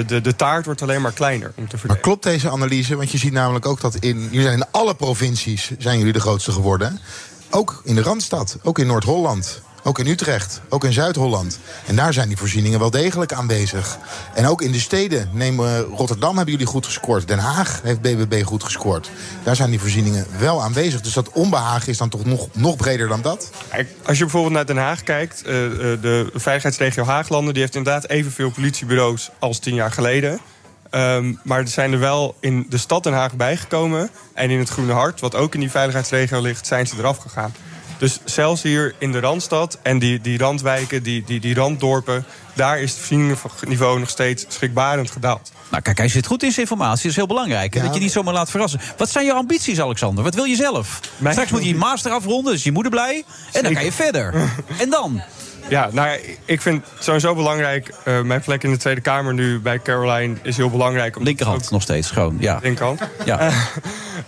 de, 0.05 0.21
de, 0.21 0.37
taart 0.37 0.65
wordt 0.65 0.83
alleen 0.83 1.01
maar 1.01 1.13
kleiner 1.13 1.49
om 1.49 1.55
te 1.55 1.61
Maar 1.63 1.79
verdelen. 1.79 2.03
klopt 2.03 2.23
deze 2.23 2.51
analyse? 2.51 2.97
Want 2.97 3.11
je 3.11 3.19
ziet 3.19 3.33
namelijk 3.33 3.67
ook 3.67 3.81
dat 3.81 3.95
in, 3.95 4.21
jullie 4.21 4.43
zijn 4.43 4.59
in 4.59 4.67
alle 4.71 4.95
provincies 4.95 5.71
zijn 5.79 5.99
jullie 5.99 6.13
de 6.13 6.21
grootste 6.21 6.53
geworden. 6.53 7.01
Ook 7.51 7.81
in 7.85 7.95
de 7.95 8.03
Randstad, 8.03 8.59
ook 8.63 8.79
in 8.79 8.87
Noord-Holland, 8.87 9.63
ook 9.83 9.99
in 9.99 10.07
Utrecht, 10.07 10.61
ook 10.69 10.85
in 10.85 10.93
Zuid-Holland. 10.93 11.59
En 11.87 11.97
daar 11.97 12.13
zijn 12.13 12.29
die 12.29 12.37
voorzieningen 12.37 12.79
wel 12.79 12.91
degelijk 12.91 13.33
aanwezig. 13.33 13.99
En 14.35 14.47
ook 14.47 14.63
in 14.63 14.73
de 14.73 14.81
steden, 14.81 15.31
neem 15.33 15.65
eh, 15.65 15.81
Rotterdam 15.81 16.37
hebben 16.37 16.53
jullie 16.53 16.69
goed 16.69 16.87
gescoord. 16.87 17.29
Den 17.29 17.39
Haag 17.39 17.81
heeft 17.83 18.01
BBB 18.01 18.43
goed 18.45 18.65
gescoord. 18.65 19.11
Daar 19.43 19.57
zijn 19.57 19.71
die 19.71 19.81
voorzieningen 19.81 20.27
wel 20.39 20.63
aanwezig. 20.63 21.01
Dus 21.01 21.13
dat 21.13 21.31
onbehagen 21.31 21.89
is 21.89 21.99
dan 21.99 22.09
toch 22.09 22.25
nog, 22.25 22.49
nog 22.53 22.77
breder 22.77 23.09
dan 23.09 23.23
dat? 23.23 23.51
Als 24.05 24.19
je 24.19 24.25
bijvoorbeeld 24.25 24.55
naar 24.55 24.67
Den 24.67 24.77
Haag 24.77 25.03
kijkt... 25.03 25.43
eh, 25.43 25.65
eh, 25.65 25.71
de 26.03 26.31
veiligheidsregio 26.35 27.05
Haaglanden... 27.05 27.53
die 27.53 27.63
heeft 27.63 27.77
inderdaad 27.77 28.09
evenveel 28.09 28.51
politiebureaus 28.51 29.31
als 29.39 29.59
tien 29.59 29.75
jaar 29.75 29.93
geleden... 29.93 30.41
Ehm, 30.91 31.35
maar 31.43 31.61
er 31.61 31.69
zijn 31.69 31.93
er 31.93 31.99
wel 31.99 32.37
in 32.41 32.67
de 32.69 32.79
stad 32.79 33.03
Den 33.03 33.13
Haag 33.13 33.35
bijgekomen. 33.35 34.11
En 34.35 34.51
in 34.51 34.59
het 34.59 34.69
Groene 34.69 34.93
Hart, 34.93 35.21
wat 35.21 35.35
ook 35.35 35.55
in 35.55 35.61
die 35.61 35.71
veiligheidsregio 35.71 36.41
ligt, 36.41 36.67
zijn 36.67 36.87
ze 36.87 36.95
eraf 36.99 37.17
gegaan. 37.19 37.55
Dus 38.01 38.19
zelfs 38.25 38.63
hier 38.63 38.95
in 38.99 39.13
de 39.13 39.21
Randstad 39.21 39.79
en 39.83 39.99
die, 39.99 40.21
die 40.21 40.39
randwijken, 40.39 41.03
die, 41.03 41.25
die, 41.27 41.41
die 41.41 41.55
randdorpen... 41.55 42.25
daar 42.55 42.81
is 42.81 42.91
het 42.91 42.99
voorzieningenniveau 42.99 43.99
nog 43.99 44.09
steeds 44.09 44.45
schrikbarend 44.49 45.11
gedaald. 45.11 45.53
Nou, 45.71 45.83
kijk, 45.83 45.99
hij 45.99 46.09
zit 46.09 46.27
goed 46.27 46.43
in 46.43 46.51
zijn 46.51 46.61
informatie. 46.61 47.03
Dat 47.03 47.11
is 47.11 47.17
heel 47.17 47.27
belangrijk. 47.27 47.83
dat 47.83 47.95
je 47.95 48.01
niet 48.01 48.13
zomaar 48.13 48.35
laat 48.35 48.51
verrassen. 48.51 48.81
Wat 48.97 49.11
zijn 49.11 49.25
je 49.25 49.33
ambities, 49.33 49.81
Alexander? 49.81 50.25
Wat 50.25 50.35
wil 50.35 50.45
je 50.45 50.57
zelf? 50.57 51.01
Straks 51.31 51.51
moet 51.51 51.63
je 51.63 51.69
je 51.69 51.75
master 51.75 52.13
afronden, 52.13 52.53
dus 52.53 52.63
je 52.63 52.73
moeder 52.73 52.93
blij. 52.93 53.25
En 53.53 53.63
dan 53.63 53.75
ga 53.75 53.81
je 53.81 53.93
verder. 53.93 54.35
En 54.79 54.91
dan? 54.91 55.23
Ja, 55.71 55.89
nou 55.93 56.09
ja, 56.09 56.17
ik 56.45 56.61
vind 56.61 56.85
het 56.95 57.05
sowieso 57.05 57.35
belangrijk. 57.35 57.93
eh, 58.05 58.21
mijn 58.21 58.41
plek 58.41 58.63
in 58.63 58.71
de 58.71 58.77
Tweede 58.77 59.01
Kamer 59.01 59.35
nu 59.35 59.59
bij 59.61 59.79
Caroline 59.83 60.35
is 60.43 60.57
heel 60.57 60.71
belangrijk. 60.71 61.17
Om 61.17 61.23
Linkerhand 61.23 61.71
nog 61.71 61.83
steeds, 61.83 62.11
gewoon. 62.11 62.37
Ja. 62.41 62.59
Linkerhand. 62.63 63.01
Ja. 63.25 63.39
Eh, 63.39 63.57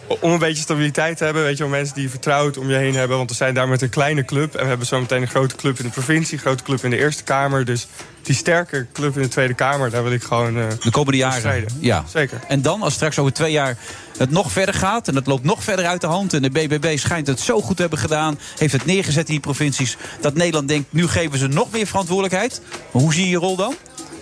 om 0.20 0.32
een 0.32 0.39
beetje 0.39 0.62
stabiliteit 0.62 1.16
te 1.16 1.24
hebben. 1.24 1.43
Weet 1.43 1.56
je 1.56 1.62
wel, 1.62 1.73
mensen 1.73 1.94
die 1.94 2.02
je 2.05 2.10
vertrouwd 2.10 2.56
om 2.59 2.69
je 2.70 2.77
heen 2.77 2.94
hebben. 2.94 3.16
Want 3.16 3.31
we 3.31 3.36
zijn 3.36 3.55
daar 3.55 3.69
met 3.69 3.82
een 3.82 3.89
kleine 3.89 4.24
club. 4.24 4.55
En 4.55 4.62
we 4.62 4.69
hebben 4.69 4.86
zo 4.86 5.01
meteen 5.01 5.23
een 5.23 5.28
grote 5.28 5.56
club 5.56 5.78
in 5.78 5.85
de 5.85 5.90
provincie. 5.90 6.35
Een 6.36 6.43
grote 6.44 6.62
club 6.62 6.85
in 6.85 6.90
de 6.90 6.98
Eerste 6.98 7.23
Kamer. 7.23 7.64
Dus 7.64 7.86
die 8.23 8.35
sterke 8.35 8.86
club 8.93 9.16
in 9.16 9.23
de 9.23 9.28
Tweede 9.28 9.55
Kamer, 9.55 9.90
daar 9.90 10.02
wil 10.02 10.12
ik 10.12 10.23
gewoon. 10.23 10.59
eh, 10.59 10.64
De 10.82 10.90
komende 10.90 11.19
jaren. 11.19 11.39
strijden. 11.39 11.69
Ja. 11.81 12.05
Zeker. 12.09 12.40
En 12.48 12.62
dan, 12.62 12.82
als 12.82 12.94
straks 12.94 13.19
over 13.19 13.32
twee 13.32 13.52
jaar 13.52 13.77
het 14.22 14.30
nog 14.30 14.52
verder 14.52 14.74
gaat... 14.74 15.08
en 15.08 15.14
het 15.14 15.26
loopt 15.26 15.44
nog 15.44 15.64
verder 15.64 15.86
uit 15.86 16.00
de 16.00 16.06
hand... 16.06 16.32
en 16.32 16.42
de 16.42 16.50
BBB 16.50 16.98
schijnt 16.98 17.26
het 17.26 17.40
zo 17.40 17.60
goed 17.60 17.74
te 17.76 17.82
hebben 17.82 18.00
gedaan... 18.00 18.38
heeft 18.58 18.72
het 18.72 18.86
neergezet 18.86 19.26
in 19.26 19.32
die 19.32 19.40
provincies... 19.40 19.96
dat 20.20 20.34
Nederland 20.34 20.68
denkt, 20.68 20.92
nu 20.92 21.08
geven 21.08 21.38
ze 21.38 21.46
nog 21.46 21.70
meer 21.70 21.86
verantwoordelijkheid. 21.86 22.60
Maar 22.92 23.02
hoe 23.02 23.14
zie 23.14 23.24
je 23.24 23.30
je 23.30 23.36
rol 23.36 23.56
dan? 23.56 23.74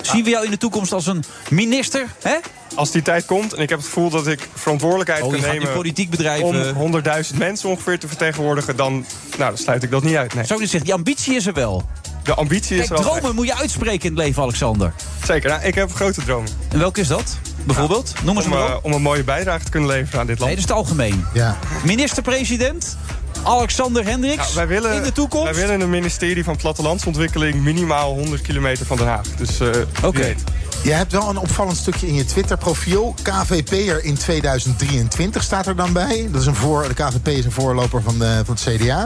Zien 0.03 0.25
we 0.25 0.31
jou 0.31 0.45
in 0.45 0.51
de 0.51 0.57
toekomst 0.57 0.93
als 0.93 1.07
een 1.07 1.25
minister? 1.51 2.07
Hè? 2.23 2.37
Als 2.75 2.91
die 2.91 3.03
tijd 3.03 3.25
komt 3.25 3.53
en 3.53 3.63
ik 3.63 3.69
heb 3.69 3.79
het 3.79 3.87
gevoel 3.87 4.11
dat 4.11 4.27
ik 4.27 4.49
verantwoordelijkheid 4.55 5.23
Oh, 5.23 5.37
je 5.37 5.43
kan 5.43 5.51
nemen... 5.51 5.73
politiek 5.73 6.11
bedrijven- 6.11 6.77
om 6.77 7.03
100.000 7.33 7.37
mensen 7.39 7.69
ongeveer 7.69 7.99
te 7.99 8.09
vertegenwoordigen... 8.09 8.77
dan, 8.77 8.93
nou, 9.39 9.51
dan 9.51 9.59
sluit 9.59 9.83
ik 9.83 9.91
dat 9.91 10.03
niet 10.03 10.17
uit, 10.17 10.35
nee. 10.35 10.47
Zo 10.47 10.57
gezegd, 10.57 10.85
die 10.85 10.95
ambitie 10.95 11.35
is 11.35 11.47
er 11.47 11.53
wel. 11.53 11.85
De 12.31 12.37
ambitie 12.37 12.79
is 12.79 12.89
wel 12.89 13.01
dromen 13.01 13.35
moet 13.35 13.47
je 13.47 13.57
uitspreken 13.57 14.11
in 14.11 14.17
het 14.17 14.25
leven, 14.25 14.43
Alexander. 14.43 14.93
Zeker, 15.25 15.51
nou, 15.51 15.63
ik 15.63 15.75
heb 15.75 15.95
grote 15.95 16.25
dromen. 16.25 16.51
En 16.69 16.79
welke 16.79 17.01
is 17.01 17.09
dat? 17.09 17.39
Bijvoorbeeld? 17.65 18.13
Noem 18.25 18.37
eens 18.37 18.45
om, 18.45 18.51
maar 18.51 18.69
eh, 18.69 18.75
op. 18.75 18.85
om 18.85 18.93
een 18.93 19.03
mooie 19.03 19.25
bijdrage 19.25 19.65
te 19.65 19.71
kunnen 19.71 19.89
leveren 19.89 20.21
aan 20.21 20.27
dit 20.27 20.39
land. 20.39 20.51
Nee, 20.51 20.61
dat 20.61 20.65
is 20.65 20.71
het 20.71 20.79
algemeen. 20.79 21.27
Ja. 21.35 21.59
Minister-president 21.85 22.97
Alexander 23.43 24.07
Hendricks 24.07 24.37
Nou, 24.37 24.55
wij 24.55 24.67
willen, 24.67 24.95
in 24.95 25.03
de 25.03 25.13
toekomst. 25.13 25.45
Wij 25.45 25.55
willen 25.55 25.81
een 25.81 25.91
ministerie 25.91 26.45
van 26.45 26.57
Plattelandsontwikkeling 26.57 27.55
minimaal 27.63 28.15
100 28.15 28.43
kilometer 28.43 28.87
van 28.87 28.97
Den 28.97 29.07
Haag. 29.07 29.27
Dus, 29.37 29.61
Oké. 30.03 30.35
Je 30.83 30.93
hebt 30.93 31.13
wel 31.13 31.29
een 31.29 31.37
opvallend 31.39 31.77
stukje 31.77 32.07
in 32.07 32.15
je 32.15 32.25
Twitter-profiel. 32.25 33.15
KVP'er 33.23 34.05
in 34.05 34.15
2023 34.19 35.43
staat 35.43 35.67
er 35.67 35.77
dan 35.77 35.93
bij. 35.93 36.29
Dat 36.31 36.41
is 36.41 36.47
een 36.47 36.55
voor, 36.55 36.89
de 36.89 36.95
KVP 36.95 37.29
is 37.29 37.45
een 37.45 37.53
voorloper 37.53 38.03
van, 38.03 38.19
de, 38.19 38.43
van 38.45 38.57
het 38.61 38.77
CDA. 38.81 39.05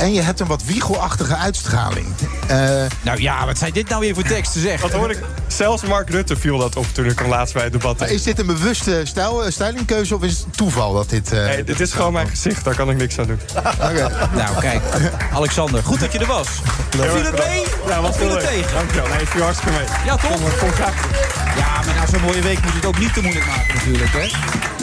En 0.00 0.12
je 0.12 0.20
hebt 0.20 0.40
een 0.40 0.46
wat 0.46 0.64
wiegelachtige 0.64 1.36
uitstraling. 1.36 2.06
Eh, 2.46 2.58
nou 3.02 3.20
ja, 3.20 3.46
wat 3.46 3.58
zijn 3.58 3.72
dit 3.72 3.88
nou 3.88 4.00
weer 4.00 4.14
voor 4.14 4.22
teksten 4.22 4.60
zeg? 4.60 4.80
Wat 4.80 4.92
hoor 4.92 5.10
ik? 5.10 5.18
Zelfs 5.46 5.82
Mark 5.82 6.10
Rutte 6.10 6.36
viel 6.36 6.58
dat 6.58 6.76
op 6.76 6.86
toen 6.92 7.04
ik 7.04 7.18
hem 7.18 7.28
laatst 7.28 7.54
bij 7.54 7.62
het 7.62 7.72
debat 7.72 8.10
is 8.10 8.22
dit 8.22 8.38
een 8.38 8.46
bewuste 8.46 9.00
stijl, 9.04 9.44
eh, 9.44 9.50
stylingkeuze 9.50 10.14
of 10.14 10.22
is 10.22 10.38
het 10.38 10.56
toeval 10.56 10.94
dat 10.94 11.10
dit... 11.10 11.32
eh, 11.32 11.44
Nee, 11.44 11.64
dit 11.64 11.80
is 11.80 11.92
gewoon 11.92 12.12
mijn 12.12 12.28
gezicht, 12.28 12.64
daar 12.64 12.74
kan 12.74 12.90
ik 12.90 12.96
niks 12.96 13.18
aan 13.18 13.26
doen. 13.26 13.40
Nou, 14.34 14.60
kijk. 14.60 14.82
Alexander, 15.32 15.82
goed 15.82 16.00
dat 16.00 16.12
je 16.12 16.18
er 16.18 16.26
was. 16.26 16.48
Viel 16.90 17.22
het 17.24 17.46
mee? 17.46 17.62
Ja, 17.86 18.00
wat 18.02 18.16
viel 18.16 18.30
het 18.30 18.46
tegen? 18.46 18.74
Dankjewel, 18.74 19.06
nee, 19.08 19.20
ik 19.20 19.28
viel 19.28 19.42
hartstikke 19.42 19.76
mee. 19.78 19.86
Ja, 20.04 20.16
toch? 20.16 20.30
Kom, 20.30 20.40
kom. 20.58 20.70
Ja, 21.56 21.82
maar 21.84 21.94
na 21.94 22.06
zo'n 22.06 22.20
mooie 22.20 22.42
week 22.42 22.60
moet 22.62 22.70
je 22.70 22.76
het 22.76 22.86
ook 22.86 22.98
niet 22.98 23.14
te 23.14 23.22
moeilijk 23.22 23.46
maken 23.46 23.74
natuurlijk, 23.74 24.10
hè? 24.12 24.28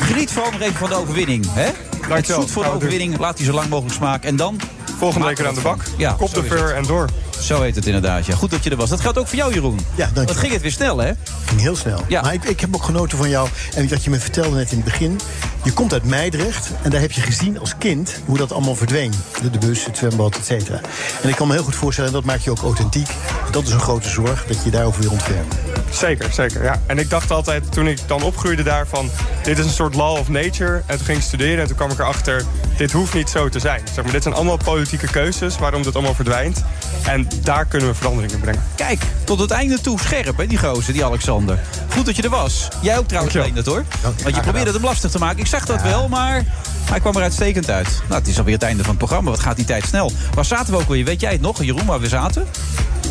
Geniet 0.03 0.31
vooral 0.31 0.51
nog 0.51 0.61
even 0.61 0.75
van 0.75 0.89
de 0.89 0.95
overwinning, 0.95 1.45
hè? 1.49 1.69
Het 2.07 2.25
zoet 2.27 2.51
voor 2.51 2.63
de 2.63 2.69
doen. 2.69 2.77
overwinning, 2.77 3.17
laat 3.19 3.37
die 3.37 3.45
zo 3.45 3.53
lang 3.53 3.69
mogelijk 3.69 3.95
smaken. 3.95 4.29
En 4.29 4.35
dan... 4.35 4.59
Volgende 4.97 5.27
week 5.27 5.37
we 5.37 5.41
weer 5.43 5.51
aan 5.51 5.57
de 5.57 5.61
bak. 5.61 5.81
Ja, 5.97 6.11
Kop 6.17 6.33
de 6.33 6.41
het. 6.41 6.71
en 6.71 6.83
door. 6.83 7.09
Zo 7.39 7.61
heet 7.61 7.75
het 7.75 7.85
inderdaad, 7.85 8.25
ja. 8.25 8.35
Goed 8.35 8.51
dat 8.51 8.63
je 8.63 8.69
er 8.69 8.75
was. 8.75 8.89
Dat 8.89 9.01
geldt 9.01 9.17
ook 9.17 9.27
voor 9.27 9.37
jou, 9.37 9.53
Jeroen. 9.53 9.79
Ja, 9.95 10.09
dank 10.13 10.27
Wat 10.27 10.35
je. 10.35 10.41
ging 10.41 10.53
het 10.53 10.61
weer 10.61 10.71
snel, 10.71 10.97
hè? 10.97 11.11
ging 11.45 11.61
heel 11.61 11.75
snel. 11.75 11.99
Ja. 12.07 12.21
Maar 12.21 12.33
ik, 12.33 12.43
ik 12.43 12.59
heb 12.59 12.75
ook 12.75 12.83
genoten 12.83 13.17
van 13.17 13.29
jou. 13.29 13.49
En 13.75 13.89
wat 13.89 14.03
je 14.03 14.09
me 14.09 14.19
vertelde 14.19 14.55
net 14.55 14.69
in 14.71 14.75
het 14.75 14.85
begin. 14.85 15.19
Je 15.63 15.71
komt 15.73 15.93
uit 15.93 16.03
Meidrecht. 16.03 16.69
En 16.81 16.89
daar 16.89 17.01
heb 17.01 17.11
je 17.11 17.21
gezien 17.21 17.59
als 17.59 17.73
kind 17.77 18.15
hoe 18.25 18.37
dat 18.37 18.51
allemaal 18.51 18.75
verdween. 18.75 19.13
De, 19.41 19.49
de 19.49 19.57
bus, 19.57 19.85
het 19.85 19.97
zwembad, 19.97 20.35
et 20.35 20.45
cetera. 20.45 20.79
En 21.21 21.29
ik 21.29 21.35
kan 21.35 21.47
me 21.47 21.53
heel 21.53 21.63
goed 21.63 21.75
voorstellen, 21.75 22.09
en 22.09 22.15
dat 22.15 22.25
maakt 22.25 22.43
je 22.43 22.51
ook 22.51 22.61
authentiek. 22.61 23.07
Dat 23.51 23.63
is 23.63 23.71
een 23.71 23.79
grote 23.79 24.09
zorg, 24.09 24.45
dat 24.45 24.57
je 24.57 24.63
je 24.63 24.71
daarover 24.71 25.01
weer 25.01 25.11
ontfermt. 25.11 25.55
Zeker, 25.93 26.33
zeker. 26.33 26.63
Ja. 26.63 26.81
En 26.85 26.97
ik 26.97 27.09
dacht 27.09 27.31
altijd, 27.31 27.71
toen 27.71 27.87
ik 27.87 27.99
dan 28.07 28.23
opgroeide 28.23 28.63
daarvan... 28.63 29.09
dit 29.43 29.57
is 29.57 29.65
een 29.65 29.71
soort 29.71 29.95
law 29.95 30.17
of 30.17 30.29
nature. 30.29 30.81
En 30.85 30.97
toen 30.97 31.05
ging 31.05 31.17
ik 31.17 31.23
studeren 31.23 31.59
en 31.59 31.67
toen 31.67 31.75
kwam 31.75 31.91
ik 31.91 31.99
erachter... 31.99 32.43
dit 32.77 32.91
hoeft 32.91 33.13
niet 33.13 33.29
zo 33.29 33.49
te 33.49 33.59
zijn. 33.59 33.81
Zeg 33.93 34.03
maar, 34.03 34.13
dit 34.13 34.23
zijn 34.23 34.35
allemaal 34.35 34.57
politieke 34.57 35.07
keuzes 35.07 35.57
waarom 35.57 35.83
dit 35.83 35.93
allemaal 35.93 36.13
verdwijnt. 36.13 36.63
En 37.03 37.27
daar 37.41 37.65
kunnen 37.65 37.87
we 37.87 37.95
veranderingen 37.95 38.39
brengen. 38.39 38.63
Kijk, 38.75 39.01
tot 39.23 39.39
het 39.39 39.51
einde 39.51 39.81
toe 39.81 39.99
scherp, 39.99 40.37
hè, 40.37 40.47
die 40.47 40.57
gozer, 40.57 40.93
die 40.93 41.05
Alexander. 41.05 41.59
Goed 41.89 42.05
dat 42.05 42.15
je 42.15 42.21
er 42.21 42.29
was. 42.29 42.67
Jij 42.81 42.97
ook 42.97 43.07
trouwens, 43.07 43.35
Leendert, 43.35 43.65
hoor. 43.65 43.83
Want 44.01 44.35
je 44.35 44.41
probeerde 44.41 44.71
het 44.71 44.73
hem 44.73 44.83
lastig 44.83 45.11
te 45.11 45.19
maken. 45.19 45.39
Ik 45.39 45.47
zag 45.47 45.65
dat 45.65 45.81
wel, 45.81 46.07
maar 46.07 46.43
hij 46.89 46.99
kwam 46.99 47.15
er 47.15 47.21
uitstekend 47.21 47.69
uit. 47.69 48.01
Nou, 48.07 48.19
het 48.19 48.29
is 48.29 48.37
alweer 48.37 48.53
het 48.53 48.63
einde 48.63 48.81
van 48.81 48.89
het 48.89 48.97
programma. 48.97 49.29
Wat 49.29 49.39
gaat 49.39 49.55
die 49.55 49.65
tijd 49.65 49.85
snel. 49.85 50.11
Waar 50.33 50.45
zaten 50.45 50.73
we 50.73 50.79
ook 50.79 50.87
weer? 50.87 51.05
Weet 51.05 51.21
jij 51.21 51.31
het 51.31 51.41
nog, 51.41 51.63
Jeroen, 51.63 51.85
waar 51.85 51.99
we 51.99 52.07
zaten? 52.07 52.47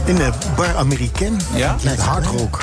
In 0.04 0.14
de 0.14 0.30
Bar 0.56 0.76
American. 0.76 1.40
Ja? 1.54 1.76
Met 1.84 2.00
Hard 2.00 2.26
Rock. 2.26 2.62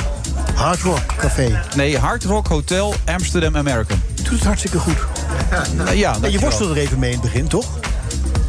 Hard 0.56 0.82
Rock 0.82 1.02
Café. 1.18 1.62
Nee, 1.76 1.98
Hard 1.98 2.24
Rock 2.24 2.48
Hotel 2.48 2.94
Amsterdam 3.06 3.58
American. 3.58 4.02
Doet 4.16 4.30
het 4.30 4.44
hartstikke 4.44 4.80
goed. 4.80 4.98
Ja, 5.94 6.16
En 6.22 6.32
je 6.32 6.40
worstelde 6.40 6.74
er 6.74 6.80
even 6.80 7.00
mee 7.00 7.12
in 7.12 7.20
het 7.20 7.32
begin, 7.32 7.48
toch? 7.48 7.66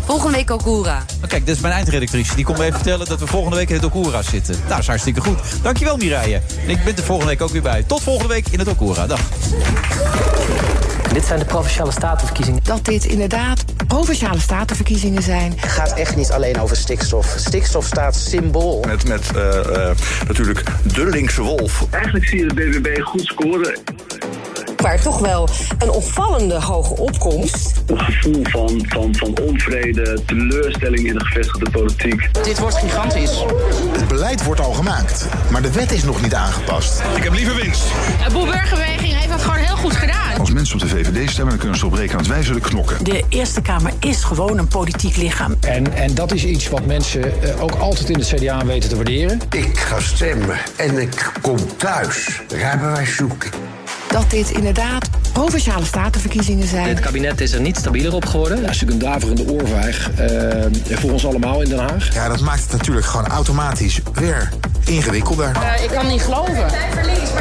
Volgende 0.05 0.37
week 0.37 0.51
Okura. 0.51 0.97
Oh, 1.23 1.29
Kijk, 1.29 1.47
dit 1.47 1.55
is 1.57 1.61
mijn 1.63 1.75
eindredactrice. 1.75 2.35
Die 2.35 2.45
komt 2.45 2.59
me 2.59 2.65
even 2.65 2.77
vertellen 2.77 3.07
dat 3.07 3.19
we 3.21 3.27
volgende 3.27 3.57
week 3.57 3.69
in 3.69 3.75
het 3.75 3.85
Okura 3.85 4.23
zitten. 4.23 4.55
Nou, 4.55 4.69
dat 4.69 4.79
is 4.79 4.87
hartstikke 4.87 5.21
goed. 5.21 5.39
Dankjewel, 5.63 5.97
Mireille. 5.97 6.41
En 6.65 6.71
ik 6.71 6.85
ben 6.85 6.97
er 6.97 7.03
volgende 7.03 7.31
week 7.31 7.41
ook 7.43 7.51
weer 7.51 7.63
bij. 7.63 7.83
Tot 7.83 8.03
volgende 8.03 8.29
week 8.35 8.47
in 8.51 8.59
het 8.59 8.69
Okura. 8.69 9.07
Dag. 9.07 9.21
Dit 11.13 11.25
zijn 11.25 11.39
de 11.39 11.45
provinciale 11.45 11.91
statenverkiezingen. 11.91 12.61
Dat 12.63 12.85
dit 12.85 13.05
inderdaad 13.05 13.65
provinciale 13.87 14.41
statenverkiezingen 14.41 15.23
zijn. 15.23 15.53
Het 15.57 15.71
gaat 15.71 15.95
echt 15.95 16.17
niet 16.17 16.31
alleen 16.31 16.61
over 16.61 16.77
stikstof. 16.77 17.35
Stikstof 17.37 17.85
staat 17.85 18.17
symbool. 18.17 18.85
Met, 18.87 19.09
met 19.09 19.31
eh, 19.35 19.89
eh, 19.89 19.97
natuurlijk 20.27 20.63
de 20.95 21.07
linkse 21.07 21.43
wolf. 21.43 21.87
Eigenlijk 21.91 22.27
zie 22.27 22.39
je 22.39 22.47
de 22.47 22.55
BBB 22.55 23.01
goed 23.03 23.25
scoren. 23.25 23.79
Maar 24.83 25.01
toch 25.01 25.19
wel 25.19 25.49
een 25.79 25.91
opvallende 25.91 26.61
hoge 26.61 26.97
opkomst. 26.97 27.73
Een 27.87 27.99
gevoel 27.99 28.43
van, 28.43 28.85
van, 28.89 29.15
van 29.15 29.37
onvrede, 29.49 30.19
teleurstelling 30.27 31.07
in 31.07 31.15
de 31.19 31.25
gevestigde 31.25 31.71
politiek. 31.71 32.45
Dit 32.45 32.59
wordt 32.59 32.77
gigantisch. 32.77 33.45
Het 33.93 34.09
beleid 34.09 34.45
wordt 34.45 34.61
al 34.61 34.73
gemaakt, 34.73 35.27
maar 35.51 35.63
de 35.63 35.73
wet 35.73 35.93
is 35.93 36.05
nog 36.05 36.23
niet 36.23 36.35
aangepast. 36.35 37.03
Ik 37.17 37.23
heb 37.23 37.33
liever 37.33 37.55
winst. 37.55 37.83
De 38.25 38.33
Boelburgerbeweging 38.33 39.13
heeft 39.15 39.29
dat 39.29 39.43
gewoon 39.43 39.59
heel 39.59 39.77
goed 39.77 39.97
gedaan. 39.97 40.39
Als 40.39 40.51
mensen 40.51 40.75
op 40.75 40.81
de 40.81 40.89
VVD 40.89 41.31
stemmen, 41.31 41.51
dan 41.51 41.59
kunnen 41.59 41.79
ze 41.79 41.85
erop 41.85 41.99
rekenen 41.99 42.23
dat 42.23 42.33
wij 42.33 42.43
zullen 42.43 42.61
knokken. 42.61 43.05
De 43.05 43.25
Eerste 43.29 43.63
Kamer 43.63 43.93
is 44.01 44.25
gewoon 44.25 44.59
een 44.59 44.69
politiek 44.69 45.17
lichaam. 45.17 45.57
En, 45.61 45.95
en 45.95 46.15
dat 46.15 46.33
is 46.33 46.45
iets 46.45 46.69
wat 46.69 46.87
mensen 46.87 47.43
eh, 47.43 47.63
ook 47.63 47.75
altijd 47.75 48.11
in 48.11 48.19
het 48.19 48.35
CDA 48.35 48.65
weten 48.65 48.89
te 48.89 48.95
waarderen. 48.95 49.41
Ik 49.51 49.79
ga 49.79 50.01
stemmen 50.01 50.59
en 50.77 50.99
ik 50.99 51.33
kom 51.41 51.57
thuis. 51.77 52.43
Rijbewijs 52.49 53.17
zoeken. 53.17 53.51
Dat 54.11 54.31
dit 54.31 54.51
inderdaad 54.51 55.09
provinciale 55.33 55.85
statenverkiezingen 55.85 56.69
zijn. 56.69 56.87
Dit 56.87 57.01
kabinet 57.01 57.41
is 57.41 57.53
er 57.53 57.61
niet 57.61 57.77
stabieler 57.77 58.15
op 58.15 58.27
geworden. 58.27 58.63
Dat 58.63 58.71
is 58.71 58.81
natuurlijk 58.81 59.03
een 59.03 59.13
daverende 59.13 59.53
oorvijg 59.53 60.11
eh, 60.11 60.99
voor 60.99 61.11
ons 61.11 61.27
allemaal 61.27 61.63
in 61.63 61.69
Den 61.69 61.79
Haag. 61.79 62.15
Ja, 62.15 62.29
dat 62.29 62.41
maakt 62.41 62.63
het 62.63 62.73
natuurlijk 62.73 63.07
gewoon 63.07 63.27
automatisch 63.27 64.01
weer 64.13 64.49
ingewikkelder. 64.85 65.53
Eh, 65.63 65.85
ik 65.85 65.91
kan 65.91 66.07
niet 66.07 66.23
geloven. 66.23 66.67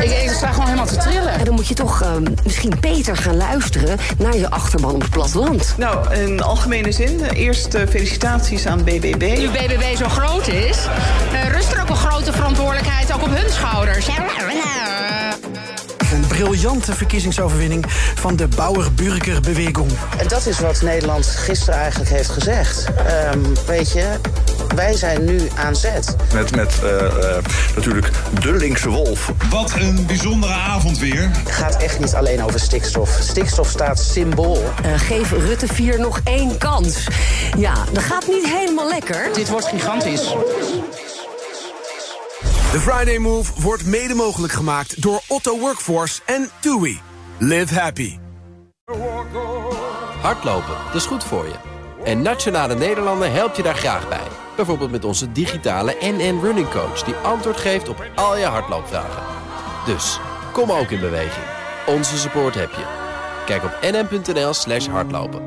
Ik, 0.01 0.11
ik 0.23 0.29
sta 0.29 0.47
gewoon 0.47 0.65
helemaal 0.65 0.85
te 0.85 0.97
trillen. 0.97 1.33
En 1.33 1.45
dan 1.45 1.53
moet 1.53 1.67
je 1.67 1.73
toch 1.73 2.01
ehm, 2.01 2.23
misschien 2.43 2.73
beter 2.79 3.17
gaan 3.17 3.37
luisteren 3.37 3.97
naar 4.17 4.37
je 4.37 4.49
achterban 4.49 4.93
op 4.93 5.01
het 5.01 5.09
platteland. 5.09 5.73
Nou, 5.77 6.13
in 6.15 6.41
algemene 6.41 6.91
zin, 6.91 7.23
eh, 7.23 7.39
eerst 7.39 7.73
eh, 7.73 7.87
felicitaties 7.87 8.65
aan 8.65 8.83
BBB. 8.83 9.37
Nu 9.37 9.49
BBB 9.49 9.95
zo 9.97 10.09
groot 10.09 10.47
is, 10.47 10.77
eh, 11.33 11.49
rust 11.49 11.71
er 11.71 11.81
ook 11.81 11.89
een 11.89 11.95
grote 11.95 12.31
verantwoordelijkheid 12.31 13.13
ook 13.13 13.21
op 13.21 13.35
hun 13.35 13.49
schouders. 13.49 14.07
Een 14.07 14.13
briljante 16.44 16.95
verkiezingsoverwinning 16.95 17.86
van 18.16 18.36
de 18.36 18.48
Bauer-Burger-beweging. 18.48 19.91
En 20.18 20.28
dat 20.28 20.45
is 20.45 20.60
wat 20.60 20.82
Nederland 20.82 21.26
gisteren 21.26 21.80
eigenlijk 21.80 22.10
heeft 22.10 22.30
gezegd. 22.30 22.86
Ehm, 23.07 23.40
weet 23.66 23.91
je, 23.91 24.06
wij 24.76 24.94
zijn 24.95 25.26
nu 25.26 25.48
aan 25.56 25.76
zet. 25.76 26.16
Met, 26.34 26.56
met 26.56 26.80
eh, 26.84 27.06
eh, 27.06 27.44
natuurlijk 27.76 28.10
de 28.41 28.52
linkse 28.52 28.90
wolf. 28.90 29.32
Wat 29.49 29.74
een 29.76 30.06
bijzondere 30.06 30.53
avond 30.53 30.99
weer. 30.99 31.30
Het 31.32 31.52
gaat 31.52 31.82
echt 31.82 31.99
niet 31.99 32.14
alleen 32.14 32.44
over 32.44 32.60
stikstof. 32.60 33.18
Stikstof 33.22 33.70
staat 33.70 33.99
symbool. 33.99 34.64
Eh, 34.84 34.91
geef 34.95 35.32
Rutte 35.32 35.68
4 35.68 35.99
nog 35.99 36.20
één 36.24 36.57
kans. 36.57 37.07
Ja, 37.57 37.74
dat 37.94 38.03
gaat 38.03 38.28
niet 38.28 38.45
helemaal 38.45 38.90
lekker. 38.90 39.30
Dit 39.34 39.49
wordt 39.49 39.66
gigantisch. 39.66 40.34
De 42.71 42.79
Friday 42.79 43.17
Move 43.17 43.61
wordt 43.61 43.85
mede 43.85 44.13
mogelijk 44.13 44.53
gemaakt 44.53 45.01
door 45.01 45.21
Otto 45.27 45.59
Workforce 45.59 46.21
en 46.25 46.49
TUI. 46.59 47.01
Live 47.37 47.79
happy. 47.79 48.17
Hardlopen, 50.21 50.75
dat 50.85 50.95
is 50.95 51.05
goed 51.05 51.23
voor 51.23 51.45
je. 51.45 51.53
En 52.03 52.21
Nationale 52.21 52.75
Nederlanden 52.75 53.31
helpt 53.31 53.55
je 53.57 53.63
daar 53.63 53.75
graag 53.75 54.09
bij. 54.09 54.27
Bijvoorbeeld 54.55 54.91
met 54.91 55.05
onze 55.05 55.31
digitale 55.31 55.95
NN 56.01 56.39
Running 56.41 56.69
Coach... 56.69 57.03
die 57.03 57.13
antwoord 57.13 57.57
geeft 57.57 57.89
op 57.89 58.05
al 58.15 58.37
je 58.37 58.45
hardloopvragen. 58.45 59.23
Dus, 59.85 60.19
kom 60.53 60.71
ook 60.71 60.89
in 60.89 60.99
beweging. 60.99 61.45
Onze 61.87 62.17
support 62.17 62.55
heb 62.55 62.71
je. 62.71 62.85
Kijk 63.45 63.63
op 63.63 63.77
nn.nl 63.81 64.53
slash 64.53 64.87
hardlopen. 64.87 65.41